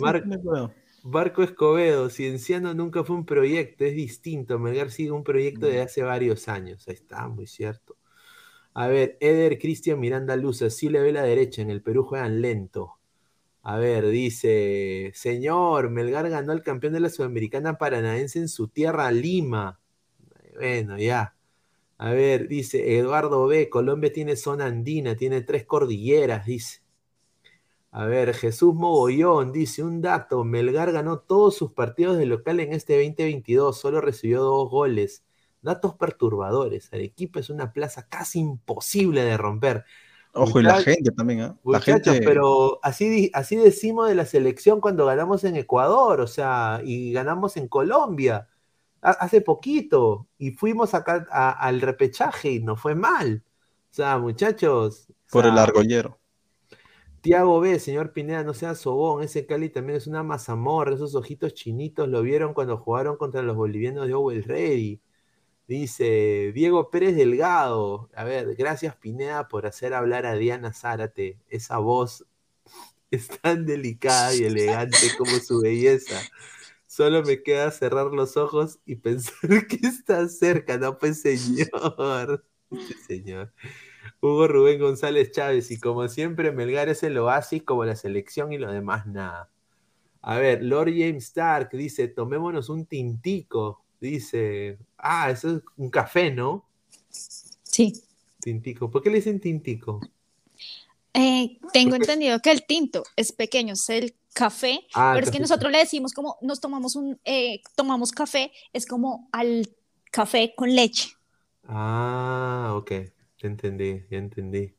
Marco 1.03 1.43
Escobedo, 1.43 2.09
Cienciano 2.09 2.73
nunca 2.73 3.03
fue 3.03 3.15
un 3.15 3.26
proyecto, 3.26 3.85
es 3.85 3.95
distinto. 3.95 4.59
Melgar 4.59 4.91
sigue 4.91 5.11
un 5.11 5.23
proyecto 5.23 5.65
de 5.65 5.81
hace 5.81 6.03
varios 6.03 6.47
años. 6.47 6.88
Ahí 6.88 6.93
está, 6.93 7.27
muy 7.27 7.47
cierto. 7.47 7.97
A 8.73 8.88
ver, 8.88 9.18
Eder 9.19 9.60
Cristian 9.60 9.99
Miranda 9.99 10.35
Luz, 10.35 10.64
sí 10.69 10.89
le 10.89 11.02
ve 11.02 11.11
la 11.11 11.23
derecha, 11.23 11.61
en 11.61 11.69
el 11.69 11.81
Perú 11.81 12.03
juegan 12.03 12.41
lento. 12.41 12.98
A 13.64 13.77
ver, 13.77 14.07
dice, 14.07 15.11
señor, 15.14 15.89
Melgar 15.89 16.30
ganó 16.30 16.53
el 16.53 16.64
campeón 16.64 16.93
de 16.93 16.99
la 17.02 17.10
Sudamericana 17.10 17.77
Paranaense 17.77 18.39
en 18.39 18.49
su 18.49 18.69
tierra, 18.69 19.11
Lima. 19.11 19.80
Bueno, 20.56 20.98
ya. 20.98 21.35
A 21.98 22.11
ver, 22.14 22.48
dice 22.48 22.98
Eduardo 22.98 23.45
B, 23.45 23.69
Colombia 23.69 24.11
tiene 24.11 24.35
zona 24.35 24.65
andina, 24.65 25.15
tiene 25.15 25.41
tres 25.41 25.65
cordilleras, 25.65 26.45
dice. 26.48 26.81
A 27.91 28.06
ver, 28.06 28.34
Jesús 28.34 28.73
Mogollón 28.73 29.52
dice 29.52 29.84
un 29.84 30.02
dato, 30.02 30.43
Melgar 30.43 30.91
ganó 30.91 31.19
todos 31.19 31.56
sus 31.57 31.73
partidos 31.73 32.18
de 32.18 32.26
local 32.26 32.60
en 32.61 32.73
este 32.73 32.93
2022, 32.95 33.77
solo 33.80 34.02
recibió 34.02 34.41
dos 34.41 34.69
goles. 34.69 35.23
Datos 35.61 35.95
perturbadores. 35.95 36.91
Arequipa 36.91 37.39
es 37.39 37.49
una 37.49 37.73
plaza 37.73 38.07
casi 38.07 38.39
imposible 38.39 39.23
de 39.23 39.38
romper. 39.38 39.85
Ojo, 40.33 40.59
y 40.59 40.63
la 40.63 40.81
gente 40.81 41.11
también, 41.11 41.41
¿eh? 41.41 41.53
Muchachos, 41.63 42.17
pero 42.23 42.79
así, 42.83 43.29
así 43.33 43.57
decimos 43.57 44.07
de 44.07 44.15
la 44.15 44.25
selección 44.25 44.79
cuando 44.79 45.05
ganamos 45.05 45.43
en 45.43 45.57
Ecuador, 45.57 46.21
o 46.21 46.27
sea, 46.27 46.81
y 46.83 47.11
ganamos 47.11 47.57
en 47.57 47.67
Colombia 47.67 48.47
hace 49.01 49.41
poquito, 49.41 50.27
y 50.38 50.51
fuimos 50.51 50.93
acá 50.93 51.25
al 51.31 51.81
repechaje 51.81 52.51
y 52.51 52.63
no 52.63 52.75
fue 52.75 52.95
mal. 52.95 53.43
O 53.89 53.93
sea, 53.93 54.17
muchachos. 54.19 55.07
Por 55.31 55.45
el 55.45 55.57
argollero. 55.57 56.19
Tiago 57.21 57.59
B, 57.59 57.79
señor 57.79 58.13
Pineda, 58.13 58.43
no 58.43 58.53
sea 58.53 58.73
sobón, 58.73 59.23
ese 59.23 59.45
Cali 59.45 59.69
también 59.69 59.97
es 59.97 60.07
una 60.07 60.23
mazamorra, 60.23 60.95
esos 60.95 61.13
ojitos 61.13 61.53
chinitos 61.53 62.07
lo 62.07 62.21
vieron 62.23 62.53
cuando 62.53 62.77
jugaron 62.77 63.15
contra 63.15 63.43
los 63.43 63.55
bolivianos 63.55 64.07
de 64.07 64.13
Owell 64.13 64.43
Ready. 64.43 65.01
Dice 65.72 66.52
Diego 66.53 66.89
Pérez 66.89 67.15
Delgado. 67.15 68.10
A 68.14 68.26
ver, 68.26 68.56
gracias 68.57 68.93
Pineda 68.98 69.48
por 69.48 69.65
hacer 69.65 69.93
hablar 69.93 70.26
a 70.26 70.35
Diana 70.35 70.73
Zárate. 70.73 71.39
Esa 71.48 71.77
voz 71.77 72.26
es 73.10 73.30
tan 73.39 73.65
delicada 73.65 74.35
y 74.35 74.43
elegante 74.43 74.98
como 75.18 75.31
su 75.39 75.61
belleza. 75.61 76.19
Solo 76.88 77.23
me 77.23 77.41
queda 77.41 77.72
cerrar 77.72 78.07
los 78.07 78.35
ojos 78.35 78.80
y 78.85 78.98
pensar 78.98 79.65
que 79.68 79.88
está 79.88 80.27
cerca, 80.27 80.77
no 80.77 80.98
pues 80.98 81.22
señor. 81.22 82.45
señor. 83.07 83.53
Hugo 84.19 84.49
Rubén 84.49 84.77
González 84.77 85.31
Chávez, 85.31 85.72
y 85.72 85.80
como 85.80 86.10
siempre, 86.10 86.52
Melgar 86.52 86.89
es 86.89 87.02
el 87.02 87.18
oasis 87.18 87.64
como 87.64 87.85
la 87.85 87.95
selección 87.95 88.52
y 88.52 88.57
lo 88.57 88.69
demás 88.69 89.07
nada. 89.07 89.49
A 90.22 90.38
ver, 90.38 90.64
Lord 90.64 90.89
James 90.89 91.23
Stark 91.23 91.69
dice, 91.72 92.10
tomémonos 92.10 92.68
un 92.68 92.85
tintico. 92.85 93.81
Dice, 94.02 94.80
ah, 94.98 95.30
eso 95.30 95.57
es 95.57 95.64
un 95.78 95.90
café, 95.91 96.32
¿no? 96.32 96.65
Sí. 97.10 97.94
Tintico. 98.41 98.90
¿Por 98.90 99.03
qué 99.03 99.11
le 99.11 99.18
dicen 99.18 99.40
tintico? 99.40 100.02
Eh, 101.14 101.60
tengo 101.72 101.95
entendido 101.95 102.40
que 102.40 102.52
el 102.52 102.65
tinto 102.65 103.03
es 103.15 103.32
pequeño, 103.32 103.73
es 103.73 103.90
el 103.90 104.15
café, 104.34 104.80
Ah, 104.94 105.11
pero 105.14 105.26
es 105.26 105.32
que 105.32 105.40
nosotros 105.40 105.72
le 105.72 105.80
decimos 105.80 106.14
como 106.14 106.38
nos 106.41 106.60
tomamos 106.60 106.95
un, 106.95 107.19
eh, 107.26 107.61
tomamos 107.76 108.11
café, 108.11 108.52
es 108.73 108.86
como 108.86 109.30
al 109.32 109.69
café 110.10 110.53
con 110.56 110.73
leche. 110.73 111.11
Ah, 111.68 112.73
ok. 112.76 112.91
Ya 113.38 113.48
entendí, 113.48 114.03
ya 114.10 114.18
entendí. 114.18 114.73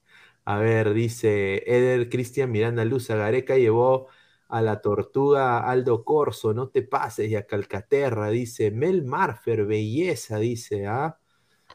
A 0.45 0.57
ver, 0.59 0.95
dice 0.95 1.63
Eder 1.67 2.09
Cristian 2.09 2.51
Miranda 2.51 2.85
Luz, 2.85 3.09
Gareca 3.09 3.57
llevó 3.57 4.09
a 4.53 4.63
la 4.63 4.83
tortuga 4.83 5.61
Aldo 5.71 6.05
Corso, 6.05 6.55
no 6.55 6.69
te 6.71 6.83
pases, 6.83 7.31
y 7.31 7.37
a 7.37 7.47
Calcaterra, 7.47 8.31
dice 8.31 8.71
Mel 8.71 9.05
Marfer, 9.05 9.67
belleza, 9.67 10.39
dice, 10.39 10.87
¿ah? 10.87 11.19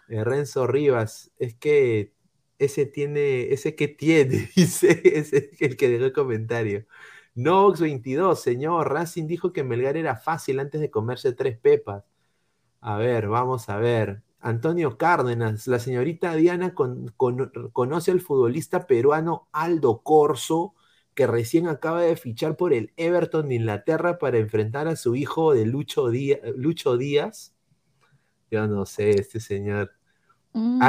Eh, 0.09 0.23
Renzo 0.23 0.67
Rivas, 0.67 1.31
es 1.39 1.55
que 1.55 2.13
ese 2.59 2.85
tiene, 2.85 3.53
ese 3.53 3.75
que 3.75 3.87
tiene, 3.89 4.49
dice, 4.55 5.01
ese 5.05 5.49
es 5.53 5.61
el 5.61 5.77
que 5.77 5.89
dejó 5.89 6.05
el 6.05 6.13
comentario. 6.13 6.85
Nox 7.35 7.81
22, 7.81 8.41
señor, 8.41 8.91
Racing 8.93 9.27
dijo 9.27 9.53
que 9.53 9.63
Melgar 9.63 9.97
era 9.97 10.15
fácil 10.17 10.59
antes 10.59 10.81
de 10.81 10.91
comerse 10.91 11.33
tres 11.33 11.57
pepas. 11.59 12.03
A 12.81 12.97
ver, 12.97 13.27
vamos 13.27 13.69
a 13.69 13.77
ver. 13.77 14.23
Antonio 14.39 14.97
Cárdenas, 14.97 15.67
la 15.67 15.79
señorita 15.79 16.33
Diana 16.35 16.73
con- 16.73 17.09
con- 17.17 17.51
conoce 17.73 18.11
al 18.11 18.21
futbolista 18.21 18.87
peruano 18.87 19.47
Aldo 19.51 20.01
Corso, 20.03 20.75
que 21.17 21.25
recién 21.25 21.67
acaba 21.67 22.01
de 22.03 22.15
fichar 22.15 22.55
por 22.57 22.73
el 22.73 22.93
Everton 22.95 23.49
de 23.49 23.55
Inglaterra 23.55 24.19
para 24.19 24.37
enfrentar 24.37 24.87
a 24.87 24.95
su 24.95 25.15
hijo 25.15 25.51
de 25.55 25.65
Lucho, 25.65 26.09
Día- 26.09 26.39
Lucho 26.55 26.95
Díaz. 26.95 27.55
Yo 28.51 28.67
no 28.67 28.85
sé, 28.85 29.09
este 29.19 29.39
señor. 29.39 29.93
Mm, 30.53 30.79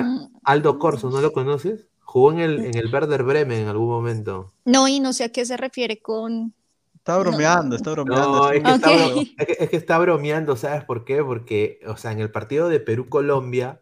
Aldo 0.44 0.78
Corso, 0.78 1.08
¿no 1.08 1.22
lo 1.22 1.32
conoces? 1.32 1.88
Jugó 2.00 2.32
en 2.32 2.40
el, 2.40 2.58
en 2.60 2.76
el 2.76 2.92
Werder 2.92 3.22
Bremen 3.22 3.62
en 3.62 3.68
algún 3.68 3.88
momento. 3.88 4.52
no, 4.66 4.86
y 4.86 5.00
no 5.00 5.14
sé 5.14 5.24
a 5.24 5.28
qué 5.30 5.46
se 5.46 5.56
refiere 5.56 5.98
con... 6.02 6.52
Está 6.94 7.16
bromeando, 7.16 7.74
está 7.76 7.92
bromeando. 7.92 8.38
No, 8.42 8.50
es 8.50 8.62
que, 8.62 8.70
está, 8.70 9.46
que- 9.46 9.56
es 9.64 9.70
que 9.70 9.76
está 9.78 9.98
bromeando, 9.98 10.56
¿sabes 10.56 10.84
por 10.84 11.06
qué? 11.06 11.24
Porque, 11.24 11.80
o 11.86 11.96
sea, 11.96 12.12
en 12.12 12.20
el 12.20 12.30
partido 12.30 12.68
de 12.68 12.80
Perú-Colombia, 12.80 13.80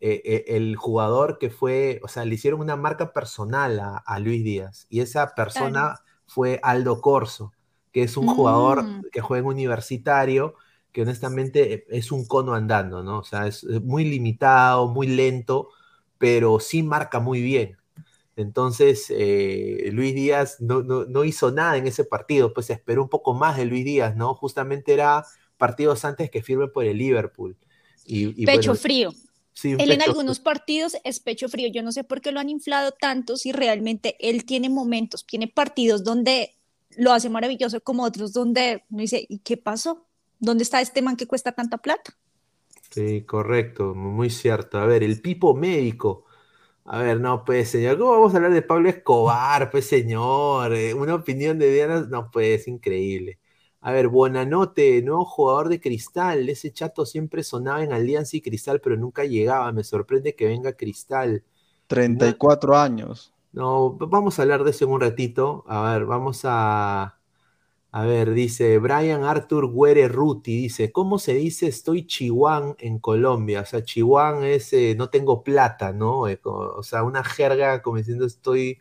eh, 0.00 0.22
eh, 0.24 0.44
el 0.56 0.76
jugador 0.76 1.38
que 1.38 1.50
fue, 1.50 2.00
o 2.02 2.08
sea, 2.08 2.24
le 2.24 2.34
hicieron 2.34 2.60
una 2.60 2.76
marca 2.76 3.12
personal 3.12 3.80
a, 3.80 3.96
a 3.98 4.18
Luis 4.20 4.44
Díaz, 4.44 4.86
y 4.90 5.00
esa 5.00 5.34
persona 5.34 6.00
fue 6.26 6.60
Aldo 6.62 7.00
Corso, 7.00 7.52
que 7.92 8.02
es 8.02 8.16
un 8.16 8.26
jugador 8.26 8.94
Mm. 9.00 9.02
que 9.12 9.20
juega 9.20 9.40
en 9.42 9.46
universitario, 9.48 10.54
que 10.92 11.02
honestamente 11.02 11.74
eh, 11.74 11.86
es 11.90 12.12
un 12.12 12.26
cono 12.26 12.54
andando, 12.54 13.02
¿no? 13.02 13.18
O 13.20 13.24
sea, 13.24 13.46
es 13.46 13.64
muy 13.64 14.04
limitado, 14.04 14.88
muy 14.88 15.06
lento, 15.08 15.68
pero 16.18 16.60
sí 16.60 16.82
marca 16.82 17.20
muy 17.20 17.42
bien. 17.42 17.76
Entonces, 18.36 19.06
eh, 19.10 19.90
Luis 19.92 20.14
Díaz 20.14 20.60
no, 20.60 20.82
no- 20.82 21.04
no 21.06 21.24
hizo 21.24 21.50
nada 21.50 21.76
en 21.76 21.86
ese 21.86 22.04
partido, 22.04 22.54
pues 22.54 22.66
se 22.66 22.72
esperó 22.74 23.02
un 23.02 23.08
poco 23.08 23.34
más 23.34 23.56
de 23.56 23.64
Luis 23.66 23.84
Díaz, 23.84 24.16
¿no? 24.16 24.34
Justamente 24.34 24.92
era 24.94 25.24
partidos 25.56 26.04
antes 26.04 26.30
que 26.30 26.42
firme 26.42 26.68
por 26.68 26.84
el 26.84 26.98
Liverpool. 26.98 27.56
Y, 28.04 28.40
y 28.42 28.46
Pecho 28.46 28.74
bueno, 28.74 28.74
frío. 28.74 29.12
Sí, 29.60 29.76
Él 29.78 29.90
en 29.90 30.02
algunos 30.02 30.40
partidos 30.40 30.96
es 31.04 31.20
pecho 31.20 31.48
frío. 31.48 31.68
Yo 31.72 31.82
no 31.82 31.92
sé 31.92 32.04
por 32.04 32.20
qué 32.20 32.32
lo 32.32 32.40
han 32.40 32.48
inflado 32.48 32.92
tanto 32.92 33.36
si 33.36 33.52
realmente 33.52 34.16
él 34.20 34.44
tiene 34.44 34.68
momentos, 34.68 35.26
tiene 35.26 35.48
partidos 35.48 36.04
donde 36.04 36.54
lo 36.96 37.12
hace 37.12 37.28
maravilloso, 37.28 37.80
como 37.80 38.04
otros 38.04 38.32
donde 38.32 38.84
uno 38.90 39.00
dice, 39.02 39.26
¿y 39.28 39.38
qué 39.38 39.56
pasó? 39.56 40.06
¿Dónde 40.38 40.62
está 40.62 40.80
este 40.80 41.02
man 41.02 41.16
que 41.16 41.26
cuesta 41.26 41.52
tanta 41.52 41.78
plata? 41.78 42.16
Sí, 42.90 43.22
correcto, 43.24 43.94
muy 43.94 44.30
cierto. 44.30 44.78
A 44.78 44.86
ver, 44.86 45.02
el 45.02 45.20
Pipo 45.20 45.54
médico. 45.54 46.24
A 46.84 46.98
ver, 47.02 47.20
no, 47.20 47.44
pues, 47.44 47.70
señor, 47.70 47.98
¿cómo 47.98 48.12
vamos 48.12 48.34
a 48.34 48.38
hablar 48.38 48.52
de 48.52 48.62
Pablo 48.62 48.88
Escobar, 48.88 49.70
pues, 49.70 49.86
señor? 49.86 50.74
Eh, 50.74 50.94
una 50.94 51.14
opinión 51.16 51.58
de 51.58 51.72
Diana, 51.72 52.00
no, 52.10 52.30
pues, 52.30 52.66
increíble. 52.68 53.38
A 53.80 53.92
ver, 53.92 54.08
Buenanote, 54.08 55.02
nuevo 55.02 55.24
jugador 55.24 55.68
de 55.68 55.80
Cristal. 55.80 56.48
Ese 56.48 56.72
chato 56.72 57.06
siempre 57.06 57.42
sonaba 57.42 57.82
en 57.82 57.92
Alianza 57.92 58.36
y 58.36 58.40
Cristal, 58.40 58.80
pero 58.80 58.96
nunca 58.96 59.24
llegaba. 59.24 59.70
Me 59.72 59.84
sorprende 59.84 60.34
que 60.34 60.46
venga 60.46 60.72
Cristal. 60.72 61.44
34 61.86 62.76
años. 62.76 63.32
No, 63.52 63.92
vamos 63.92 64.38
a 64.38 64.42
hablar 64.42 64.64
de 64.64 64.70
eso 64.70 64.84
en 64.84 64.90
un 64.92 65.00
ratito. 65.00 65.64
A 65.66 65.92
ver, 65.92 66.06
vamos 66.06 66.42
a. 66.44 67.18
A 67.90 68.04
ver, 68.04 68.32
dice 68.32 68.78
Brian 68.78 69.24
Arthur 69.24 69.66
Güere 69.66 70.08
Ruti, 70.08 70.54
dice, 70.56 70.92
¿cómo 70.92 71.18
se 71.18 71.32
dice 71.34 71.68
estoy 71.68 72.06
chihuán 72.06 72.76
en 72.78 72.98
Colombia? 72.98 73.62
O 73.62 73.64
sea, 73.64 73.82
chihuán 73.82 74.44
es 74.44 74.74
eh, 74.74 74.94
no 74.96 75.08
tengo 75.08 75.42
plata, 75.42 75.92
¿no? 75.92 76.28
Eh, 76.28 76.38
o 76.44 76.82
sea, 76.82 77.02
una 77.02 77.24
jerga 77.24 77.80
como 77.80 77.96
diciendo 77.96 78.26
estoy, 78.26 78.78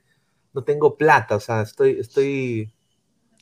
no 0.54 0.64
tengo 0.66 0.98
plata, 0.98 1.38
o 1.38 1.40
sea, 1.40 1.62
estoy, 1.62 1.92
estoy, 2.00 2.74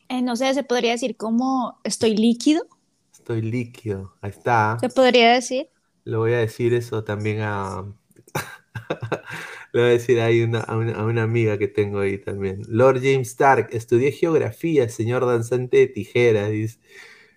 Eh, 0.10 0.22
no 0.22 0.36
sé, 0.36 0.54
se 0.54 0.64
podría 0.64 0.92
decir 0.94 1.16
como 1.18 1.80
estoy 1.84 2.16
líquido, 2.18 2.68
estoy 3.14 3.42
líquido. 3.42 4.14
Ahí 4.22 4.30
está. 4.32 4.78
se 4.78 4.90
podría 4.90 5.34
decir. 5.34 5.70
Le 6.06 6.18
voy 6.18 6.34
a 6.34 6.40
decir 6.40 6.74
eso 6.74 7.04
también 7.04 7.40
a. 7.42 7.84
Le 9.74 9.82
voy 9.82 9.90
a 9.90 9.94
decir 9.94 10.20
ahí 10.22 10.42
una- 10.44 10.60
a, 10.62 10.78
una, 10.78 10.94
a 10.94 11.06
una 11.06 11.24
amiga 11.24 11.58
que 11.58 11.68
tengo 11.68 12.00
ahí 12.00 12.18
también. 12.18 12.62
Lord 12.68 12.98
James 13.02 13.30
Stark, 13.30 13.70
estudié 13.72 14.12
geografía, 14.12 14.90
señor 14.90 15.26
danzante 15.26 15.78
de 15.78 15.88
tijeras. 15.88 16.52
Dice. 16.52 16.80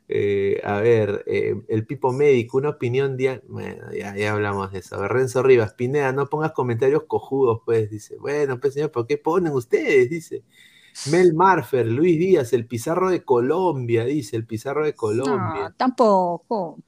Eh, 0.08 0.60
a 0.64 0.80
ver, 0.80 1.24
eh, 1.26 1.54
el 1.68 1.86
Pipo 1.86 2.12
Médico, 2.12 2.58
una 2.58 2.70
opinión. 2.70 3.16
dia- 3.16 3.42
Bueno, 3.48 3.92
ya, 3.92 4.16
ya 4.16 4.32
hablamos 4.32 4.72
de 4.72 4.80
eso. 4.80 4.96
A 4.96 5.00
ver, 5.02 5.12
Renzo 5.12 5.42
Rivas, 5.42 5.74
Pineda, 5.74 6.12
no 6.12 6.28
pongas 6.28 6.52
comentarios 6.52 7.04
cojudos, 7.06 7.62
pues. 7.64 7.90
Dice, 7.90 8.16
bueno, 8.18 8.60
pues 8.60 8.74
señor, 8.74 8.92
¿por 8.92 9.06
qué 9.06 9.18
ponen 9.18 9.52
ustedes? 9.52 10.10
Dice. 10.10 10.44
Mel 11.06 11.34
Marfer, 11.34 11.86
Luis 11.86 12.18
Díaz, 12.18 12.52
el 12.52 12.66
Pizarro 12.66 13.10
de 13.10 13.24
Colombia, 13.24 14.04
dice, 14.04 14.36
el 14.36 14.46
Pizarro 14.46 14.84
de 14.84 14.94
Colombia. 14.94 15.68
No, 15.68 15.74
tampoco. 15.76 16.78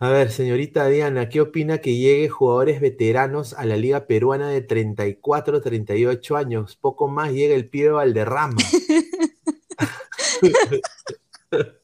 A 0.00 0.10
ver, 0.10 0.30
señorita 0.30 0.86
Diana, 0.86 1.28
¿qué 1.28 1.40
opina 1.40 1.78
que 1.78 1.96
llegue 1.96 2.28
jugadores 2.28 2.80
veteranos 2.80 3.52
a 3.54 3.64
la 3.64 3.76
Liga 3.76 4.06
Peruana 4.06 4.48
de 4.48 4.60
34, 4.60 5.60
38 5.60 6.36
años? 6.36 6.76
Poco 6.76 7.08
más 7.08 7.32
llega 7.32 7.56
el 7.56 7.68
pibe 7.68 7.90
Valderrama. 7.90 8.58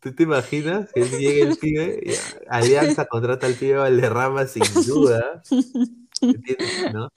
¿Tú 0.00 0.14
te 0.14 0.22
imaginas 0.22 0.92
que 0.92 1.06
llegue 1.06 1.42
el 1.42 1.56
pibe? 1.56 2.14
Alianza 2.48 3.06
contrata 3.06 3.48
al 3.48 3.54
pibe 3.54 3.78
Valderrama 3.78 4.46
sin 4.46 4.62
duda. 4.86 5.42
¿Entiendes? 6.20 6.94
¿No? 6.94 7.10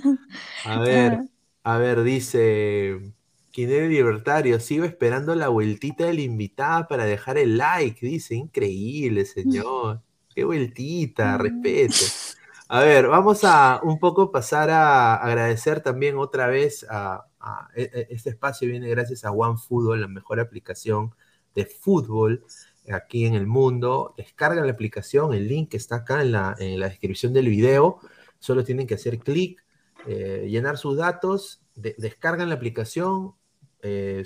A 0.66 0.80
ver, 0.80 1.20
a 1.64 1.78
ver, 1.78 2.04
dice 2.04 3.14
Quinero 3.52 3.88
Libertario, 3.88 4.60
sigo 4.60 4.86
esperando 4.86 5.36
la 5.36 5.50
vueltita 5.50 6.06
de 6.06 6.14
la 6.14 6.22
invitada 6.22 6.88
para 6.88 7.06
dejar 7.06 7.38
el 7.38 7.58
like. 7.58 8.06
Dice, 8.06 8.36
increíble, 8.36 9.26
señor. 9.26 10.02
Qué 10.34 10.44
vueltita, 10.44 11.38
respeto. 11.38 12.06
A 12.70 12.80
ver, 12.80 13.08
vamos 13.08 13.44
a 13.44 13.82
un 13.84 14.00
poco 14.00 14.32
pasar 14.32 14.70
a 14.70 15.16
agradecer 15.16 15.82
también 15.82 16.18
otra 16.18 16.48
vez 16.48 16.86
a, 16.90 17.26
e- 17.76 17.90
e- 17.94 18.08
este 18.12 18.30
espacio 18.30 18.70
viene 18.70 18.90
gracias 18.90 19.26
a 19.26 19.32
OneFootball, 19.32 20.00
la 20.00 20.08
mejor 20.08 20.40
aplicación 20.40 21.14
de 21.54 21.66
fútbol 21.66 22.46
aquí 22.90 23.26
en 23.26 23.36
el 23.36 23.46
mundo. 23.46 24.14
Descargan 24.18 24.66
la 24.66 24.72
aplicación, 24.72 25.34
el 25.34 25.50
link 25.50 25.74
está 25.74 25.98
acá 25.98 26.22
en 26.22 26.32
la, 26.32 26.56
en 26.60 26.80
la 26.80 26.88
descripción 26.88 27.34
del 27.34 27.50
video. 27.50 28.00
Solo 28.40 28.64
tienen 28.64 28.88
que 28.88 28.96
hacer 28.96 29.20
clic, 29.20 29.62
eh, 30.08 30.48
llenar 30.50 30.78
sus 30.78 30.98
datos, 30.98 31.64
de- 31.76 31.96
descargan 31.98 32.50
la 32.50 32.56
aplicación, 32.56 33.34
eh, 33.84 34.24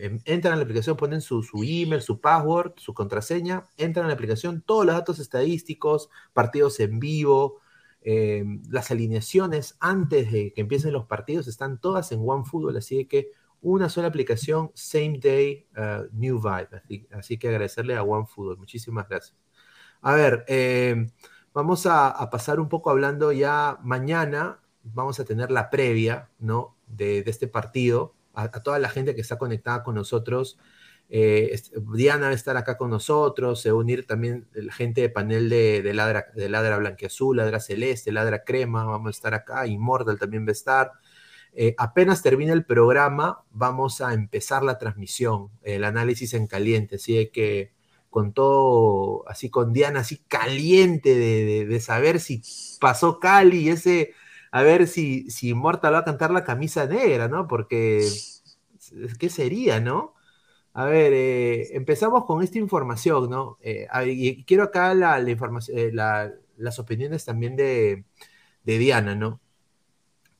em- 0.00 0.20
entran 0.24 0.54
a 0.54 0.56
la 0.56 0.62
aplicación, 0.62 0.96
ponen 0.96 1.20
su, 1.20 1.42
email, 1.62 2.00
su 2.02 2.20
password, 2.20 2.72
su 2.76 2.92
contraseña, 2.94 3.64
entran 3.76 4.06
a 4.06 4.08
la 4.08 4.14
aplicación, 4.14 4.62
todos 4.62 4.84
los 4.86 4.94
datos 4.94 5.18
estadísticos, 5.20 6.10
partidos 6.32 6.80
en 6.80 6.98
vivo, 6.98 7.60
eh, 8.02 8.44
las 8.70 8.90
alineaciones 8.90 9.76
antes 9.80 10.32
de 10.32 10.52
que 10.52 10.60
empiecen 10.60 10.92
los 10.92 11.06
partidos 11.06 11.46
están 11.48 11.80
todas 11.80 12.10
en 12.12 12.20
OneFootball, 12.24 12.76
así 12.76 13.04
que 13.06 13.30
una 13.60 13.88
sola 13.88 14.08
aplicación, 14.08 14.70
same 14.74 15.18
day, 15.20 15.66
uh, 15.76 16.06
new 16.12 16.38
vibe. 16.40 16.68
Así, 16.76 17.08
así 17.12 17.38
que 17.38 17.48
agradecerle 17.48 17.96
a 17.96 18.02
OneFootball. 18.04 18.56
Muchísimas 18.56 19.08
gracias. 19.08 19.36
A 20.00 20.14
ver, 20.14 20.44
eh, 20.48 21.08
vamos 21.52 21.86
a 21.86 22.28
pasar 22.30 22.60
un 22.60 22.68
poco 22.68 22.90
hablando 22.90 23.32
ya 23.32 23.78
mañana. 23.82 24.60
Vamos 24.94 25.20
a 25.20 25.24
tener 25.24 25.50
la 25.50 25.70
previa, 25.70 26.30
¿no? 26.38 26.76
De, 26.86 27.22
de 27.22 27.30
este 27.30 27.48
partido. 27.48 28.14
A, 28.34 28.50
toda 28.50 28.78
la 28.78 28.88
gente 28.88 29.14
que 29.14 29.20
está 29.20 29.38
conectada 29.38 29.82
con 29.82 29.94
nosotros. 29.94 30.58
Eh, 31.10 31.58
Diana 31.94 32.26
va 32.26 32.32
a 32.32 32.34
estar 32.34 32.56
acá 32.56 32.76
con 32.76 32.90
nosotros. 32.90 33.60
Se 33.60 33.70
va 33.70 33.78
a 33.78 33.80
unir 33.80 34.06
también 34.06 34.48
la 34.52 34.72
gente 34.72 35.00
de 35.00 35.08
panel 35.08 35.48
de, 35.48 35.82
de 35.82 35.94
Ladra, 35.94 36.26
de 36.34 36.48
Ladra 36.48 36.78
Blanquiazul, 36.78 37.36
Ladra 37.36 37.60
Celeste, 37.60 38.12
Ladra 38.12 38.44
Crema. 38.44 38.84
Vamos 38.84 39.08
a 39.08 39.10
estar 39.10 39.34
acá. 39.34 39.66
Immortal 39.66 40.18
también 40.18 40.44
va 40.44 40.50
a 40.50 40.52
estar. 40.52 40.92
Eh, 41.60 41.74
apenas 41.78 42.22
termine 42.22 42.52
el 42.52 42.64
programa, 42.64 43.42
vamos 43.50 44.00
a 44.00 44.14
empezar 44.14 44.62
la 44.62 44.78
transmisión, 44.78 45.50
el 45.62 45.84
análisis 45.84 46.34
en 46.34 46.46
caliente, 46.46 46.96
así 46.96 47.30
que 47.32 47.72
con 48.10 48.32
todo, 48.32 49.28
así 49.28 49.50
con 49.50 49.72
Diana, 49.72 50.00
así 50.00 50.18
caliente 50.28 51.16
de, 51.16 51.80
saber 51.80 52.20
si 52.20 52.42
pasó 52.80 53.18
Cali 53.18 53.70
ese, 53.70 54.14
a 54.50 54.62
ver 54.62 54.86
si, 54.86 55.30
si 55.30 55.54
Mortal 55.54 55.94
va 55.94 55.98
a 55.98 56.04
cantar 56.04 56.30
la 56.30 56.44
camisa 56.44 56.86
negra, 56.86 57.28
¿no? 57.28 57.46
Porque, 57.46 58.08
¿qué 59.18 59.28
sería, 59.28 59.80
no? 59.80 60.14
A 60.74 60.84
ver, 60.84 61.12
eh, 61.12 61.76
empezamos 61.76 62.24
con 62.24 62.42
esta 62.42 62.58
información, 62.58 63.30
¿no? 63.30 63.58
Eh, 63.62 63.88
y 64.06 64.44
quiero 64.44 64.64
acá 64.64 64.94
la, 64.94 65.20
información, 65.28 65.76
eh, 65.76 65.90
las 65.92 66.78
opiniones 66.78 67.24
también 67.24 67.56
de, 67.56 68.04
de, 68.64 68.78
Diana, 68.78 69.14
¿no? 69.14 69.40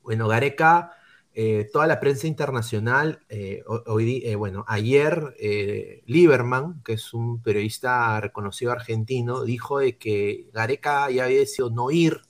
Bueno, 0.03 0.29
Gareca 0.29 0.93
eh, 1.35 1.69
toda 1.73 1.87
la 1.87 2.01
prensa 2.01 2.27
internacional, 2.27 3.21
hoy, 3.87 4.35
bueno, 4.37 4.65
ayer 4.67 5.35
Lieberman, 6.07 6.83
que 6.83 6.95
es 6.95 7.15
un 7.15 7.43
periodista 7.43 8.21
reconocido 8.21 8.73
argentino, 8.73 9.43
dijo 9.43 9.79
de 9.79 9.99
que 9.99 10.49
Gareca 10.53 11.11
ya 11.11 11.25
había 11.25 11.39
decidido 11.39 11.71
no 11.71 11.91
ir, 11.91 12.23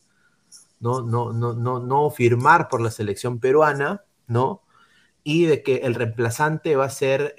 no, 0.80 1.02
no, 1.02 1.32
no, 1.32 1.54
no, 1.54 1.80
no 1.80 2.10
firmar 2.10 2.68
por 2.68 2.80
la 2.80 2.90
selección 2.90 3.40
peruana, 3.40 4.04
¿no? 4.26 4.62
Y 5.24 5.46
de 5.46 5.62
que 5.62 5.76
el 5.78 5.94
reemplazante 5.94 6.76
va 6.76 6.86
a 6.86 6.90
ser 6.90 7.34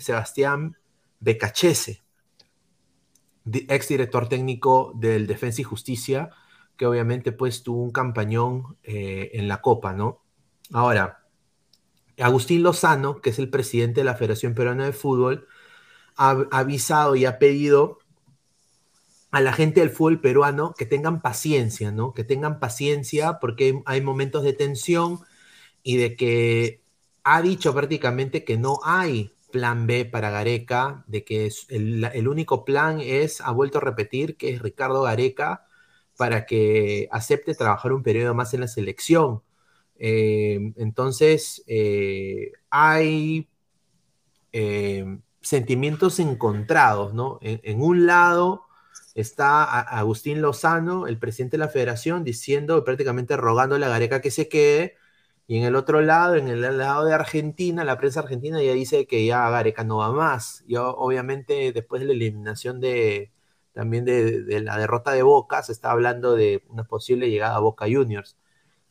Sebastián 0.00 0.76
Becachese, 1.20 2.02
ex 3.46 3.88
director 3.88 4.28
técnico 4.28 4.92
del 4.94 5.26
Defensa 5.26 5.60
y 5.60 5.64
Justicia, 5.64 6.30
que 6.76 6.86
obviamente 6.86 7.32
pues 7.32 7.62
tuvo 7.62 7.82
un 7.82 7.90
campañón 7.90 8.76
en 8.82 9.48
la 9.48 9.60
Copa, 9.60 9.92
¿no? 9.92 10.22
Ahora, 10.72 11.26
Agustín 12.18 12.62
Lozano, 12.62 13.20
que 13.20 13.30
es 13.30 13.38
el 13.38 13.48
presidente 13.48 14.00
de 14.00 14.04
la 14.04 14.14
Federación 14.14 14.54
Peruana 14.54 14.84
de 14.84 14.92
Fútbol, 14.92 15.48
ha 16.16 16.46
avisado 16.50 17.16
y 17.16 17.24
ha 17.24 17.38
pedido 17.38 17.99
a 19.30 19.40
la 19.40 19.52
gente 19.52 19.80
del 19.80 19.90
fútbol 19.90 20.20
peruano 20.20 20.74
que 20.76 20.86
tengan 20.86 21.20
paciencia, 21.20 21.92
¿no? 21.92 22.14
Que 22.14 22.24
tengan 22.24 22.60
paciencia 22.60 23.38
porque 23.40 23.82
hay 23.86 24.00
momentos 24.00 24.42
de 24.42 24.52
tensión 24.52 25.20
y 25.82 25.96
de 25.96 26.16
que 26.16 26.82
ha 27.24 27.42
dicho 27.42 27.74
prácticamente 27.74 28.44
que 28.44 28.56
no 28.56 28.80
hay 28.82 29.32
plan 29.50 29.86
B 29.86 30.04
para 30.04 30.30
Gareca, 30.30 31.04
de 31.06 31.24
que 31.24 31.50
el, 31.68 32.28
único 32.28 32.64
plan 32.64 33.00
es, 33.00 33.40
ha 33.40 33.50
vuelto 33.52 33.78
a 33.78 33.82
repetir, 33.82 34.36
que 34.36 34.50
es 34.50 34.62
Ricardo 34.62 35.02
Gareca 35.02 35.66
para 36.16 36.46
que 36.46 37.08
acepte 37.10 37.54
trabajar 37.54 37.92
un 37.92 38.02
periodo 38.02 38.34
más 38.34 38.54
en 38.54 38.60
la 38.60 38.68
selección. 38.68 39.42
Eh, 39.98 40.72
entonces, 40.76 41.62
eh, 41.66 42.52
hay 42.70 43.48
eh, 44.52 45.18
sentimientos 45.40 46.18
encontrados, 46.20 47.14
¿no? 47.14 47.38
En, 47.42 47.80
un 47.80 48.06
lado 48.06 48.64
está 49.20 49.80
Agustín 49.80 50.40
Lozano, 50.42 51.06
el 51.06 51.18
presidente 51.18 51.56
de 51.56 51.64
la 51.64 51.68
federación, 51.68 52.24
diciendo, 52.24 52.84
prácticamente 52.84 53.36
rogando 53.36 53.76
a 53.76 53.78
Gareca 53.78 54.20
que 54.20 54.30
se 54.30 54.48
quede, 54.48 54.96
y 55.46 55.58
en 55.58 55.64
el 55.64 55.74
otro 55.74 56.00
lado, 56.00 56.36
en 56.36 56.48
el 56.48 56.78
lado 56.78 57.04
de 57.04 57.12
Argentina, 57.12 57.84
la 57.84 57.98
prensa 57.98 58.20
argentina 58.20 58.62
ya 58.62 58.72
dice 58.72 59.06
que 59.06 59.26
ya 59.26 59.50
Gareca 59.50 59.82
no 59.82 59.98
va 59.98 60.12
más. 60.12 60.62
Y 60.68 60.76
obviamente 60.76 61.72
después 61.72 62.00
de 62.00 62.06
la 62.06 62.12
eliminación 62.12 62.80
de 62.80 63.32
también 63.72 64.04
de, 64.04 64.60
la 64.62 64.78
derrota 64.78 65.12
de 65.12 65.22
Boca, 65.22 65.62
se 65.62 65.72
está 65.72 65.90
hablando 65.90 66.34
de 66.34 66.62
una 66.68 66.84
posible 66.84 67.30
llegada 67.30 67.56
a 67.56 67.60
Boca 67.60 67.86
Juniors. 67.90 68.36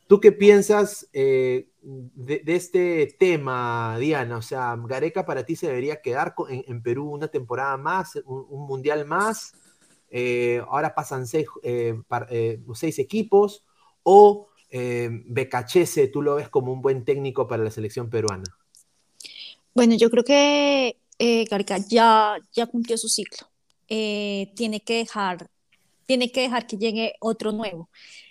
¿Tú 0.06 0.20
qué 0.20 0.32
piensas 0.32 1.08
eh, 1.12 1.68
de, 1.82 2.42
este 2.46 3.14
tema, 3.18 3.96
Diana? 3.98 4.36
O 4.36 4.42
sea, 4.42 4.76
Gareca 4.84 5.24
para 5.24 5.44
ti 5.44 5.54
se 5.56 5.68
debería 5.68 6.00
quedar 6.02 6.34
en, 6.48 6.82
Perú 6.82 7.10
una 7.10 7.28
temporada 7.28 7.76
más, 7.76 8.16
un, 8.26 8.66
mundial 8.66 9.06
más. 9.06 9.54
Eh, 10.10 10.62
ahora 10.68 10.94
pasan 10.94 11.26
seis, 11.26 11.46
eh, 11.62 11.94
seis 12.74 12.98
equipos. 12.98 13.64
O 14.02 14.48
Becachese, 14.70 16.08
tú 16.08 16.22
lo 16.22 16.36
ves 16.36 16.48
como 16.48 16.72
un 16.72 16.80
buen 16.80 17.04
técnico 17.04 17.48
para 17.48 17.64
la 17.64 17.70
selección 17.70 18.08
peruana. 18.08 18.44
Bueno, 19.74 19.94
yo 19.96 20.10
creo 20.10 20.24
que 20.24 20.96
Gareca 21.50 21.78
ya, 21.78 22.38
ya 22.52 22.66
cumplió 22.66 22.96
su 22.96 23.08
ciclo. 23.08 23.48
tiene 23.86 24.80
que 24.84 24.98
dejar, 24.98 25.50
tiene 26.06 26.30
que 26.30 26.42
dejar 26.42 26.66
que 26.66 26.76
llegue 26.76 27.14
otro 27.20 27.52
nuevo 27.52 27.88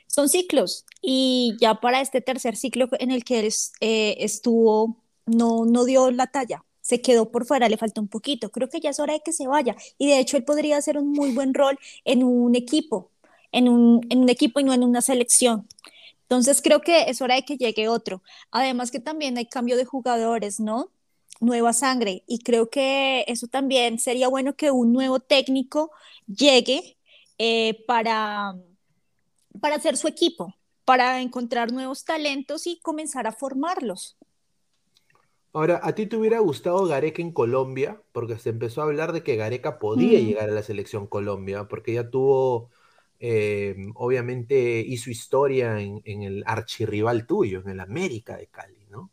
son 0.10 0.28
ciclos 0.28 0.86
y 1.02 1.56
ya 1.62 1.76
para 1.76 2.02
este 2.02 2.20
tercer 2.20 2.58
ciclo 2.58 2.90
en 3.00 3.12
el 3.12 3.24
que 3.24 3.40
él 3.40 3.54
eh, 3.80 4.18
estuvo, 4.20 4.98
no, 5.26 5.66
no 5.66 5.86
dio 5.86 6.12
la 6.12 6.28
talla, 6.28 6.66
se 6.90 7.02
quedó 7.02 7.30
por 7.32 7.46
fuera, 7.46 7.70
le 7.70 7.78
falta 7.78 8.02
un 8.02 8.08
poquito, 8.08 8.50
creo 8.50 8.68
que 8.68 8.80
ya 8.80 8.90
es 8.90 9.00
hora 9.00 9.14
de 9.14 9.22
que 9.22 9.32
se 9.32 9.48
vaya 9.48 9.76
y 10.00 10.08
de 10.08 10.18
hecho 10.18 10.38
él 10.38 10.44
podría 10.44 10.78
hacer 10.78 10.98
un 10.98 11.12
muy 11.12 11.32
buen 11.32 11.54
rol 11.54 11.78
en 12.04 12.24
un 12.24 12.56
equipo, 12.56 13.12
en 13.52 13.70
un, 13.70 14.02
en 14.10 14.20
un 14.22 14.30
equipo 14.30 14.60
y 14.60 14.64
no 14.64 14.74
en 14.74 14.84
una 14.84 15.02
selección. 15.02 15.68
Entonces 16.24 16.62
creo 16.64 16.82
que 16.82 17.10
es 17.10 17.22
hora 17.22 17.36
de 17.36 17.44
que 17.44 17.58
llegue 17.58 17.88
otro. 17.88 18.22
Además 18.52 18.92
que 18.92 19.00
también 19.00 19.38
hay 19.38 19.48
cambio 19.48 19.78
de 19.78 19.86
jugadores, 19.86 20.60
¿no? 20.60 20.92
Nueva 21.40 21.74
sangre. 21.74 22.24
Y 22.28 22.40
creo 22.40 22.70
que 22.70 23.24
eso 23.28 23.48
también 23.48 24.00
sería 24.00 24.28
bueno 24.28 24.56
que 24.56 24.72
un 24.72 24.94
nuevo 24.94 25.20
técnico 25.20 25.92
llegue 26.28 26.98
eh, 27.40 27.84
para, 27.88 28.56
para 29.60 29.76
hacer 29.78 29.98
su 29.98 30.08
equipo, 30.08 30.56
para 30.86 31.22
encontrar 31.22 31.72
nuevos 31.72 32.04
talentos 32.06 32.68
y 32.68 32.80
comenzar 32.80 33.26
a 33.26 33.32
formarlos. 33.32 34.19
Ahora, 35.54 35.80
¿a 35.84 35.94
ti 35.96 36.06
te 36.06 36.16
hubiera 36.16 36.40
gustado 36.40 36.86
Gareca 36.86 37.22
en 37.22 37.32
Colombia? 37.32 38.02
Porque 38.12 38.38
se 38.38 38.50
empezó 38.50 38.82
a 38.82 38.86
hablar 38.86 39.14
de 39.14 39.24
que 39.24 39.36
Gareca 39.36 39.80
podía 39.80 40.20
mm. 40.20 40.26
llegar 40.26 40.50
a 40.50 40.54
la 40.54 40.64
selección 40.64 41.08
Colombia, 41.08 41.68
porque 41.68 41.94
ya 41.94 42.10
tuvo, 42.10 42.70
eh, 43.20 43.76
obviamente, 43.96 44.80
hizo 44.80 45.10
historia 45.10 45.80
en, 45.80 46.02
el 46.06 46.44
archirrival 46.46 47.26
tuyo, 47.26 47.62
en 47.62 47.70
el 47.70 47.80
América 47.80 48.38
de 48.38 48.48
Cali, 48.48 48.86
¿no? 48.90 49.10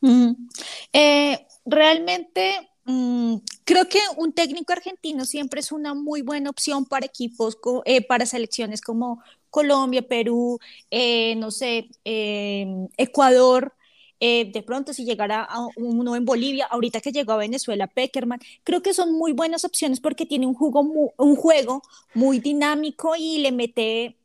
Mm. 0.00 0.48
Eh, 0.92 1.46
realmente 1.66 2.70
Mm, 2.84 3.36
creo 3.64 3.88
que 3.88 4.00
un 4.16 4.32
técnico 4.32 4.72
argentino 4.72 5.24
siempre 5.24 5.60
es 5.60 5.70
una 5.70 5.94
muy 5.94 6.22
buena 6.22 6.50
opción 6.50 6.84
para 6.86 7.06
equipos, 7.06 7.56
eh, 7.84 8.04
para 8.04 8.26
selecciones 8.26 8.80
como 8.80 9.22
Colombia, 9.50 10.02
Perú, 10.02 10.58
eh, 10.90 11.36
no 11.36 11.50
sé, 11.50 11.88
em, 12.04 12.88
Ecuador. 12.96 13.74
Eh, 14.20 14.50
de 14.52 14.62
pronto 14.62 14.92
si 14.92 15.04
llegara 15.04 15.42
a 15.42 15.66
uno 15.76 16.14
en 16.14 16.24
Bolivia, 16.24 16.66
ahorita 16.66 17.00
que 17.00 17.10
llegó 17.10 17.32
a 17.32 17.38
Venezuela, 17.38 17.86
Peckerman, 17.86 18.40
creo 18.64 18.82
que 18.82 18.92
son 18.92 19.12
muy 19.12 19.32
buenas 19.32 19.64
opciones 19.64 19.98
porque 20.00 20.26
tiene 20.26 20.46
un, 20.46 20.54
juego 20.54 20.80
un 21.16 21.36
juego 21.36 21.82
muy 22.14 22.38
dinámico 22.38 23.14
y 23.16 23.38
le 23.38 23.50
mete, 23.50 24.16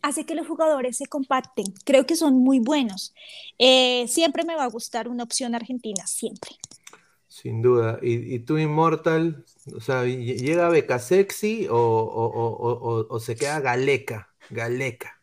hace 0.00 0.24
que 0.24 0.34
los 0.34 0.46
jugadores 0.46 0.96
se 0.96 1.06
compacten. 1.06 1.66
Creo 1.84 2.06
que 2.06 2.16
son 2.16 2.34
muy 2.34 2.60
buenos. 2.60 3.14
siempre 4.08 4.44
me 4.44 4.56
va 4.56 4.64
a 4.64 4.68
gustar 4.68 5.08
una 5.08 5.24
opción 5.24 5.54
argentina, 5.54 6.06
siempre. 6.06 6.52
Sin 7.32 7.62
duda. 7.62 7.98
¿Y, 8.02 8.40
tú, 8.40 8.58
Immortal? 8.58 9.44
O 9.74 9.80
sea, 9.80 10.04
¿llega 10.04 10.68
Beca 10.68 10.98
Sexy 10.98 11.66
o, 11.70 13.18
se 13.20 13.36
queda 13.36 13.58
Galeca? 13.60 14.28
Galeca. 14.50 15.18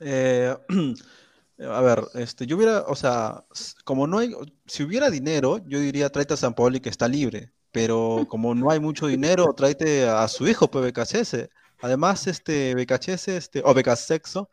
Eh, 0.00 0.56
a 1.68 1.80
ver, 1.80 2.04
este, 2.14 2.46
yo 2.46 2.56
hubiera, 2.56 2.82
o 2.86 2.94
sea, 2.94 3.44
como 3.84 4.06
no 4.06 4.18
hay, 4.18 4.34
si 4.66 4.82
hubiera 4.82 5.10
dinero, 5.10 5.58
yo 5.66 5.78
diría 5.78 6.10
tráete 6.10 6.34
a 6.34 6.36
San 6.36 6.54
Paoli 6.54 6.80
que 6.80 6.88
está 6.88 7.08
libre, 7.08 7.52
pero 7.72 8.26
como 8.28 8.54
no 8.54 8.70
hay 8.70 8.80
mucho 8.80 9.06
dinero, 9.06 9.52
tráete 9.54 10.08
a 10.08 10.26
su 10.28 10.48
hijo, 10.48 10.70
pues 10.70 10.92
BKCS. 10.92 11.48
Además, 11.82 12.26
este 12.26 12.74
BKCS, 12.74 13.28
este, 13.28 13.62
o 13.64 13.74
Sexo 13.96 14.50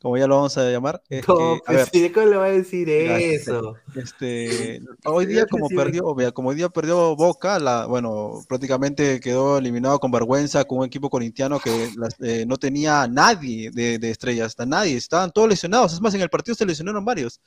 como 0.00 0.16
ya 0.16 0.26
lo 0.26 0.36
vamos 0.36 0.56
a 0.56 0.70
llamar. 0.70 1.02
Es 1.10 1.26
no, 1.28 1.58
pues 1.66 1.90
¿cómo 2.14 2.26
le 2.26 2.36
va 2.36 2.46
a 2.46 2.50
decir 2.50 2.88
eso? 2.88 3.74
Este, 3.94 4.80
hoy 5.04 5.26
día 5.26 5.46
como 5.46 5.68
perdió, 5.68 6.14
como 6.32 6.50
hoy 6.50 6.56
día 6.56 6.68
perdió 6.68 7.14
Boca, 7.16 7.58
la, 7.58 7.86
bueno, 7.86 8.42
prácticamente 8.48 9.20
quedó 9.20 9.58
eliminado 9.58 9.98
con 9.98 10.10
vergüenza 10.10 10.64
con 10.64 10.78
un 10.78 10.86
equipo 10.86 11.10
corintiano 11.10 11.60
que 11.60 11.90
eh, 12.20 12.44
no 12.46 12.56
tenía 12.56 13.06
nadie 13.08 13.70
de, 13.70 14.10
estrellas, 14.10 14.48
hasta 14.48 14.66
nadie, 14.66 14.96
estaban 14.96 15.30
todos 15.30 15.48
lesionados, 15.48 15.92
es 15.92 16.00
más, 16.00 16.14
en 16.14 16.22
el 16.22 16.30
partido 16.30 16.54
se 16.54 16.66
lesionaron 16.66 17.04
varios. 17.04 17.40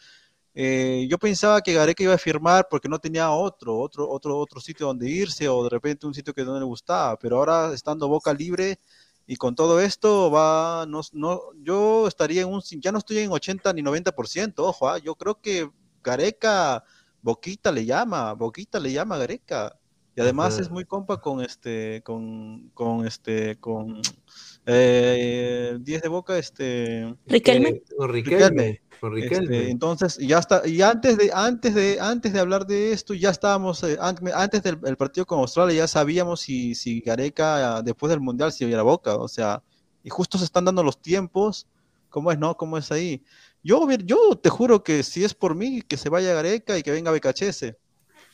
Eh, 0.55 1.07
yo 1.09 1.17
pensaba 1.17 1.61
que 1.61 1.73
Gareca 1.73 2.03
iba 2.03 2.13
a 2.13 2.17
firmar 2.19 2.67
porque 2.69 2.88
no 2.88 2.99
tenía 2.99 3.31
otro, 3.31 3.75
otro, 3.80 4.07
otro, 4.07 4.38
otro 4.38 4.61
sitio 4.61 4.85
donde 4.85 5.09
irse 5.09 5.49
o 5.49 5.63
de 5.63 5.69
repente 5.69 6.05
un 6.05 6.13
sitio 6.13 6.34
que 6.34 6.43
no 6.43 6.59
le 6.59 6.65
gustaba, 6.65 7.17
pero 7.17 7.38
ahora 7.38 7.73
estando 7.73 8.07
Boca 8.07 8.31
libre, 8.34 8.80
y 9.26 9.38
con 9.38 9.56
todo 9.56 9.80
esto 9.80 10.30
va, 10.30 10.86
no, 10.88 11.02
no, 11.14 11.41
yo 11.62 12.08
estaría 12.08 12.41
en 12.41 12.50
un, 12.50 12.62
ya 12.62 12.91
no 12.91 12.98
estoy 12.98 13.20
en 13.20 13.32
80 13.32 13.74
ni 13.74 13.82
90%, 13.82 14.54
ojo, 14.58 14.90
¿ah? 14.90 14.98
yo 14.98 15.16
creo 15.16 15.40
que 15.40 15.70
Gareca, 16.04 16.84
Boquita 17.22 17.72
le 17.72 17.86
llama, 17.86 18.34
Boquita 18.34 18.80
le 18.80 18.91
llama 18.91 19.16
a 19.16 19.20
Gareca. 19.20 19.80
Y 20.16 20.22
además 20.22 20.60
es 20.60 20.70
muy 20.70 20.86
compa 20.86 21.20
con 21.20 21.41
este, 21.41 22.04
con, 22.04 22.70
con 22.76 23.08
este, 23.08 23.56
con 23.60 24.00
eh, 24.65 25.77
10 25.80 26.02
de 26.02 26.07
boca, 26.10 26.38
este. 26.38 27.15
Riquelme. 27.27 27.81
Riquelme. 27.99 28.80
Este, 29.11 29.69
entonces, 29.69 30.18
ya 30.18 30.40
está, 30.40 30.65
y 30.65 30.81
antes 30.81 31.18
de, 31.18 31.30
antes 31.34 31.76
de, 31.76 31.99
antes 31.99 32.31
de 32.31 32.40
hablar 32.40 32.65
de 32.65 32.94
esto, 32.94 33.14
ya 33.14 33.31
estábamos, 33.31 33.84
eh, 33.84 33.98
antes 33.99 34.64
del 34.64 34.98
partido 34.98 35.26
con 35.26 35.40
Australia, 35.40 35.76
ya 35.76 35.88
sabíamos 35.90 36.40
si, 36.40 36.73
si 36.73 37.02
Gareca 37.02 37.81
después 37.81 38.10
del 38.10 38.22
Mundial 38.22 38.53
si 38.53 38.64
hubiera 38.64 38.81
boca, 38.81 39.18
o 39.18 39.27
sea, 39.27 39.61
y 40.03 40.10
justo 40.10 40.38
se 40.38 40.45
están 40.45 40.64
dando 40.64 40.84
los 40.84 41.02
tiempos, 41.02 41.68
¿cómo 42.10 42.31
es, 42.31 42.40
no? 42.40 42.56
¿Cómo 42.56 42.77
es 42.77 42.94
ahí? 42.94 43.22
Yo, 43.61 43.90
yo 44.06 44.38
te 44.41 44.49
juro 44.49 44.84
que 44.84 45.03
si 45.03 45.26
es 45.26 45.34
por 45.34 45.56
mí, 45.56 45.81
que 45.81 45.98
se 45.98 46.10
vaya 46.10 46.34
Gareca 46.34 46.77
y 46.77 46.84
que 46.84 46.91
venga 46.91 47.11
BKHS. 47.11 47.76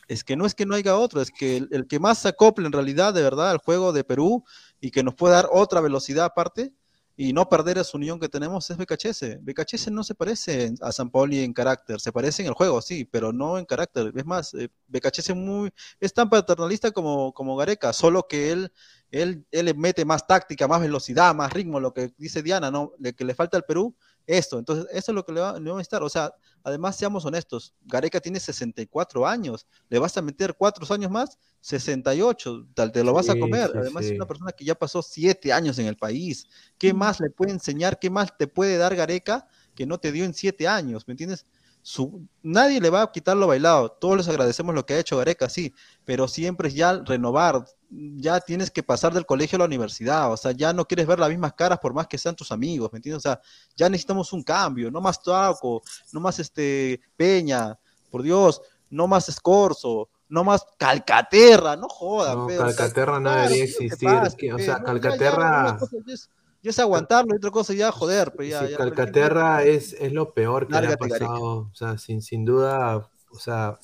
Es 0.10 0.24
que 0.24 0.36
no 0.36 0.46
es 0.46 0.56
que 0.56 0.66
no 0.66 0.76
haya 0.76 0.98
otro, 0.98 1.22
es 1.22 1.30
que 1.30 1.58
el, 1.70 1.88
que 1.88 2.00
más 2.00 2.18
se 2.18 2.30
acople 2.30 2.66
en 2.66 2.74
realidad, 2.74 3.14
de 3.14 3.22
verdad, 3.22 3.52
al 3.52 3.60
juego 3.60 3.94
de 3.94 4.04
Perú 4.04 4.44
y 4.82 4.90
que 4.92 5.04
nos 5.04 5.14
pueda 5.14 5.36
dar 5.36 5.50
otra 5.52 5.82
velocidad 5.82 6.26
aparte, 6.26 6.74
y 7.22 7.34
no 7.34 7.50
perder 7.50 7.78
esa 7.78 7.98
unión 7.98 8.18
que 8.18 8.30
tenemos 8.30 8.70
es 8.70 8.78
BKHS. 8.78 9.44
BKHS 9.44 9.92
no 9.92 10.06
se 10.06 10.16
parece 10.16 10.74
a 10.82 10.94
San 10.94 11.10
Pauli 11.12 11.44
en 11.44 11.52
carácter, 11.52 12.00
se 12.00 12.14
parece 12.14 12.44
en 12.44 12.48
el 12.48 12.54
juego, 12.54 12.82
sí, 12.82 13.04
pero 13.04 13.34
no 13.34 13.60
en 13.60 13.66
carácter. 13.66 14.14
Es 14.16 14.26
más, 14.26 14.54
eh, 14.54 14.70
BKHS 14.88 15.36
muy, 15.36 15.70
es 16.00 16.14
tan 16.14 16.30
paternalista 16.30 16.92
como, 16.92 17.34
como 17.34 17.58
Gareca, 17.58 17.92
solo 17.92 18.26
que 18.26 18.54
él, 18.54 18.72
él, 19.12 19.46
él 19.52 19.66
le 19.66 19.74
mete 19.74 20.06
más 20.06 20.26
táctica, 20.26 20.66
más 20.70 20.80
velocidad, 20.80 21.36
más 21.36 21.52
ritmo, 21.52 21.82
lo 21.82 21.94
que 21.94 22.14
dice 22.18 22.42
Diana, 22.42 22.72
¿no? 22.72 22.94
Le, 23.00 23.14
que 23.14 23.26
le 23.26 23.36
falta 23.36 23.58
al 23.58 23.66
Perú, 23.66 23.98
esto. 24.30 24.60
Entonces, 24.60 24.86
eso 24.92 25.12
es 25.12 25.16
lo 25.16 25.26
que 25.26 25.34
le 25.34 25.42
va, 25.42 25.56
a 25.56 25.82
estar. 25.82 26.04
O 26.04 26.10
sea, 26.10 26.32
además, 26.64 26.96
seamos 26.96 27.26
honestos, 27.26 27.74
Gareca 27.82 28.20
tiene 28.20 28.40
64 28.40 29.28
años, 29.28 29.66
le 29.90 29.98
vas 29.98 30.16
a 30.18 30.22
meter 30.22 30.56
cuatro 30.56 30.86
años 30.94 31.10
más, 31.10 31.40
68, 31.62 32.68
tal, 32.76 32.92
te 32.92 33.04
lo 33.04 33.14
vas 33.14 33.30
a 33.30 33.38
comer. 33.38 33.72
además, 33.76 34.06
es 34.06 34.12
una 34.12 34.28
persona 34.28 34.52
que 34.52 34.64
ya 34.64 34.76
pasó 34.76 35.02
siete 35.02 35.52
años 35.52 35.80
en 35.80 35.88
el 35.88 35.98
país. 35.98 36.46
¿Qué 36.78 36.94
más 36.94 37.20
le 37.20 37.32
puede 37.32 37.52
enseñar? 37.52 37.98
¿Qué 37.98 38.10
más 38.10 38.38
te 38.38 38.48
puede 38.48 38.78
dar 38.78 38.96
Gareca 38.96 39.48
que 39.76 39.88
no 39.88 39.98
te 39.98 40.12
dio 40.12 40.26
en 40.26 40.34
siete 40.34 40.68
años? 40.68 41.08
¿Me 41.08 41.14
entiendes? 41.14 41.46
Su, 41.82 42.28
nadie 42.44 42.82
le 42.82 42.90
va 42.90 43.04
a 43.04 43.12
quitar 43.12 43.38
lo 43.38 43.48
bailado. 43.48 43.90
Todos 43.90 44.18
les 44.18 44.28
agradecemos 44.28 44.76
lo 44.76 44.86
que 44.86 44.94
ha 44.94 45.00
hecho 45.00 45.18
Gareca, 45.18 45.50
sí, 45.50 45.74
pero 46.06 46.28
siempre 46.28 46.68
es 46.68 46.76
ya 46.76 47.02
renovar, 47.06 47.66
ya 47.90 48.40
tienes 48.40 48.70
que 48.70 48.84
pasar 48.84 49.14
del 49.14 49.26
colegio 49.26 49.56
a 49.56 49.60
la 49.60 49.66
universidad, 49.66 50.32
o 50.32 50.38
sea, 50.38 50.52
ya 50.52 50.74
no 50.74 50.86
quieres 50.86 51.08
ver 51.08 51.20
las 51.20 51.30
mismas 51.30 51.54
caras 51.54 51.80
por 51.80 51.94
más 51.94 52.08
que 52.08 52.18
sean 52.18 52.36
tus 52.36 52.52
amigos, 52.52 52.92
¿me 52.92 52.98
entiendes? 52.98 53.26
O 53.26 53.30
sea, 53.30 53.42
ya 53.76 53.90
necesitamos 53.90 54.32
un 54.34 54.44
cambio, 54.44 54.92
no 54.92 55.02
más 55.02 55.22
Taco, 55.22 55.82
no 56.12 56.20
más 56.20 56.40
este 56.40 57.02
Peña, 57.16 57.78
por 58.10 58.22
Dios, 58.22 58.62
no 58.90 59.08
más 59.08 59.30
Escorzo, 59.30 60.10
no 60.28 60.44
más 60.44 60.66
Calcaterra, 60.78 61.76
no 61.76 61.88
jodas. 61.90 62.36
No, 62.36 62.48
Calcaterra 62.48 63.20
no 63.20 63.32
debería 63.32 63.64
existir, 63.64 64.10
o 64.54 64.60
sea, 64.60 64.84
Calcaterra... 64.84 65.78
Ya, 66.06 66.16
es 66.64 66.80
aguantarlo, 66.80 67.34
y 67.34 67.38
otra 67.38 67.52
cosa 67.52 67.74
ya 67.74 67.92
joder. 67.92 68.34
Pero 68.36 68.50
ya, 68.50 68.78
Calcaterra 68.78 69.64
es, 69.64 69.94
es 69.94 70.12
lo 70.12 70.34
peor 70.34 70.68
que 70.68 70.82
le 70.82 70.88
ha 70.88 70.98
pasado, 70.98 71.70
o 71.72 71.76
sea, 71.76 71.98
sin, 71.98 72.22
sin 72.22 72.44
duda, 72.44 73.10
o 73.32 73.40
sea 73.40 73.80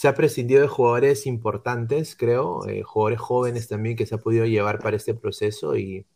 se 0.00 0.08
ha 0.08 0.14
prescindido 0.14 0.62
de 0.62 0.66
jugadores 0.66 1.26
importantes, 1.26 2.16
creo, 2.16 2.66
eh, 2.66 2.82
jugadores 2.82 3.20
jóvenes 3.20 3.68
también 3.68 3.96
que 3.96 4.06
se 4.06 4.14
ha 4.14 4.18
podido 4.18 4.46
llevar 4.46 4.78
para 4.78 4.96
este 4.96 5.12
proceso 5.12 5.76
y 5.76 6.06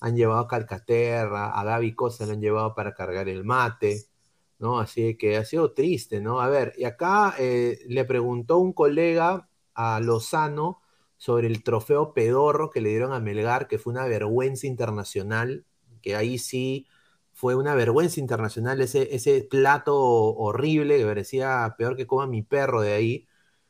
han 0.00 0.16
llevado 0.16 0.40
a 0.40 0.48
Calcaterra, 0.48 1.50
a 1.50 1.62
Gaby 1.62 1.94
Cosa 1.94 2.26
lo 2.26 2.32
han 2.32 2.40
llevado 2.40 2.74
para 2.74 2.94
cargar 2.94 3.28
el 3.28 3.44
mate, 3.44 4.06
¿no? 4.58 4.80
Así 4.80 5.16
que 5.16 5.36
ha 5.36 5.44
sido 5.44 5.72
triste, 5.72 6.20
¿no? 6.20 6.40
A 6.40 6.48
ver, 6.48 6.74
y 6.76 6.82
acá 6.82 7.36
eh, 7.38 7.78
le 7.86 8.04
preguntó 8.04 8.58
un 8.58 8.72
colega 8.72 9.48
a 9.72 10.00
Lozano 10.00 10.80
sobre 11.18 11.48
el 11.48 11.62
trofeo 11.62 12.14
pedorro 12.14 12.70
que 12.70 12.80
le 12.80 12.90
dieron 12.90 13.12
a 13.12 13.20
Melgar, 13.20 13.68
que 13.68 13.78
fue 13.78 13.92
una 13.92 14.06
vergüenza 14.06 14.66
internacional, 14.66 15.66
que 16.00 16.16
ahí 16.16 16.38
sí 16.38 16.86
fue 17.32 17.54
una 17.54 17.74
vergüenza 17.74 18.20
internacional 18.20 18.80
ese, 18.80 19.14
ese 19.14 19.42
plato 19.42 19.96
horrible 19.96 20.98
que 20.98 21.04
parecía 21.04 21.74
peor 21.78 21.96
que 21.96 22.06
coma 22.06 22.26
mi 22.26 22.42
perro 22.42 22.80
de 22.82 22.92
ahí. 22.94 23.28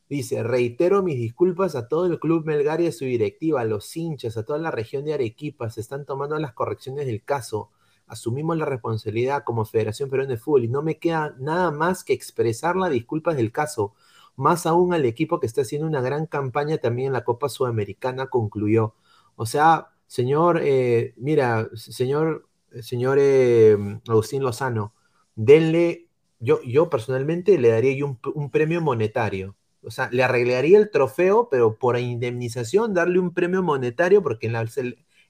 Dice, 0.09 0.43
reitero 0.43 1.03
mis 1.03 1.17
disculpas 1.19 1.75
a 1.75 1.89
todo 1.89 2.07
el 2.07 2.19
club 2.19 2.47
Melgar 2.47 2.81
y 2.81 2.87
a 2.87 2.93
su 2.93 3.05
directiva, 3.05 3.61
a 3.61 3.65
los 3.65 3.95
hinchas, 3.97 4.37
a 4.39 4.45
toda 4.45 4.59
la 4.59 4.71
región 4.71 5.05
de 5.05 5.15
Arequipa, 5.15 5.69
se 5.71 5.83
están 5.83 6.07
tomando 6.07 6.39
las 6.39 6.55
correcciones 6.55 7.07
del 7.07 7.23
caso. 7.23 7.71
Asumimos 8.07 8.57
la 8.57 8.65
responsabilidad 8.65 9.45
como 9.45 9.67
Federación 9.67 10.09
Peruana 10.09 10.33
de 10.33 10.39
Fútbol 10.39 10.65
y 10.65 10.69
no 10.69 10.83
me 10.83 10.99
queda 10.99 11.35
nada 11.39 11.71
más 11.71 12.05
que 12.05 12.15
expresar 12.15 12.75
las 12.77 12.91
disculpas 12.91 13.37
del 13.37 13.53
caso. 13.53 13.95
Más 14.39 14.67
aún 14.67 14.95
al 14.95 15.05
equipo 15.05 15.41
que 15.41 15.47
está 15.47 15.63
haciendo 15.63 15.87
una 15.87 16.01
gran 16.01 16.27
campaña 16.27 16.79
también 16.79 17.09
en 17.09 17.13
la 17.15 17.25
Copa 17.25 17.49
Sudamericana, 17.49 18.29
concluyó. 18.29 18.95
O 19.37 19.47
sea, 19.47 19.89
señor, 20.07 20.61
eh, 20.63 21.15
mira, 21.17 21.69
señor, 21.75 22.49
señor 22.83 23.19
eh, 23.21 23.77
Agustín 24.09 24.43
Lozano, 24.43 24.95
denle, 25.35 26.09
yo, 26.41 26.63
yo 26.63 26.91
personalmente 26.91 27.59
le 27.59 27.69
daría 27.71 28.05
un, 28.05 28.19
un 28.35 28.51
premio 28.51 28.81
monetario 28.81 29.57
o 29.83 29.91
sea, 29.91 30.09
le 30.13 30.23
arreglaría 30.23 30.79
el 30.79 30.91
trofeo, 30.91 31.49
pero 31.51 31.79
por 31.79 31.99
indemnización 31.99 32.95
darle 32.95 33.19
un 33.19 33.33
premio 33.33 33.63
monetario, 33.63 34.23
porque 34.23 34.47
en 34.47 34.55
la, 34.55 34.67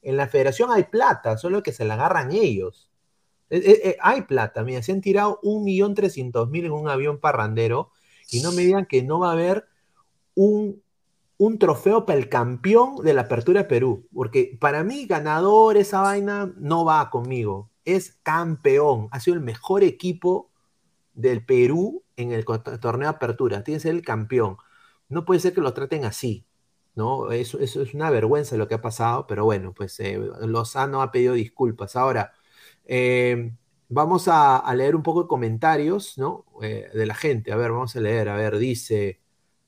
en 0.02 0.16
la 0.16 0.28
federación 0.28 0.70
hay 0.72 0.84
plata, 0.84 1.36
solo 1.38 1.62
que 1.62 1.72
se 1.72 1.84
la 1.84 1.94
agarran 1.94 2.32
ellos. 2.32 2.90
Eh, 3.50 3.62
eh, 3.64 3.80
eh, 3.84 3.96
hay 4.00 4.22
plata, 4.22 4.62
mira, 4.64 4.82
se 4.82 4.92
han 4.92 5.00
tirado 5.00 5.40
un 5.42 5.64
millón 5.64 5.94
trescientos 5.94 6.50
mil 6.50 6.66
en 6.66 6.72
un 6.72 6.88
avión 6.88 7.18
parrandero 7.18 7.92
y 8.30 8.40
no 8.40 8.52
me 8.52 8.62
digan 8.62 8.86
que 8.86 9.02
no 9.02 9.20
va 9.20 9.30
a 9.30 9.32
haber 9.32 9.66
un, 10.34 10.82
un 11.38 11.58
trofeo 11.58 12.06
para 12.06 12.18
el 12.18 12.28
campeón 12.28 12.96
de 13.04 13.14
la 13.14 13.22
Apertura 13.22 13.68
Perú, 13.68 14.06
porque 14.12 14.56
para 14.60 14.84
mí 14.84 15.06
ganador 15.06 15.76
esa 15.76 16.00
vaina 16.00 16.52
no 16.56 16.84
va 16.84 17.10
conmigo, 17.10 17.70
es 17.84 18.18
campeón, 18.22 19.08
ha 19.10 19.20
sido 19.20 19.36
el 19.36 19.42
mejor 19.42 19.82
equipo 19.82 20.50
del 21.14 21.44
Perú 21.44 22.04
en 22.16 22.32
el 22.32 22.44
torneo 22.44 23.08
apertura, 23.08 23.64
tiene 23.64 23.78
que 23.78 23.82
ser 23.82 23.94
el 23.94 24.02
campeón. 24.02 24.56
No 25.08 25.24
puede 25.24 25.40
ser 25.40 25.54
que 25.54 25.60
lo 25.60 25.72
traten 25.72 26.04
así, 26.04 26.46
¿no? 26.94 27.30
Eso, 27.32 27.58
eso 27.60 27.82
es 27.82 27.94
una 27.94 28.10
vergüenza 28.10 28.56
lo 28.56 28.68
que 28.68 28.74
ha 28.74 28.82
pasado, 28.82 29.26
pero 29.26 29.44
bueno, 29.44 29.72
pues 29.74 29.98
eh, 30.00 30.18
Lozano 30.42 31.00
ha 31.02 31.10
pedido 31.10 31.34
disculpas. 31.34 31.96
Ahora, 31.96 32.32
eh, 32.84 33.52
vamos 33.88 34.28
a, 34.28 34.72
leer 34.74 34.96
un 34.96 35.02
poco 35.02 35.22
de 35.22 35.28
comentarios, 35.28 36.18
¿no? 36.18 36.44
Eh, 36.62 36.88
de 36.94 37.06
la 37.06 37.14
gente. 37.14 37.52
A 37.52 37.56
ver, 37.56 37.72
vamos 37.72 37.96
a 37.96 38.00
leer. 38.00 38.28
A 38.28 38.36
ver, 38.36 38.58
dice 38.58 39.20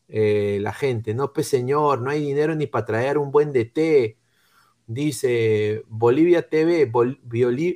la 0.08 0.72
gente, 0.72 1.14
no, 1.14 1.32
pues 1.32 1.46
señor, 1.46 2.02
no 2.02 2.10
hay 2.10 2.20
dinero 2.20 2.56
ni 2.56 2.66
para 2.66 2.84
traer 2.84 3.18
un 3.18 3.30
buen 3.30 3.52
DT. 3.52 4.18
Dice 4.92 5.84
Bolivia 5.86 6.48
TV, 6.48 6.90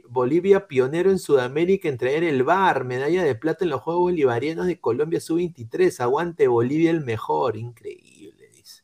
Bolivia 0.09 0.67
pionero 0.67 1.13
en 1.13 1.21
Sudamérica 1.21 1.89
en 1.89 1.97
traer 1.97 2.25
el 2.25 2.43
bar, 2.43 2.83
medalla 2.83 3.23
de 3.23 3.37
plata 3.37 3.65
en 3.65 3.71
los 3.71 3.83
Juegos 3.83 4.03
Bolivarianos 4.03 4.67
de 4.67 4.81
Colombia 4.81 5.21
sub-23, 5.21 6.01
aguante 6.01 6.49
Bolivia 6.49 6.91
el 6.91 7.05
mejor, 7.05 7.57
increíble, 7.57 8.49
dice. 8.49 8.83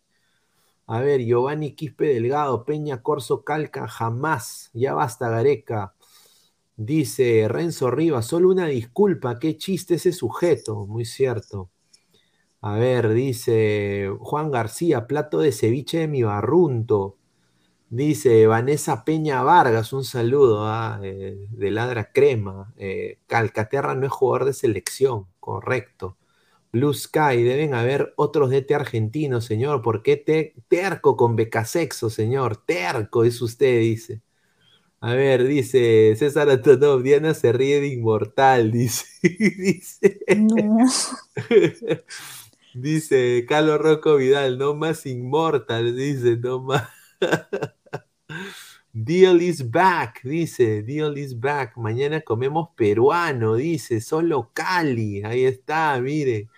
A 0.87 1.01
ver, 1.01 1.23
Giovanni 1.23 1.73
Quispe 1.75 2.07
Delgado, 2.07 2.65
Peña 2.65 3.03
Corso 3.03 3.43
Calca, 3.43 3.89
jamás, 3.89 4.71
ya 4.75 4.95
basta 4.95 5.29
Gareca. 5.29 5.97
Dice 6.83 7.47
Renzo 7.47 7.91
Rivas, 7.91 8.27
solo 8.27 8.49
una 8.49 8.65
disculpa, 8.67 9.39
qué 9.39 9.59
chiste 9.59 9.97
ese 9.97 10.13
sujeto, 10.13 10.87
muy 10.87 11.05
cierto. 11.05 11.71
A 12.63 12.75
ver, 12.79 13.11
dice 13.13 14.11
Juan 14.21 14.51
García, 14.51 15.07
plato 15.07 15.41
de 15.41 15.53
ceviche 15.53 15.99
de 15.99 16.09
mi 16.09 16.23
barrunto. 16.23 17.19
Dice 17.91 18.47
Vanessa 18.47 19.05
Peña 19.05 19.43
Vargas, 19.43 19.93
un 19.93 20.05
saludo 20.05 20.67
ah, 20.69 21.01
eh, 21.03 21.49
de 21.51 21.71
Ladra 21.71 22.13
Crema. 22.13 22.73
Eh, 22.79 23.19
Calcaterra 23.27 23.95
no 23.95 24.07
es 24.07 24.13
jugador 24.13 24.47
de 24.47 24.55
selección, 24.55 25.27
correcto. 25.39 26.17
Blue 26.73 26.95
Sky, 26.95 27.43
deben 27.43 27.75
haber 27.75 28.15
otros 28.17 28.51
DT 28.51 28.75
argentinos, 28.75 29.45
señor. 29.45 29.83
¿Por 29.83 30.03
qué 30.03 30.17
te, 30.17 30.55
terco 30.69 31.17
con 31.19 31.37
becasexo, 31.37 32.09
señor? 32.11 32.57
Terco 32.57 33.25
es 33.25 33.43
usted, 33.43 33.81
dice. 33.81 34.23
A 35.03 35.15
ver, 35.15 35.47
dice 35.47 36.15
César 36.17 36.51
Antonov, 36.51 37.03
Diana 37.03 37.33
se 37.33 37.53
ríe 37.53 37.81
de 37.81 37.89
inmortal, 37.89 38.71
dice. 38.73 39.07
dice. 39.57 40.25
dice 42.75 43.47
Carlos 43.49 43.81
Rocco 43.81 44.17
Vidal, 44.17 44.59
no 44.59 44.75
más 44.75 45.07
inmortal, 45.07 45.97
dice, 45.97 46.37
no 46.37 46.61
más. 46.61 46.89
Deal 48.93 49.41
is 49.41 49.71
back, 49.71 50.21
dice, 50.25 50.83
deal 50.83 51.17
is 51.17 51.39
back. 51.39 51.77
Mañana 51.77 52.21
comemos 52.23 52.71
peruano, 52.77 53.55
dice, 53.55 54.01
solo 54.01 54.51
Cali. 54.53 55.23
Ahí 55.25 55.45
está, 55.45 55.99
mire. 56.01 56.49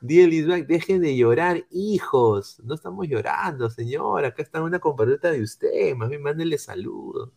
Deal 0.00 0.32
is 0.32 0.46
back, 0.46 0.66
dejen 0.66 1.00
de 1.02 1.16
llorar, 1.16 1.66
hijos. 1.70 2.60
No 2.64 2.74
estamos 2.76 3.08
llorando, 3.08 3.68
señor. 3.70 4.24
Acá 4.24 4.42
está 4.42 4.62
una 4.62 4.78
compatriota 4.78 5.32
de 5.32 5.42
usted. 5.42 5.94
Más 5.96 6.08
bien, 6.08 6.22
mándele 6.22 6.58
saludos. 6.58 7.30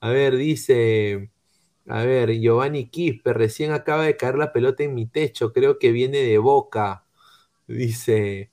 A 0.00 0.10
ver, 0.10 0.36
dice, 0.36 1.30
a 1.86 2.04
ver, 2.04 2.32
Giovanni 2.40 2.88
Quispe, 2.90 3.32
recién 3.32 3.72
acaba 3.72 4.04
de 4.04 4.16
caer 4.16 4.36
la 4.36 4.52
pelota 4.52 4.84
en 4.84 4.94
mi 4.94 5.06
techo. 5.06 5.52
Creo 5.52 5.78
que 5.78 5.92
viene 5.92 6.18
de 6.18 6.38
boca. 6.38 7.06
Dice, 7.68 8.52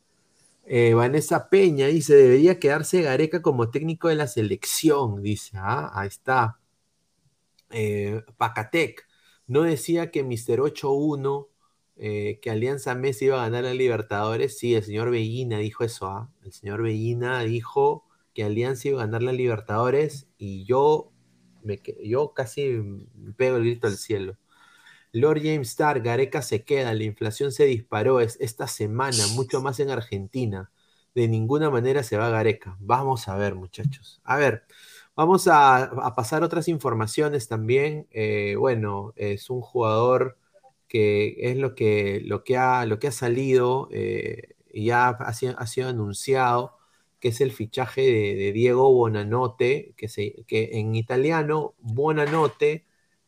eh, 0.66 0.94
Vanessa 0.96 1.50
Peña 1.50 1.88
dice, 1.88 2.16
debería 2.16 2.60
quedarse 2.60 3.02
Gareca 3.04 3.42
como 3.42 3.72
técnico 3.72 4.10
de 4.10 4.16
la 4.16 4.28
selección, 4.28 5.22
dice, 5.24 5.58
ah, 5.58 5.92
ahí 5.94 6.08
está. 6.10 6.60
Eh, 7.72 8.24
Pacatec, 8.38 9.08
no 9.48 9.64
decía 9.64 10.12
que 10.12 10.24
Mr. 10.24 10.62
8-1, 10.62 11.50
eh, 11.98 12.40
que 12.42 12.50
Alianza 12.52 12.96
Messi 12.96 13.26
iba 13.26 13.42
a 13.42 13.50
ganar 13.50 13.66
a 13.66 13.74
Libertadores. 13.74 14.58
Sí, 14.58 14.76
el 14.76 14.84
señor 14.84 15.12
Bellina 15.12 15.60
dijo 15.60 15.84
eso. 15.84 16.08
¿ah? 16.08 16.32
El 16.44 16.54
señor 16.54 16.82
Bellina 16.82 17.42
dijo 17.42 18.06
que 18.34 18.44
Alianza 18.44 18.90
iba 18.90 19.02
a 19.02 19.06
ganar 19.06 19.24
la 19.24 19.34
Libertadores 19.34 20.28
y 20.38 20.66
yo, 20.66 21.12
me, 21.66 21.82
yo 22.04 22.34
casi 22.34 22.82
pego 23.38 23.58
el 23.58 23.64
grito 23.64 23.88
al 23.88 23.98
cielo. 23.98 24.38
Lord 25.12 25.40
James 25.44 25.70
Starr, 25.70 26.02
Gareca 26.02 26.42
se 26.42 26.64
queda, 26.64 26.94
la 26.94 27.04
inflación 27.04 27.52
se 27.52 27.66
disparó 27.66 28.20
es, 28.20 28.38
esta 28.42 28.68
semana, 28.68 29.26
mucho 29.36 29.62
más 29.62 29.80
en 29.80 29.90
Argentina. 29.90 30.72
De 31.14 31.28
ninguna 31.30 31.70
manera 31.70 32.04
se 32.04 32.18
va 32.18 32.30
Gareca. 32.30 32.78
Vamos 32.80 33.28
a 33.30 33.38
ver, 33.38 33.56
muchachos. 33.56 34.22
A 34.26 34.36
ver, 34.38 34.66
vamos 35.16 35.48
a, 35.50 36.14
pasar 36.16 36.44
otras 36.44 36.68
informaciones 36.68 37.48
también. 37.48 38.08
Eh, 38.12 38.56
bueno, 38.58 39.14
es 39.16 39.50
un 39.50 39.62
jugador 39.62 40.38
que 40.88 41.36
es 41.40 41.58
lo 41.58 41.76
que, 41.76 42.22
lo 42.26 42.44
que, 42.44 42.58
ha, 42.58 42.86
lo 42.86 43.00
que 43.00 43.08
ha 43.08 43.12
salido 43.12 43.88
eh, 43.92 44.56
ya 44.74 45.10
ha 45.10 45.34
sido, 45.34 45.90
anunciado, 45.90 46.75
que 47.26 47.30
es 47.30 47.42
el 47.42 47.52
fichaje 47.52 48.02
de, 48.04 48.52
Diego 48.52 48.94
Bonanote, 48.94 49.96
que, 49.98 50.08
se, 50.08 50.44
que 50.46 50.70
en 50.74 50.94
italiano, 50.94 51.74
Bonanote 51.80 52.86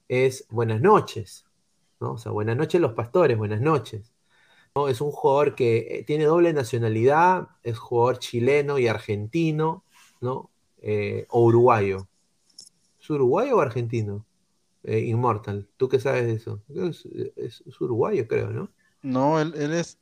es 0.07 0.45
buenas 0.51 0.81
noches. 0.81 1.47
¿no? 1.99 2.11
O 2.11 2.17
sea, 2.19 2.31
buenas 2.31 2.55
noches 2.55 2.79
los 2.79 2.93
pastores, 2.93 3.35
buenas 3.35 3.59
noches. 3.59 4.13
¿no? 4.75 4.87
Es 4.87 5.01
un 5.01 5.09
jugador 5.09 5.55
que 5.55 5.77
eh, 5.77 6.03
tiene 6.03 6.25
doble 6.25 6.53
nacionalidad, 6.53 7.47
es 7.63 7.79
jugador 7.79 8.19
chileno 8.19 8.77
y 8.77 8.87
argentino, 8.87 9.83
¿no? 10.21 10.51
Eh, 10.77 11.25
o 11.29 11.45
uruguayo. 11.45 12.07
¿Es 13.01 13.09
uruguayo 13.09 13.57
o 13.57 13.61
argentino? 13.61 14.27
Eh, 14.83 14.99
Immortal, 15.07 15.67
¿tú 15.75 15.89
qué 15.89 15.99
sabes 15.99 16.27
de 16.27 16.33
eso? 16.33 16.61
Es, 17.35 17.63
uruguayo, 17.79 18.27
creo, 18.27 18.51
¿no? 18.51 18.69
No, 19.01 19.41
él, 19.41 19.55
es. 19.55 19.97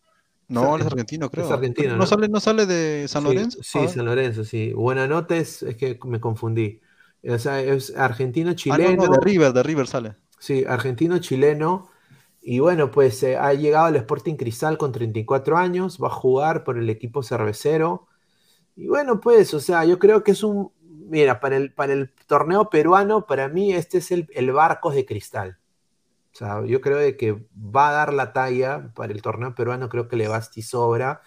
No, 0.48 0.76
él 0.76 0.82
es 0.82 0.88
argentino, 0.88 1.30
creo. 1.30 1.46
Es 1.46 1.52
argentino. 1.52 1.96
¿No, 1.96 2.06
Sale, 2.06 2.28
¿No 2.28 2.40
sale 2.40 2.66
de 2.66 3.08
San 3.08 3.24
Lorenzo? 3.24 3.60
Sí, 3.64 3.80
ah. 3.82 3.88
San 3.88 4.06
Lorenzo, 4.06 4.44
sí. 4.44 4.74
Buena 4.74 5.08
nota 5.08 5.36
es, 5.36 5.66
que 5.78 6.00
me 6.06 6.20
confundí. 6.20 6.82
O 7.28 7.40
sea, 7.40 7.60
es 7.62 7.96
argentino, 7.96 8.54
chileno. 8.54 9.04
Ah, 9.04 9.08
no, 9.08 9.14
de 9.14 9.20
River, 9.22 9.54
de 9.54 9.64
River 9.64 9.88
sale. 9.88 10.16
Sí, 10.40 10.64
argentino, 10.68 11.18
chileno. 11.18 11.90
Y 12.42 12.60
bueno, 12.60 12.92
pues 12.92 13.24
eh, 13.24 13.38
ha 13.38 13.54
llegado 13.54 13.88
al 13.88 13.96
Sporting 13.96 14.36
Cristal 14.36 14.78
con 14.78 14.92
34 14.92 15.58
años, 15.58 15.98
va 16.02 16.08
a 16.08 16.12
jugar 16.12 16.64
por 16.64 16.78
el 16.78 16.90
equipo 16.92 17.24
cervecero. 17.24 18.08
Y 18.76 18.88
bueno, 18.88 19.20
pues, 19.20 19.54
o 19.56 19.60
sea, 19.60 19.84
yo 19.86 19.98
creo 19.98 20.24
que 20.24 20.32
es 20.32 20.44
un, 20.44 20.72
mira, 20.82 21.40
para 21.40 21.58
el, 21.58 21.74
para 21.74 21.94
el 21.94 22.12
torneo 22.28 22.70
peruano, 22.70 23.26
para 23.26 23.48
mí 23.48 23.74
este 23.74 23.98
es 23.98 24.12
el, 24.12 24.28
el 24.34 24.52
Barcos 24.52 24.94
de 24.94 25.06
Cristal. 25.06 25.58
O 26.36 26.38
sea, 26.38 26.66
yo 26.66 26.82
creo 26.82 26.98
de 26.98 27.16
que 27.18 27.34
va 27.56 27.90
a 27.90 27.94
dar 27.94 28.14
la 28.14 28.34
talla 28.34 28.92
para 28.94 29.14
el 29.14 29.22
torneo 29.22 29.56
peruano, 29.56 29.88
creo 29.90 30.10
que 30.10 30.18
le 30.18 30.28
va 30.28 30.38
a 30.38 30.42
sobra. 30.44 31.22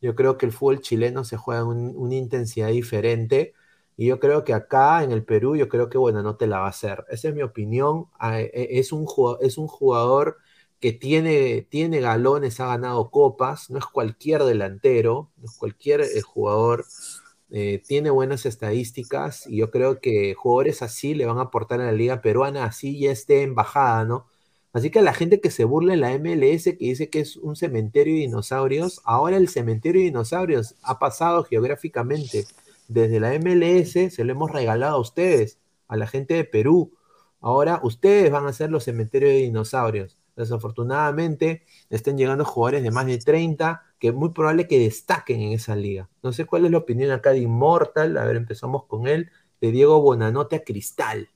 Yo 0.00 0.14
creo 0.14 0.38
que 0.38 0.46
el 0.46 0.52
fútbol 0.52 0.80
chileno 0.80 1.24
se 1.24 1.36
juega 1.36 1.62
en 1.62 1.68
una 1.96 2.14
intensidad 2.14 2.68
diferente. 2.68 3.54
Y 3.96 4.06
yo 4.06 4.20
creo 4.20 4.44
que 4.44 4.54
acá 4.54 5.02
en 5.02 5.10
el 5.12 5.24
Perú, 5.24 5.56
yo 5.56 5.68
creo 5.68 5.88
que 5.90 5.98
bueno, 5.98 6.22
no 6.22 6.36
te 6.36 6.46
la 6.46 6.60
va 6.60 6.66
a 6.66 6.70
hacer. 6.70 7.04
Esa 7.10 7.28
es 7.28 7.34
mi 7.34 7.42
opinión. 7.42 8.06
Ah, 8.18 8.40
e, 8.40 8.50
e, 8.54 8.78
es 8.78 8.92
un, 8.92 9.06
es 9.40 9.58
un 9.58 9.66
jugador 9.68 10.38
que 10.80 10.92
tiene, 10.92 11.62
tiene 11.70 12.00
galones, 12.00 12.60
ha 12.60 12.66
ganado 12.66 13.10
copas, 13.10 13.70
no 13.70 13.78
es 13.78 13.86
cualquier 13.86 14.44
delantero, 14.44 15.30
no 15.36 15.46
es 15.46 15.56
cualquier 15.58 16.00
eh, 16.02 16.20
jugador, 16.22 16.86
eh, 17.50 17.82
tiene 17.86 18.10
buenas 18.10 18.46
estadísticas 18.46 19.46
y 19.46 19.58
yo 19.58 19.70
creo 19.70 20.00
que 20.00 20.34
jugadores 20.34 20.82
así 20.82 21.14
le 21.14 21.26
van 21.26 21.38
a 21.38 21.42
aportar 21.42 21.80
a 21.80 21.86
la 21.86 21.92
liga 21.92 22.22
peruana, 22.22 22.64
así 22.64 22.98
ya 22.98 23.12
esté 23.12 23.42
embajada, 23.42 24.04
¿no? 24.04 24.26
Así 24.72 24.90
que 24.90 25.02
la 25.02 25.12
gente 25.12 25.40
que 25.40 25.50
se 25.50 25.64
burla 25.64 25.94
en 25.94 26.00
la 26.00 26.18
MLS, 26.18 26.64
que 26.64 26.76
dice 26.78 27.10
que 27.10 27.20
es 27.20 27.36
un 27.36 27.56
cementerio 27.56 28.14
de 28.14 28.20
dinosaurios, 28.20 29.02
ahora 29.04 29.36
el 29.36 29.48
cementerio 29.48 30.00
de 30.00 30.06
dinosaurios 30.06 30.76
ha 30.82 30.98
pasado 30.98 31.44
geográficamente 31.44 32.46
desde 32.88 33.20
la 33.20 33.32
MLS, 33.38 34.14
se 34.14 34.24
lo 34.24 34.32
hemos 34.32 34.50
regalado 34.50 34.96
a 34.96 35.00
ustedes, 35.00 35.58
a 35.88 35.96
la 35.96 36.06
gente 36.06 36.34
de 36.34 36.44
Perú. 36.44 36.92
Ahora 37.40 37.80
ustedes 37.82 38.30
van 38.30 38.46
a 38.46 38.52
ser 38.52 38.70
los 38.70 38.84
cementerios 38.84 39.32
de 39.32 39.38
dinosaurios. 39.38 40.18
Desafortunadamente, 40.36 41.64
estén 41.90 42.16
llegando 42.16 42.44
jugadores 42.44 42.82
de 42.82 42.90
más 42.90 43.06
de 43.06 43.18
30 43.18 43.82
que 43.98 44.08
es 44.08 44.14
muy 44.14 44.30
probable 44.30 44.66
que 44.66 44.78
destaquen 44.80 45.40
en 45.40 45.52
esa 45.52 45.76
liga. 45.76 46.08
No 46.22 46.32
sé 46.32 46.44
cuál 46.46 46.64
es 46.64 46.70
la 46.70 46.78
opinión 46.78 47.10
acá 47.12 47.30
de 47.30 47.38
Immortal. 47.38 48.16
A 48.16 48.24
ver, 48.24 48.36
empezamos 48.36 48.86
con 48.86 49.06
él. 49.06 49.30
De 49.60 49.70
Diego 49.70 50.00
Bonanote 50.00 50.56
a 50.56 50.64
Cristal. 50.64 51.28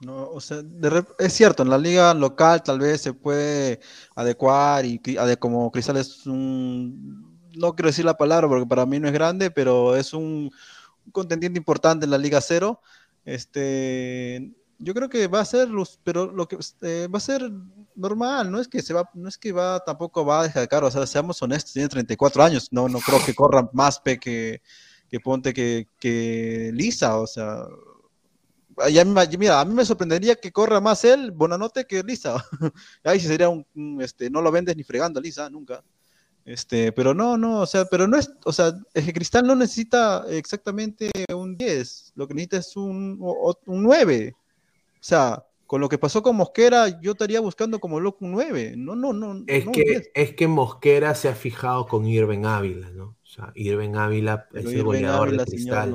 No, 0.00 0.30
o 0.30 0.40
sea, 0.40 0.62
es 1.18 1.32
cierto, 1.34 1.62
en 1.62 1.68
la 1.68 1.76
liga 1.76 2.14
local 2.14 2.62
tal 2.62 2.78
vez 2.78 3.02
se 3.02 3.12
puede 3.12 3.80
adecuar 4.14 4.86
y 4.86 4.98
como 5.38 5.70
Cristal 5.70 5.98
es 5.98 6.26
un, 6.26 7.38
no 7.54 7.74
quiero 7.74 7.88
decir 7.88 8.06
la 8.06 8.16
palabra 8.16 8.48
porque 8.48 8.66
para 8.66 8.86
mí 8.86 8.98
no 8.98 9.08
es 9.08 9.12
grande, 9.12 9.50
pero 9.50 9.96
es 9.96 10.14
un, 10.14 10.50
un 11.04 11.12
contendiente 11.12 11.58
importante 11.58 12.06
en 12.06 12.10
la 12.10 12.18
liga 12.18 12.40
cero. 12.40 12.80
Este, 13.26 14.54
yo 14.78 14.94
creo 14.94 15.10
que 15.10 15.26
va 15.26 15.40
a 15.40 15.44
ser, 15.44 15.68
pero 16.02 16.32
lo 16.32 16.48
que 16.48 16.56
eh, 16.80 17.06
va 17.12 17.18
a 17.18 17.20
ser 17.20 17.50
normal, 17.94 18.50
no 18.50 18.58
es 18.58 18.68
que 18.68 18.80
se 18.80 18.94
va, 18.94 19.10
no 19.12 19.28
es 19.28 19.36
que 19.36 19.52
va, 19.52 19.80
tampoco 19.80 20.24
va 20.24 20.40
a 20.40 20.44
dejar 20.44 20.66
caro, 20.68 20.86
o 20.86 20.90
sea, 20.90 21.06
seamos 21.06 21.42
honestos, 21.42 21.74
tiene 21.74 21.88
34 21.88 22.42
años, 22.42 22.68
no, 22.70 22.88
no 22.88 23.00
creo 23.00 23.18
que 23.24 23.34
corra 23.34 23.68
más 23.74 24.00
pe 24.00 24.18
que, 24.18 24.62
que 25.10 25.20
Ponte 25.20 25.52
que, 25.52 25.88
que 25.98 26.70
Lisa, 26.72 27.18
o 27.18 27.26
sea, 27.26 27.66
ya, 28.88 29.04
mira, 29.04 29.60
a 29.60 29.64
mí 29.64 29.74
me 29.74 29.84
sorprendería 29.84 30.36
que 30.36 30.52
corra 30.52 30.80
más 30.80 31.04
él, 31.04 31.30
Bonanote, 31.30 31.86
que 31.86 32.02
Lisa. 32.02 32.44
Ahí 33.04 33.20
sería 33.20 33.48
un, 33.48 33.64
este, 34.00 34.30
no 34.30 34.40
lo 34.40 34.50
vendes 34.50 34.76
ni 34.76 34.84
fregando 34.84 35.20
Lisa, 35.20 35.50
nunca. 35.50 35.82
Este, 36.44 36.90
pero 36.92 37.14
no, 37.14 37.36
no, 37.36 37.60
o 37.60 37.66
sea, 37.66 37.84
pero 37.84 38.08
no 38.08 38.16
es, 38.16 38.32
o 38.44 38.52
sea, 38.52 38.72
el 38.94 39.12
Cristal 39.12 39.46
no 39.46 39.54
necesita 39.54 40.24
exactamente 40.30 41.10
un 41.34 41.56
10, 41.56 42.12
lo 42.16 42.26
que 42.26 42.34
necesita 42.34 42.56
es 42.56 42.76
un, 42.76 43.18
un 43.20 43.82
9. 43.82 44.34
O 44.34 44.98
sea, 45.00 45.44
con 45.70 45.80
lo 45.80 45.88
que 45.88 45.98
pasó 45.98 46.22
con 46.22 46.34
Mosquera, 46.34 47.00
yo 47.00 47.12
estaría 47.12 47.40
buscando 47.40 47.78
como 47.78 48.00
loco 48.00 48.24
un 48.24 48.32
9. 48.32 48.74
No, 48.76 48.96
no, 48.96 49.12
no. 49.12 49.44
Es, 49.46 49.66
que, 49.68 50.10
es. 50.12 50.34
que 50.34 50.48
Mosquera 50.48 51.14
se 51.14 51.28
ha 51.28 51.34
fijado 51.34 51.86
con 51.86 52.06
Irving 52.06 52.44
Ávila, 52.44 52.90
¿no? 52.90 53.16
O 53.22 53.26
sea, 53.26 53.52
Irving 53.54 53.94
Ávila 53.94 54.48
es 54.52 54.64
el 54.64 54.82
goleador 54.82 55.30
de 55.30 55.44
cristal. 55.44 55.94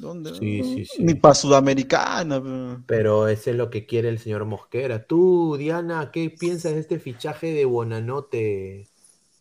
¿Dónde? 0.00 0.34
Sí, 0.34 0.62
sí, 0.62 0.84
sí. 0.84 1.02
Ni 1.02 1.14
para 1.14 1.34
Sudamericana. 1.34 2.82
Pero 2.86 3.28
ese 3.28 3.50
es 3.50 3.56
lo 3.56 3.70
que 3.70 3.86
quiere 3.86 4.08
el 4.08 4.18
señor 4.18 4.44
Mosquera. 4.44 5.04
Tú, 5.04 5.56
Diana, 5.58 6.10
¿qué 6.12 6.30
piensas 6.30 6.74
de 6.74 6.80
este 6.80 6.98
fichaje 6.98 7.52
de 7.52 7.64
Bonanote? 7.64 8.88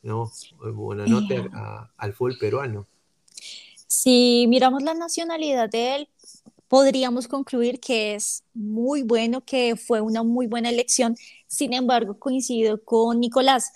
¿No? 0.03 0.31
Bonanote 0.59 1.35
eh. 1.35 1.49
al 1.97 2.13
fútbol 2.13 2.37
peruano. 2.39 2.87
Si 3.87 4.45
miramos 4.49 4.83
la 4.83 4.93
nacionalidad 4.93 5.69
de 5.69 5.95
él, 5.95 6.09
podríamos 6.67 7.27
concluir 7.27 7.79
que 7.79 8.15
es 8.15 8.43
muy 8.53 9.03
bueno, 9.03 9.41
que 9.41 9.75
fue 9.75 10.01
una 10.01 10.23
muy 10.23 10.47
buena 10.47 10.69
elección. 10.69 11.15
Sin 11.47 11.73
embargo, 11.73 12.19
coincido 12.19 12.83
con 12.83 13.19
Nicolás, 13.19 13.71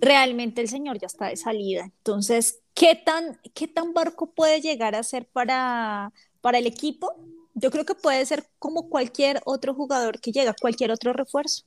realmente 0.00 0.60
el 0.60 0.68
señor 0.68 0.98
ya 0.98 1.06
está 1.06 1.28
de 1.28 1.36
salida. 1.36 1.84
Entonces, 1.84 2.61
¿qué 2.74 3.00
tan, 3.04 3.38
qué 3.54 3.68
tan 3.68 3.94
barco 3.94 4.32
puede 4.32 4.60
llegar 4.60 4.94
a 4.94 5.02
ser 5.02 5.26
para, 5.26 6.12
para 6.40 6.58
el 6.58 6.66
equipo? 6.66 7.14
Yo 7.54 7.70
creo 7.70 7.84
que 7.84 7.94
puede 7.94 8.24
ser 8.26 8.46
como 8.58 8.88
cualquier 8.88 9.40
otro 9.44 9.74
jugador 9.74 10.20
que 10.20 10.32
llega, 10.32 10.54
cualquier 10.60 10.90
otro 10.90 11.12
refuerzo. 11.12 11.64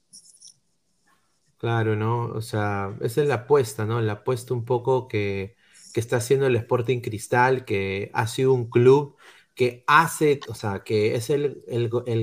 Claro, 1.58 1.96
¿no? 1.96 2.26
O 2.28 2.42
sea, 2.42 2.96
esa 3.02 3.22
es 3.22 3.28
la 3.28 3.36
apuesta, 3.36 3.86
¿no? 3.86 4.02
La 4.02 4.14
apuesta 4.14 4.54
un 4.54 4.66
poco 4.66 5.08
que, 5.08 5.56
que 5.94 6.00
está 6.00 6.18
haciendo 6.18 6.48
el 6.48 6.56
Sporting 6.58 7.00
Cristal, 7.00 7.66
que 7.66 8.12
ha 8.14 8.28
sido 8.28 8.54
un 8.54 8.70
club 8.70 9.16
que 9.56 9.84
hace, 9.88 10.42
o 10.50 10.54
sea, 10.54 10.84
que 10.84 11.16
es 11.16 11.30
el, 11.30 11.64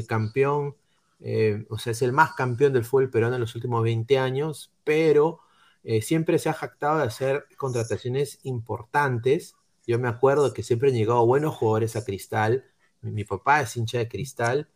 campeón, 0.07 0.77
eh, 1.21 1.65
o 1.71 1.79
sea, 1.79 1.93
es 1.93 2.03
el 2.03 2.13
más 2.13 2.35
campeón 2.35 2.75
del 2.75 2.85
fútbol 2.85 3.11
peruano 3.11 3.37
en 3.37 3.41
los 3.41 3.55
últimos 3.55 3.83
20 3.83 4.19
años, 4.19 4.71
pero 4.85 5.41
eh, 5.85 6.03
siempre 6.03 6.39
se 6.39 6.49
ha 6.49 6.53
jactado 6.53 6.99
de 6.99 7.05
hacer 7.05 7.47
contrataciones 7.57 8.39
importantes. 8.45 9.57
Yo 9.87 9.99
me 9.99 10.09
acuerdo 10.09 10.53
que 10.53 10.63
siempre 10.63 10.91
han 10.91 10.95
llegado 10.95 11.27
buenos 11.27 11.55
jugadores 11.57 11.97
a 11.97 12.05
Cristal. 12.05 12.65
Mi, 13.01 13.25
papá 13.25 13.63
es 13.63 13.77
hincha 13.77 13.99
de 13.99 14.09
Cristal, 14.09 14.71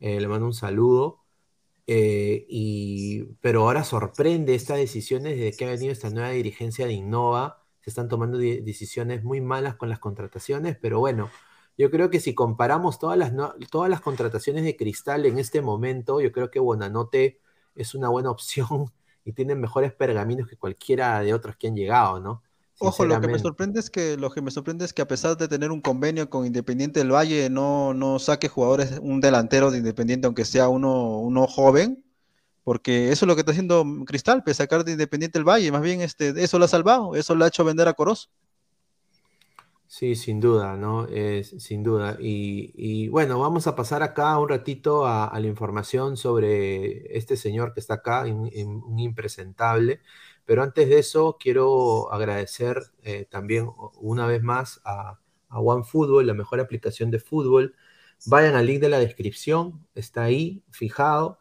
eh, 0.00 0.20
le 0.20 0.28
mando 0.28 0.46
un 0.46 0.54
saludo. 0.54 1.20
y, 1.86 3.24
pero 3.40 3.62
ahora 3.62 3.84
sorprende 3.84 4.54
estas 4.54 4.78
decisiones 4.78 5.36
desde 5.38 5.56
que 5.56 5.64
ha 5.66 5.70
venido 5.70 5.92
esta 5.92 6.10
nueva 6.10 6.30
dirigencia 6.30 6.86
de 6.86 6.92
Innova. 6.92 7.64
Se 7.80 7.90
están 7.90 8.08
tomando 8.08 8.38
decisiones 8.38 9.24
muy 9.24 9.40
malas 9.40 9.76
con 9.76 9.88
las 9.88 9.98
contrataciones, 9.98 10.76
pero 10.80 11.00
bueno, 11.00 11.30
yo 11.80 11.90
creo 11.90 12.10
que 12.10 12.20
si 12.20 12.34
comparamos 12.34 12.98
todas 12.98 13.16
las, 13.18 13.32
todas 13.70 13.88
las 13.90 14.02
contrataciones 14.02 14.64
de 14.64 14.76
Cristal 14.76 15.24
en 15.26 15.38
este 15.38 15.62
momento, 15.62 16.20
yo 16.20 16.30
creo 16.32 16.50
que 16.50 16.60
Bonanote 16.60 17.40
es 17.74 17.94
una 17.94 18.10
buena 18.10 18.30
opción 18.30 18.92
y 19.24 19.32
tiene 19.32 19.54
mejores 19.54 19.92
pergaminos 19.92 20.48
que 20.48 20.56
cualquiera 20.56 21.20
de 21.20 21.34
otros 21.34 21.56
que 21.56 21.68
han 21.68 21.76
llegado, 21.76 22.20
¿no? 22.20 22.42
Ojo, 22.82 23.04
lo 23.04 23.20
que 23.20 23.28
me 23.28 23.38
sorprende 23.38 23.78
es 23.78 23.90
que 23.90 24.16
lo 24.16 24.30
que 24.30 24.40
me 24.40 24.50
sorprende 24.50 24.86
es 24.86 24.94
que 24.94 25.02
a 25.02 25.08
pesar 25.08 25.36
de 25.36 25.48
tener 25.48 25.70
un 25.70 25.82
convenio 25.82 26.30
con 26.30 26.46
Independiente 26.46 27.00
del 27.00 27.12
Valle, 27.12 27.50
no, 27.50 27.92
no 27.92 28.18
saque 28.18 28.48
jugadores, 28.48 28.98
un 29.02 29.20
delantero 29.20 29.70
de 29.70 29.78
Independiente, 29.78 30.26
aunque 30.26 30.46
sea 30.46 30.68
uno, 30.68 31.18
uno 31.18 31.46
joven, 31.46 32.02
porque 32.64 33.12
eso 33.12 33.26
es 33.26 33.28
lo 33.28 33.34
que 33.34 33.40
está 33.40 33.52
haciendo 33.52 33.84
Cristal, 34.06 34.42
pues 34.42 34.56
sacar 34.56 34.84
de 34.84 34.92
Independiente 34.92 35.38
el 35.38 35.44
Valle, 35.44 35.70
más 35.70 35.82
bien 35.82 36.00
este, 36.00 36.32
eso 36.42 36.58
lo 36.58 36.64
ha 36.64 36.68
salvado, 36.68 37.16
eso 37.16 37.34
lo 37.34 37.44
ha 37.44 37.48
hecho 37.48 37.64
vender 37.64 37.86
a 37.86 37.92
Corozo. 37.92 38.30
Sí, 39.92 40.14
sin 40.14 40.38
duda, 40.38 40.76
¿no? 40.76 41.06
Es, 41.08 41.48
sin 41.58 41.82
duda. 41.82 42.16
Y, 42.20 43.08
bueno, 43.08 43.40
vamos 43.40 43.66
a 43.66 43.74
pasar 43.74 44.04
acá 44.04 44.38
un 44.38 44.48
ratito 44.48 45.04
a, 45.04 45.36
la 45.40 45.46
información 45.48 46.16
sobre 46.16 47.16
este 47.18 47.36
señor 47.36 47.74
que 47.74 47.80
está 47.80 47.94
acá, 47.94 48.22
un 48.22 48.98
impresentable. 49.00 50.00
Pero 50.44 50.62
antes 50.62 50.88
de 50.88 51.00
eso, 51.00 51.38
quiero 51.40 52.12
agradecer 52.12 52.76
eh, 53.02 53.26
también 53.28 53.68
una 53.96 54.28
vez 54.28 54.42
más 54.44 54.80
a, 54.84 55.18
a 55.48 55.60
OneFootball, 55.60 56.24
la 56.26 56.34
mejor 56.34 56.60
aplicación 56.60 57.10
de 57.10 57.18
fútbol. 57.18 57.74
Vayan 58.26 58.54
al 58.54 58.66
link 58.66 58.80
de 58.80 58.90
la 58.90 59.00
descripción, 59.00 59.84
está 59.96 60.22
ahí, 60.22 60.62
fijado 60.70 61.39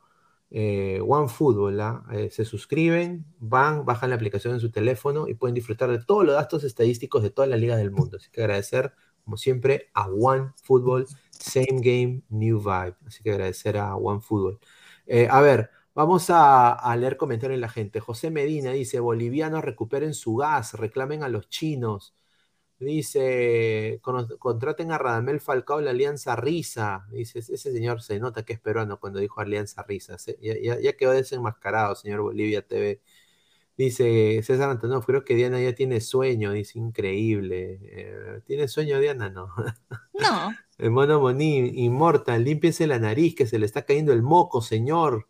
eh, 0.52 1.02
OneFootball. 1.06 1.80
¿ah? 1.82 2.04
Eh, 2.12 2.30
se 2.32 2.46
suscriben, 2.46 3.26
van, 3.40 3.86
bajan 3.86 4.10
la 4.10 4.16
aplicación 4.16 4.54
en 4.54 4.60
su 4.60 4.72
teléfono 4.72 5.28
y 5.28 5.36
pueden 5.36 5.56
disfrutar 5.56 5.92
de 5.92 6.04
todos 6.04 6.26
los 6.26 6.36
datos 6.36 6.64
estadísticos 6.64 7.24
de 7.24 7.30
todas 7.30 7.50
las 7.50 7.60
ligas 7.60 7.78
del 7.78 7.92
mundo. 7.92 8.18
Así 8.18 8.30
que 8.32 8.42
agradecer, 8.42 8.94
como 9.24 9.38
siempre, 9.38 9.90
a 9.94 10.08
OneFootball, 10.08 11.08
Same 11.32 11.82
Game, 11.82 12.24
New 12.30 12.60
Vibe. 12.60 12.96
Así 13.06 13.24
que 13.24 13.32
agradecer 13.32 13.78
a 13.78 13.96
OneFootball. 13.96 14.60
Eh, 15.06 15.28
a 15.30 15.42
ver, 15.42 15.70
vamos 15.94 16.30
a, 16.30 16.72
a, 16.72 16.96
leer 16.96 17.18
comentarios 17.18 17.58
de 17.58 17.62
la 17.62 17.70
gente. 17.70 18.00
José 18.00 18.32
Medina 18.32 18.72
dice: 18.72 19.00
Bolivianos 19.00 19.64
recuperen 19.64 20.14
su 20.14 20.36
gas, 20.36 20.74
reclamen 20.74 21.24
a 21.24 21.30
los 21.30 21.50
chinos. 21.50 22.16
Dice, 22.80 23.99
contraten 24.39 24.93
a 24.93 24.97
Radamel 24.97 25.41
Falcao 25.41 25.81
la 25.81 25.91
Alianza 25.91 26.38
Risa. 26.38 27.06
Dice, 27.11 27.39
ese 27.39 27.57
señor 27.57 28.01
se 28.01 28.19
nota 28.19 28.43
que 28.43 28.53
es 28.53 28.60
peruano 28.61 28.99
cuando 29.01 29.19
dijo 29.19 29.41
Alianza 29.41 29.84
Risa. 29.84 30.15
Ya, 30.41 30.80
ya, 30.80 30.93
quedó 30.93 31.11
desenmascarado, 31.11 31.95
señor 31.95 32.22
Bolivia 32.22 32.65
TV. 32.65 33.01
Dice 33.77 34.41
César 34.43 34.69
Antonio, 34.69 35.01
creo 35.01 35.26
que 35.26 35.35
Diana 35.35 35.60
ya 35.61 35.76
tiene 35.76 35.99
sueño. 35.99 36.53
Dice, 36.53 36.80
increíble. 36.80 37.80
Eh, 37.84 38.41
¿Tiene 38.45 38.68
sueño 38.69 38.99
Diana? 38.99 39.30
No. 39.30 39.49
No. 40.14 40.51
El 40.77 40.91
mono 40.91 41.22
Moní, 41.22 41.85
inmortal, 41.85 42.43
límpiese 42.43 42.88
la 42.88 42.99
nariz 42.99 43.35
que 43.35 43.47
se 43.47 43.57
le 43.57 43.65
está 43.65 43.84
cayendo 43.84 44.11
el 44.11 44.22
moco, 44.22 44.61
señor. 44.61 45.27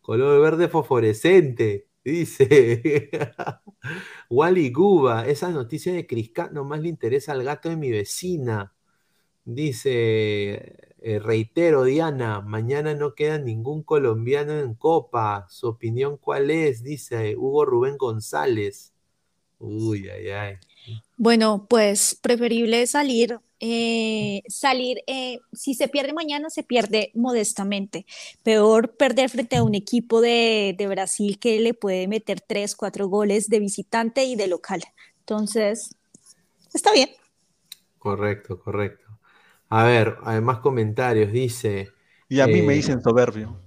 Color 0.00 0.40
verde 0.40 0.68
fosforescente. 0.68 1.86
Dice 2.04 3.10
Wally 4.30 4.70
Guba, 4.72 5.26
esa 5.26 5.50
noticia 5.50 5.92
de 5.92 6.06
Criscat 6.06 6.52
nomás 6.52 6.80
le 6.80 6.88
interesa 6.88 7.32
al 7.32 7.44
gato 7.44 7.68
de 7.68 7.76
mi 7.76 7.90
vecina. 7.90 8.74
Dice, 9.44 10.76
eh, 11.02 11.18
reitero, 11.20 11.84
Diana, 11.84 12.40
mañana 12.42 12.94
no 12.94 13.14
queda 13.14 13.38
ningún 13.38 13.82
colombiano 13.84 14.52
en 14.60 14.74
Copa. 14.74 15.46
¿Su 15.50 15.68
opinión 15.68 16.16
cuál 16.18 16.50
es? 16.50 16.82
Dice 16.84 17.36
Hugo 17.36 17.64
Rubén 17.66 17.98
González. 17.98 18.94
Uy, 19.60 20.08
ay, 20.10 20.30
ay. 20.30 20.56
Bueno, 21.22 21.66
pues 21.68 22.18
preferible 22.20 22.84
salir 22.88 23.38
eh, 23.64 24.42
salir, 24.48 25.04
eh, 25.06 25.38
si 25.52 25.74
se 25.74 25.86
pierde 25.86 26.12
mañana, 26.12 26.50
se 26.50 26.64
pierde 26.64 27.12
modestamente. 27.14 28.06
Peor 28.42 28.96
perder 28.96 29.30
frente 29.30 29.54
a 29.54 29.62
un 29.62 29.76
equipo 29.76 30.20
de, 30.20 30.74
Brasil 30.90 31.38
que 31.38 31.60
le 31.60 31.72
puede 31.72 32.08
meter 32.08 32.40
tres, 32.40 32.74
cuatro 32.74 33.06
goles 33.06 33.48
de 33.48 33.60
visitante 33.60 34.24
y 34.24 34.34
de 34.34 34.48
local. 34.48 34.82
Entonces, 35.20 35.94
está 36.74 36.92
bien. 36.92 37.10
Correcto, 38.00 38.58
correcto. 38.58 39.06
A 39.68 39.84
ver, 39.84 40.16
hay 40.24 40.40
más 40.40 40.58
comentarios. 40.58 41.30
Dice. 41.30 41.92
Y 42.28 42.40
a 42.40 42.48
mí 42.48 42.62
me 42.62 42.72
eh, 42.72 42.76
dicen 42.78 43.00
soberbio. 43.00 43.60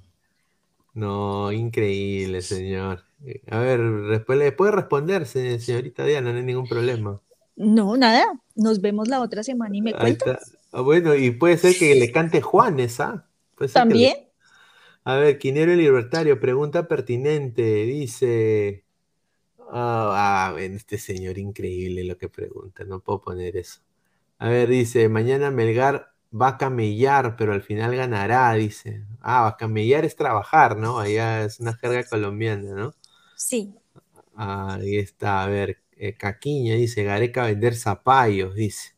No, 0.93 1.53
increíble, 1.53 2.41
señor. 2.41 3.05
A 3.49 3.59
ver, 3.59 3.79
después 4.09 4.37
le 4.37 4.51
puede 4.51 4.73
responder, 4.73 5.25
señorita 5.25 6.03
Diana, 6.03 6.33
no 6.33 6.37
hay 6.37 6.43
ningún 6.43 6.67
problema. 6.67 7.21
No, 7.55 7.97
nada. 7.97 8.25
Nos 8.55 8.81
vemos 8.81 9.07
la 9.07 9.21
otra 9.21 9.43
semana 9.43 9.75
y 9.75 9.81
me 9.81 9.93
cuentas. 9.93 10.57
Ah, 10.71 10.81
bueno, 10.81 11.15
y 11.15 11.31
puede 11.31 11.57
ser 11.57 11.75
que 11.77 11.95
le 11.95 12.11
cante 12.11 12.41
Juanes, 12.41 12.99
¿ah? 12.99 13.27
También. 13.73 14.15
A 15.03 15.15
ver, 15.15 15.37
Quinero 15.37 15.73
Libertario, 15.73 16.39
pregunta 16.39 16.87
pertinente. 16.87 17.85
Dice. 17.85 18.83
Ah, 19.71 20.51
ah 20.53 20.59
este 20.59 20.97
señor 20.97 21.37
increíble 21.37 22.03
lo 22.03 22.17
que 22.17 22.29
pregunta, 22.29 22.83
no 22.83 22.99
puedo 22.99 23.21
poner 23.21 23.55
eso. 23.57 23.81
A 24.37 24.49
ver, 24.49 24.69
dice, 24.69 25.07
mañana 25.09 25.49
Melgar 25.49 26.11
va 26.29 26.49
a 26.49 26.57
camellar, 26.57 27.35
pero 27.37 27.53
al 27.53 27.61
final 27.61 27.95
ganará, 27.95 28.53
dice. 28.53 29.05
Ah, 29.21 29.55
camellar 29.57 30.05
es 30.05 30.15
trabajar, 30.15 30.77
¿no? 30.77 30.99
Allá 30.99 31.45
es 31.45 31.59
una 31.59 31.73
jerga 31.73 32.03
colombiana, 32.03 32.73
¿no? 32.73 32.93
Sí. 33.35 33.73
Ahí 34.35 34.97
está, 34.97 35.43
a 35.43 35.47
ver, 35.47 35.79
eh, 35.95 36.15
Caquiña 36.17 36.75
dice, 36.75 37.03
Gareca 37.03 37.45
vender 37.45 37.75
zapallos, 37.75 38.55
dice. 38.55 38.95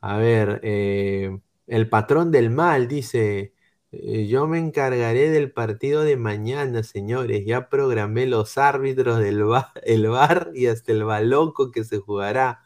A 0.00 0.18
ver, 0.18 0.60
eh, 0.64 1.38
el 1.66 1.88
patrón 1.88 2.30
del 2.30 2.50
mal 2.50 2.88
dice, 2.88 3.54
eh, 3.92 4.26
yo 4.28 4.46
me 4.46 4.58
encargaré 4.58 5.30
del 5.30 5.52
partido 5.52 6.02
de 6.04 6.16
mañana, 6.16 6.82
señores. 6.82 7.44
Ya 7.46 7.68
programé 7.70 8.26
los 8.26 8.58
árbitros 8.58 9.20
del 9.20 9.44
bar, 9.44 9.72
el 9.84 10.08
bar 10.08 10.52
y 10.54 10.66
hasta 10.66 10.92
el 10.92 11.04
balón 11.04 11.52
con 11.52 11.72
que 11.72 11.84
se 11.84 11.98
jugará. 11.98 12.62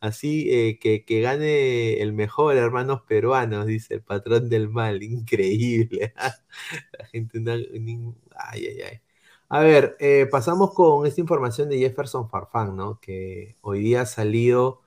Así 0.00 0.78
que, 0.80 1.04
que, 1.06 1.20
gane 1.22 2.02
el 2.02 2.12
mejor, 2.12 2.56
hermanos 2.56 3.02
peruanos, 3.08 3.66
dice 3.66 3.94
el 3.94 4.02
patrón 4.02 4.48
del 4.50 4.68
mal. 4.68 5.02
Increíble. 5.04 6.14
La 6.98 7.06
gente 7.06 7.40
ay, 8.36 8.66
ay, 8.66 8.80
ay. 8.82 9.03
A 9.54 9.60
ver, 9.60 9.96
eh, 10.00 10.26
pasamos 10.28 10.74
con 10.74 11.06
esta 11.06 11.20
información 11.20 11.68
de 11.68 11.78
Jefferson 11.78 12.28
Farfán, 12.28 12.74
¿no? 12.74 12.98
Que 13.00 13.56
hoy 13.60 13.78
día 13.78 14.00
ha 14.00 14.06
salido 14.06 14.82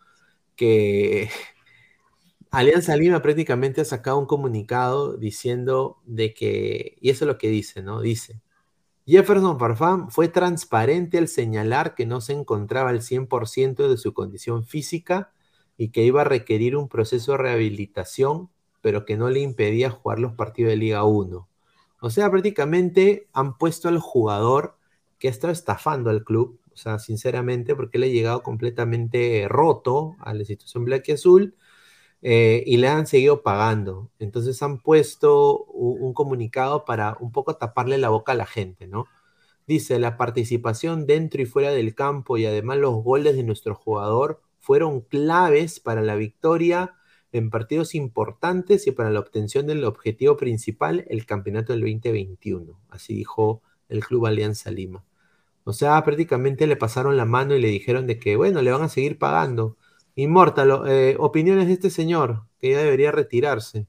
que 0.57 1.29
Alianza 2.51 2.97
Lima 2.97 3.21
prácticamente 3.21 3.79
ha 3.79 3.85
sacado 3.85 4.19
un 4.19 4.25
comunicado 4.25 5.15
diciendo 5.15 6.01
de 6.05 6.33
que, 6.33 6.97
y 6.99 7.11
eso 7.11 7.23
es 7.23 7.27
lo 7.27 7.37
que 7.37 7.47
dice, 7.47 7.81
¿no? 7.81 8.01
Dice, 8.01 8.41
Jefferson 9.05 9.57
Farfán 9.57 10.11
fue 10.11 10.27
transparente 10.27 11.17
al 11.17 11.29
señalar 11.29 11.95
que 11.95 12.05
no 12.05 12.19
se 12.19 12.33
encontraba 12.33 12.89
al 12.89 13.01
100% 13.01 13.87
de 13.87 13.97
su 13.97 14.13
condición 14.13 14.65
física 14.65 15.31
y 15.77 15.91
que 15.91 16.03
iba 16.03 16.21
a 16.21 16.25
requerir 16.25 16.75
un 16.75 16.89
proceso 16.89 17.33
de 17.33 17.37
rehabilitación, 17.37 18.49
pero 18.81 19.05
que 19.05 19.15
no 19.15 19.29
le 19.29 19.39
impedía 19.39 19.91
jugar 19.91 20.19
los 20.19 20.33
partidos 20.33 20.71
de 20.71 20.75
Liga 20.75 21.05
1. 21.05 21.47
O 21.99 22.09
sea, 22.09 22.29
prácticamente 22.29 23.27
han 23.33 23.57
puesto 23.57 23.87
al 23.89 23.99
jugador 23.99 24.77
que 25.19 25.27
ha 25.27 25.31
estado 25.31 25.53
estafando 25.53 26.09
al 26.09 26.23
club, 26.23 26.59
o 26.73 26.77
sea, 26.77 26.99
sinceramente, 26.99 27.75
porque 27.75 27.97
le 27.97 28.07
ha 28.07 28.09
llegado 28.09 28.43
completamente 28.43 29.47
roto 29.49 30.15
a 30.19 30.33
la 30.33 30.41
institución 30.41 30.85
Black 30.85 31.09
y 31.09 31.11
Azul 31.13 31.55
eh, 32.21 32.63
y 32.67 32.77
le 32.77 32.87
han 32.87 33.07
seguido 33.07 33.41
pagando. 33.43 34.11
Entonces 34.19 34.61
han 34.63 34.79
puesto 34.79 35.65
un, 35.65 36.13
comunicado 36.13 36.85
para 36.85 37.17
un 37.19 37.31
poco 37.31 37.55
taparle 37.57 37.97
la 37.97 38.09
boca 38.09 38.33
a 38.33 38.35
la 38.35 38.45
gente, 38.45 38.87
¿no? 38.87 39.05
Dice, 39.67 39.99
la 39.99 40.17
participación 40.17 41.07
dentro 41.07 41.41
y 41.41 41.45
fuera 41.45 41.71
del 41.71 41.95
campo 41.95 42.37
y 42.37 42.45
además 42.45 42.77
los 42.77 43.03
goles 43.03 43.35
de 43.35 43.43
nuestro 43.43 43.75
jugador 43.75 44.41
fueron 44.59 45.01
claves 45.01 45.79
para 45.79 46.01
la 46.01 46.15
victoria 46.15 46.96
en 47.37 47.49
partidos 47.49 47.95
importantes 47.95 48.87
y 48.87 48.91
para 48.91 49.09
la 49.09 49.19
obtención 49.19 49.67
del 49.67 49.83
objetivo 49.83 50.37
principal, 50.37 51.05
el 51.09 51.25
campeonato 51.25 51.73
del 51.73 51.81
2021. 51.81 52.79
Así 52.89 53.13
dijo 53.15 53.61
el 53.89 54.03
Club 54.05 54.25
Alianza 54.27 54.71
Lima. 54.71 55.03
O 55.63 55.73
sea, 55.73 56.01
prácticamente 56.03 56.67
le 56.67 56.77
pasaron 56.77 57.17
la 57.17 57.25
mano 57.25 57.55
y 57.55 57.61
le 57.61 57.67
dijeron 57.67 58.07
de 58.07 58.19
que, 58.19 58.35
bueno, 58.37 58.61
le 58.61 58.71
van 58.71 58.83
a 58.83 58.89
seguir 58.89 59.17
pagando. 59.17 59.77
Inmortal, 60.15 60.83
eh, 60.87 61.15
opiniones 61.19 61.67
de 61.67 61.73
este 61.73 61.89
señor, 61.89 62.43
que 62.59 62.71
ya 62.71 62.79
debería 62.79 63.11
retirarse. 63.11 63.85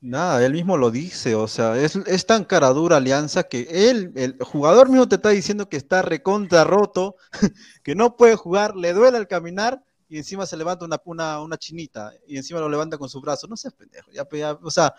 Nada, 0.00 0.46
él 0.46 0.52
mismo 0.52 0.76
lo 0.76 0.92
dice, 0.92 1.34
o 1.34 1.48
sea, 1.48 1.76
es, 1.76 1.96
es, 1.96 2.24
tan 2.26 2.44
cara 2.44 2.68
dura 2.68 2.98
alianza 2.98 3.42
que 3.48 3.90
él, 3.90 4.12
el 4.14 4.36
jugador 4.40 4.88
mismo 4.88 5.08
te 5.08 5.16
está 5.16 5.30
diciendo 5.30 5.68
que 5.68 5.76
está 5.76 6.02
recontra 6.02 6.62
roto, 6.62 7.16
que 7.82 7.96
no 7.96 8.16
puede 8.16 8.36
jugar, 8.36 8.76
le 8.76 8.92
duele 8.92 9.16
al 9.16 9.26
caminar 9.26 9.82
y 10.08 10.18
encima 10.18 10.46
se 10.46 10.56
levanta 10.56 10.84
una, 10.84 11.00
una, 11.04 11.40
una 11.40 11.56
chinita 11.58 12.12
y 12.26 12.36
encima 12.36 12.60
lo 12.60 12.68
levanta 12.68 12.96
con 12.96 13.08
su 13.08 13.20
brazo. 13.20 13.46
No 13.46 13.56
seas 13.56 13.74
pendejo, 13.74 14.10
ya, 14.10 14.24
pues, 14.24 14.42
o 14.62 14.70
sea, 14.70 14.94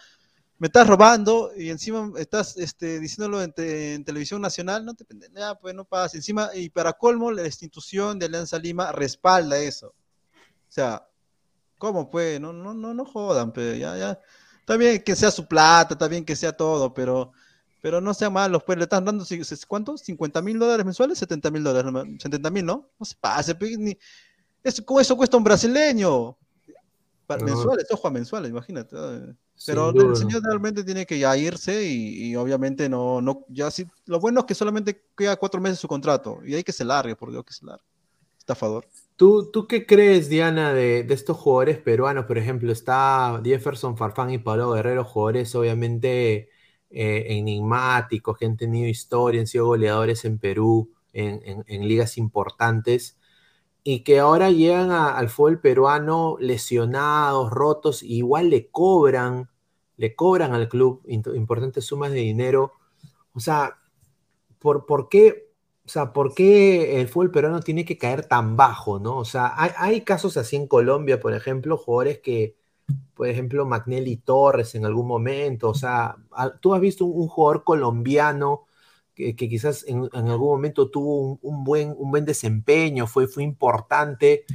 me 0.60 0.68
estás 0.68 0.88
robando 0.88 1.52
y 1.56 1.70
encima 1.70 2.12
estás 2.18 2.58
este, 2.58 3.00
diciéndolo 3.00 3.42
en, 3.42 3.54
televisión 4.04 4.42
nacional, 4.42 4.86
no 4.86 4.94
te 4.94 5.06
ya, 5.34 5.56
pues 5.56 5.74
no 5.74 5.86
pasa. 5.86 6.18
Encima, 6.18 6.50
y 6.54 6.70
para 6.70 6.94
colmo, 6.94 7.32
la 7.32 7.46
institución 7.46 8.20
de 8.20 8.26
Alianza 8.26 8.60
Lima 8.60 8.92
respalda 8.92 9.58
eso. 9.58 9.88
O 9.88 10.72
sea, 10.72 11.08
¿cómo 11.78 12.10
pues? 12.10 12.42
No, 12.42 12.52
no, 12.52 12.74
no, 12.74 12.94
no 12.94 13.06
jodan, 13.06 13.54
pero 13.54 13.70
pues, 13.70 13.80
ya, 13.80 13.98
ya. 13.98 14.20
Está 14.60 14.76
bien 14.76 15.02
que 15.02 15.16
sea 15.16 15.32
su 15.32 15.48
plata, 15.48 15.94
está 15.96 16.26
que 16.26 16.36
sea 16.36 16.52
todo, 16.52 16.94
pero, 16.94 17.32
pero 17.82 18.02
no 18.02 18.14
sea 18.14 18.30
malo, 18.30 18.60
pues 18.64 18.78
le 18.78 18.84
están 18.84 19.06
dando, 19.06 19.26
¿cuántos? 19.66 20.08
¿50 20.08 20.44
mil 20.44 20.60
dólares 20.60 20.86
mensuales? 20.86 21.22
¿70 21.22 21.52
mil 21.52 21.64
dólares? 21.64 21.92
¿70 21.92 22.52
mil, 22.52 22.66
no? 22.66 22.90
No 23.00 23.06
se 23.06 23.16
pase, 23.16 23.56
pues, 23.56 23.80
ni, 23.80 23.98
eso, 24.64 24.84
eso 25.00 25.18
cuesta 25.18 25.38
un 25.38 25.44
brasileño. 25.44 26.36
para- 27.28 27.42
No. 27.42 27.46
mensuales, 27.46 27.86
ojo 27.92 28.08
a 28.08 28.12
mensuales, 28.12 28.50
imagínate. 28.50 28.96
Sin 29.54 29.76
Pero 29.76 29.92
el 29.92 30.16
señor 30.16 30.42
realmente 30.42 30.84
tiene 30.84 31.06
que 31.06 31.20
ya 31.20 31.38
irse 31.38 31.86
y, 31.86 32.30
y 32.32 32.36
obviamente 32.36 32.90
no, 32.90 33.22
no, 33.22 33.46
ya 33.50 33.70
sí, 33.70 33.86
lo 34.08 34.20
bueno 34.20 34.40
es 34.40 34.46
que 34.48 34.56
solamente 34.56 35.04
queda 35.16 35.36
cuatro 35.36 35.62
meses 35.62 35.78
su 35.78 35.88
contrato 35.88 36.40
y 36.44 36.56
hay 36.56 36.64
que 36.64 36.72
se 36.72 36.84
largue, 36.84 37.16
por 37.16 37.30
Dios 37.30 37.44
que 37.46 37.54
se 37.54 37.66
largue. 37.68 37.84
Estafador. 38.40 38.88
¿Tú, 39.16 39.52
¿Tú 39.52 39.68
qué 39.68 39.86
crees, 39.86 40.28
Diana, 40.28 40.74
de, 40.74 41.04
de 41.04 41.14
estos 41.14 41.38
jugadores 41.38 41.78
peruanos? 41.78 42.26
Por 42.26 42.40
ejemplo, 42.40 42.72
está 42.72 43.40
Jefferson 43.44 43.96
Farfán 43.96 44.32
y 44.32 44.40
Pablo 44.40 44.72
Guerrero, 44.72 45.04
jugadores 45.04 45.54
obviamente 45.54 46.50
eh, 46.90 47.26
enigmáticos, 47.28 48.38
que 48.40 48.46
han 48.48 48.58
tenido 48.58 48.88
historia, 48.88 49.40
han 49.42 49.46
sido 49.46 49.68
goleadores 49.68 50.26
en 50.26 50.40
Perú, 50.40 50.90
en, 51.14 51.42
en- 51.46 51.64
en 51.68 51.88
ligas 51.88 52.18
importantes, 52.18 53.18
y 53.92 54.02
que 54.02 54.20
ahora 54.20 54.52
llegan 54.52 54.92
al 54.92 55.30
fútbol 55.30 55.60
peruano 55.62 56.38
lesionados, 56.40 57.50
rotos, 57.50 58.04
y 58.04 58.18
igual 58.18 58.52
le 58.52 58.70
cobran, 58.70 59.50
le 59.98 60.16
cobran 60.16 60.54
al 60.54 60.70
club 60.70 61.02
importantes 61.08 61.86
sumas 61.86 62.12
de 62.12 62.20
dinero. 62.20 62.74
O 63.34 63.40
sea, 63.40 63.80
¿por, 64.60 64.86
por 64.86 65.10
qué? 65.10 65.50
O 65.84 65.90
sea, 65.90 66.14
¿por 66.14 66.36
qué 66.36 67.02
el 67.02 67.08
fútbol 67.08 67.32
peruano 67.32 67.62
tiene 67.62 67.84
que 67.84 67.98
caer 67.98 68.28
tan 68.28 68.56
bajo, 68.56 69.00
no? 69.00 69.18
O 69.18 69.26
sea, 69.26 69.54
hay, 69.56 69.72
hay 69.78 70.02
casos 70.02 70.38
así 70.38 70.56
en 70.56 70.68
Colombia, 70.68 71.20
por 71.20 71.34
ejemplo, 71.34 71.76
jugadores 71.76 72.20
que, 72.20 72.56
por 73.16 73.28
ejemplo, 73.28 73.66
Magnelli 73.66 74.18
Torres 74.18 74.76
en 74.76 74.86
algún 74.86 75.08
momento, 75.08 75.68
o 75.68 75.74
sea, 75.74 76.16
tú 76.60 76.76
has 76.76 76.80
visto 76.80 77.06
un, 77.06 77.24
un 77.24 77.28
jugador 77.28 77.64
colombiano 77.64 78.68
que, 79.20 79.50
quizás 79.50 79.84
en, 79.88 80.10
algún 80.14 80.48
momento 80.48 80.90
tuvo 80.90 81.40
un, 81.42 81.64
buen, 81.64 81.94
un 81.98 82.10
buen 82.10 82.24
desempeño, 82.24 83.06
fue, 83.06 83.28
fue 83.28 83.44
importante 83.44 84.46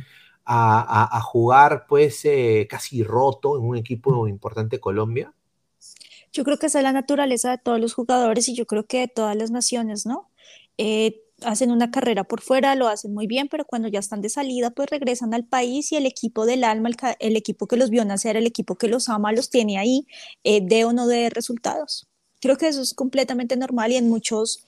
a, 0.47 1.21
jugar 1.23 1.87
pues 1.89 2.25
eh, 2.25 2.67
casi 2.69 3.03
roto 3.03 3.59
en 3.59 3.65
un 3.65 3.77
equipo 3.77 4.27
importante 4.27 4.81
Colombia. 4.81 5.33
Yo 6.33 6.45
creo 6.45 6.59
que 6.59 6.67
esa 6.67 6.79
es 6.79 6.83
la 6.83 6.93
naturaleza 6.93 7.51
de 7.51 7.59
todos 7.59 7.81
los 7.81 7.95
jugadores 7.95 8.49
y 8.49 8.55
yo 8.55 8.67
creo 8.67 8.87
que 8.87 9.01
de 9.01 9.09
todas 9.09 9.37
las 9.37 9.51
naciones, 9.51 10.05
¿no? 10.05 10.31
Eh, 10.79 11.21
hacen 11.43 11.71
una 11.71 11.91
carrera 11.91 12.25
por 12.25 12.41
fuera, 12.41 12.75
lo 12.75 12.89
hacen 12.89 13.15
muy 13.15 13.27
bien, 13.27 13.49
pero 13.49 13.65
cuando 13.65 13.89
ya 13.89 14.01
están 14.01 14.21
de 14.21 14.29
salida, 14.29 14.71
pues 14.71 14.91
regresan 14.91 15.35
al 15.35 15.45
país 15.45 15.93
y 15.93 15.97
el 15.97 16.07
equipo 16.07 16.47
del 16.47 16.65
alma, 16.65 16.91
el 17.21 17.37
equipo 17.37 17.67
que 17.67 17.77
los 17.77 17.91
vio 17.91 18.05
nacer, 18.05 18.37
el 18.37 18.47
equipo 18.47 18.77
que 18.77 18.89
los 18.89 19.09
ama, 19.09 19.33
los 19.33 19.51
tiene 19.51 19.79
ahí, 19.79 20.07
eh, 20.43 20.61
de 20.63 20.85
o 20.85 20.93
no 20.93 21.07
de 21.07 21.31
resultados. 21.31 22.09
Creo 22.45 22.59
que 22.59 22.69
eso 22.69 22.83
es 22.83 22.93
completamente 22.93 23.57
normal 23.57 23.91
y 23.91 23.97
en 23.97 24.11
muchos, 24.11 24.67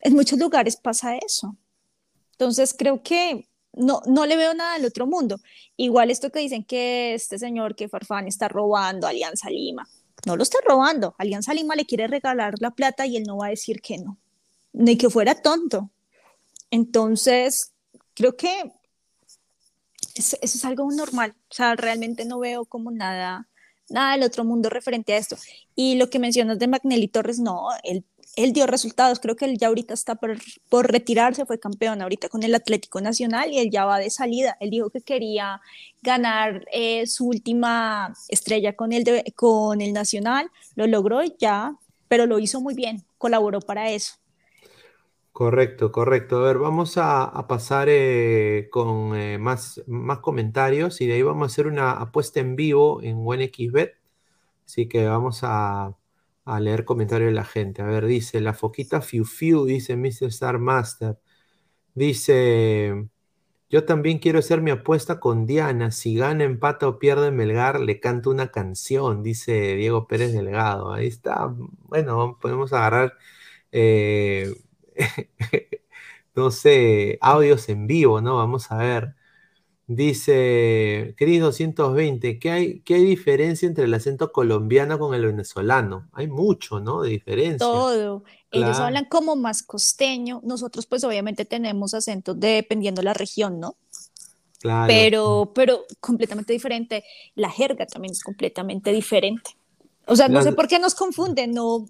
en 0.00 0.14
muchos 0.14 0.40
lugares 0.40 0.76
pasa 0.76 1.16
eso. 1.16 1.56
Entonces 2.32 2.74
creo 2.76 3.00
que 3.04 3.46
no, 3.74 4.02
no 4.06 4.26
le 4.26 4.36
veo 4.36 4.54
nada 4.54 4.74
del 4.74 4.86
otro 4.86 5.06
mundo. 5.06 5.38
Igual 5.76 6.10
esto 6.10 6.32
que 6.32 6.40
dicen 6.40 6.64
que 6.64 7.14
este 7.14 7.38
señor, 7.38 7.76
que 7.76 7.88
Farfán 7.88 8.26
está 8.26 8.48
robando 8.48 9.06
Alianza 9.06 9.48
Lima, 9.50 9.88
no 10.24 10.34
lo 10.34 10.42
está 10.42 10.58
robando. 10.66 11.14
Alianza 11.18 11.54
Lima 11.54 11.76
le 11.76 11.86
quiere 11.86 12.08
regalar 12.08 12.54
la 12.58 12.72
plata 12.72 13.06
y 13.06 13.18
él 13.18 13.22
no 13.22 13.36
va 13.36 13.46
a 13.46 13.50
decir 13.50 13.80
que 13.80 13.98
no, 13.98 14.18
ni 14.72 14.98
que 14.98 15.08
fuera 15.08 15.40
tonto. 15.40 15.92
Entonces, 16.72 17.70
creo 18.14 18.36
que 18.36 18.72
eso 20.16 20.36
es 20.42 20.64
algo 20.64 20.90
normal. 20.90 21.36
O 21.52 21.54
sea, 21.54 21.76
realmente 21.76 22.24
no 22.24 22.40
veo 22.40 22.64
como 22.64 22.90
nada, 22.90 23.46
nada 23.88 24.12
del 24.12 24.24
otro 24.24 24.44
mundo 24.44 24.68
referente 24.68 25.12
a 25.12 25.18
esto. 25.18 25.36
Y 25.74 25.96
lo 25.96 26.10
que 26.10 26.18
mencionas 26.18 26.58
de 26.58 26.68
Magnelli 26.68 27.08
Torres, 27.08 27.38
no, 27.38 27.68
él, 27.82 28.04
él 28.36 28.52
dio 28.52 28.66
resultados. 28.66 29.18
Creo 29.18 29.36
que 29.36 29.46
él 29.46 29.58
ya 29.58 29.68
ahorita 29.68 29.94
está 29.94 30.14
por, 30.14 30.38
retirarse, 30.90 31.46
fue 31.46 31.58
campeón 31.58 32.02
ahorita 32.02 32.28
con 32.28 32.42
el 32.42 32.54
Atlético 32.54 33.00
Nacional 33.00 33.52
y 33.52 33.58
él 33.58 33.70
ya 33.70 33.84
va 33.84 33.98
de 33.98 34.10
salida. 34.10 34.56
Él 34.60 34.70
dijo 34.70 34.90
que 34.90 35.00
quería 35.00 35.60
ganar 36.02 36.64
eh, 36.72 37.06
su 37.06 37.26
última 37.26 38.14
estrella 38.28 38.74
con 38.74 38.92
el, 38.92 39.04
con 39.34 39.80
el 39.80 39.92
Nacional, 39.92 40.50
lo 40.74 40.86
logró 40.86 41.20
ya, 41.38 41.76
pero 42.08 42.26
lo 42.26 42.38
hizo 42.38 42.60
muy 42.60 42.74
bien, 42.74 43.04
colaboró 43.18 43.60
para 43.60 43.90
eso. 43.90 44.14
Correcto, 45.36 45.92
correcto. 45.92 46.38
A 46.38 46.40
ver, 46.46 46.56
vamos 46.56 46.94
a, 46.96 47.30
pasar 47.46 47.88
eh, 47.90 48.68
con 48.70 49.14
eh, 49.14 49.36
más, 49.38 49.82
más 49.86 50.20
comentarios 50.20 51.02
y 51.02 51.06
de 51.06 51.12
ahí 51.12 51.22
vamos 51.22 51.42
a 51.44 51.52
hacer 51.52 51.66
una 51.66 51.90
apuesta 51.92 52.40
en 52.40 52.56
vivo 52.56 53.02
en 53.02 53.18
OneXBet. 53.26 53.96
Así 54.66 54.88
que 54.88 55.06
vamos 55.06 55.40
a, 55.42 55.94
a 56.46 56.60
leer 56.60 56.86
comentarios 56.86 57.28
de 57.28 57.34
la 57.34 57.44
gente. 57.44 57.82
A 57.82 57.86
ver, 57.86 58.06
dice 58.06 58.40
la 58.40 58.54
foquita 58.54 59.02
Fiu 59.02 59.26
Fiu, 59.26 59.66
dice 59.66 59.96
Mr. 59.96 60.28
Star 60.28 60.58
Master. 60.58 61.18
Dice, 61.94 63.08
yo 63.70 63.84
también 63.84 64.18
quiero 64.20 64.38
hacer 64.40 64.62
mi 64.62 64.70
apuesta 64.70 65.20
con 65.20 65.46
Diana. 65.46 65.90
Si 65.92 66.16
gana, 66.16 66.44
empata 66.44 66.88
o 66.88 66.98
pierde 66.98 67.30
Melgar, 67.32 67.80
le 67.80 68.00
canto 68.00 68.30
una 68.30 68.50
canción, 68.52 69.22
dice 69.22 69.76
Diego 69.76 70.06
Pérez 70.08 70.32
Delgado. 70.32 70.92
Ahí 70.92 71.08
está. 71.08 71.48
Bueno, 71.84 72.38
podemos 72.40 72.72
agarrar. 72.72 73.14
eh, 73.72 74.54
no 76.34 76.50
sé, 76.50 77.18
audios 77.20 77.68
en 77.68 77.86
vivo, 77.86 78.20
¿no? 78.20 78.36
Vamos 78.36 78.70
a 78.70 78.76
ver. 78.78 79.14
Dice, 79.88 81.14
Cris 81.16 81.40
220, 81.40 82.40
¿qué 82.40 82.50
hay, 82.50 82.80
qué 82.80 82.94
hay 82.96 83.04
diferencia 83.04 83.68
entre 83.68 83.84
el 83.84 83.94
acento 83.94 84.32
colombiano 84.32 84.98
con 84.98 85.14
el 85.14 85.24
venezolano? 85.26 86.08
Hay 86.12 86.26
mucho, 86.26 86.80
¿no? 86.80 87.02
De 87.02 87.10
diferencia. 87.10 87.58
Todo. 87.58 88.24
Ellos 88.50 88.70
Claro. 88.70 88.84
hablan 88.84 89.04
como 89.04 89.36
más 89.36 89.62
costeño. 89.62 90.40
Nosotros, 90.44 90.86
pues, 90.86 91.04
obviamente 91.04 91.44
tenemos 91.44 91.94
acentos 91.94 92.38
dependiendo 92.38 93.02
la 93.02 93.14
región, 93.14 93.60
¿no? 93.60 93.76
Claro. 94.60 94.88
Pero, 94.88 95.52
pero 95.54 95.84
completamente 96.00 96.52
diferente. 96.52 97.04
La 97.36 97.50
jerga 97.50 97.86
también 97.86 98.12
es 98.12 98.24
completamente 98.24 98.90
diferente. 98.92 99.52
O 100.06 100.16
sea, 100.16 100.28
no 100.28 100.42
sé 100.42 100.52
por 100.52 100.66
qué 100.68 100.78
nos 100.78 100.94
confunden, 100.94 101.52
no, 101.52 101.86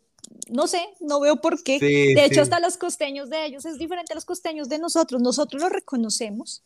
no 0.50 0.66
sé, 0.66 0.82
no 1.00 1.20
veo 1.20 1.36
por 1.40 1.62
qué. 1.62 1.80
Sí, 1.80 1.86
De 2.12 2.24
hecho, 2.24 2.40
sí. 2.40 2.42
hasta 2.42 2.60
los 2.60 2.76
costeños 2.78 3.30
de 3.30 3.46
ellos 3.46 3.64
es 3.64 3.78
diferente 3.78 4.12
a 4.12 4.16
los 4.16 4.24
costeños 4.24 4.68
de 4.68 4.78
nosotros. 4.78 5.20
Nosotros 5.22 5.62
los 5.62 5.72
reconocemos. 5.72 6.64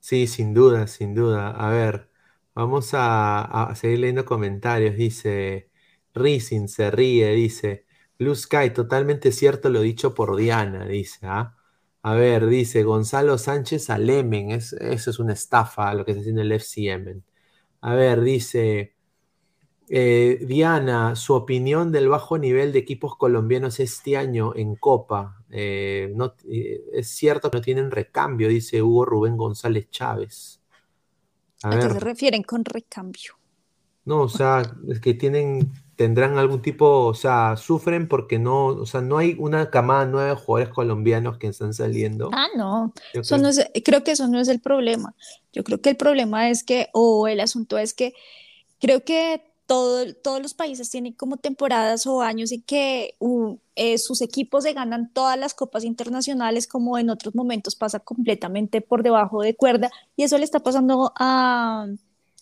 Sí, 0.00 0.26
sin 0.26 0.52
duda, 0.54 0.86
sin 0.88 1.14
duda. 1.14 1.50
A 1.52 1.70
ver, 1.70 2.10
vamos 2.54 2.92
a, 2.94 3.42
a 3.70 3.74
seguir 3.76 4.00
leyendo 4.00 4.24
comentarios. 4.24 4.96
Dice, 4.96 5.70
Rising 6.14 6.66
se 6.68 6.90
ríe, 6.90 7.30
dice, 7.32 7.86
Blue 8.18 8.34
Sky, 8.34 8.70
totalmente 8.74 9.30
cierto 9.32 9.68
lo 9.70 9.80
dicho 9.80 10.14
por 10.14 10.36
Diana, 10.36 10.84
dice, 10.86 11.20
¿ah? 11.26 11.56
A 12.02 12.14
ver, 12.14 12.46
dice 12.46 12.82
Gonzalo 12.82 13.38
Sánchez 13.38 13.88
Alemen, 13.90 14.50
es, 14.50 14.72
eso 14.72 15.10
es 15.10 15.20
una 15.20 15.34
estafa 15.34 15.94
lo 15.94 16.04
que 16.04 16.10
está 16.12 16.20
haciendo 16.22 16.42
el 16.42 16.50
FCM. 16.52 17.22
A 17.80 17.94
ver, 17.94 18.20
dice 18.22 18.91
eh, 19.88 20.38
Diana, 20.46 21.16
su 21.16 21.34
opinión 21.34 21.92
del 21.92 22.08
bajo 22.08 22.38
nivel 22.38 22.72
de 22.72 22.78
equipos 22.78 23.16
colombianos 23.16 23.80
este 23.80 24.16
año 24.16 24.52
en 24.56 24.76
Copa. 24.76 25.42
Eh, 25.50 26.12
no, 26.14 26.34
eh, 26.48 26.82
es 26.92 27.08
cierto 27.08 27.50
que 27.50 27.58
no 27.58 27.62
tienen 27.62 27.90
recambio, 27.90 28.48
dice 28.48 28.82
Hugo 28.82 29.04
Rubén 29.04 29.36
González 29.36 29.90
Chávez. 29.90 30.60
A 31.62 31.70
¿A 31.70 31.78
qué 31.78 31.82
se 31.90 32.00
refieren 32.00 32.42
con 32.42 32.64
recambio? 32.64 33.34
no, 34.04 34.22
o 34.22 34.28
sea, 34.28 34.62
es 34.88 34.98
que 34.98 35.14
tienen, 35.14 35.70
tendrán 35.94 36.36
algún 36.36 36.60
tipo, 36.60 37.06
o 37.06 37.14
sea, 37.14 37.56
sufren 37.56 38.08
porque 38.08 38.36
no, 38.40 38.66
o 38.66 38.84
sea, 38.86 39.00
no 39.00 39.16
hay 39.18 39.36
una 39.38 39.70
camada 39.70 40.06
nueva 40.06 40.30
de 40.30 40.34
jugadores 40.34 40.74
colombianos 40.74 41.38
que 41.38 41.46
están 41.46 41.72
saliendo. 41.72 42.28
Ah, 42.32 42.48
no. 42.56 42.92
Yo 43.14 43.20
Eso 43.20 43.36
creo- 43.36 43.42
no 43.42 43.48
es- 43.50 43.70
creo 43.84 44.02
que 44.02 44.10
eso 44.10 44.26
no 44.26 44.40
es 44.40 44.48
el 44.48 44.60
problema. 44.60 45.14
Yo 45.52 45.62
creo 45.62 45.80
que 45.80 45.90
el 45.90 45.96
problema 45.96 46.50
es 46.50 46.64
que, 46.64 46.88
o 46.92 47.28
el 47.28 47.38
asunto 47.38 47.78
es 47.78 47.94
que 47.94 48.12
creo 48.80 49.04
que 49.04 49.44
todo- 49.66 50.14
todos 50.14 50.42
los 50.42 50.54
países 50.54 50.90
tienen 50.90 51.12
como 51.14 51.36
temporadas 51.36 52.06
o 52.06 52.20
años 52.20 52.52
en 52.52 52.62
que 52.62 53.14
uh, 53.20 53.56
eh, 53.76 53.98
sus 53.98 54.20
equipos 54.20 54.64
se 54.64 54.72
ganan 54.72 55.10
todas 55.12 55.38
las 55.38 55.54
copas 55.54 55.84
internacionales, 55.84 56.66
como 56.66 56.98
en 56.98 57.10
otros 57.10 57.34
momentos 57.34 57.74
pasa 57.74 58.00
completamente 58.00 58.80
por 58.80 59.02
debajo 59.02 59.42
de 59.42 59.54
cuerda, 59.54 59.90
y 60.16 60.24
eso 60.24 60.36
le 60.38 60.44
está 60.44 60.60
pasando 60.60 61.12
a, 61.16 61.86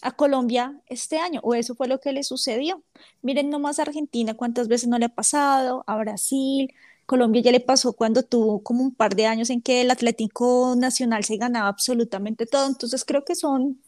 a 0.02 0.10
Colombia 0.12 0.80
este 0.86 1.18
año, 1.18 1.40
o 1.44 1.54
eso 1.54 1.74
fue 1.74 1.88
lo 1.88 2.00
que 2.00 2.12
le 2.12 2.22
sucedió. 2.24 2.82
Miren 3.22 3.50
nomás 3.50 3.78
a 3.78 3.82
Argentina, 3.82 4.34
cuántas 4.34 4.66
veces 4.68 4.88
no 4.88 4.98
le 4.98 5.06
ha 5.06 5.14
pasado, 5.14 5.84
a 5.86 5.96
Brasil. 5.96 6.72
Colombia 7.06 7.42
ya 7.42 7.50
le 7.50 7.58
pasó 7.58 7.92
cuando 7.92 8.22
tuvo 8.22 8.62
como 8.62 8.82
un 8.84 8.94
par 8.94 9.16
de 9.16 9.26
años 9.26 9.50
en 9.50 9.60
que 9.60 9.80
el 9.80 9.90
Atlético 9.90 10.74
Nacional 10.76 11.24
se 11.24 11.36
ganaba 11.38 11.68
absolutamente 11.68 12.46
todo. 12.46 12.66
Entonces 12.68 13.04
creo 13.04 13.24
que 13.24 13.34
son, 13.34 13.80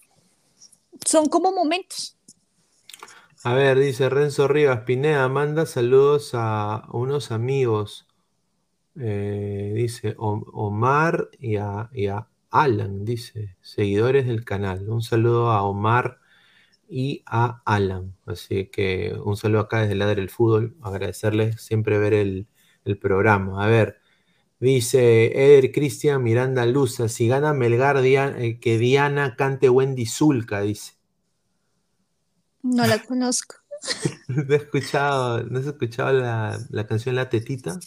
son 1.07 1.27
como 1.27 1.53
momentos. 1.53 2.17
A 3.45 3.55
ver, 3.55 3.79
dice 3.79 4.09
Renzo 4.09 4.47
Rivas, 4.47 4.83
Pineda, 4.83 5.29
manda 5.29 5.67
saludos 5.67 6.31
a 6.35 6.87
unos 6.93 7.33
amigos. 7.33 8.07
Eh, 8.97 9.73
dice 9.75 10.15
Omar 10.19 11.29
y 11.41 11.57
a, 11.57 11.91
Alan, 12.51 13.05
dice, 13.05 13.57
seguidores 13.61 14.27
del 14.27 14.45
canal. 14.45 14.89
Un 14.89 15.03
saludo 15.03 15.51
a 15.51 15.63
Omar 15.65 16.21
y 16.89 17.23
a 17.27 17.63
Alan. 17.65 18.17
Así 18.27 18.67
que 18.67 19.15
un 19.25 19.37
saludo 19.37 19.63
acá 19.63 19.83
desde 19.83 19.97
Ladre 19.97 20.23
el 20.23 20.31
Fútbol. 20.31 20.77
Agradecerles 20.83 21.61
siempre 21.63 21.99
ver 21.99 22.15
el, 22.15 22.49
programa. 23.01 23.65
A 23.65 23.69
ver, 23.69 23.99
dice 24.61 25.27
Eder 25.35 25.73
Cristian 25.73 26.23
Miranda 26.23 26.67
Luza, 26.67 27.09
si 27.09 27.29
gana 27.29 27.55
Melgar, 27.55 27.99
eh, 28.05 28.61
que 28.61 28.79
Diana 28.79 29.37
cante 29.37 29.69
Wendy 29.71 30.07
Zulka, 30.07 30.61
dice. 30.63 31.02
No 32.63 32.87
la 32.87 32.99
conozco. 32.99 33.57
¿No 34.29 34.43
has 34.55 34.63
escuchado, 34.63 35.43
¿no 35.45 35.59
has 35.59 35.67
escuchado 35.67 36.13
la, 36.13 36.59
la 36.71 36.87
canción 36.87 37.15
La 37.15 37.29
Tetita? 37.29 37.79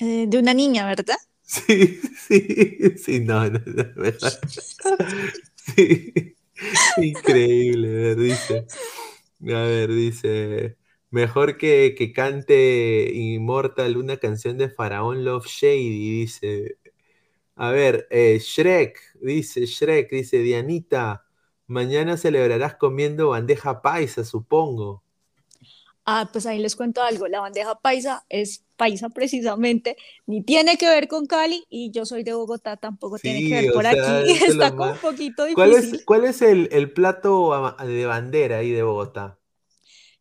Eh, 0.00 0.26
de 0.28 0.38
una 0.38 0.54
niña, 0.54 0.86
¿verdad? 0.86 1.16
Sí, 1.42 2.00
sí, 2.28 2.98
sí, 2.98 3.20
no, 3.20 3.48
no, 3.48 3.58
no, 3.64 3.84
mejor. 3.96 4.32
Sí, 5.76 6.36
increíble, 6.96 7.88
a 7.88 7.92
ver, 7.92 8.16
dice. 8.18 8.66
A 9.42 9.62
ver, 9.62 9.90
dice. 9.92 10.76
Mejor 11.10 11.58
que, 11.58 11.94
que 11.96 12.12
cante 12.12 13.10
Immortal 13.14 13.96
una 13.96 14.18
canción 14.18 14.58
de 14.58 14.70
Faraón 14.70 15.24
Love 15.24 15.46
Shady, 15.46 16.20
dice. 16.20 16.78
A 17.56 17.70
ver, 17.72 18.08
eh, 18.10 18.38
Shrek, 18.40 18.98
dice 19.22 19.66
Shrek, 19.66 20.10
dice 20.10 20.38
Dianita, 20.40 21.27
mañana 21.68 22.16
celebrarás 22.16 22.76
comiendo 22.76 23.30
bandeja 23.30 23.82
paisa, 23.82 24.24
supongo. 24.24 25.02
Ah, 26.04 26.28
pues 26.32 26.46
ahí 26.46 26.58
les 26.58 26.74
cuento 26.76 27.02
algo. 27.02 27.28
La 27.28 27.40
bandeja 27.40 27.74
paisa 27.80 28.24
es 28.30 28.64
paisa 28.76 29.10
precisamente, 29.10 29.96
ni 30.26 30.42
tiene 30.42 30.78
que 30.78 30.88
ver 30.88 31.06
con 31.08 31.26
Cali 31.26 31.66
y 31.68 31.90
yo 31.90 32.06
soy 32.06 32.22
de 32.24 32.32
Bogotá, 32.34 32.76
tampoco 32.78 33.18
tiene 33.18 33.44
que 33.44 33.54
ver 33.54 33.70
por 33.70 33.86
sea, 33.90 34.24
aquí. 34.24 34.32
Está 34.46 34.74
como 34.74 34.92
un 34.92 34.98
poquito 34.98 35.44
¿Cuál 35.52 35.74
difícil. 35.74 35.74
es, 35.74 36.04
cuál 36.04 36.24
es 36.24 36.42
el, 36.42 36.68
el 36.72 36.92
plato 36.92 37.74
de 37.84 38.06
bandera 38.06 38.58
ahí 38.58 38.70
de 38.72 38.82
Bogotá? 38.82 39.38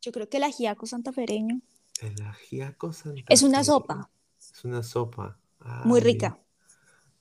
Yo 0.01 0.11
creo 0.11 0.27
que 0.27 0.37
el 0.37 0.43
ajiaco 0.43 0.87
santafereño 0.87 1.61
El 1.99 2.19
ajiaco 2.23 2.91
es 3.27 3.41
una 3.43 3.63
santafereño. 3.63 3.63
sopa 3.63 4.09
Es 4.39 4.65
una 4.65 4.83
sopa. 4.83 5.39
muy 5.81 5.99
Ay, 5.99 6.01
rica. 6.01 6.39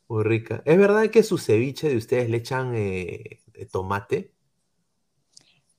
muy 0.09 0.25
rica. 0.25 0.63
¿Es 0.65 0.79
verdad 0.79 1.11
que 1.11 1.23
su 1.23 1.39
ceviche 1.39 1.89
de 1.89 1.97
ustedes 1.97 2.31
le 2.31 2.39
echan 2.39 2.73
eh, 2.75 3.41
tomate? 3.65 4.35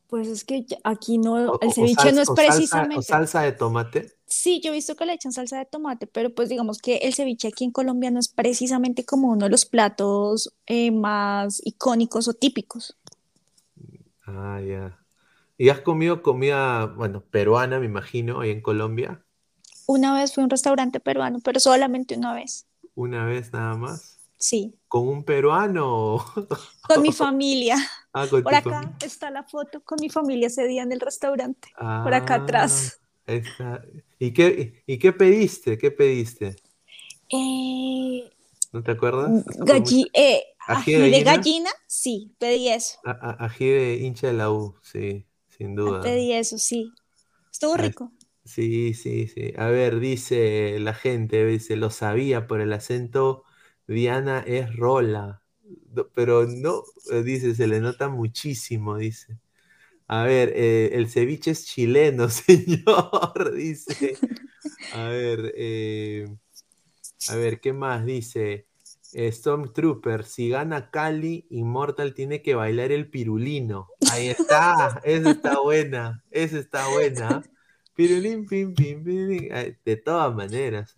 Pues 0.08 0.28
es 0.28 0.44
que 0.44 0.66
aquí 0.84 1.18
no, 1.18 1.38
O, 1.52 1.54
el 1.62 1.72
o- 1.72 1.76
o 1.86 1.86
ceviche 1.86 2.12
no 2.12 2.22
es 2.22 2.30
o 2.32 2.36
salsa- 2.46 2.90
o 2.94 3.02
precisamente. 3.02 3.12
salsa 3.12 3.40
de 3.46 3.52
tomate? 3.62 4.00
Sí, 4.26 4.62
yo 4.62 4.72
he 4.72 4.74
visto 4.76 4.96
que 4.96 5.06
le 5.06 5.14
echan 5.14 5.32
salsa 5.34 5.58
de 5.58 5.66
tomate, 5.66 6.08
pero 6.08 6.34
pues 6.36 6.50
digamos 6.50 6.80
que 6.80 6.98
el 6.98 7.14
ceviche 7.14 7.48
aquí 7.50 7.64
en 7.66 7.72
Colombia 7.72 8.12
no 8.12 8.20
es 8.20 8.28
precisamente 8.30 9.06
como 9.06 9.30
uno 9.32 9.46
de 9.46 9.52
los 9.52 9.66
platos 9.66 10.54
eh, 10.68 10.92
más 10.92 11.62
icónicos 11.66 12.28
o 12.28 12.34
típicos. 12.34 12.96
Ah, 14.26 14.60
ya. 14.62 15.00
¿Y 15.58 15.70
has 15.70 15.82
comido 15.82 16.22
comida, 16.24 16.86
bueno, 16.88 17.24
peruana, 17.26 17.80
me 17.80 17.86
imagino, 17.88 18.42
ahí 18.42 18.52
en 18.52 18.62
Colombia? 18.62 19.26
Una 19.88 20.14
vez 20.14 20.34
fui 20.36 20.44
a 20.44 20.46
un 20.46 20.52
restaurante 20.52 21.00
peruano, 21.00 21.40
pero 21.44 21.60
solamente 21.60 22.16
una 22.16 22.32
vez. 22.36 22.68
Una 22.96 23.24
vez 23.26 23.54
nada 23.54 23.76
más. 23.78 24.17
Sí, 24.40 24.80
¿Con 24.88 25.08
un 25.08 25.24
peruano? 25.24 26.18
con 26.82 27.02
mi 27.02 27.12
familia. 27.14 27.76
Ah, 28.14 28.28
con 28.30 28.44
Por 28.44 28.56
acá 28.56 28.82
familia. 28.82 28.98
está 29.02 29.32
la 29.32 29.44
foto 29.44 29.84
con 29.84 30.00
mi 30.00 30.10
familia 30.10 30.48
ese 30.48 30.68
día 30.68 30.84
en 30.84 30.92
el 30.92 31.00
restaurante. 31.00 31.76
Por 32.02 32.14
acá 32.14 32.36
atrás. 32.36 32.76
Ah, 32.76 32.94
está. 33.26 33.84
¿Y 34.20 34.34
qué, 34.34 34.84
y 34.88 35.00
qué 35.00 35.14
pediste? 35.14 35.78
¿Qué 35.78 35.92
pediste? 35.92 36.56
Eh, 37.30 38.30
¿No 38.72 38.82
te 38.84 38.92
acuerdas? 38.92 39.46
galli- 39.70 40.10
eh, 40.14 40.44
¿Ají 40.66 41.10
de 41.10 41.24
gallina? 41.24 41.24
gallina, 41.24 41.70
sí, 41.88 42.36
pedí 42.40 42.70
eso. 42.70 42.98
A- 43.04 43.46
Ají 43.46 43.66
de 43.70 43.96
hincha 44.06 44.28
de 44.28 44.34
la 44.34 44.52
U, 44.52 44.76
sí, 44.84 45.26
sin 45.48 45.76
duda. 45.76 46.02
Pedí 46.02 46.34
eso, 46.34 46.58
sí. 46.58 46.94
Estuvo 47.52 47.76
Ah, 47.76 47.78
rico. 47.78 48.12
Sí, 48.46 48.94
sí, 48.94 49.28
sí. 49.28 49.54
A 49.58 49.68
ver, 49.70 50.00
dice 50.00 50.80
la 50.80 50.94
gente, 50.94 51.46
dice, 51.46 51.76
lo 51.78 51.90
sabía 51.92 52.48
por 52.48 52.62
el 52.62 52.74
acento, 52.74 53.44
Diana 53.88 54.44
es 54.46 54.76
rola. 54.76 55.42
Pero 56.14 56.46
no, 56.46 56.84
eh, 57.12 57.24
dice, 57.24 57.56
se 57.56 57.68
le 57.68 57.80
nota 57.80 58.10
muchísimo, 58.10 58.98
dice. 58.98 59.40
A 60.08 60.24
ver, 60.24 60.54
eh, 60.56 60.92
el 60.94 61.10
ceviche 61.10 61.52
es 61.52 61.66
chileno, 61.66 62.30
señor, 62.30 63.54
dice. 63.56 64.18
A 64.94 65.10
ver, 65.10 65.54
eh, 65.56 66.28
a 67.30 67.36
ver, 67.36 67.60
¿qué 67.60 67.74
más 67.74 68.06
dice? 68.06 68.68
Eh, 69.14 69.32
Stormtrooper, 69.32 70.26
si 70.26 70.50
gana 70.50 70.92
Cali, 70.92 71.46
Immortal 71.50 72.14
tiene 72.14 72.42
que 72.42 72.56
bailar 72.56 72.92
el 72.92 73.10
pirulino. 73.10 73.88
Ahí 74.12 74.28
está, 74.28 75.02
esa 75.04 75.32
está 75.32 75.60
buena, 75.60 76.24
esa 76.32 76.60
está 76.60 76.88
buena. 76.90 77.42
Pirulín, 77.96 78.46
pim, 78.46 78.74
pim. 78.74 79.04
Ay, 79.52 79.76
De 79.84 79.98
todas 79.98 80.34
maneras. 80.36 80.96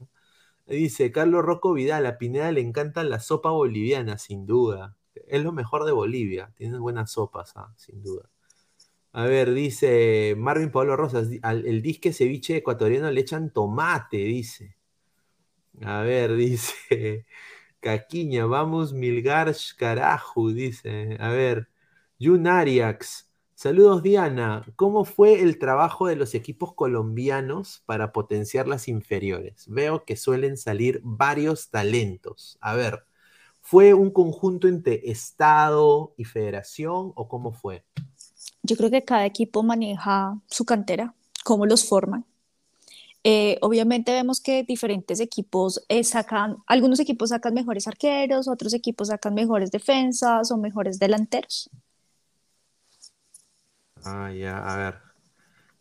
Dice 0.69 1.11
Carlos 1.11 1.43
Rocco 1.43 1.73
Vidal, 1.73 2.05
a 2.05 2.17
Pineda 2.17 2.51
le 2.51 2.61
encanta 2.61 3.03
la 3.03 3.19
sopa 3.19 3.49
boliviana, 3.51 4.17
sin 4.17 4.45
duda. 4.45 4.95
Es 5.27 5.43
lo 5.43 5.51
mejor 5.51 5.85
de 5.85 5.91
Bolivia, 5.91 6.53
tienen 6.55 6.79
buenas 6.81 7.11
sopas, 7.11 7.53
ah, 7.57 7.73
sin 7.77 8.01
duda. 8.03 8.29
A 9.13 9.25
ver, 9.25 9.53
dice 9.53 10.35
Marvin 10.37 10.71
Pablo 10.71 10.95
Rosas, 10.97 11.29
al- 11.43 11.65
el 11.67 11.81
disque 11.83 12.13
ceviche 12.13 12.57
ecuatoriano 12.57 13.11
le 13.11 13.21
echan 13.21 13.51
tomate, 13.53 14.17
dice. 14.17 14.77
A 15.81 16.01
ver, 16.01 16.35
dice 16.35 17.25
Caquiña, 17.81 18.45
vamos 18.47 18.93
Milgar 18.93 19.53
carajo, 19.77 20.49
dice. 20.51 21.17
A 21.19 21.29
ver, 21.29 21.69
Jun 22.19 22.47
Ariax, 22.47 23.28
saludos 23.59 24.01
Diana, 24.03 24.63
¿cómo 24.77 25.03
fue 25.03 25.41
el 25.41 25.59
trabajo 25.59 26.07
de 26.07 26.15
los 26.15 26.33
equipos 26.33 26.73
colombianos 26.73 27.83
para 27.85 28.13
potenciar 28.13 28.69
las 28.69 28.87
inferiores? 28.87 29.65
Veo 29.67 30.05
que 30.05 30.15
suelen 30.15 30.55
salir 30.55 31.01
varios 31.03 31.69
talentos. 31.69 32.57
A 32.61 32.73
ver, 32.73 33.03
¿fue 33.59 33.93
un 33.93 34.11
conjunto 34.11 34.69
entre 34.69 35.11
Estado 35.11 36.13
y 36.15 36.23
Federación 36.23 37.11
o 37.15 37.27
cómo 37.27 37.51
fue? 37.51 37.83
Yo 38.63 38.77
creo 38.77 38.89
que 38.89 39.03
cada 39.03 39.25
equipo 39.25 39.61
maneja 39.61 40.39
su 40.47 40.63
cantera, 40.63 41.13
cómo 41.43 41.65
los 41.65 41.83
forman. 41.85 42.23
Eh, 43.25 43.57
obviamente 43.59 44.13
vemos 44.13 44.39
que 44.39 44.63
diferentes 44.63 45.19
equipos 45.19 45.83
eh, 45.89 46.05
sacan, 46.05 46.55
algunos 46.65 47.01
equipos 47.01 47.31
sacan 47.31 47.53
mejores 47.53 47.89
arqueros, 47.89 48.47
otros 48.47 48.73
equipos 48.73 49.09
sacan 49.09 49.33
mejores 49.33 49.69
defensas 49.69 50.49
o 50.49 50.57
mejores 50.57 50.97
delanteros. 50.97 51.69
Ah, 54.05 54.31
ya, 54.31 54.57
a 54.73 54.77
ver. 54.77 54.95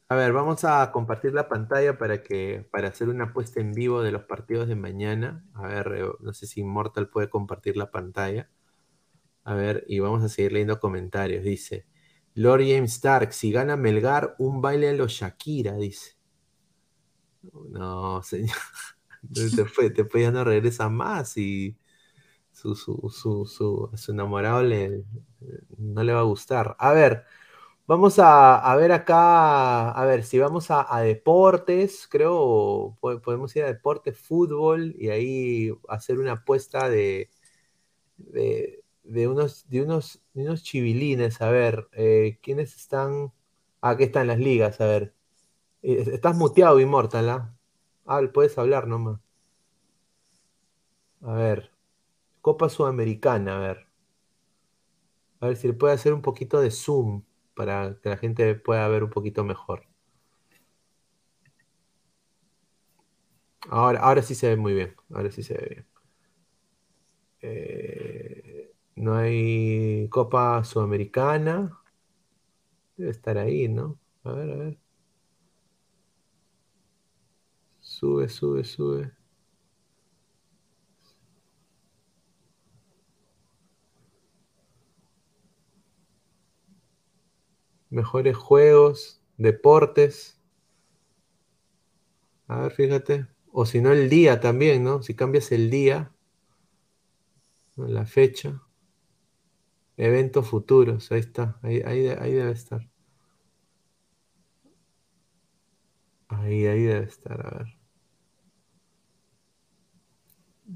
A 0.09 0.17
ver, 0.17 0.33
vamos 0.33 0.65
a 0.65 0.91
compartir 0.93 1.35
la 1.35 1.49
pantalla 1.49 1.99
para 1.99 2.23
que, 2.23 2.67
para 2.73 2.89
hacer 2.89 3.09
una 3.11 3.25
apuesta 3.27 3.61
en 3.61 3.73
vivo 3.73 4.03
de 4.03 4.13
los 4.13 4.25
partidos 4.25 4.69
de 4.69 4.77
mañana. 4.77 5.45
A 5.55 5.69
ver, 5.69 5.93
eh, 5.97 6.05
no 6.21 6.33
sé 6.35 6.47
si 6.47 6.61
Immortal 6.61 7.09
puede 7.11 7.31
compartir 7.31 7.77
la 7.77 7.91
pantalla. 7.91 8.51
A 9.45 9.55
ver, 9.55 9.85
y 9.89 10.01
vamos 10.01 10.23
a 10.25 10.29
seguir 10.31 10.53
leyendo 10.53 10.81
comentarios. 10.81 11.45
Dice, 11.45 11.87
Lord 12.35 12.63
James 12.63 12.93
Stark, 12.95 13.33
si 13.35 13.53
gana 13.53 13.77
Melgar, 13.77 14.37
un 14.39 14.63
baile 14.63 14.91
a 14.91 14.93
los 14.95 15.13
Shakira, 15.13 15.77
dice. 15.77 16.17
No, 17.71 18.23
señor. 18.23 18.57
Después, 19.23 19.93
después 19.95 20.23
ya 20.23 20.31
no 20.31 20.45
regresa 20.45 20.89
más 20.89 21.37
y 21.37 21.77
su, 22.53 22.77
su, 22.77 23.11
su, 23.11 23.47
su, 23.47 23.91
su 23.97 24.13
enamorado 24.13 24.63
no 25.79 26.03
le 26.03 26.13
va 26.13 26.21
a 26.21 26.25
gustar. 26.25 26.77
A 26.79 26.93
ver, 26.93 27.25
vamos 27.89 28.19
a, 28.21 28.77
ver 28.77 28.93
acá, 28.93 29.91
a 29.93 30.07
ver, 30.07 30.25
si 30.25 30.39
vamos 30.39 30.71
a, 30.71 30.87
deportes, 31.03 32.09
creo, 32.09 32.97
po- 33.01 33.21
podemos 33.23 33.55
ir 33.57 33.65
a 33.65 33.69
deportes, 33.69 34.19
fútbol, 34.19 34.95
y 34.99 35.11
ahí 35.11 35.73
hacer 35.89 36.19
una 36.21 36.35
apuesta 36.35 36.89
de, 36.91 37.31
de, 38.19 38.85
de 39.05 39.29
unos, 39.29 39.69
de, 39.71 39.83
unos, 39.83 40.23
de 40.35 40.45
unos 40.45 40.63
chivilines. 40.65 41.41
A 41.43 41.51
ver, 41.51 41.89
eh, 41.95 42.39
¿quiénes 42.43 42.77
están? 42.77 43.33
Ah, 43.83 43.91
aquí 43.93 44.05
están 44.05 44.29
las 44.29 44.39
ligas, 44.41 44.81
a 44.81 44.87
ver. 44.87 45.15
Eh, 45.83 46.05
Estás 46.15 46.37
muteado, 46.37 46.81
Immortal, 46.81 47.31
¿ah? 47.31 47.55
Ah, 48.07 48.23
puedes 48.35 48.59
hablar 48.59 48.89
nomás. 48.89 49.21
A 51.23 51.33
ver, 51.35 51.71
Copa 52.43 52.69
Sudamericana, 52.71 53.57
a 53.57 53.61
ver. 53.61 53.87
A 55.41 55.47
ver 55.49 55.57
si 55.57 55.67
le 55.67 55.75
puede 55.75 55.95
hacer 55.95 56.13
un 56.13 56.23
poquito 56.23 56.61
de 56.61 56.71
zoom 56.71 57.23
para 57.59 57.99
que 58.03 58.09
la 58.11 58.17
gente 58.17 58.55
pueda 58.57 58.89
ver 58.89 59.05
un 59.05 59.11
poquito 59.11 59.45
mejor. 59.45 59.87
Ahora, 63.71 64.01
ahora 64.01 64.23
sí 64.23 64.35
se 64.35 64.49
ve 64.49 64.57
muy 64.57 64.75
bien. 64.75 64.95
Ahora 65.15 65.31
sí 65.31 65.43
se 65.43 65.55
ve 65.55 65.67
bien. 65.71 65.87
Eh, 67.41 68.73
no 68.97 69.17
hay 69.17 70.09
Copa 70.11 70.63
Sudamericana. 70.65 71.81
Debe 72.99 73.11
estar 73.11 73.39
ahí, 73.39 73.67
¿no? 73.69 73.99
A 74.25 74.33
ver, 74.33 74.51
a 74.51 74.57
ver. 74.57 74.79
Sube, 77.81 78.29
sube, 78.29 78.63
sube. 78.63 79.11
mejores 87.91 88.37
juegos, 88.37 89.21
deportes. 89.37 90.39
A 92.49 92.63
ver, 92.63 92.73
fíjate. 92.73 93.27
O 93.53 93.65
si 93.67 93.81
no, 93.81 93.93
el 93.93 94.09
día 94.11 94.41
también, 94.41 94.85
¿no? 94.85 95.03
Si 95.03 95.15
cambias 95.15 95.53
el 95.53 95.71
día, 95.71 96.13
la 97.77 98.05
fecha. 98.05 98.61
Eventos 99.99 100.49
futuros, 100.49 101.13
ahí 101.13 101.21
está, 101.21 101.59
ahí, 101.63 101.83
ahí, 101.85 102.09
ahí 102.09 102.33
debe 102.33 102.53
estar. 102.53 102.89
Ahí, 106.29 106.67
ahí 106.67 106.83
debe 106.85 107.05
estar, 107.07 107.47
a 107.47 107.59
ver. 107.59 107.79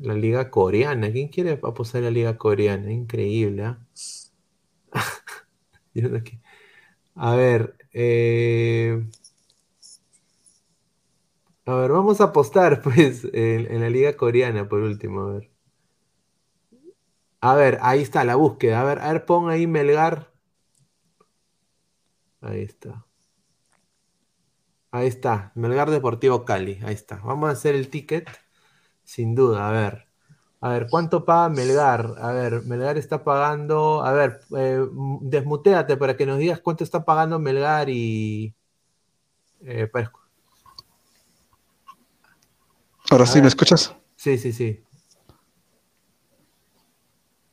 La 0.01 0.15
liga 0.15 0.51
coreana. 0.51 1.13
¿Quién 1.13 1.29
quiere 1.29 1.53
apostar 1.63 2.03
a 2.03 2.05
la 2.07 2.11
liga 2.11 2.37
coreana? 2.37 2.91
Increíble, 2.93 3.63
¿eh? 5.95 6.41
A 7.15 7.35
ver, 7.37 7.75
eh, 7.93 9.03
a 11.67 11.75
ver, 11.75 11.91
vamos 11.91 12.21
a 12.21 12.25
apostar, 12.25 12.83
pues, 12.85 13.27
en, 13.33 13.81
la 13.81 13.91
liga 13.91 14.17
coreana, 14.17 14.69
por 14.69 14.81
último, 14.83 15.23
a 15.23 15.33
ver. 15.35 15.51
A 17.43 17.55
ver, 17.55 17.79
ahí 17.83 18.01
está 18.01 18.25
la 18.25 18.37
búsqueda. 18.37 18.81
A 18.81 18.85
ver, 18.85 18.99
a 19.01 19.13
ver, 19.13 19.27
pon 19.27 19.51
ahí 19.51 19.67
Melgar. 19.67 20.33
Ahí 22.43 22.63
está. 22.65 23.07
Ahí 24.93 25.09
está, 25.09 25.51
Melgar 25.57 25.91
Deportivo 25.91 26.45
Cali. 26.45 26.79
Ahí 26.85 26.95
está. 26.95 27.17
Vamos 27.17 27.49
a 27.49 27.53
hacer 27.53 27.75
el 27.75 27.89
ticket. 27.91 28.29
Sin 29.05 29.35
duda, 29.35 29.69
a 29.69 29.73
ver. 29.73 30.12
A 30.65 30.69
ver, 30.69 30.87
¿cuánto 30.89 31.25
paga 31.25 31.49
Melgar? 31.49 32.15
A 32.19 32.31
ver, 32.31 32.63
Melgar 32.63 32.97
está 32.97 33.25
pagando. 33.25 34.05
A 34.05 34.13
ver, 34.13 34.41
eh, 34.57 34.87
desmuteate 35.21 35.97
para 35.97 36.17
que 36.17 36.25
nos 36.25 36.39
digas 36.39 36.61
cuánto 36.61 36.85
está 36.85 37.05
pagando 37.05 37.41
Melgar 37.41 37.91
y. 37.91 38.55
Eh, 39.63 39.91
Ahora 43.11 43.27
sí, 43.27 43.43
¿me 43.43 43.49
escuchas? 43.49 43.93
Sí, 44.15 44.39
sí, 44.39 44.53
sí. 44.53 44.81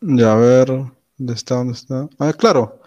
Ya, 0.01 0.33
a 0.33 0.35
ver, 0.35 0.67
¿dónde 1.17 1.33
está? 1.33 1.55
¿Dónde 1.55 1.73
está? 1.73 2.07
Ah, 2.19 2.31
claro. 2.33 2.79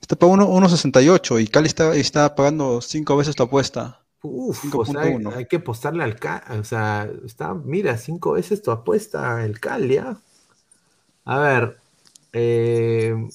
Está 0.00 0.16
pagando 0.16 0.48
1.68 0.48 1.40
y 1.40 1.46
Cali 1.46 1.68
está, 1.68 1.94
está 1.94 2.34
pagando 2.34 2.80
5 2.80 3.16
veces 3.16 3.36
tu 3.36 3.44
apuesta. 3.44 3.99
Uf, 4.22 4.64
hay, 4.98 5.46
que 5.46 5.56
apostarle 5.56 6.04
al 6.04 6.16
Cali. 6.16 6.58
O 6.58 6.64
sea, 6.64 7.10
está, 7.24 7.54
mira, 7.54 7.96
cinco 7.96 8.32
veces 8.32 8.62
tu 8.62 8.70
apuesta 8.70 9.44
el 9.44 9.58
Cali, 9.60 9.96
¿ah? 9.96 10.20
A 11.24 11.38
ver, 11.38 11.78
eh, 12.32 13.28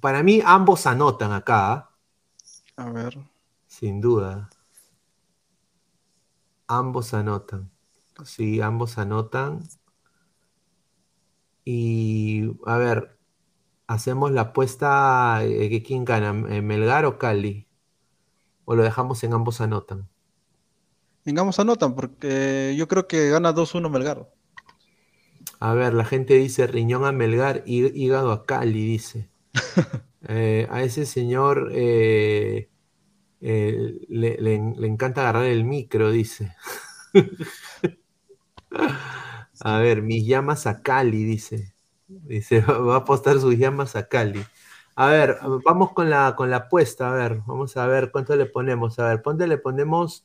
para 0.00 0.22
mí 0.22 0.40
ambos 0.44 0.86
anotan 0.86 1.32
acá. 1.32 1.90
A 2.76 2.90
ver. 2.90 3.18
Sin 3.66 4.00
duda. 4.00 4.48
Ambos 6.68 7.14
anotan. 7.14 7.70
Sí, 8.24 8.60
ambos 8.60 8.98
anotan. 8.98 9.64
Y 11.64 12.50
a 12.66 12.76
ver, 12.76 13.18
hacemos 13.86 14.30
la 14.30 14.42
apuesta 14.42 15.40
de 15.40 15.68
que 15.68 15.82
quién 15.82 16.04
gana, 16.04 16.30
eh, 16.54 16.62
Melgar 16.62 17.06
o 17.06 17.18
Cali. 17.18 17.68
O 18.64 18.74
lo 18.76 18.82
dejamos 18.82 19.22
en 19.24 19.32
ambos 19.34 19.60
anotan. 19.60 20.11
Vengamos 21.24 21.58
anotan, 21.60 21.94
porque 21.94 22.74
yo 22.76 22.88
creo 22.88 23.06
que 23.06 23.30
gana 23.30 23.54
2-1 23.54 23.88
Melgar. 23.88 24.28
A 25.60 25.74
ver, 25.74 25.94
la 25.94 26.04
gente 26.04 26.34
dice 26.34 26.66
riñón 26.66 27.04
a 27.04 27.12
Melgar, 27.12 27.62
hígado 27.66 28.32
a 28.32 28.44
Cali, 28.44 28.84
dice. 28.84 29.30
Eh, 30.28 30.68
a 30.70 30.84
ese 30.84 31.04
señor 31.04 31.72
eh, 31.74 32.70
eh, 33.40 33.98
le, 34.08 34.54
encanta 34.54 35.22
agarrar 35.22 35.46
el 35.46 35.64
micro, 35.64 36.12
dice. 36.12 36.54
a 39.60 39.78
ver, 39.80 40.02
mis 40.02 40.24
llamas 40.24 40.68
a 40.68 40.80
Cali, 40.80 41.24
dice. 41.24 41.74
Dice, 42.06 42.60
va 42.68 42.94
a 42.94 42.98
apostar 42.98 43.40
sus 43.40 43.56
llamas 43.56 43.96
a 43.96 44.06
Cali. 44.06 44.44
A 44.94 45.08
ver, 45.08 45.38
vamos 45.64 45.92
con 45.92 46.08
la, 46.08 46.36
con 46.36 46.50
la 46.50 46.58
apuesta, 46.58 47.10
a 47.10 47.14
ver, 47.14 47.40
vamos 47.46 47.76
a 47.76 47.86
ver 47.88 48.12
cuánto 48.12 48.36
le 48.36 48.46
ponemos. 48.46 48.98
A 49.00 49.08
ver, 49.08 49.22
ponte 49.22 49.48
le 49.48 49.58
ponemos 49.58 50.24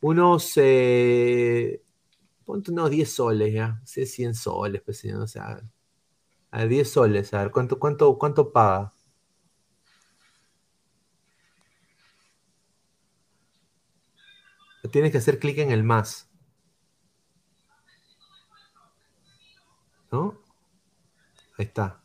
unos, 0.00 0.52
eh, 0.56 1.82
ponte 2.44 2.70
unos 2.72 2.90
10 2.90 3.12
soles 3.12 3.52
ya, 3.54 3.80
sé 3.84 4.06
100 4.06 4.34
soles, 4.34 4.82
pues, 4.82 5.04
o 5.04 5.26
sea, 5.26 5.60
a 6.50 6.64
10 6.66 6.90
soles, 6.90 7.34
a 7.34 7.42
ver, 7.42 7.50
¿cuánto, 7.52 7.78
cuánto, 7.78 8.18
cuánto 8.18 8.52
paga? 8.52 8.92
Tienes 14.90 15.12
que 15.12 15.18
hacer 15.18 15.38
clic 15.38 15.58
en 15.58 15.70
el 15.70 15.84
más. 15.84 16.28
¿No? 20.10 20.40
Ahí 21.58 21.66
está. 21.66 22.02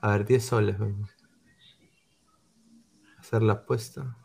A 0.00 0.10
ver, 0.12 0.24
10 0.24 0.44
soles. 0.44 0.78
Vamos. 0.78 1.10
Hacer 3.18 3.42
la 3.42 3.54
apuesta. 3.54 4.16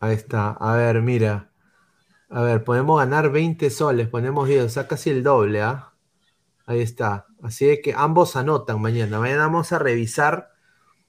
Ahí 0.00 0.14
está. 0.14 0.50
A 0.50 0.76
ver, 0.76 1.02
mira. 1.02 1.50
A 2.28 2.42
ver, 2.42 2.64
podemos 2.64 2.98
ganar 2.98 3.30
20 3.30 3.70
soles, 3.70 4.08
ponemos 4.08 4.48
10, 4.48 4.64
o 4.64 4.68
sea, 4.68 4.88
casi 4.88 5.10
el 5.10 5.22
doble, 5.22 5.62
¿ah? 5.62 5.92
Ahí 6.66 6.80
está. 6.80 7.26
Así 7.42 7.80
que 7.82 7.94
ambos 7.96 8.36
anotan 8.36 8.80
mañana. 8.80 9.20
Mañana 9.20 9.46
vamos 9.46 9.72
a 9.72 9.78
revisar 9.78 10.50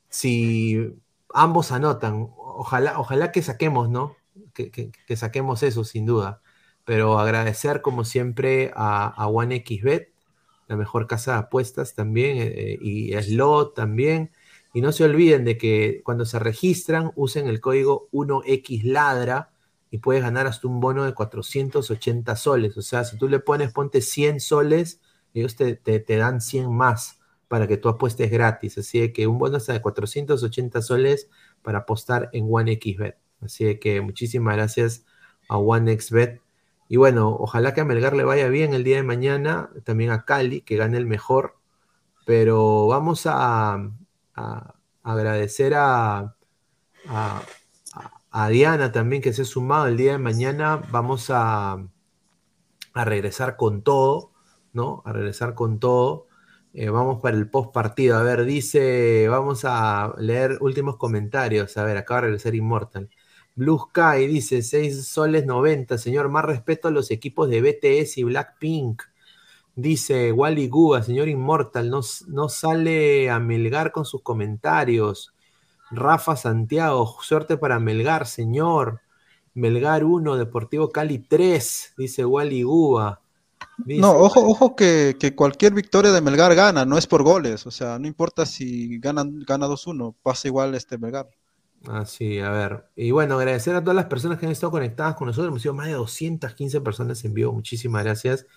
si 0.10 1.00
ambos 1.34 1.72
anotan. 1.72 2.30
Ojalá, 2.38 3.00
ojalá 3.00 3.32
que 3.32 3.42
saquemos, 3.42 3.90
¿no? 3.90 4.16
Que, 4.54 4.92
saquemos 5.16 5.64
eso, 5.64 5.84
sin 5.84 6.06
duda. 6.06 6.42
Pero 6.86 7.20
agradecer, 7.20 7.82
como 7.82 8.06
siempre, 8.06 8.72
a, 8.76 9.28
OneXBet, 9.28 10.14
la 10.68 10.78
mejor 10.78 11.08
casa 11.08 11.34
de 11.34 11.38
apuestas 11.40 11.96
también, 11.96 12.38
eh, 12.40 12.78
y 12.82 13.14
Slot 13.14 13.76
también. 13.76 14.32
Y 14.78 14.82
no 14.82 14.92
se 14.92 15.06
olviden 15.06 15.44
de 15.44 15.58
que 15.58 16.02
cuando 16.04 16.24
se 16.24 16.38
registran, 16.38 17.12
usen 17.16 17.48
el 17.48 17.60
código 17.60 18.10
1XLADRA 18.12 19.50
y 19.90 19.98
puedes 19.98 20.22
ganar 20.22 20.46
hasta 20.46 20.68
un 20.68 20.80
bono 20.80 21.04
de 21.04 21.16
480 21.16 22.36
soles. 22.36 22.78
O 22.78 22.84
sea, 22.84 23.04
si 23.04 23.18
tú 23.18 23.28
le 23.28 23.40
pones, 23.40 23.74
ponte 23.74 24.02
100 24.02 24.40
soles, 24.40 25.02
ellos 25.34 25.56
te, 25.56 25.80
dan 26.16 26.42
100 26.42 26.72
más 26.72 27.20
para 27.48 27.66
que 27.66 27.78
tú 27.78 27.90
apuestes 27.90 28.30
gratis. 28.30 28.78
Así 28.78 29.12
que 29.14 29.26
un 29.26 29.40
bono 29.40 29.58
hasta 29.58 29.74
de 29.74 29.82
480 29.82 30.84
soles 30.84 31.28
para 31.64 31.80
apostar 31.80 32.30
en 32.32 32.46
OneXBet. 32.48 33.18
Así 33.42 33.80
que 33.80 34.02
muchísimas 34.02 34.58
gracias 34.58 35.06
a 35.50 35.58
OneXBet. 35.58 36.40
Y 36.88 36.98
bueno, 36.98 37.36
ojalá 37.36 37.74
que 37.74 37.82
a 37.82 37.86
Melgar 37.86 38.16
le 38.16 38.26
vaya 38.26 38.48
bien 38.48 38.76
el 38.76 38.84
día 38.84 38.98
de 38.98 39.04
mañana, 39.04 39.72
también 39.86 40.12
a 40.12 40.24
Cali, 40.24 40.62
que 40.62 40.78
gane 40.78 41.00
el 41.00 41.08
mejor. 41.08 41.56
Pero 42.28 42.86
vamos 42.86 43.24
a, 43.26 43.80
agradecer 45.04 45.74
a, 45.76 46.36
Diana 48.50 48.92
también 48.92 49.22
que 49.22 49.34
se 49.34 49.42
ha 49.42 49.46
sumado 49.46 49.88
el 49.88 49.98
día 49.98 50.14
de 50.14 50.18
mañana. 50.20 50.78
Vamos 50.92 51.30
a, 51.30 51.74
a 52.94 53.06
regresar 53.06 53.58
con 53.58 53.82
todo, 53.82 54.32
¿no? 54.74 55.02
A 55.06 55.14
regresar 55.14 55.56
con 55.56 55.80
todo. 55.80 56.28
Eh, 56.74 56.90
vamos 56.90 57.22
para 57.22 57.36
el 57.36 57.50
post 57.50 57.74
partido. 57.74 58.18
A 58.18 58.24
ver, 58.24 58.46
dice, 58.46 59.28
vamos 59.30 59.66
a 59.66 60.14
leer 60.20 60.58
últimos 60.62 60.98
comentarios. 60.98 61.76
A 61.78 61.84
ver, 61.84 61.98
acaba 61.98 62.22
de 62.22 62.28
regresar 62.28 62.54
Immortal. 62.54 63.10
Blue 63.56 63.80
Sky 63.90 64.28
dice 64.28 64.62
6 64.62 65.08
soles 65.08 65.46
90. 65.48 65.98
Señor, 65.98 66.30
más 66.30 66.46
respeto 66.46 66.88
a 66.88 66.92
los 66.92 67.10
equipos 67.10 67.50
de 67.50 67.62
BTS 67.62 68.20
y 68.20 68.24
Blackpink. 68.24 69.02
Dice 69.78 70.32
Wally 70.32 70.70
Guga, 70.70 71.04
señor 71.04 71.30
Inmortal, 71.30 71.92
no, 71.92 72.02
no 72.30 72.50
sale 72.50 73.30
a 73.30 73.40
Melgar 73.40 73.92
con 73.92 74.06
sus 74.06 74.24
comentarios. 74.24 75.36
Rafa 75.92 76.36
Santiago, 76.36 77.16
suerte 77.22 77.58
para 77.58 77.80
Melgar, 77.80 78.26
señor. 78.26 79.02
Melgar 79.54 80.04
1, 80.04 80.36
Deportivo 80.36 80.90
Cali 80.90 81.20
3, 81.20 81.94
dice 81.96 82.26
Wally 82.26 82.64
Guba. 82.64 83.22
no, 83.86 84.14
ojo, 84.14 84.48
ojo 84.50 84.76
que, 84.76 85.16
cualquier 85.36 85.76
victoria 85.76 86.12
de 86.12 86.22
Melgar 86.22 86.56
gana, 86.56 86.84
no 86.84 86.98
es 86.98 87.06
por 87.06 87.22
goles, 87.22 87.68
o 87.68 87.72
sea, 87.72 88.00
no 88.00 88.08
importa 88.08 88.48
si 88.48 88.98
ganan, 88.98 89.44
gana 89.46 89.68
2-1, 89.68 90.16
pasa 90.24 90.48
igual 90.48 90.74
este 90.74 90.98
Melgar. 90.98 91.30
Ah, 91.88 92.04
sí, 92.08 92.40
a 92.40 92.50
ver. 92.50 92.86
Y 92.96 93.12
bueno, 93.12 93.38
agradecer 93.38 93.76
a 93.76 93.82
todas 93.82 93.96
las 93.96 94.06
personas 94.06 94.40
que 94.40 94.48
han 94.48 94.52
estado 94.52 94.72
conectadas 94.72 95.14
con 95.14 95.28
nosotros. 95.28 95.50
Hemos 95.50 95.62
sido 95.62 95.76
más 95.76 95.86
de 95.86 95.94
215 95.94 96.82
personas 96.82 97.24
en 97.24 97.36
vivo. 97.36 97.54
Muchísimas 97.54 98.04
gracias. 98.04 98.48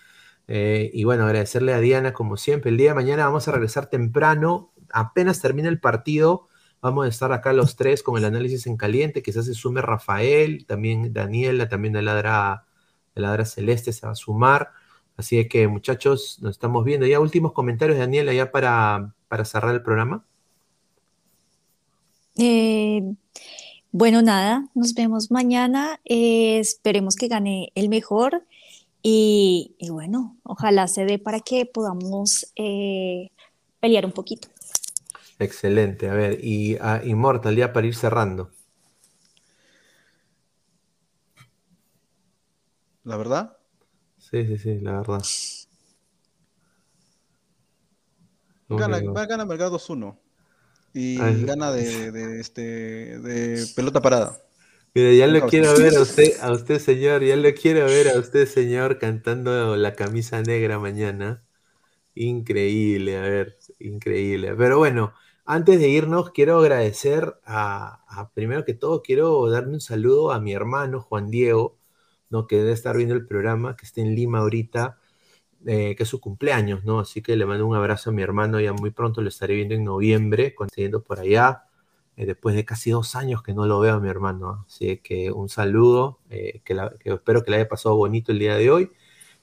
Eh, 0.52 0.90
y 0.92 1.04
bueno, 1.04 1.26
agradecerle 1.26 1.72
a 1.72 1.78
Diana 1.78 2.12
como 2.12 2.36
siempre. 2.36 2.72
El 2.72 2.76
día 2.76 2.88
de 2.88 2.96
mañana 2.96 3.24
vamos 3.24 3.46
a 3.46 3.52
regresar 3.52 3.86
temprano. 3.86 4.72
Apenas 4.92 5.40
termine 5.40 5.68
el 5.68 5.78
partido, 5.78 6.48
vamos 6.80 7.06
a 7.06 7.08
estar 7.08 7.30
acá 7.30 7.52
los 7.52 7.76
tres 7.76 8.02
con 8.02 8.18
el 8.18 8.24
análisis 8.24 8.66
en 8.66 8.76
caliente. 8.76 9.22
Quizás 9.22 9.46
se 9.46 9.54
sume 9.54 9.80
Rafael, 9.80 10.66
también 10.66 11.12
Daniela, 11.12 11.68
también 11.68 11.94
de 11.94 12.02
Ladra, 12.02 12.64
de 13.14 13.20
Ladra 13.20 13.44
Celeste 13.44 13.92
se 13.92 14.04
va 14.04 14.10
a 14.10 14.16
sumar. 14.16 14.70
Así 15.16 15.46
que 15.46 15.68
muchachos, 15.68 16.38
nos 16.42 16.50
estamos 16.50 16.84
viendo. 16.84 17.06
Ya 17.06 17.20
últimos 17.20 17.52
comentarios, 17.52 17.96
Daniela, 17.96 18.32
ya 18.32 18.50
para, 18.50 19.14
para 19.28 19.44
cerrar 19.44 19.72
el 19.72 19.82
programa. 19.82 20.24
Eh, 22.36 23.02
bueno, 23.92 24.20
nada, 24.20 24.66
nos 24.74 24.94
vemos 24.94 25.30
mañana. 25.30 26.00
Eh, 26.04 26.58
esperemos 26.58 27.14
que 27.14 27.28
gane 27.28 27.70
el 27.76 27.88
mejor. 27.88 28.42
Y, 29.02 29.76
bueno, 29.90 30.36
ojalá 30.42 30.86
se 30.88 31.04
dé 31.04 31.18
para 31.18 31.40
que 31.40 31.66
podamos 31.66 32.52
eh, 32.56 33.28
pelear 33.80 34.04
un 34.06 34.12
poquito. 34.12 34.48
Excelente. 35.38 36.08
A 36.08 36.14
ver, 36.14 36.38
y 36.44 36.76
a 36.80 37.02
Immortal, 37.04 37.56
ya 37.56 37.72
para 37.72 37.86
ir 37.86 37.94
cerrando. 37.94 38.50
¿La 43.04 43.16
verdad? 43.16 43.56
Sí, 44.18 44.46
sí, 44.46 44.58
sí, 44.58 44.78
la 44.80 44.92
verdad. 44.98 45.22
Gana, 48.68 49.00
va- 49.12 49.26
gana 49.26 49.44
Melgar 49.44 49.70
2-1. 49.70 50.18
Y 50.94 51.20
Ah, 51.20 51.32
gana 51.46 51.72
de, 51.72 52.12
de, 52.12 52.40
este, 52.40 52.62
de 53.18 53.66
pelota 53.74 54.00
parada. 54.00 54.38
Mire, 54.94 55.16
ya 55.16 55.26
lo 55.28 55.46
quiero 55.46 55.78
ver 55.78 55.96
a 55.96 56.02
usted, 56.02 56.32
a 56.40 56.52
usted, 56.52 56.78
señor, 56.80 57.22
ya 57.22 57.36
lo 57.36 57.52
quiero 57.54 57.86
ver 57.86 58.08
a 58.08 58.18
usted, 58.18 58.46
señor, 58.46 58.98
cantando 58.98 59.76
la 59.76 59.94
camisa 59.94 60.42
negra 60.42 60.78
mañana. 60.80 61.44
Increíble, 62.14 63.18
a 63.18 63.22
ver, 63.22 63.58
increíble. 63.80 64.54
Pero 64.56 64.78
bueno, 64.78 65.14
antes 65.46 65.80
de 65.80 65.88
irnos, 65.90 66.30
quiero 66.32 66.58
agradecer 66.58 67.36
a, 67.44 68.04
a- 68.08 68.30
primero 68.32 68.64
que 68.64 68.74
todo, 68.74 69.02
quiero 69.02 69.50
darle 69.50 69.74
un 69.74 69.80
saludo 69.82 70.32
a 70.32 70.40
mi 70.40 70.52
hermano 70.54 71.00
Juan 71.02 71.30
Diego, 71.30 71.78
¿no? 72.30 72.46
Que 72.48 72.56
debe 72.58 72.72
estar 72.72 72.96
viendo 72.96 73.14
el 73.14 73.26
programa, 73.26 73.76
que 73.76 73.86
está 73.86 74.00
en 74.02 74.14
Lima 74.16 74.40
ahorita, 74.40 74.98
eh, 75.66 75.94
que 75.96 76.02
es 76.04 76.08
su 76.08 76.20
cumpleaños, 76.20 76.84
¿no? 76.84 77.00
Así 77.00 77.22
que 77.22 77.36
le 77.36 77.46
mando 77.46 77.66
un 77.66 77.76
abrazo 77.76 78.10
a 78.10 78.12
mi 78.12 78.22
hermano, 78.22 78.60
ya 78.60 78.72
muy 78.72 78.90
pronto 78.90 79.22
lo 79.22 79.28
estaré 79.28 79.54
viendo 79.56 79.74
en 79.74 79.84
noviembre, 79.84 80.54
cuando 80.54 80.70
esté 80.70 80.82
yendo 80.82 81.02
por 81.02 81.20
allá 81.20 81.64
eh, 82.16 82.26
después 82.26 82.54
de 82.54 82.64
casi 82.64 82.90
dos 82.90 83.16
años 83.16 83.42
que 83.42 83.54
no 83.54 83.66
lo 83.66 83.80
veo 83.80 83.94
a 83.94 84.00
mi 84.00 84.08
hermano. 84.08 84.64
Así 84.66 84.98
que 84.98 85.32
un 85.32 85.48
saludo, 85.48 86.20
eh, 86.30 86.60
que, 86.64 86.78
espero 87.04 87.42
que 87.44 87.50
le 87.50 87.56
haya 87.58 87.68
pasado 87.68 87.96
bonito 87.96 88.32
el 88.32 88.38
día 88.38 88.54
de 88.56 88.70
hoy. 88.70 88.90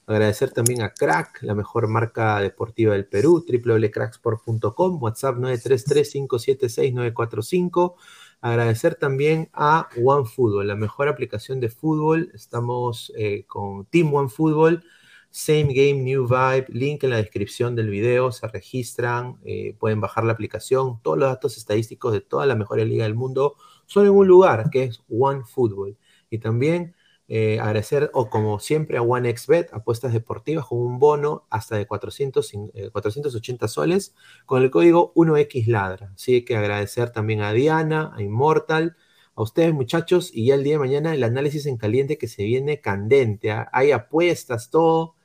Agradecer 0.06 0.50
también 0.52 0.82
a 0.82 0.94
Crack, 0.94 1.42
la 1.42 1.54
mejor 1.54 1.86
marca 1.86 2.40
deportiva 2.40 2.94
del 2.94 3.06
Perú, 3.06 3.44
www.cracksport.com, 3.46 5.02
WhatsApp 5.02 5.36
933-576-945. 5.36 7.94
Agradecer 8.40 8.94
también 8.94 9.50
a 9.52 9.88
OneFootball, 10.02 10.66
la 10.66 10.76
mejor 10.76 11.08
aplicación 11.08 11.60
de 11.60 11.68
fútbol. 11.68 12.30
Estamos 12.34 13.12
eh, 13.18 13.44
con 13.46 13.84
Team 13.86 14.14
OneFootball. 14.14 14.82
Same 15.30 15.74
Game, 15.74 16.02
New 16.02 16.26
Vibe, 16.26 16.66
link 16.68 17.04
en 17.04 17.10
la 17.10 17.16
descripción 17.16 17.76
del 17.76 17.90
video, 17.90 18.32
se 18.32 18.46
registran, 18.48 19.38
eh, 19.44 19.74
pueden 19.78 20.00
bajar 20.00 20.24
la 20.24 20.32
aplicación, 20.32 21.00
todos 21.02 21.18
los 21.18 21.28
datos 21.28 21.56
estadísticos 21.56 22.12
de 22.12 22.20
toda 22.20 22.46
la 22.46 22.54
mejor 22.56 22.78
liga 22.80 23.04
del 23.04 23.14
mundo 23.14 23.56
son 23.86 24.06
en 24.06 24.12
un 24.12 24.26
lugar 24.26 24.70
que 24.70 24.84
es 24.84 25.02
OneFootball. 25.08 25.96
Y 26.30 26.38
también 26.38 26.94
eh, 27.30 27.60
agradecer, 27.60 28.10
o 28.14 28.30
como 28.30 28.58
siempre, 28.58 28.96
a 28.96 29.02
OneXBet, 29.02 29.74
apuestas 29.74 30.14
deportivas 30.14 30.66
con 30.66 30.78
un 30.78 30.98
bono 30.98 31.46
hasta 31.50 31.76
de 31.76 31.86
400, 31.86 32.54
eh, 32.74 32.90
480 32.90 33.68
soles 33.68 34.14
con 34.46 34.62
el 34.62 34.70
código 34.70 35.12
1XLadra. 35.14 36.12
Así 36.14 36.44
que 36.44 36.56
agradecer 36.56 37.10
también 37.10 37.42
a 37.42 37.52
Diana, 37.52 38.12
a 38.16 38.22
Immortal, 38.22 38.96
a 39.34 39.42
ustedes 39.42 39.74
muchachos, 39.74 40.30
y 40.32 40.46
ya 40.46 40.54
el 40.54 40.64
día 40.64 40.74
de 40.74 40.78
mañana 40.78 41.14
el 41.14 41.22
análisis 41.22 41.66
en 41.66 41.76
caliente 41.76 42.16
que 42.16 42.28
se 42.28 42.44
viene 42.44 42.80
candente. 42.80 43.50
¿ah? 43.50 43.68
Hay 43.72 43.92
apuestas, 43.92 44.70
todo. 44.70 45.17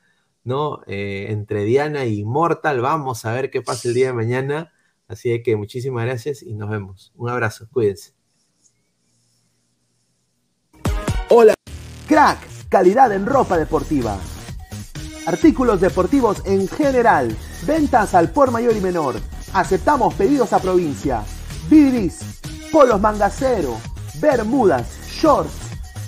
¿No? 0.44 0.80
Eh, 0.86 1.26
entre 1.30 1.64
Diana 1.64 2.04
y 2.04 2.20
Immortal. 2.20 2.80
Vamos 2.80 3.24
a 3.24 3.32
ver 3.32 3.50
qué 3.50 3.62
pasa 3.62 3.88
el 3.88 3.94
día 3.94 4.08
de 4.08 4.12
mañana. 4.12 4.72
Así 5.08 5.42
que 5.42 5.56
muchísimas 5.56 6.04
gracias 6.04 6.42
y 6.42 6.54
nos 6.54 6.70
vemos. 6.70 7.12
Un 7.16 7.30
abrazo, 7.30 7.68
cuídense. 7.72 8.12
Hola. 11.30 11.54
Crack, 12.06 12.68
calidad 12.68 13.12
en 13.12 13.26
ropa 13.26 13.56
deportiva. 13.56 14.18
Artículos 15.26 15.80
deportivos 15.80 16.42
en 16.44 16.68
general. 16.68 17.34
Ventas 17.66 18.14
al 18.14 18.30
por 18.30 18.50
mayor 18.50 18.76
y 18.76 18.80
menor. 18.80 19.16
Aceptamos 19.54 20.14
pedidos 20.14 20.52
a 20.52 20.58
provincia. 20.58 21.24
Bidris, 21.70 22.40
polos 22.70 23.00
mangacero, 23.00 23.78
bermudas, 24.20 24.86
shorts, 25.10 25.54